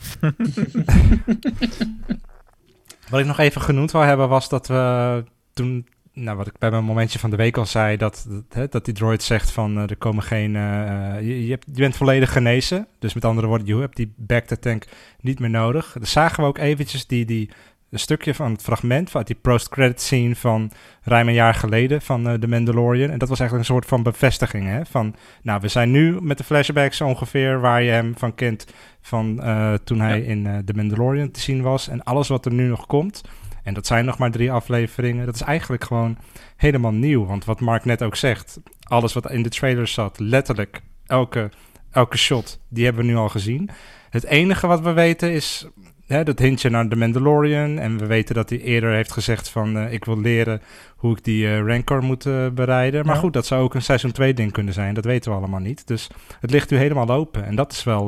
Wat 3.10 3.20
ik 3.20 3.26
nog 3.26 3.40
even 3.40 3.62
genoemd 3.62 3.92
wil 3.92 4.02
hebben 4.02 4.30
was 4.30 4.50
dat 4.50 4.68
we 4.68 5.24
toen, 5.54 5.88
nou 6.14 6.38
wat 6.38 6.48
ik 6.48 6.58
bij 6.58 6.72
mijn 6.72 6.84
momentje 6.84 7.20
van 7.20 7.30
de 7.30 7.36
week 7.36 7.58
al 7.58 7.66
zei, 7.66 7.98
dat, 7.98 8.28
dat, 8.50 8.72
dat 8.72 8.86
die 8.86 8.94
droid 8.94 9.24
zegt 9.24 9.52
van 9.52 9.78
eh, 9.78 9.90
er 9.90 9.98
komen 9.98 10.24
geen, 10.24 10.56
eh, 10.56 11.16
eh, 11.16 11.22
je, 11.22 11.46
je, 11.46 11.52
hebt, 11.52 11.66
je 11.74 11.82
bent 11.82 11.96
volledig 11.96 12.32
genezen. 12.32 12.88
Dus 13.00 13.14
met 13.14 13.26
andere 13.26 13.48
woorden, 13.48 13.68
je 13.68 13.78
hebt 13.78 13.96
die 13.96 14.14
back 14.16 14.46
to 14.46 14.56
tank 14.56 14.86
niet 15.22 15.40
meer 15.40 15.50
nodig. 15.50 15.92
Dan 15.94 16.06
zagen 16.06 16.44
we 16.44 16.50
ook 16.50 16.58
eventjes 16.58 17.08
die, 17.08 17.26
die, 17.26 17.50
een 17.90 18.00
stukje 18.00 18.34
van 18.34 18.52
het 18.52 18.62
fragment 18.62 19.10
van 19.10 19.24
die 19.24 19.36
post-credit 19.36 20.02
scene 20.02 20.36
van 20.36 20.72
ruim 21.02 21.28
een 21.28 21.34
jaar 21.34 21.54
geleden 21.54 22.02
van 22.02 22.28
eh 22.28 22.34
The 22.34 22.48
Mandalorian. 22.48 23.10
En 23.10 23.18
dat 23.18 23.30
was 23.30 23.40
eigenlijk 23.40 23.70
een 23.70 23.76
soort 23.76 23.90
van 23.90 24.04
bevestiging 24.04 24.66
hè, 24.66 24.86
van, 24.86 25.16
nou 25.42 25.62
we 25.62 25.68
zijn 25.68 25.92
nu 25.92 26.22
met 26.22 26.38
de 26.38 26.44
flashbacks 26.44 27.02
ongeveer 27.02 27.60
waar 27.60 27.84
je 27.84 27.92
hem 27.92 28.18
van 28.18 28.36
kent 28.36 28.66
van 29.02 29.42
toen 29.84 30.00
hij 30.00 30.22
in 30.22 30.62
The 30.66 30.74
Mandalorian 30.74 31.32
te 31.32 31.40
zien 31.40 31.62
was. 31.62 31.88
En 31.88 32.04
alles 32.04 32.28
wat 32.28 32.46
er 32.46 32.54
nu 32.54 32.68
nog 32.68 32.86
komt, 32.86 33.22
en 33.64 33.74
dat 33.74 33.88
zijn 33.88 34.06
nog 34.06 34.18
maar 34.18 34.32
drie 34.32 34.52
afleveringen, 34.52 35.26
dat 35.26 35.36
is 35.36 35.42
eigenlijk 35.42 35.84
gewoon 35.84 36.18
helemaal 36.56 36.92
nieuw. 36.92 37.26
Want 37.26 37.46
wat 37.46 37.60
Mark 37.60 37.86
net 37.86 38.04
ook 38.04 38.16
zegt, 38.16 38.60
alles 38.84 39.14
wat 39.14 39.32
in 39.32 39.44
de 39.44 39.50
trailer 39.50 39.88
zat, 39.88 40.20
letterlijk 40.20 40.82
elke, 41.06 41.52
elke 41.92 42.18
shot, 42.18 42.60
die 42.70 42.86
hebben 42.86 43.06
we 43.06 43.12
nu 43.12 43.18
al 43.18 43.30
gezien. 43.30 43.70
Het 44.10 44.24
enige 44.24 44.68
wat 44.68 44.82
we 44.82 44.92
weten 44.92 45.32
is 45.32 45.68
hè, 46.14 46.24
dat 46.24 46.40
hintje 46.40 46.70
naar 46.70 46.88
The 46.88 46.96
Mandalorian. 46.96 47.80
En 47.80 47.98
we 47.98 48.06
weten 48.06 48.36
dat 48.36 48.50
hij 48.50 48.60
eerder 48.60 48.94
heeft 48.94 49.12
gezegd 49.12 49.50
van 49.50 49.78
eh, 49.78 49.94
ik 49.94 50.06
wil 50.06 50.20
leren 50.20 50.62
hoe 50.96 51.18
ik 51.18 51.24
die 51.24 51.48
eh, 51.48 51.66
Rancor 51.66 52.04
moet 52.04 52.26
eh, 52.26 52.48
bereiden. 52.48 53.06
Maar 53.06 53.16
Ja. 53.16 53.22
goed, 53.22 53.34
dat 53.34 53.46
zou 53.46 53.64
ook 53.64 53.74
een 53.74 53.82
seizoen 53.82 54.12
2 54.12 54.34
ding 54.34 54.52
kunnen 54.52 54.74
zijn. 54.74 54.94
Dat 54.94 55.06
weten 55.06 55.32
we 55.32 55.38
allemaal 55.38 55.60
niet. 55.60 55.88
Dus 55.88 56.10
het 56.40 56.52
ligt 56.52 56.70
nu 56.70 56.78
helemaal 56.78 57.10
open. 57.10 57.46
En 57.46 57.56
dat 57.56 57.72
is 57.72 57.84
wel, 57.84 58.08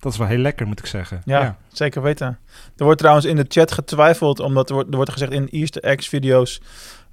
dat 0.00 0.12
is 0.12 0.18
wel 0.18 0.26
heel 0.26 0.38
lekker, 0.38 0.66
moet 0.66 0.78
ik 0.78 0.86
zeggen. 0.86 1.22
Ja, 1.24 1.56
zeker 1.68 2.02
weten. 2.02 2.38
Er 2.76 2.84
wordt 2.84 2.98
trouwens 2.98 3.26
in 3.26 3.36
de 3.36 3.44
chat 3.48 3.72
getwijfeld, 3.72 4.40
omdat 4.40 4.68
er 4.68 4.74
wordt, 4.74 4.90
er 4.90 4.96
wordt 4.96 5.12
gezegd 5.12 5.32
in 5.32 5.48
Easter 5.48 5.82
eggs 5.82 6.08
video's 6.08 6.60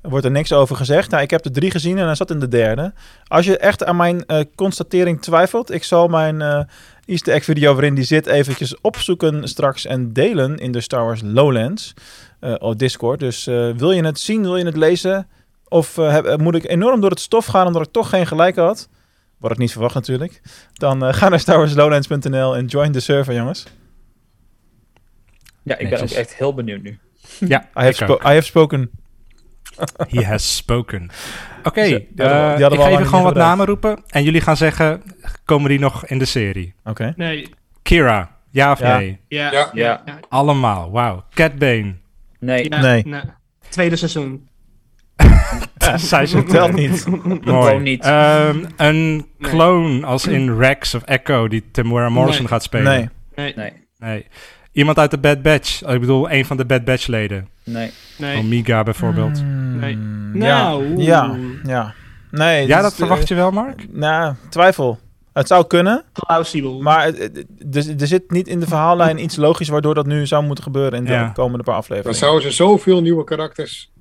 wordt 0.01 0.25
er 0.25 0.31
niks 0.31 0.53
over 0.53 0.75
gezegd. 0.75 1.09
Nou, 1.11 1.23
ik 1.23 1.29
heb 1.29 1.45
er 1.45 1.51
drie 1.51 1.71
gezien 1.71 1.97
en 1.97 2.05
hij 2.05 2.15
zat 2.15 2.31
in 2.31 2.39
de 2.39 2.47
derde. 2.47 2.93
Als 3.27 3.45
je 3.45 3.57
echt 3.57 3.83
aan 3.83 3.95
mijn 3.95 4.25
constatering 4.55 5.21
twijfelt, 5.21 5.71
ik 5.71 5.83
zal 5.83 6.07
mijn 6.07 6.67
Easter 7.05 7.33
egg 7.33 7.43
video 7.43 7.73
waarin 7.73 7.95
die 7.95 8.03
zit 8.03 8.25
eventjes 8.27 8.81
opzoeken 8.81 9.47
straks 9.47 9.85
en 9.85 10.13
delen 10.13 10.57
in 10.57 10.71
de 10.71 10.81
Star 10.81 11.05
Wars 11.05 11.21
Lowlands 11.23 11.93
eh, 12.39 12.55
op 12.59 12.79
Discord. 12.79 13.19
Dus 13.19 13.47
eh, 13.47 13.69
wil 13.71 13.91
je 13.91 14.05
het 14.05 14.19
zien, 14.19 14.41
wil 14.41 14.57
je 14.57 14.65
het 14.65 14.77
lezen? 14.77 15.27
Of 15.67 15.97
eh, 15.97 16.11
heb- 16.11 16.39
moet 16.41 16.55
ik 16.55 16.69
enorm 16.69 17.01
door 17.01 17.09
het 17.09 17.19
stof 17.19 17.45
gaan 17.45 17.67
omdat 17.67 17.85
ik 17.85 17.91
toch 17.91 18.09
geen 18.09 18.27
gelijk 18.27 18.55
had? 18.55 18.89
Wat 19.37 19.51
ik 19.51 19.57
niet 19.57 19.71
verwacht 19.71 19.93
natuurlijk. 19.95 20.41
Dan 20.73 21.05
eh, 21.05 21.13
ga 21.13 21.29
naar 21.29 21.39
starwarslowlands.nl 21.39 22.55
en 22.55 22.65
join 22.65 22.91
de 22.91 22.99
server, 22.99 23.33
jongens. 23.33 23.63
Ja, 25.63 25.77
ik 25.77 25.89
ben 25.89 26.01
ook 26.01 26.09
echt 26.09 26.35
heel 26.35 26.53
benieuwd 26.53 26.81
nu. 26.81 26.99
Ja, 27.39 27.61
I 27.61 27.67
have, 27.73 27.87
ik 27.89 27.95
spo- 27.95 28.13
ook. 28.13 28.21
I 28.21 28.27
have 28.27 28.41
spoken. 28.41 28.89
He 30.09 30.23
has 30.25 30.55
spoken. 30.55 31.09
Oké, 31.63 31.87
Zo, 31.87 31.97
die 31.97 32.07
hadden 32.07 32.07
we- 32.15 32.15
die 32.15 32.25
eh, 32.25 32.61
hadden 32.61 32.71
ik 32.71 32.77
al 32.79 32.83
ga 32.85 32.89
even 32.91 33.05
gewoon 33.05 33.23
wat 33.23 33.35
namen 33.35 33.65
roepen. 33.65 34.03
En 34.09 34.23
jullie 34.23 34.41
gaan 34.41 34.57
zeggen, 34.57 35.01
komen 35.45 35.69
die 35.69 35.79
nog 35.79 36.05
in 36.05 36.17
de 36.19 36.25
serie? 36.25 36.73
Oké. 36.83 37.13
Nee, 37.15 37.49
Kira, 37.81 38.35
ja 38.49 38.71
of 38.71 38.79
Ja. 38.79 38.97
nee? 38.97 39.19
ja. 39.27 39.51
Ja. 39.51 39.69
ja. 39.73 40.01
Ja. 40.05 40.19
Allemaal, 40.29 40.91
wauw. 40.91 41.23
Cat 41.33 41.57
Bane. 41.57 41.95
Nee. 42.39 42.69
ja, 42.69 42.81
Nee. 42.81 43.05
Tweede 43.69 43.95
seizoen. 43.95 44.47
Zij 45.95 46.25
ze 46.25 46.43
Telt 46.43 46.73
niet. 46.73 47.05
Mooi. 47.45 47.79
Niet. 47.79 48.03
Ehm, 48.03 48.65
een 48.77 49.25
clone 49.41 50.05
als 50.05 50.27
in 50.27 50.57
Rex 50.57 50.95
of 50.95 51.03
Echo 51.03 51.47
die 51.47 51.63
Tamora 51.71 52.09
Morrison 52.09 52.39
Nee. 52.41 52.47
gaat 52.51 52.63
spelen. 52.63 52.91
Nee. 52.93 53.09
Nee, 53.35 53.53
Nee. 53.55 53.71
Nee. 53.97 54.27
Iemand 54.71 54.97
uit 54.99 55.11
de 55.11 55.17
Bad 55.17 55.41
Batch. 55.41 55.81
Ik 55.81 55.99
bedoel, 55.99 56.31
een 56.31 56.45
van 56.45 56.57
de 56.57 56.65
Bad 56.65 56.83
Batch 56.85 57.07
leden. 57.07 57.47
Nee. 57.63 57.91
Nee. 58.17 58.37
Omega 58.37 58.83
bijvoorbeeld. 58.83 59.43
Mm, 59.43 59.61
Nee. 59.79 59.97
Ja. 60.33 60.61
Nou, 60.63 60.97
Ja. 61.01 61.35
Ja. 61.63 61.93
Nee. 62.31 62.67
ja, 62.67 62.73
dus, 62.75 62.83
dat 62.83 62.93
verwacht 62.95 63.27
je 63.27 63.35
wel, 63.35 63.51
Mark? 63.51 63.79
eh, 63.81 63.87
nou, 63.91 64.33
twijfel. 64.49 64.99
Het 65.33 65.47
zou 65.47 65.67
kunnen, 65.67 66.03
Plausibel. 66.13 66.81
maar 66.81 67.05
het- 67.05 67.17
het- 67.17 67.45
het- 67.73 68.01
er 68.01 68.07
zit 68.07 68.31
niet 68.31 68.47
in 68.47 68.59
de 68.59 68.67
verhaallijn 68.67 69.23
iets 69.23 69.35
logisch 69.35 69.67
waardoor 69.67 69.93
dat 69.93 70.05
nu 70.05 70.27
zou 70.27 70.43
moeten 70.45 70.63
gebeuren 70.63 70.93
in 70.99 71.05
de 71.05 71.11
Ja. 71.11 71.29
komende 71.29 71.63
paar 71.63 71.75
afleveringen. 71.75 72.17
zouden 72.17 72.41
ze 72.41 72.51
zoveel 72.51 73.01
nieuwe 73.01 73.23
karakters 73.23 73.91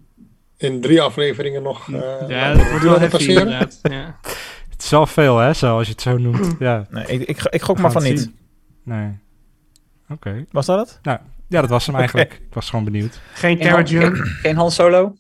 in 0.57 0.81
drie 0.81 1.01
afleveringen 1.03 1.63
nog 1.63 1.93
eh 1.93 2.29
ja, 2.29 2.55
dat 2.55 2.69
wordt 2.71 2.85
wel 2.85 2.93
heftig 3.01 3.11
passeren? 3.11 3.49
Ja. 3.83 4.17
Het 4.71 4.83
is 4.83 4.91
wel 4.91 5.07
veel, 5.07 5.39
hè, 5.39 5.53
zo, 5.53 5.77
als 5.77 5.87
je 5.87 5.93
het 5.93 6.03
zo 6.03 6.19
noemt. 6.19 6.55
Ja, 6.59 6.87
Nee, 6.91 7.05
ik, 7.07 7.21
ik, 7.29 7.43
ik 7.51 7.63
gok 7.63 7.79
maar 7.79 7.93
van 7.93 8.03
niet. 8.03 8.19
zien. 8.21 8.35
nee. 8.85 9.19
Oké. 10.09 10.45
Was 10.51 10.67
dat 10.67 10.79
het? 10.79 10.99
Nou, 11.03 11.19
ja, 11.53 11.61
dat 11.61 11.71
was 11.71 11.87
hem 11.87 11.97
eigenlijk. 11.97 12.33
Ik 12.33 12.55
was 12.55 12.71
gewoon 12.71 12.85
benieuwd. 12.85 13.21
Geen 13.35 13.59
Cara 13.59 13.83
Dune. 13.83 14.05
geen, 14.15 14.25
geen 14.25 14.57
Han 14.57 14.71
Solo? 14.71 15.17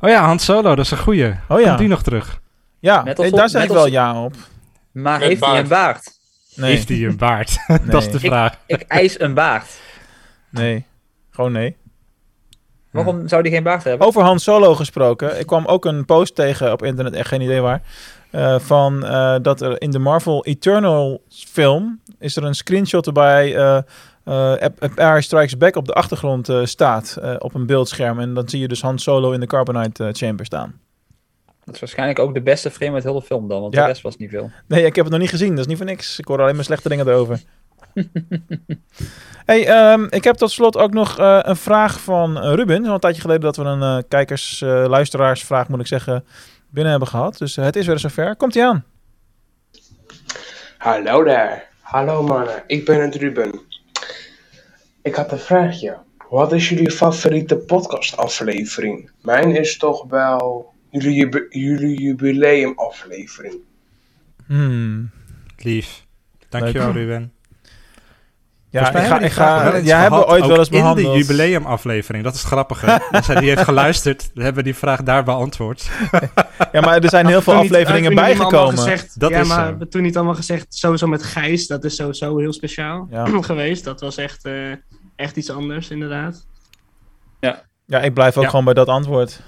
Oh 0.00 0.10
ja, 0.10 0.24
Han 0.24 0.38
Solo, 0.38 0.74
dat 0.74 0.84
is 0.84 0.90
een 0.90 0.98
goeie. 0.98 1.34
Oh 1.48 1.60
ja. 1.60 1.66
Komt 1.66 1.78
die 1.78 1.88
nog 1.88 2.02
terug? 2.02 2.40
Ja, 2.78 3.04
eh, 3.04 3.24
op- 3.26 3.36
daar 3.36 3.48
zeg 3.48 3.60
net 3.60 3.70
ik 3.70 3.76
wel 3.76 3.86
ja 3.86 4.22
op. 4.24 4.34
Maar 4.92 5.18
Met 5.18 5.28
heeft 5.28 5.44
hij 5.44 5.58
een 5.58 5.68
baard? 5.68 6.10
Nee. 6.54 6.70
Heeft 6.70 6.88
hij 6.88 7.04
een 7.04 7.16
baard? 7.16 7.56
dat 7.90 8.02
is 8.02 8.10
de 8.10 8.20
vraag. 8.20 8.54
Ik 8.66 8.80
eis 8.82 9.20
een 9.20 9.34
baard. 9.34 9.66
Nee. 10.50 10.84
Gewoon 11.30 11.52
nee. 11.52 11.76
Waarom 12.90 13.28
zou 13.28 13.42
die 13.42 13.52
geen 13.52 13.62
baard 13.62 13.84
hebben? 13.84 14.06
Over 14.06 14.22
Han 14.22 14.38
Solo 14.38 14.74
gesproken. 14.74 15.38
Ik 15.40 15.46
kwam 15.46 15.64
ook 15.66 15.84
een 15.84 16.04
post 16.04 16.34
tegen 16.34 16.72
op 16.72 16.82
internet, 16.82 17.14
echt 17.14 17.28
geen 17.28 17.40
idee 17.40 17.60
waar. 17.60 17.82
eh, 18.30 18.58
van 18.58 19.04
eh, 19.06 19.36
dat 19.42 19.60
er 19.60 19.80
in 19.80 19.90
de 19.90 19.98
Marvel 19.98 20.44
Eternal 20.44 21.22
film 21.28 22.00
is 22.18 22.36
er 22.36 22.44
een 22.44 22.54
screenshot 22.54 23.06
eh, 23.06 23.78
Empire 24.26 25.20
Strikes 25.22 25.56
Back 25.56 25.76
op 25.76 25.86
de 25.86 25.92
achtergrond 25.92 26.48
eh, 26.48 26.64
staat 26.64 27.16
eh, 27.22 27.34
op 27.38 27.54
een 27.54 27.66
beeldscherm. 27.66 28.20
En 28.20 28.34
dan 28.34 28.48
zie 28.48 28.60
je 28.60 28.68
dus 28.68 28.82
Han 28.82 28.98
Solo 28.98 29.32
in 29.32 29.40
de 29.40 29.46
Carbonite 29.46 30.04
eh, 30.04 30.12
Chamber 30.14 30.46
staan. 30.46 30.80
Dat 31.64 31.74
is 31.74 31.80
waarschijnlijk 31.80 32.18
ook 32.18 32.34
de 32.34 32.42
beste 32.42 32.70
frame 32.70 32.94
uit 32.94 33.02
heel 33.02 33.14
de 33.20 33.22
film 33.22 33.48
dan, 33.48 33.60
want 33.60 33.74
Ja. 33.74 33.80
de 33.80 33.86
rest 33.86 34.02
was 34.02 34.16
niet 34.16 34.30
veel. 34.30 34.50
Nee, 34.66 34.84
ik 34.84 34.94
heb 34.94 35.04
het 35.04 35.12
nog 35.12 35.22
niet 35.22 35.30
gezien. 35.30 35.50
Dat 35.50 35.58
is 35.58 35.66
niet 35.66 35.76
voor 35.76 35.86
niks. 35.86 36.18
Ik 36.18 36.26
hoor 36.26 36.40
alleen 36.40 36.54
maar 36.54 36.64
slechte 36.64 36.88
dingen 36.88 37.08
erover. 37.08 37.40
hey, 39.46 39.66
ehm, 39.66 40.06
ik 40.10 40.24
heb 40.24 40.36
tot 40.36 40.50
slot 40.50 40.76
ook 40.76 40.92
nog 40.92 41.18
eh, 41.18 41.38
een 41.42 41.56
vraag 41.56 42.00
van 42.00 42.40
eh, 42.40 42.54
Ruben. 42.54 42.74
Het 42.74 42.82
is 42.82 42.88
al 42.88 42.94
een 42.94 43.00
tijdje 43.00 43.20
geleden 43.20 43.42
dat 43.42 43.56
we 43.56 43.62
een 43.64 43.82
eh, 43.82 44.02
kijkers, 44.08 44.62
eh, 44.62 44.84
luisteraarsvraag 44.88 45.68
moet 45.68 45.80
ik 45.80 45.86
zeggen, 45.86 46.24
binnen 46.68 46.90
hebben 46.90 47.08
gehad. 47.08 47.38
Dus 47.38 47.56
eh, 47.56 47.64
het 47.64 47.76
is 47.76 47.86
weer 47.86 47.98
zover. 47.98 48.36
Komt 48.36 48.54
ie 48.54 48.64
aan. 48.64 48.84
Hallo 50.78 51.24
daar. 51.24 51.68
Hallo 51.80 52.22
mannen, 52.22 52.62
ik 52.66 52.84
ben 52.84 53.00
het 53.00 53.14
Ruben. 53.14 53.60
Ik 55.06 55.14
had 55.14 55.32
een 55.32 55.38
vraagje. 55.38 55.96
Wat 56.30 56.52
is 56.52 56.68
jullie 56.68 56.90
favoriete 56.90 57.56
podcastaflevering? 57.56 59.10
Mijn 59.22 59.56
is 59.56 59.76
toch 59.76 60.04
wel 60.08 60.72
jullie, 60.90 61.46
jullie 61.50 62.00
jubileumaflevering. 62.00 63.54
Hmm, 64.46 65.10
lief. 65.56 66.04
Dankjewel, 66.48 66.86
Leuk. 66.86 66.96
Ruben. 66.96 67.30
Ja, 68.70 68.88
ik 68.88 69.06
ga, 69.06 69.14
ik 69.14 69.22
we 69.22 69.30
ga, 69.30 69.78
jij 69.80 70.00
hebben 70.00 70.18
gehad, 70.18 70.28
ooit 70.28 70.46
wel 70.46 70.58
eens 70.58 70.68
in 70.68 70.78
behandeld. 70.80 71.12
de 71.12 71.18
jubileumaflevering. 71.18 72.24
Dat 72.24 72.34
is 72.34 72.40
het 72.40 72.48
grappige. 72.48 73.00
Als 73.10 73.26
hij 73.26 73.40
die 73.40 73.48
heeft 73.48 73.62
geluisterd, 73.62 74.30
dan 74.34 74.44
hebben 74.44 74.64
we 74.64 74.70
die 74.70 74.78
vraag 74.78 75.02
daar 75.02 75.24
beantwoord. 75.24 75.88
Ja, 76.72 76.80
maar 76.80 77.02
er 77.02 77.08
zijn 77.08 77.26
heel 77.26 77.42
veel 77.42 77.52
afleveringen 77.54 78.10
niet 78.10 78.20
bijgekomen. 78.20 78.78
Gezegd, 78.78 79.20
Dat 79.20 79.30
ja, 79.30 79.40
is 79.40 79.46
maar 79.48 79.56
zo. 79.56 79.62
we 79.62 79.68
hebben 79.68 79.88
toen 79.90 80.02
niet 80.02 80.16
allemaal 80.16 80.34
gezegd, 80.34 80.74
sowieso 80.74 81.06
met 81.06 81.22
Gijs, 81.22 81.66
dat 81.66 81.84
is 81.84 81.96
sowieso 81.96 82.38
heel 82.38 82.52
speciaal 82.52 83.06
Ja. 83.10 83.26
geweest. 83.42 83.84
Dat 83.84 84.00
was 84.00 84.16
echt, 84.16 84.44
eh, 84.44 84.52
echt 85.16 85.36
iets 85.36 85.50
anders, 85.50 85.90
inderdaad. 85.90 86.46
Ja, 87.88 88.00
ik 88.00 88.14
blijf 88.14 88.36
ook 88.36 88.42
Ja. 88.42 88.48
gewoon 88.48 88.64
bij 88.64 88.74
dat 88.74 88.88
antwoord. 88.88 89.40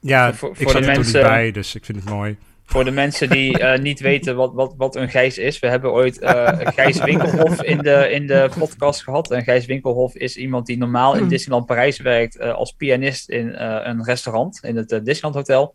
Ja, 0.00 0.32
Voor- 0.34 0.50
ik 0.50 0.56
voor 0.56 0.72
de 0.72 0.78
er 0.78 0.86
mensen- 0.86 1.14
niet 1.20 1.22
bij, 1.30 1.50
dus 1.50 1.74
ik 1.74 1.84
vind 1.84 1.98
het 2.04 2.08
mooi. 2.10 2.36
Voor 2.64 2.84
de 2.84 2.90
mensen 2.90 3.28
die 3.30 3.58
eh, 3.58 3.80
niet 3.80 4.00
weten 4.00 4.36
wat, 4.36 4.52
wat, 4.54 4.74
wat 4.76 4.96
een 4.96 5.08
Gijs 5.08 5.38
is. 5.38 5.58
We 5.58 5.66
hebben 5.68 5.92
ooit 5.92 6.18
eh, 6.18 6.48
Gijs 6.62 6.98
Winkelhof 7.04 7.62
in 7.62 7.78
de, 7.78 8.08
in 8.10 8.26
de 8.26 8.50
podcast 8.58 9.02
gehad. 9.02 9.30
En 9.30 9.42
Gijs 9.42 9.66
Winkelhof 9.66 10.14
is 10.14 10.36
iemand 10.36 10.66
die 10.66 10.78
normaal 10.78 11.14
in 11.16 11.28
Disneyland 11.34 11.66
Parijs 11.66 11.98
werkt 11.98 12.36
eh, 12.36 12.54
als 12.54 12.72
pianist 12.72 13.28
in 13.28 13.54
eh, 13.54 13.80
een 13.82 14.04
restaurant 14.04 14.58
in 14.64 14.76
het 14.76 14.88
Disneyland 14.88 15.34
Hotel. 15.34 15.74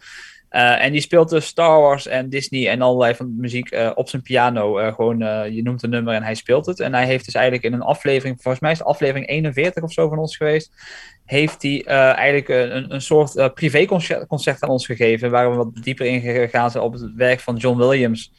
Eh, 0.49 0.83
en 0.83 0.91
die 0.91 1.01
speelt 1.01 1.29
dus 1.29 1.45
Star 1.45 1.79
Wars 1.79 2.07
en 2.07 2.29
Disney 2.29 2.69
en 2.69 2.81
allerlei 2.81 3.15
van 3.15 3.35
muziek 3.37 3.69
eh, 3.69 3.91
op 3.95 4.09
zijn 4.09 4.21
piano. 4.21 4.77
Eh, 4.77 4.93
gewoon, 4.93 5.19
je 5.53 5.61
noemt 5.63 5.83
een 5.83 5.89
nummer 5.89 6.13
en 6.13 6.23
hij 6.23 6.35
speelt 6.35 6.65
het. 6.65 6.79
En 6.79 6.93
hij 6.93 7.05
heeft 7.05 7.25
dus 7.25 7.33
eigenlijk 7.33 7.65
in 7.65 7.73
een 7.73 7.81
aflevering, 7.81 8.41
volgens 8.41 8.63
mij 8.63 8.71
is 8.71 8.77
het 8.77 8.87
aflevering 8.87 9.29
41 9.29 9.83
of 9.83 9.93
zo 9.93 10.09
van 10.09 10.17
ons 10.17 10.37
geweest, 10.37 10.71
heeft 11.25 11.61
hij 11.61 11.83
eigenlijk 11.85 12.47
een, 12.47 12.93
een 12.93 13.01
soort 13.01 13.53
privéconcert 13.53 14.27
concert 14.27 14.63
aan 14.63 14.69
ons 14.69 14.85
gegeven, 14.85 15.31
waar 15.31 15.49
we 15.49 15.57
wat 15.57 15.75
dieper 15.75 16.05
in 16.05 16.21
gegaan 16.21 16.71
zijn 16.71 16.83
op 16.83 16.93
het 16.93 17.13
werk 17.15 17.39
van 17.39 17.55
John 17.55 17.77
Williams. 17.77 18.31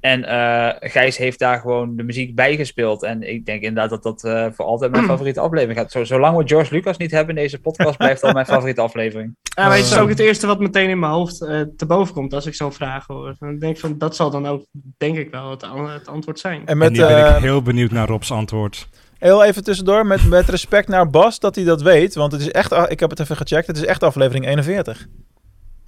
En 0.00 0.24
eh, 0.24 0.90
Gijs 0.90 1.16
heeft 1.16 1.38
daar 1.38 1.60
gewoon 1.60 1.96
de 1.96 2.02
muziek 2.02 2.34
bij 2.34 2.56
gespeeld. 2.56 3.02
En 3.02 3.22
ik 3.22 3.46
denk 3.46 3.62
inderdaad 3.62 3.90
dat 3.90 4.02
dat 4.02 4.24
eh, 4.24 4.46
voor 4.52 4.64
altijd 4.64 4.90
mijn 4.90 5.04
favoriete 5.12 5.40
aflevering 5.40 5.78
gaat. 5.78 5.90
Zo, 5.90 6.04
zolang 6.04 6.36
we 6.36 6.46
George 6.48 6.74
Lucas 6.74 6.96
niet 6.96 7.10
hebben 7.10 7.36
in 7.36 7.42
deze 7.42 7.60
podcast, 7.60 7.96
blijft 7.96 8.20
dat 8.20 8.32
mijn 8.34 8.46
favoriete 8.46 8.80
aflevering. 8.80 9.34
Ja, 9.56 9.66
maar 9.66 9.76
het 9.76 9.84
is 9.86 9.92
Eh. 9.92 10.02
ook 10.02 10.08
het 10.08 10.18
eerste 10.18 10.46
wat 10.46 10.60
meteen 10.60 10.88
in 10.90 10.98
mijn 10.98 11.12
hoofd 11.12 11.42
eh, 11.42 11.60
te 11.76 11.86
boven 11.86 12.14
komt 12.14 12.34
als 12.34 12.46
ik 12.46 12.54
zo'n 12.54 12.72
vraag 12.72 13.06
hoor. 13.06 13.34
Dan 13.38 13.58
denk 13.58 13.74
ik 13.74 13.80
van, 13.80 13.98
dat 13.98 14.16
zal 14.16 14.30
dan 14.30 14.46
ook, 14.46 14.64
denk 14.98 15.16
ik 15.16 15.30
wel, 15.30 15.50
het, 15.50 15.62
an- 15.62 15.90
het 15.90 16.08
antwoord 16.08 16.38
zijn. 16.38 16.60
En 16.60 16.66
En 16.66 16.78
met, 16.78 16.92
nu 16.92 16.98
ben 16.98 17.36
ik 17.36 17.42
heel 17.42 17.62
benieuwd 17.62 17.90
naar 17.90 18.06
Rob's 18.08 18.30
antwoord. 18.30 18.88
heel 19.18 19.44
even 19.44 19.64
tussendoor, 19.64 20.06
met, 20.06 20.28
met 20.28 20.48
respect 20.48 20.88
naar 20.88 21.10
Bas, 21.10 21.38
dat 21.40 21.54
hij 21.54 21.64
dat 21.64 21.82
weet. 21.82 22.14
Want 22.14 22.32
het 22.32 22.40
is 22.40 22.50
echt, 22.50 22.72
ik 22.90 23.00
heb 23.00 23.10
het 23.10 23.20
even 23.20 23.36
gecheckt, 23.36 23.66
het 23.66 23.76
is 23.76 23.84
echt 23.84 24.02
aflevering 24.02 24.46
41. 24.46 25.06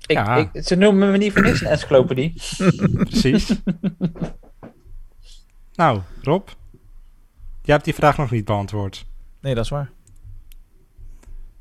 Ik, 0.09 0.17
Ja. 0.17 0.37
ik, 0.37 0.63
ze 0.65 0.75
noemen 0.75 1.11
me 1.11 1.17
niet 1.17 1.33
voor 1.33 1.43
niks 1.43 1.61
een 1.61 1.67
encyclopedie. 1.67 2.33
Precies. 3.09 3.53
nou, 5.75 6.01
Rob. 6.23 6.49
Jij 7.63 7.75
hebt 7.75 7.85
die 7.85 7.95
vraag 7.95 8.17
nog 8.17 8.31
niet 8.31 8.45
beantwoord. 8.45 9.07
Nee, 9.41 9.55
dat 9.55 9.65
is 9.65 9.71
waar. 9.71 9.91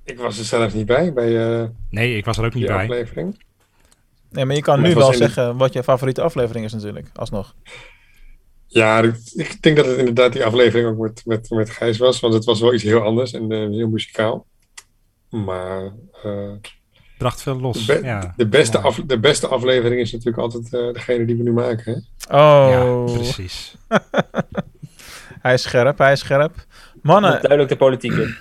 Ik 0.03 0.17
was 0.19 0.37
er 0.39 0.45
zelf 0.45 0.73
niet 0.73 0.85
bij, 0.85 1.13
bij 1.13 1.59
eh 1.61 1.67
Nee, 1.89 2.17
ik 2.17 2.25
was 2.25 2.37
er 2.37 2.45
ook 2.45 2.53
niet 2.53 2.65
bij. 2.65 2.75
aflevering. 2.83 3.43
Nee, 4.29 4.45
maar 4.45 4.55
je 4.55 4.61
kan 4.61 4.79
Maar 4.79 4.89
nu 4.89 4.95
wel 4.95 5.11
de- 5.11 5.17
zeggen 5.17 5.57
wat 5.57 5.73
je 5.73 5.83
favoriete 5.83 6.21
aflevering 6.21 6.65
is 6.65 6.73
natuurlijk, 6.73 7.09
alsnog. 7.15 7.55
Ja, 8.67 8.99
ik- 9.01 9.31
ik 9.33 9.61
denk 9.61 9.77
dat 9.77 9.85
het 9.85 9.97
inderdaad 9.97 10.33
die 10.33 10.45
aflevering 10.45 10.89
ook 10.89 10.97
met, 10.97 11.21
met, 11.25 11.49
met 11.49 11.69
Gijs 11.69 11.97
was, 11.97 12.19
want 12.19 12.33
het 12.33 12.45
was 12.45 12.59
wel 12.61 12.73
iets 12.73 12.83
heel 12.83 13.01
anders 13.01 13.33
en 13.33 13.51
eh, 13.51 13.57
heel 13.69 13.89
muzikaal. 13.89 14.45
Maar 15.29 15.93
eh, 16.23 16.51
Bracht 17.17 17.41
veel 17.41 17.59
los. 17.59 17.85
de, 17.85 17.99
be- 17.99 18.07
ja. 18.07 18.33
de, 18.35 18.47
beste 18.47 18.77
af, 18.77 19.01
de 19.05 19.19
beste 19.19 19.47
aflevering 19.47 20.01
is 20.01 20.11
natuurlijk 20.11 20.37
altijd 20.37 20.73
eh, 20.73 20.93
degene 20.93 21.25
die 21.25 21.35
we 21.35 21.43
nu 21.43 21.51
maken. 21.53 21.93
Hè? 22.27 22.37
Oh, 22.37 22.67
Ja, 23.07 23.13
precies. 23.13 23.75
hij 25.41 25.53
is 25.53 25.61
scherp, 25.61 25.97
hij 25.97 26.11
is 26.11 26.19
scherp. 26.19 26.55
Mannen, 27.01 27.31
duidelijk 27.31 27.69
de 27.69 27.75
politiek 27.77 28.11
in. 28.11 28.35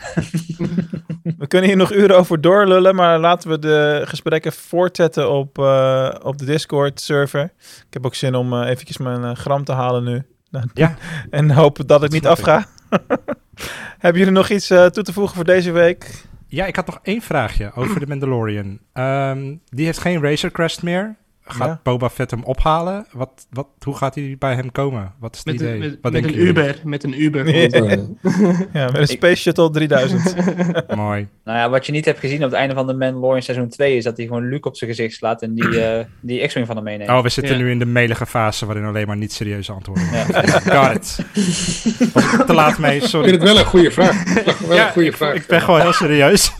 we 1.38 1.46
kunnen 1.46 1.68
hier 1.68 1.78
nog 1.78 1.92
uren 1.92 2.16
over 2.16 2.40
doorlullen, 2.40 2.94
maar 2.94 3.18
laten 3.18 3.50
we 3.50 3.58
de 3.58 4.02
gesprekken 4.04 4.52
voortzetten 4.52 5.30
op, 5.30 5.58
eh, 5.58 6.14
op 6.22 6.38
de 6.38 6.44
Discord-server. 6.44 7.42
Ik 7.60 7.86
heb 7.90 8.06
ook 8.06 8.14
zin 8.14 8.34
om 8.34 8.52
eh, 8.52 8.68
eventjes 8.70 8.96
mijn 8.98 9.36
gram 9.36 9.64
te 9.64 9.72
halen 9.72 10.04
nu. 10.04 10.22
Ja. 10.74 10.96
en 11.30 11.50
hopen 11.50 11.86
dat 11.86 12.02
ik 12.02 12.10
niet 12.10 12.26
afga. 12.26 12.66
Hebben 13.98 14.18
jullie 14.20 14.36
nog 14.36 14.48
iets 14.48 14.70
eh, 14.70 14.84
toe 14.86 15.02
te 15.02 15.12
voegen 15.12 15.34
voor 15.36 15.44
deze 15.44 15.70
week? 15.72 16.24
Ja, 16.46 16.66
ik 16.66 16.76
had 16.76 16.86
nog 16.86 16.98
één 17.02 17.22
vraagje 17.22 17.72
over 17.74 18.00
de 18.00 18.06
Mandalorian. 18.06 18.78
Ehm, 18.92 19.56
die 19.68 19.84
heeft 19.84 19.98
geen 19.98 20.22
Razor 20.22 20.50
Crest 20.50 20.82
meer. 20.82 21.16
Gaat 21.48 21.66
Ja. 21.68 21.80
Boba 21.82 22.08
Fett 22.10 22.30
hem 22.30 22.42
ophalen? 22.44 23.06
Wat, 23.12 23.46
wat, 23.50 23.66
hoe 23.82 23.96
gaat 23.96 24.14
hij 24.14 24.36
bij 24.38 24.54
hem 24.54 24.72
komen? 24.72 25.12
Wat 25.18 25.32
is 25.34 25.38
het 25.38 25.46
Met, 25.46 25.54
idee? 25.54 25.72
een, 25.72 25.78
met, 25.78 25.98
wat 26.02 26.12
met 26.12 26.22
denken 26.22 26.40
een? 26.40 26.46
Uber, 26.46 26.76
met 26.84 27.04
een 27.04 27.22
Uber. 27.22 27.54
Ja. 27.56 27.96
Ja, 28.72 28.84
met 28.86 28.96
een 28.96 29.06
Space 29.06 29.36
Shuttle 29.42 29.70
3000. 29.70 30.34
Mooi. 30.96 31.28
Nou 31.44 31.58
ja, 31.58 31.70
wat 31.70 31.86
je 31.86 31.92
niet 31.92 32.04
hebt 32.04 32.18
gezien 32.18 32.36
op 32.44 32.50
het 32.50 32.52
einde 32.52 32.74
van 32.74 32.86
de 32.86 32.94
Mandalorian 32.94 33.42
seizoen 33.42 33.68
2 33.68 33.96
is 33.96 34.04
dat 34.04 34.16
hij 34.16 34.26
gewoon 34.26 34.48
Luke 34.48 34.68
op 34.68 34.76
zijn 34.76 34.90
gezicht 34.90 35.14
slaat 35.14 35.42
en 35.42 35.54
die, 35.54 35.80
eh, 35.84 36.04
die 36.20 36.46
X-Wing 36.46 36.66
van 36.66 36.76
hem 36.76 36.84
meeneemt. 36.84 37.10
Oh, 37.10 37.22
we 37.22 37.28
zitten 37.28 37.56
Ja. 37.58 37.62
nu 37.62 37.70
in 37.70 37.78
de 37.78 37.86
melige 37.86 38.26
fase 38.26 38.66
waarin 38.66 38.84
alleen 38.84 39.06
maar 39.06 39.16
niet 39.16 39.32
serieuze 39.32 39.72
antwoorden. 39.72 40.04
Ja. 40.12 40.24
Got 40.84 40.94
it. 40.94 41.18
Ik 41.98 42.44
te 42.46 42.54
laat 42.54 42.78
mee, 42.78 42.92
ik 42.94 42.98
vind 42.98 43.10
sorry. 43.10 43.30
het 43.30 43.42
wel 43.42 43.58
een 43.58 43.64
goede 43.64 43.90
vraag. 43.90 44.24
Wel 44.66 44.76
Ja, 44.76 44.86
een 44.86 44.92
goede 44.92 45.12
vraag. 45.12 45.34
Ik 45.34 45.46
ben 45.46 45.60
gewoon 45.60 45.80
heel 45.80 45.92
serieus. 45.92 46.52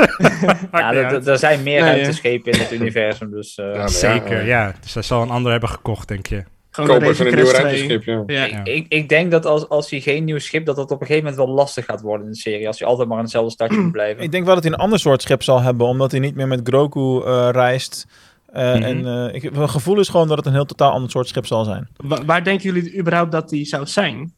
Ja, 0.73 0.93
er- 0.93 1.39
zijn 1.39 1.63
meer 1.63 1.81
ruimteschepen 1.81 2.53
in 2.53 2.59
het 2.59 2.73
universum, 2.73 3.31
dus... 3.31 3.55
eh, 3.55 3.87
Zeker, 3.87 4.39
eh, 4.41 4.47
ja. 4.47 4.75
Dus 4.81 4.95
hij 4.95 5.03
zal 5.03 5.23
een 5.23 5.31
ander 5.31 5.51
hebben 5.51 5.69
gekocht, 5.69 6.09
denk 6.09 6.27
je. 6.27 6.45
Gewoon 6.71 6.91
een 6.91 6.97
Koper 6.99 7.17
van 7.17 7.27
een 7.27 7.33
Razor 7.33 7.45
nieuw 7.45 7.53
Crest 7.53 7.79
2. 7.79 7.89
ruimteschip, 7.89 8.27
ja. 8.27 8.45
Ja. 8.45 8.57
Ja. 8.57 8.65
Ik, 8.65 8.87
ik 8.89 9.09
denk 9.09 9.31
dat 9.31 9.47
als, 9.47 9.69
als 9.69 9.91
hij 9.91 10.01
geen 10.01 10.25
nieuw 10.25 10.39
schip, 10.39 10.67
dat 10.67 10.77
dat 10.77 10.91
op 10.91 11.01
een 11.01 11.07
gegeven 11.07 11.29
moment 11.29 11.47
wel 11.47 11.55
lastig 11.55 11.85
gaat 11.85 12.01
worden 12.01 12.27
in 12.27 12.33
de 12.33 12.39
serie. 12.39 12.67
Als 12.67 12.79
hij 12.79 12.89
altijd 12.89 13.09
maar 13.09 13.17
in 13.17 13.23
hetzelfde 13.23 13.51
stadje 13.51 13.79
moet 13.81 13.93
blijven. 13.93 14.23
ik 14.23 14.31
denk 14.33 14.45
wel 14.45 14.55
dat 14.55 14.63
hij 14.65 14.73
een 14.73 14.79
ander 14.79 14.99
soort 14.99 15.23
schip 15.23 15.43
zal 15.43 15.61
hebben, 15.61 15.87
omdat 15.87 16.11
hij 16.11 16.21
niet 16.21 16.35
meer 16.35 16.49
met 16.49 16.61
Grogu 16.63 17.23
eh, 17.25 17.49
reist. 17.53 18.07
Eh, 18.47 18.75
Mhm. 18.75 18.83
En 18.83 19.07
eh, 19.07 19.35
ik, 19.35 19.53
mijn 19.57 19.69
gevoel 19.69 19.99
is 20.01 20.09
gewoon 20.09 20.29
dat 20.29 20.37
het 20.37 20.47
een 20.47 20.53
heel 20.53 20.65
totaal 20.65 20.91
ander 20.93 21.11
soort 21.11 21.29
schip 21.29 21.47
zal 21.47 21.65
zijn. 21.65 21.89
Wa- 21.97 22.25
waar 22.25 22.45
denken 22.45 22.73
jullie 22.73 22.99
überhaupt 22.99 23.33
dat 23.33 23.49
die 23.49 23.65
zou 23.65 23.87
zijn? 23.87 24.35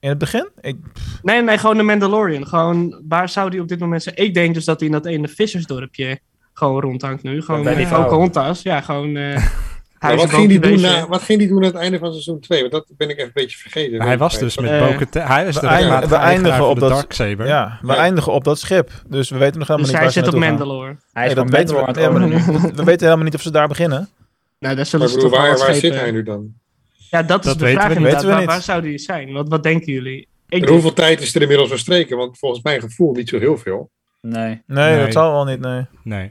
In 0.00 0.08
het 0.08 0.18
begin? 0.18 0.48
Ik, 0.60 0.76
Nee, 1.22 1.42
nee, 1.42 1.58
gewoon 1.58 1.76
de 1.76 1.82
Mandalorian. 1.82 2.46
Gewoon, 2.46 3.02
waar 3.08 3.28
zou 3.28 3.50
die 3.50 3.60
op 3.60 3.68
dit 3.68 3.78
moment 3.78 4.02
zijn? 4.02 4.16
Ik 4.16 4.34
denk 4.34 4.54
dus 4.54 4.64
dat 4.64 4.78
hij 4.80 4.88
in 4.88 4.94
dat 4.94 5.06
ene 5.06 5.28
vissersdorpje 5.28 6.18
gewoon 6.58 6.80
rondhangt 6.80 7.22
nu. 7.22 7.42
Gewoon 7.42 7.62
bij 7.62 7.72
die 7.74 7.80
met 7.84 7.92
vrouw. 7.92 8.02
Pocahontas. 8.02 8.62
Ja, 8.62 8.80
gewoon... 8.80 9.16
eh 9.16 9.46
Maar 10.00 10.16
wat, 10.16 10.30
ging 10.30 10.48
die 10.48 10.60
doen 10.60 10.80
na, 10.80 11.08
wat 11.08 11.22
ging 11.22 11.38
die 11.38 11.48
doen 11.48 11.56
aan 11.58 11.64
het 11.64 11.74
einde 11.74 11.98
van 11.98 12.10
seizoen 12.10 12.40
2? 12.40 12.60
Want 12.60 12.72
dat 12.72 12.86
ben 12.96 13.08
ik 13.08 13.14
even 13.16 13.26
een 13.26 13.30
beetje 13.34 13.58
vergeten. 13.58 13.98
Maar 13.98 14.06
hij 14.06 14.18
was 14.18 14.38
dus 14.38 14.58
met 14.58 14.70
Eh, 14.70 14.86
Bo-Katan- 14.88 15.26
Hij 15.26 15.46
is 15.46 15.54
we 15.54 15.60
de 15.60 15.66
eindigen- 15.66 15.90
we 16.08 16.14
eindigen 16.14 16.18
eigenaar 16.28 16.58
van 16.58 16.68
op 16.68 16.74
de 16.74 16.80
dat- 16.80 16.90
Darksaber. 16.90 17.46
ja, 17.46 17.78
we 17.82 17.92
Ja. 17.92 17.96
eindigen 17.98 18.32
op 18.32 18.44
dat 18.44 18.58
schip. 18.58 18.90
Dus 19.08 19.30
we 19.30 19.38
weten 19.38 19.58
nog 19.58 19.68
helemaal 19.68 19.76
Dus 19.76 19.86
niet 19.86 19.94
hij 19.96 20.00
waar 20.04 20.12
ze 20.12 20.18
zit 20.24 20.34
op. 20.34 20.40
Mandalore. 20.40 20.96
Hij 21.12 21.26
is 21.26 21.34
Nee, 21.34 21.34
van 21.34 21.46
dat 21.46 21.58
weten 21.60 21.74
we, 21.74 21.80
ordenen 21.80 22.28
nu. 22.28 22.52
maar 22.52 22.60
we 22.74 22.84
weten 22.84 23.04
helemaal 23.04 23.24
niet 23.24 23.34
of 23.34 23.40
ze 23.42 23.50
daar 23.50 23.68
beginnen. 23.68 23.98
Nou, 23.98 24.08
daar 24.58 24.74
Maar 24.76 24.86
zullen 24.86 25.06
ik 25.14 25.20
ze 25.20 25.28
waar, 25.28 25.58
waar 25.58 25.74
zit 25.74 25.94
hij 25.94 26.10
nu 26.10 26.22
dan? 26.22 26.46
Ja, 27.10 27.22
dat 27.22 27.38
is 27.38 27.46
Dat 27.46 27.58
de 27.58 27.64
weten 27.64 27.80
vraag 27.80 27.90
we 27.92 27.96
inderdaad. 27.96 28.22
Weten 28.24 28.40
we 28.40 28.44
Waar, 28.46 28.60
zou 28.62 28.82
die 28.82 28.98
zijn? 28.98 29.32
Wat, 29.32 29.48
wat 29.48 29.62
denken 29.62 29.92
jullie? 29.92 30.20
Ik 30.20 30.26
En 30.48 30.58
denk- 30.58 30.70
hoeveel 30.72 30.92
tijd 30.92 31.20
is 31.20 31.34
er 31.34 31.40
inmiddels 31.42 31.68
verstreken? 31.68 32.16
Want 32.16 32.38
volgens 32.38 32.62
mijn 32.62 32.80
gevoel 32.80 33.12
niet 33.12 33.28
zo 33.28 33.38
heel 33.38 33.56
veel. 33.58 33.90
Nee. 34.20 34.62
Nee, 34.66 34.94
Nee. 34.94 35.04
dat 35.04 35.12
zal 35.12 35.32
wel 35.32 35.44
niet, 35.44 35.60
nee. 35.60 35.86
Nee. 36.02 36.30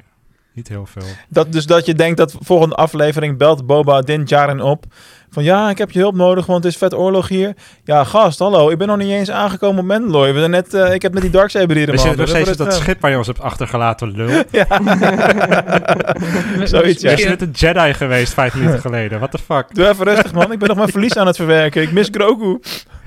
Niet 0.55 0.67
heel 0.67 0.85
veel. 0.85 1.03
Dat, 1.29 1.51
dus 1.51 1.65
dat 1.65 1.85
je 1.85 1.93
denkt 1.93 2.17
dat 2.17 2.35
volgende 2.39 2.75
aflevering 2.75 3.37
belt 3.37 3.65
Boba 3.65 4.01
Din 4.01 4.23
Djarin 4.23 4.61
op. 4.61 4.85
Van 5.29 5.43
ja, 5.43 5.69
ik 5.69 5.77
heb 5.77 5.91
je 5.91 5.99
hulp 5.99 6.15
nodig, 6.15 6.45
want 6.45 6.63
het 6.63 6.73
is 6.73 6.79
vet 6.79 6.93
oorlog 6.93 7.27
hier. 7.27 7.53
Ja, 7.83 8.03
gast, 8.03 8.39
hallo, 8.39 8.69
ik 8.69 8.77
ben 8.77 8.87
nog 8.87 8.97
niet 8.97 9.09
eens 9.09 9.31
aangekomen 9.31 9.79
op 9.79 9.85
Mandalore. 9.85 10.31
We 10.31 10.39
zijn 10.39 10.51
net, 10.51 10.73
eh, 10.73 10.93
ik 10.93 11.01
heb 11.01 11.13
met 11.13 11.21
die 11.21 11.31
Darksaber 11.31 11.75
hier 11.75 11.91
We 11.91 11.97
zitten 11.97 12.17
nog 12.17 12.27
steeds 12.27 12.57
dat 12.57 12.73
schip 12.73 13.01
waar 13.01 13.11
je 13.11 13.17
ons 13.17 13.27
hebt 13.27 13.41
achtergelaten, 13.41 14.11
lul. 14.11 14.29
Ja. 14.51 14.67
Zoiets, 16.67 17.01
ja. 17.01 17.11
Je 17.11 17.17
is 17.17 17.25
net 17.25 17.41
een 17.41 17.51
Jedi 17.51 17.93
geweest 17.93 18.33
vijf 18.33 18.55
minuten 18.55 18.79
geleden. 18.79 19.17
What 19.17 19.31
the 19.31 19.37
fuck? 19.37 19.75
Doe 19.75 19.87
even 19.87 20.05
rustig, 20.05 20.33
man. 20.33 20.51
Ik 20.51 20.59
ben 20.59 20.67
nog 20.67 20.77
mijn 20.77 20.89
verlies 20.89 21.17
aan 21.17 21.27
het 21.27 21.35
verwerken. 21.35 21.81
Ik 21.81 21.91
mis 21.91 22.07
Grogu. 22.11 22.59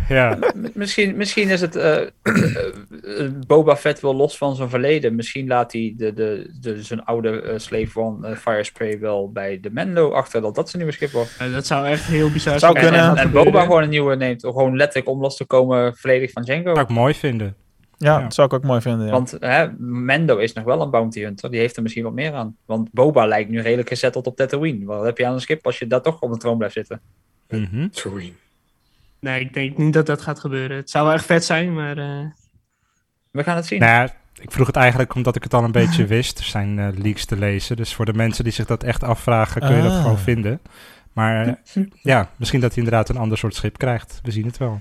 Ja. 0.08 0.38
Misschien, 0.74 1.16
misschien 1.16 1.48
is 1.48 1.60
het 1.60 1.76
eh, 1.76 1.96
eh, 2.02 2.06
eh, 3.02 3.30
Boba 3.46 3.76
Fett 3.76 4.00
wel 4.00 4.14
los 4.14 4.38
van 4.38 4.56
zijn 4.56 4.68
verleden. 4.68 5.14
Misschien 5.14 5.46
laat 5.46 5.72
hij 5.72 5.94
de, 5.96 6.12
de, 6.12 6.56
de, 6.60 6.82
zijn 6.82 7.04
oude 7.04 7.40
eh, 7.42 7.58
slave 7.58 8.00
one 8.00 8.36
Firespray 8.36 8.98
wel 8.98 9.32
bij 9.32 9.60
de 9.60 9.70
Mendo 9.70 10.10
achter 10.12 10.40
dat 10.40 10.54
dat 10.54 10.70
zijn 10.70 10.82
nieuwe 10.82 10.96
schip 10.96 11.10
wordt. 11.10 11.52
Dat 11.52 11.66
zou 11.66 11.86
echt 11.86 12.04
heel 12.04 12.30
bizar 12.30 12.58
Zou 12.58 12.72
zijn. 12.72 12.84
En, 12.84 12.92
kunnen. 12.92 13.16
en, 13.16 13.24
en 13.24 13.30
Boba 13.30 13.62
gewoon 13.62 13.82
een 13.82 13.88
nieuwe 13.88 14.16
neemt. 14.16 14.40
Gewoon 14.42 14.76
letterlijk 14.76 15.08
om 15.08 15.20
los 15.20 15.36
te 15.36 15.44
komen 15.44 15.96
volledig 15.96 16.32
van 16.32 16.42
Django. 16.42 16.74
zou 16.74 16.80
ik 16.80 16.88
mooi 16.88 17.14
vinden. 17.14 17.54
Ja, 17.96 18.16
Ja. 18.16 18.22
dat 18.22 18.34
zou 18.34 18.46
ik 18.46 18.52
ook 18.54 18.64
mooi 18.64 18.80
vinden. 18.80 19.06
Ja. 19.06 19.12
Want 19.12 19.36
hè, 19.40 19.66
Mendo 19.78 20.36
is 20.36 20.52
nog 20.52 20.64
wel 20.64 20.80
een 20.82 20.90
bounty 20.90 21.20
hunter. 21.22 21.50
Die 21.50 21.60
heeft 21.60 21.76
er 21.76 21.82
misschien 21.82 22.04
wat 22.04 22.12
meer 22.12 22.32
aan. 22.32 22.56
Want 22.66 22.92
Boba 22.92 23.26
lijkt 23.26 23.50
nu 23.50 23.60
redelijk 23.60 23.88
gezetteld 23.88 24.26
op 24.26 24.36
Tatooine. 24.36 24.84
Wat 24.84 25.04
heb 25.04 25.18
je 25.18 25.26
aan 25.26 25.34
een 25.34 25.40
schip 25.40 25.66
als 25.66 25.78
je 25.78 25.86
daar 25.86 26.02
toch 26.02 26.20
op 26.20 26.32
de 26.32 26.38
troon 26.38 26.56
blijft 26.56 26.74
zitten? 26.74 27.00
Mhm. 27.48 27.86
Sorry. 27.90 28.32
Nee, 29.20 29.40
ik 29.40 29.54
denk 29.54 29.76
niet 29.78 29.92
dat 29.92 30.06
dat 30.06 30.22
gaat 30.22 30.38
gebeuren. 30.40 30.76
Het 30.76 30.90
zou 30.90 31.04
wel 31.04 31.14
echt 31.14 31.24
vet 31.24 31.44
zijn, 31.44 31.74
maar... 31.74 31.98
eh, 31.98 32.24
We 33.30 33.42
gaan 33.42 33.56
het 33.56 33.66
zien. 33.66 33.80
Nou 33.80 33.92
ja, 33.92 34.12
ik 34.40 34.52
vroeg 34.52 34.66
het 34.66 34.76
eigenlijk 34.76 35.14
omdat 35.14 35.36
ik 35.36 35.42
het 35.42 35.54
al 35.54 35.64
een 35.64 35.72
beetje 35.72 36.06
wist. 36.16 36.38
Er 36.38 36.44
zijn 36.44 36.78
eh, 36.78 36.88
leaks 36.94 37.24
te 37.24 37.36
lezen. 37.36 37.76
Dus 37.76 37.94
voor 37.94 38.04
de 38.04 38.12
mensen 38.12 38.44
die 38.44 38.52
zich 38.52 38.66
dat 38.66 38.82
echt 38.82 39.02
afvragen, 39.02 39.60
kun 39.60 39.76
je 39.76 39.82
dat 39.82 39.92
Ah. 39.92 40.02
gewoon 40.02 40.18
vinden. 40.18 40.60
Maar 41.12 41.46
eh, 41.46 41.82
ja, 42.12 42.28
misschien 42.36 42.60
dat 42.60 42.74
hij 42.74 42.84
inderdaad 42.84 43.08
een 43.08 43.16
ander 43.16 43.38
soort 43.38 43.54
schip 43.54 43.78
krijgt. 43.78 44.20
We 44.22 44.30
zien 44.30 44.46
het 44.46 44.56
wel. 44.58 44.80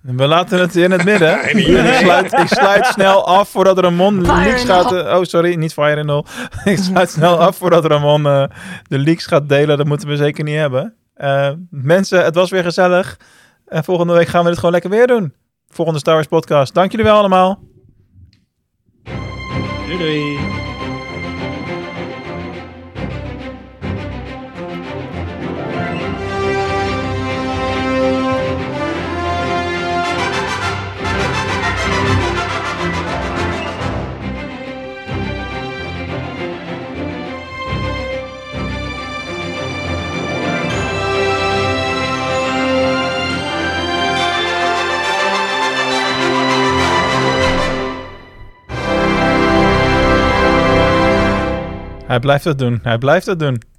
We 0.00 0.26
laten 0.26 0.60
het 0.60 0.76
in 0.76 0.90
het 0.90 1.04
midden. 1.04 1.38
Ik, 1.56 1.94
sluit, 1.94 2.32
ik 2.32 2.46
sluit 2.48 2.86
snel 2.86 3.26
af 3.26 3.48
voordat 3.48 3.78
Ramon 3.78 4.22
de 4.22 4.26
leaks 4.32 4.64
gaat... 4.64 4.92
oh, 4.92 5.22
sorry, 5.22 5.54
niet 5.54 5.72
Fire 5.72 5.96
in 6.00 6.08
all. 6.10 6.24
ik 6.64 6.78
sluit 6.78 7.10
snel 7.10 7.38
af 7.40 7.56
voordat 7.56 7.84
Ramon 7.84 8.22
de 8.22 8.98
leaks 8.98 9.26
gaat 9.26 9.48
delen. 9.48 9.76
Dat 9.76 9.86
moeten 9.86 10.08
we 10.08 10.16
zeker 10.16 10.44
niet 10.44 10.56
hebben. 10.56 10.94
Eh, 11.18 11.52
mensen, 11.70 12.24
het 12.24 12.34
was 12.34 12.50
weer 12.50 12.62
gezellig. 12.62 13.16
En 13.66 13.84
volgende 13.84 14.12
week 14.12 14.28
gaan 14.28 14.42
we 14.42 14.48
dit 14.48 14.58
gewoon 14.58 14.72
lekker 14.72 14.90
weer 14.90 15.06
doen. 15.06 15.34
Volgende 15.68 16.00
Star 16.00 16.14
Wars 16.14 16.26
podcast. 16.26 16.74
Dank 16.74 16.90
jullie 16.90 17.06
wel 17.06 17.16
allemaal. 17.18 17.62
doei 19.86 19.98
doei. 19.98 20.67
Hij 52.08 52.18
blijft 52.20 52.44
het 52.44 52.58
doen. 52.58 52.78
Hij 52.82 52.98
blijft 52.98 53.26
het 53.26 53.38
doen. 53.38 53.62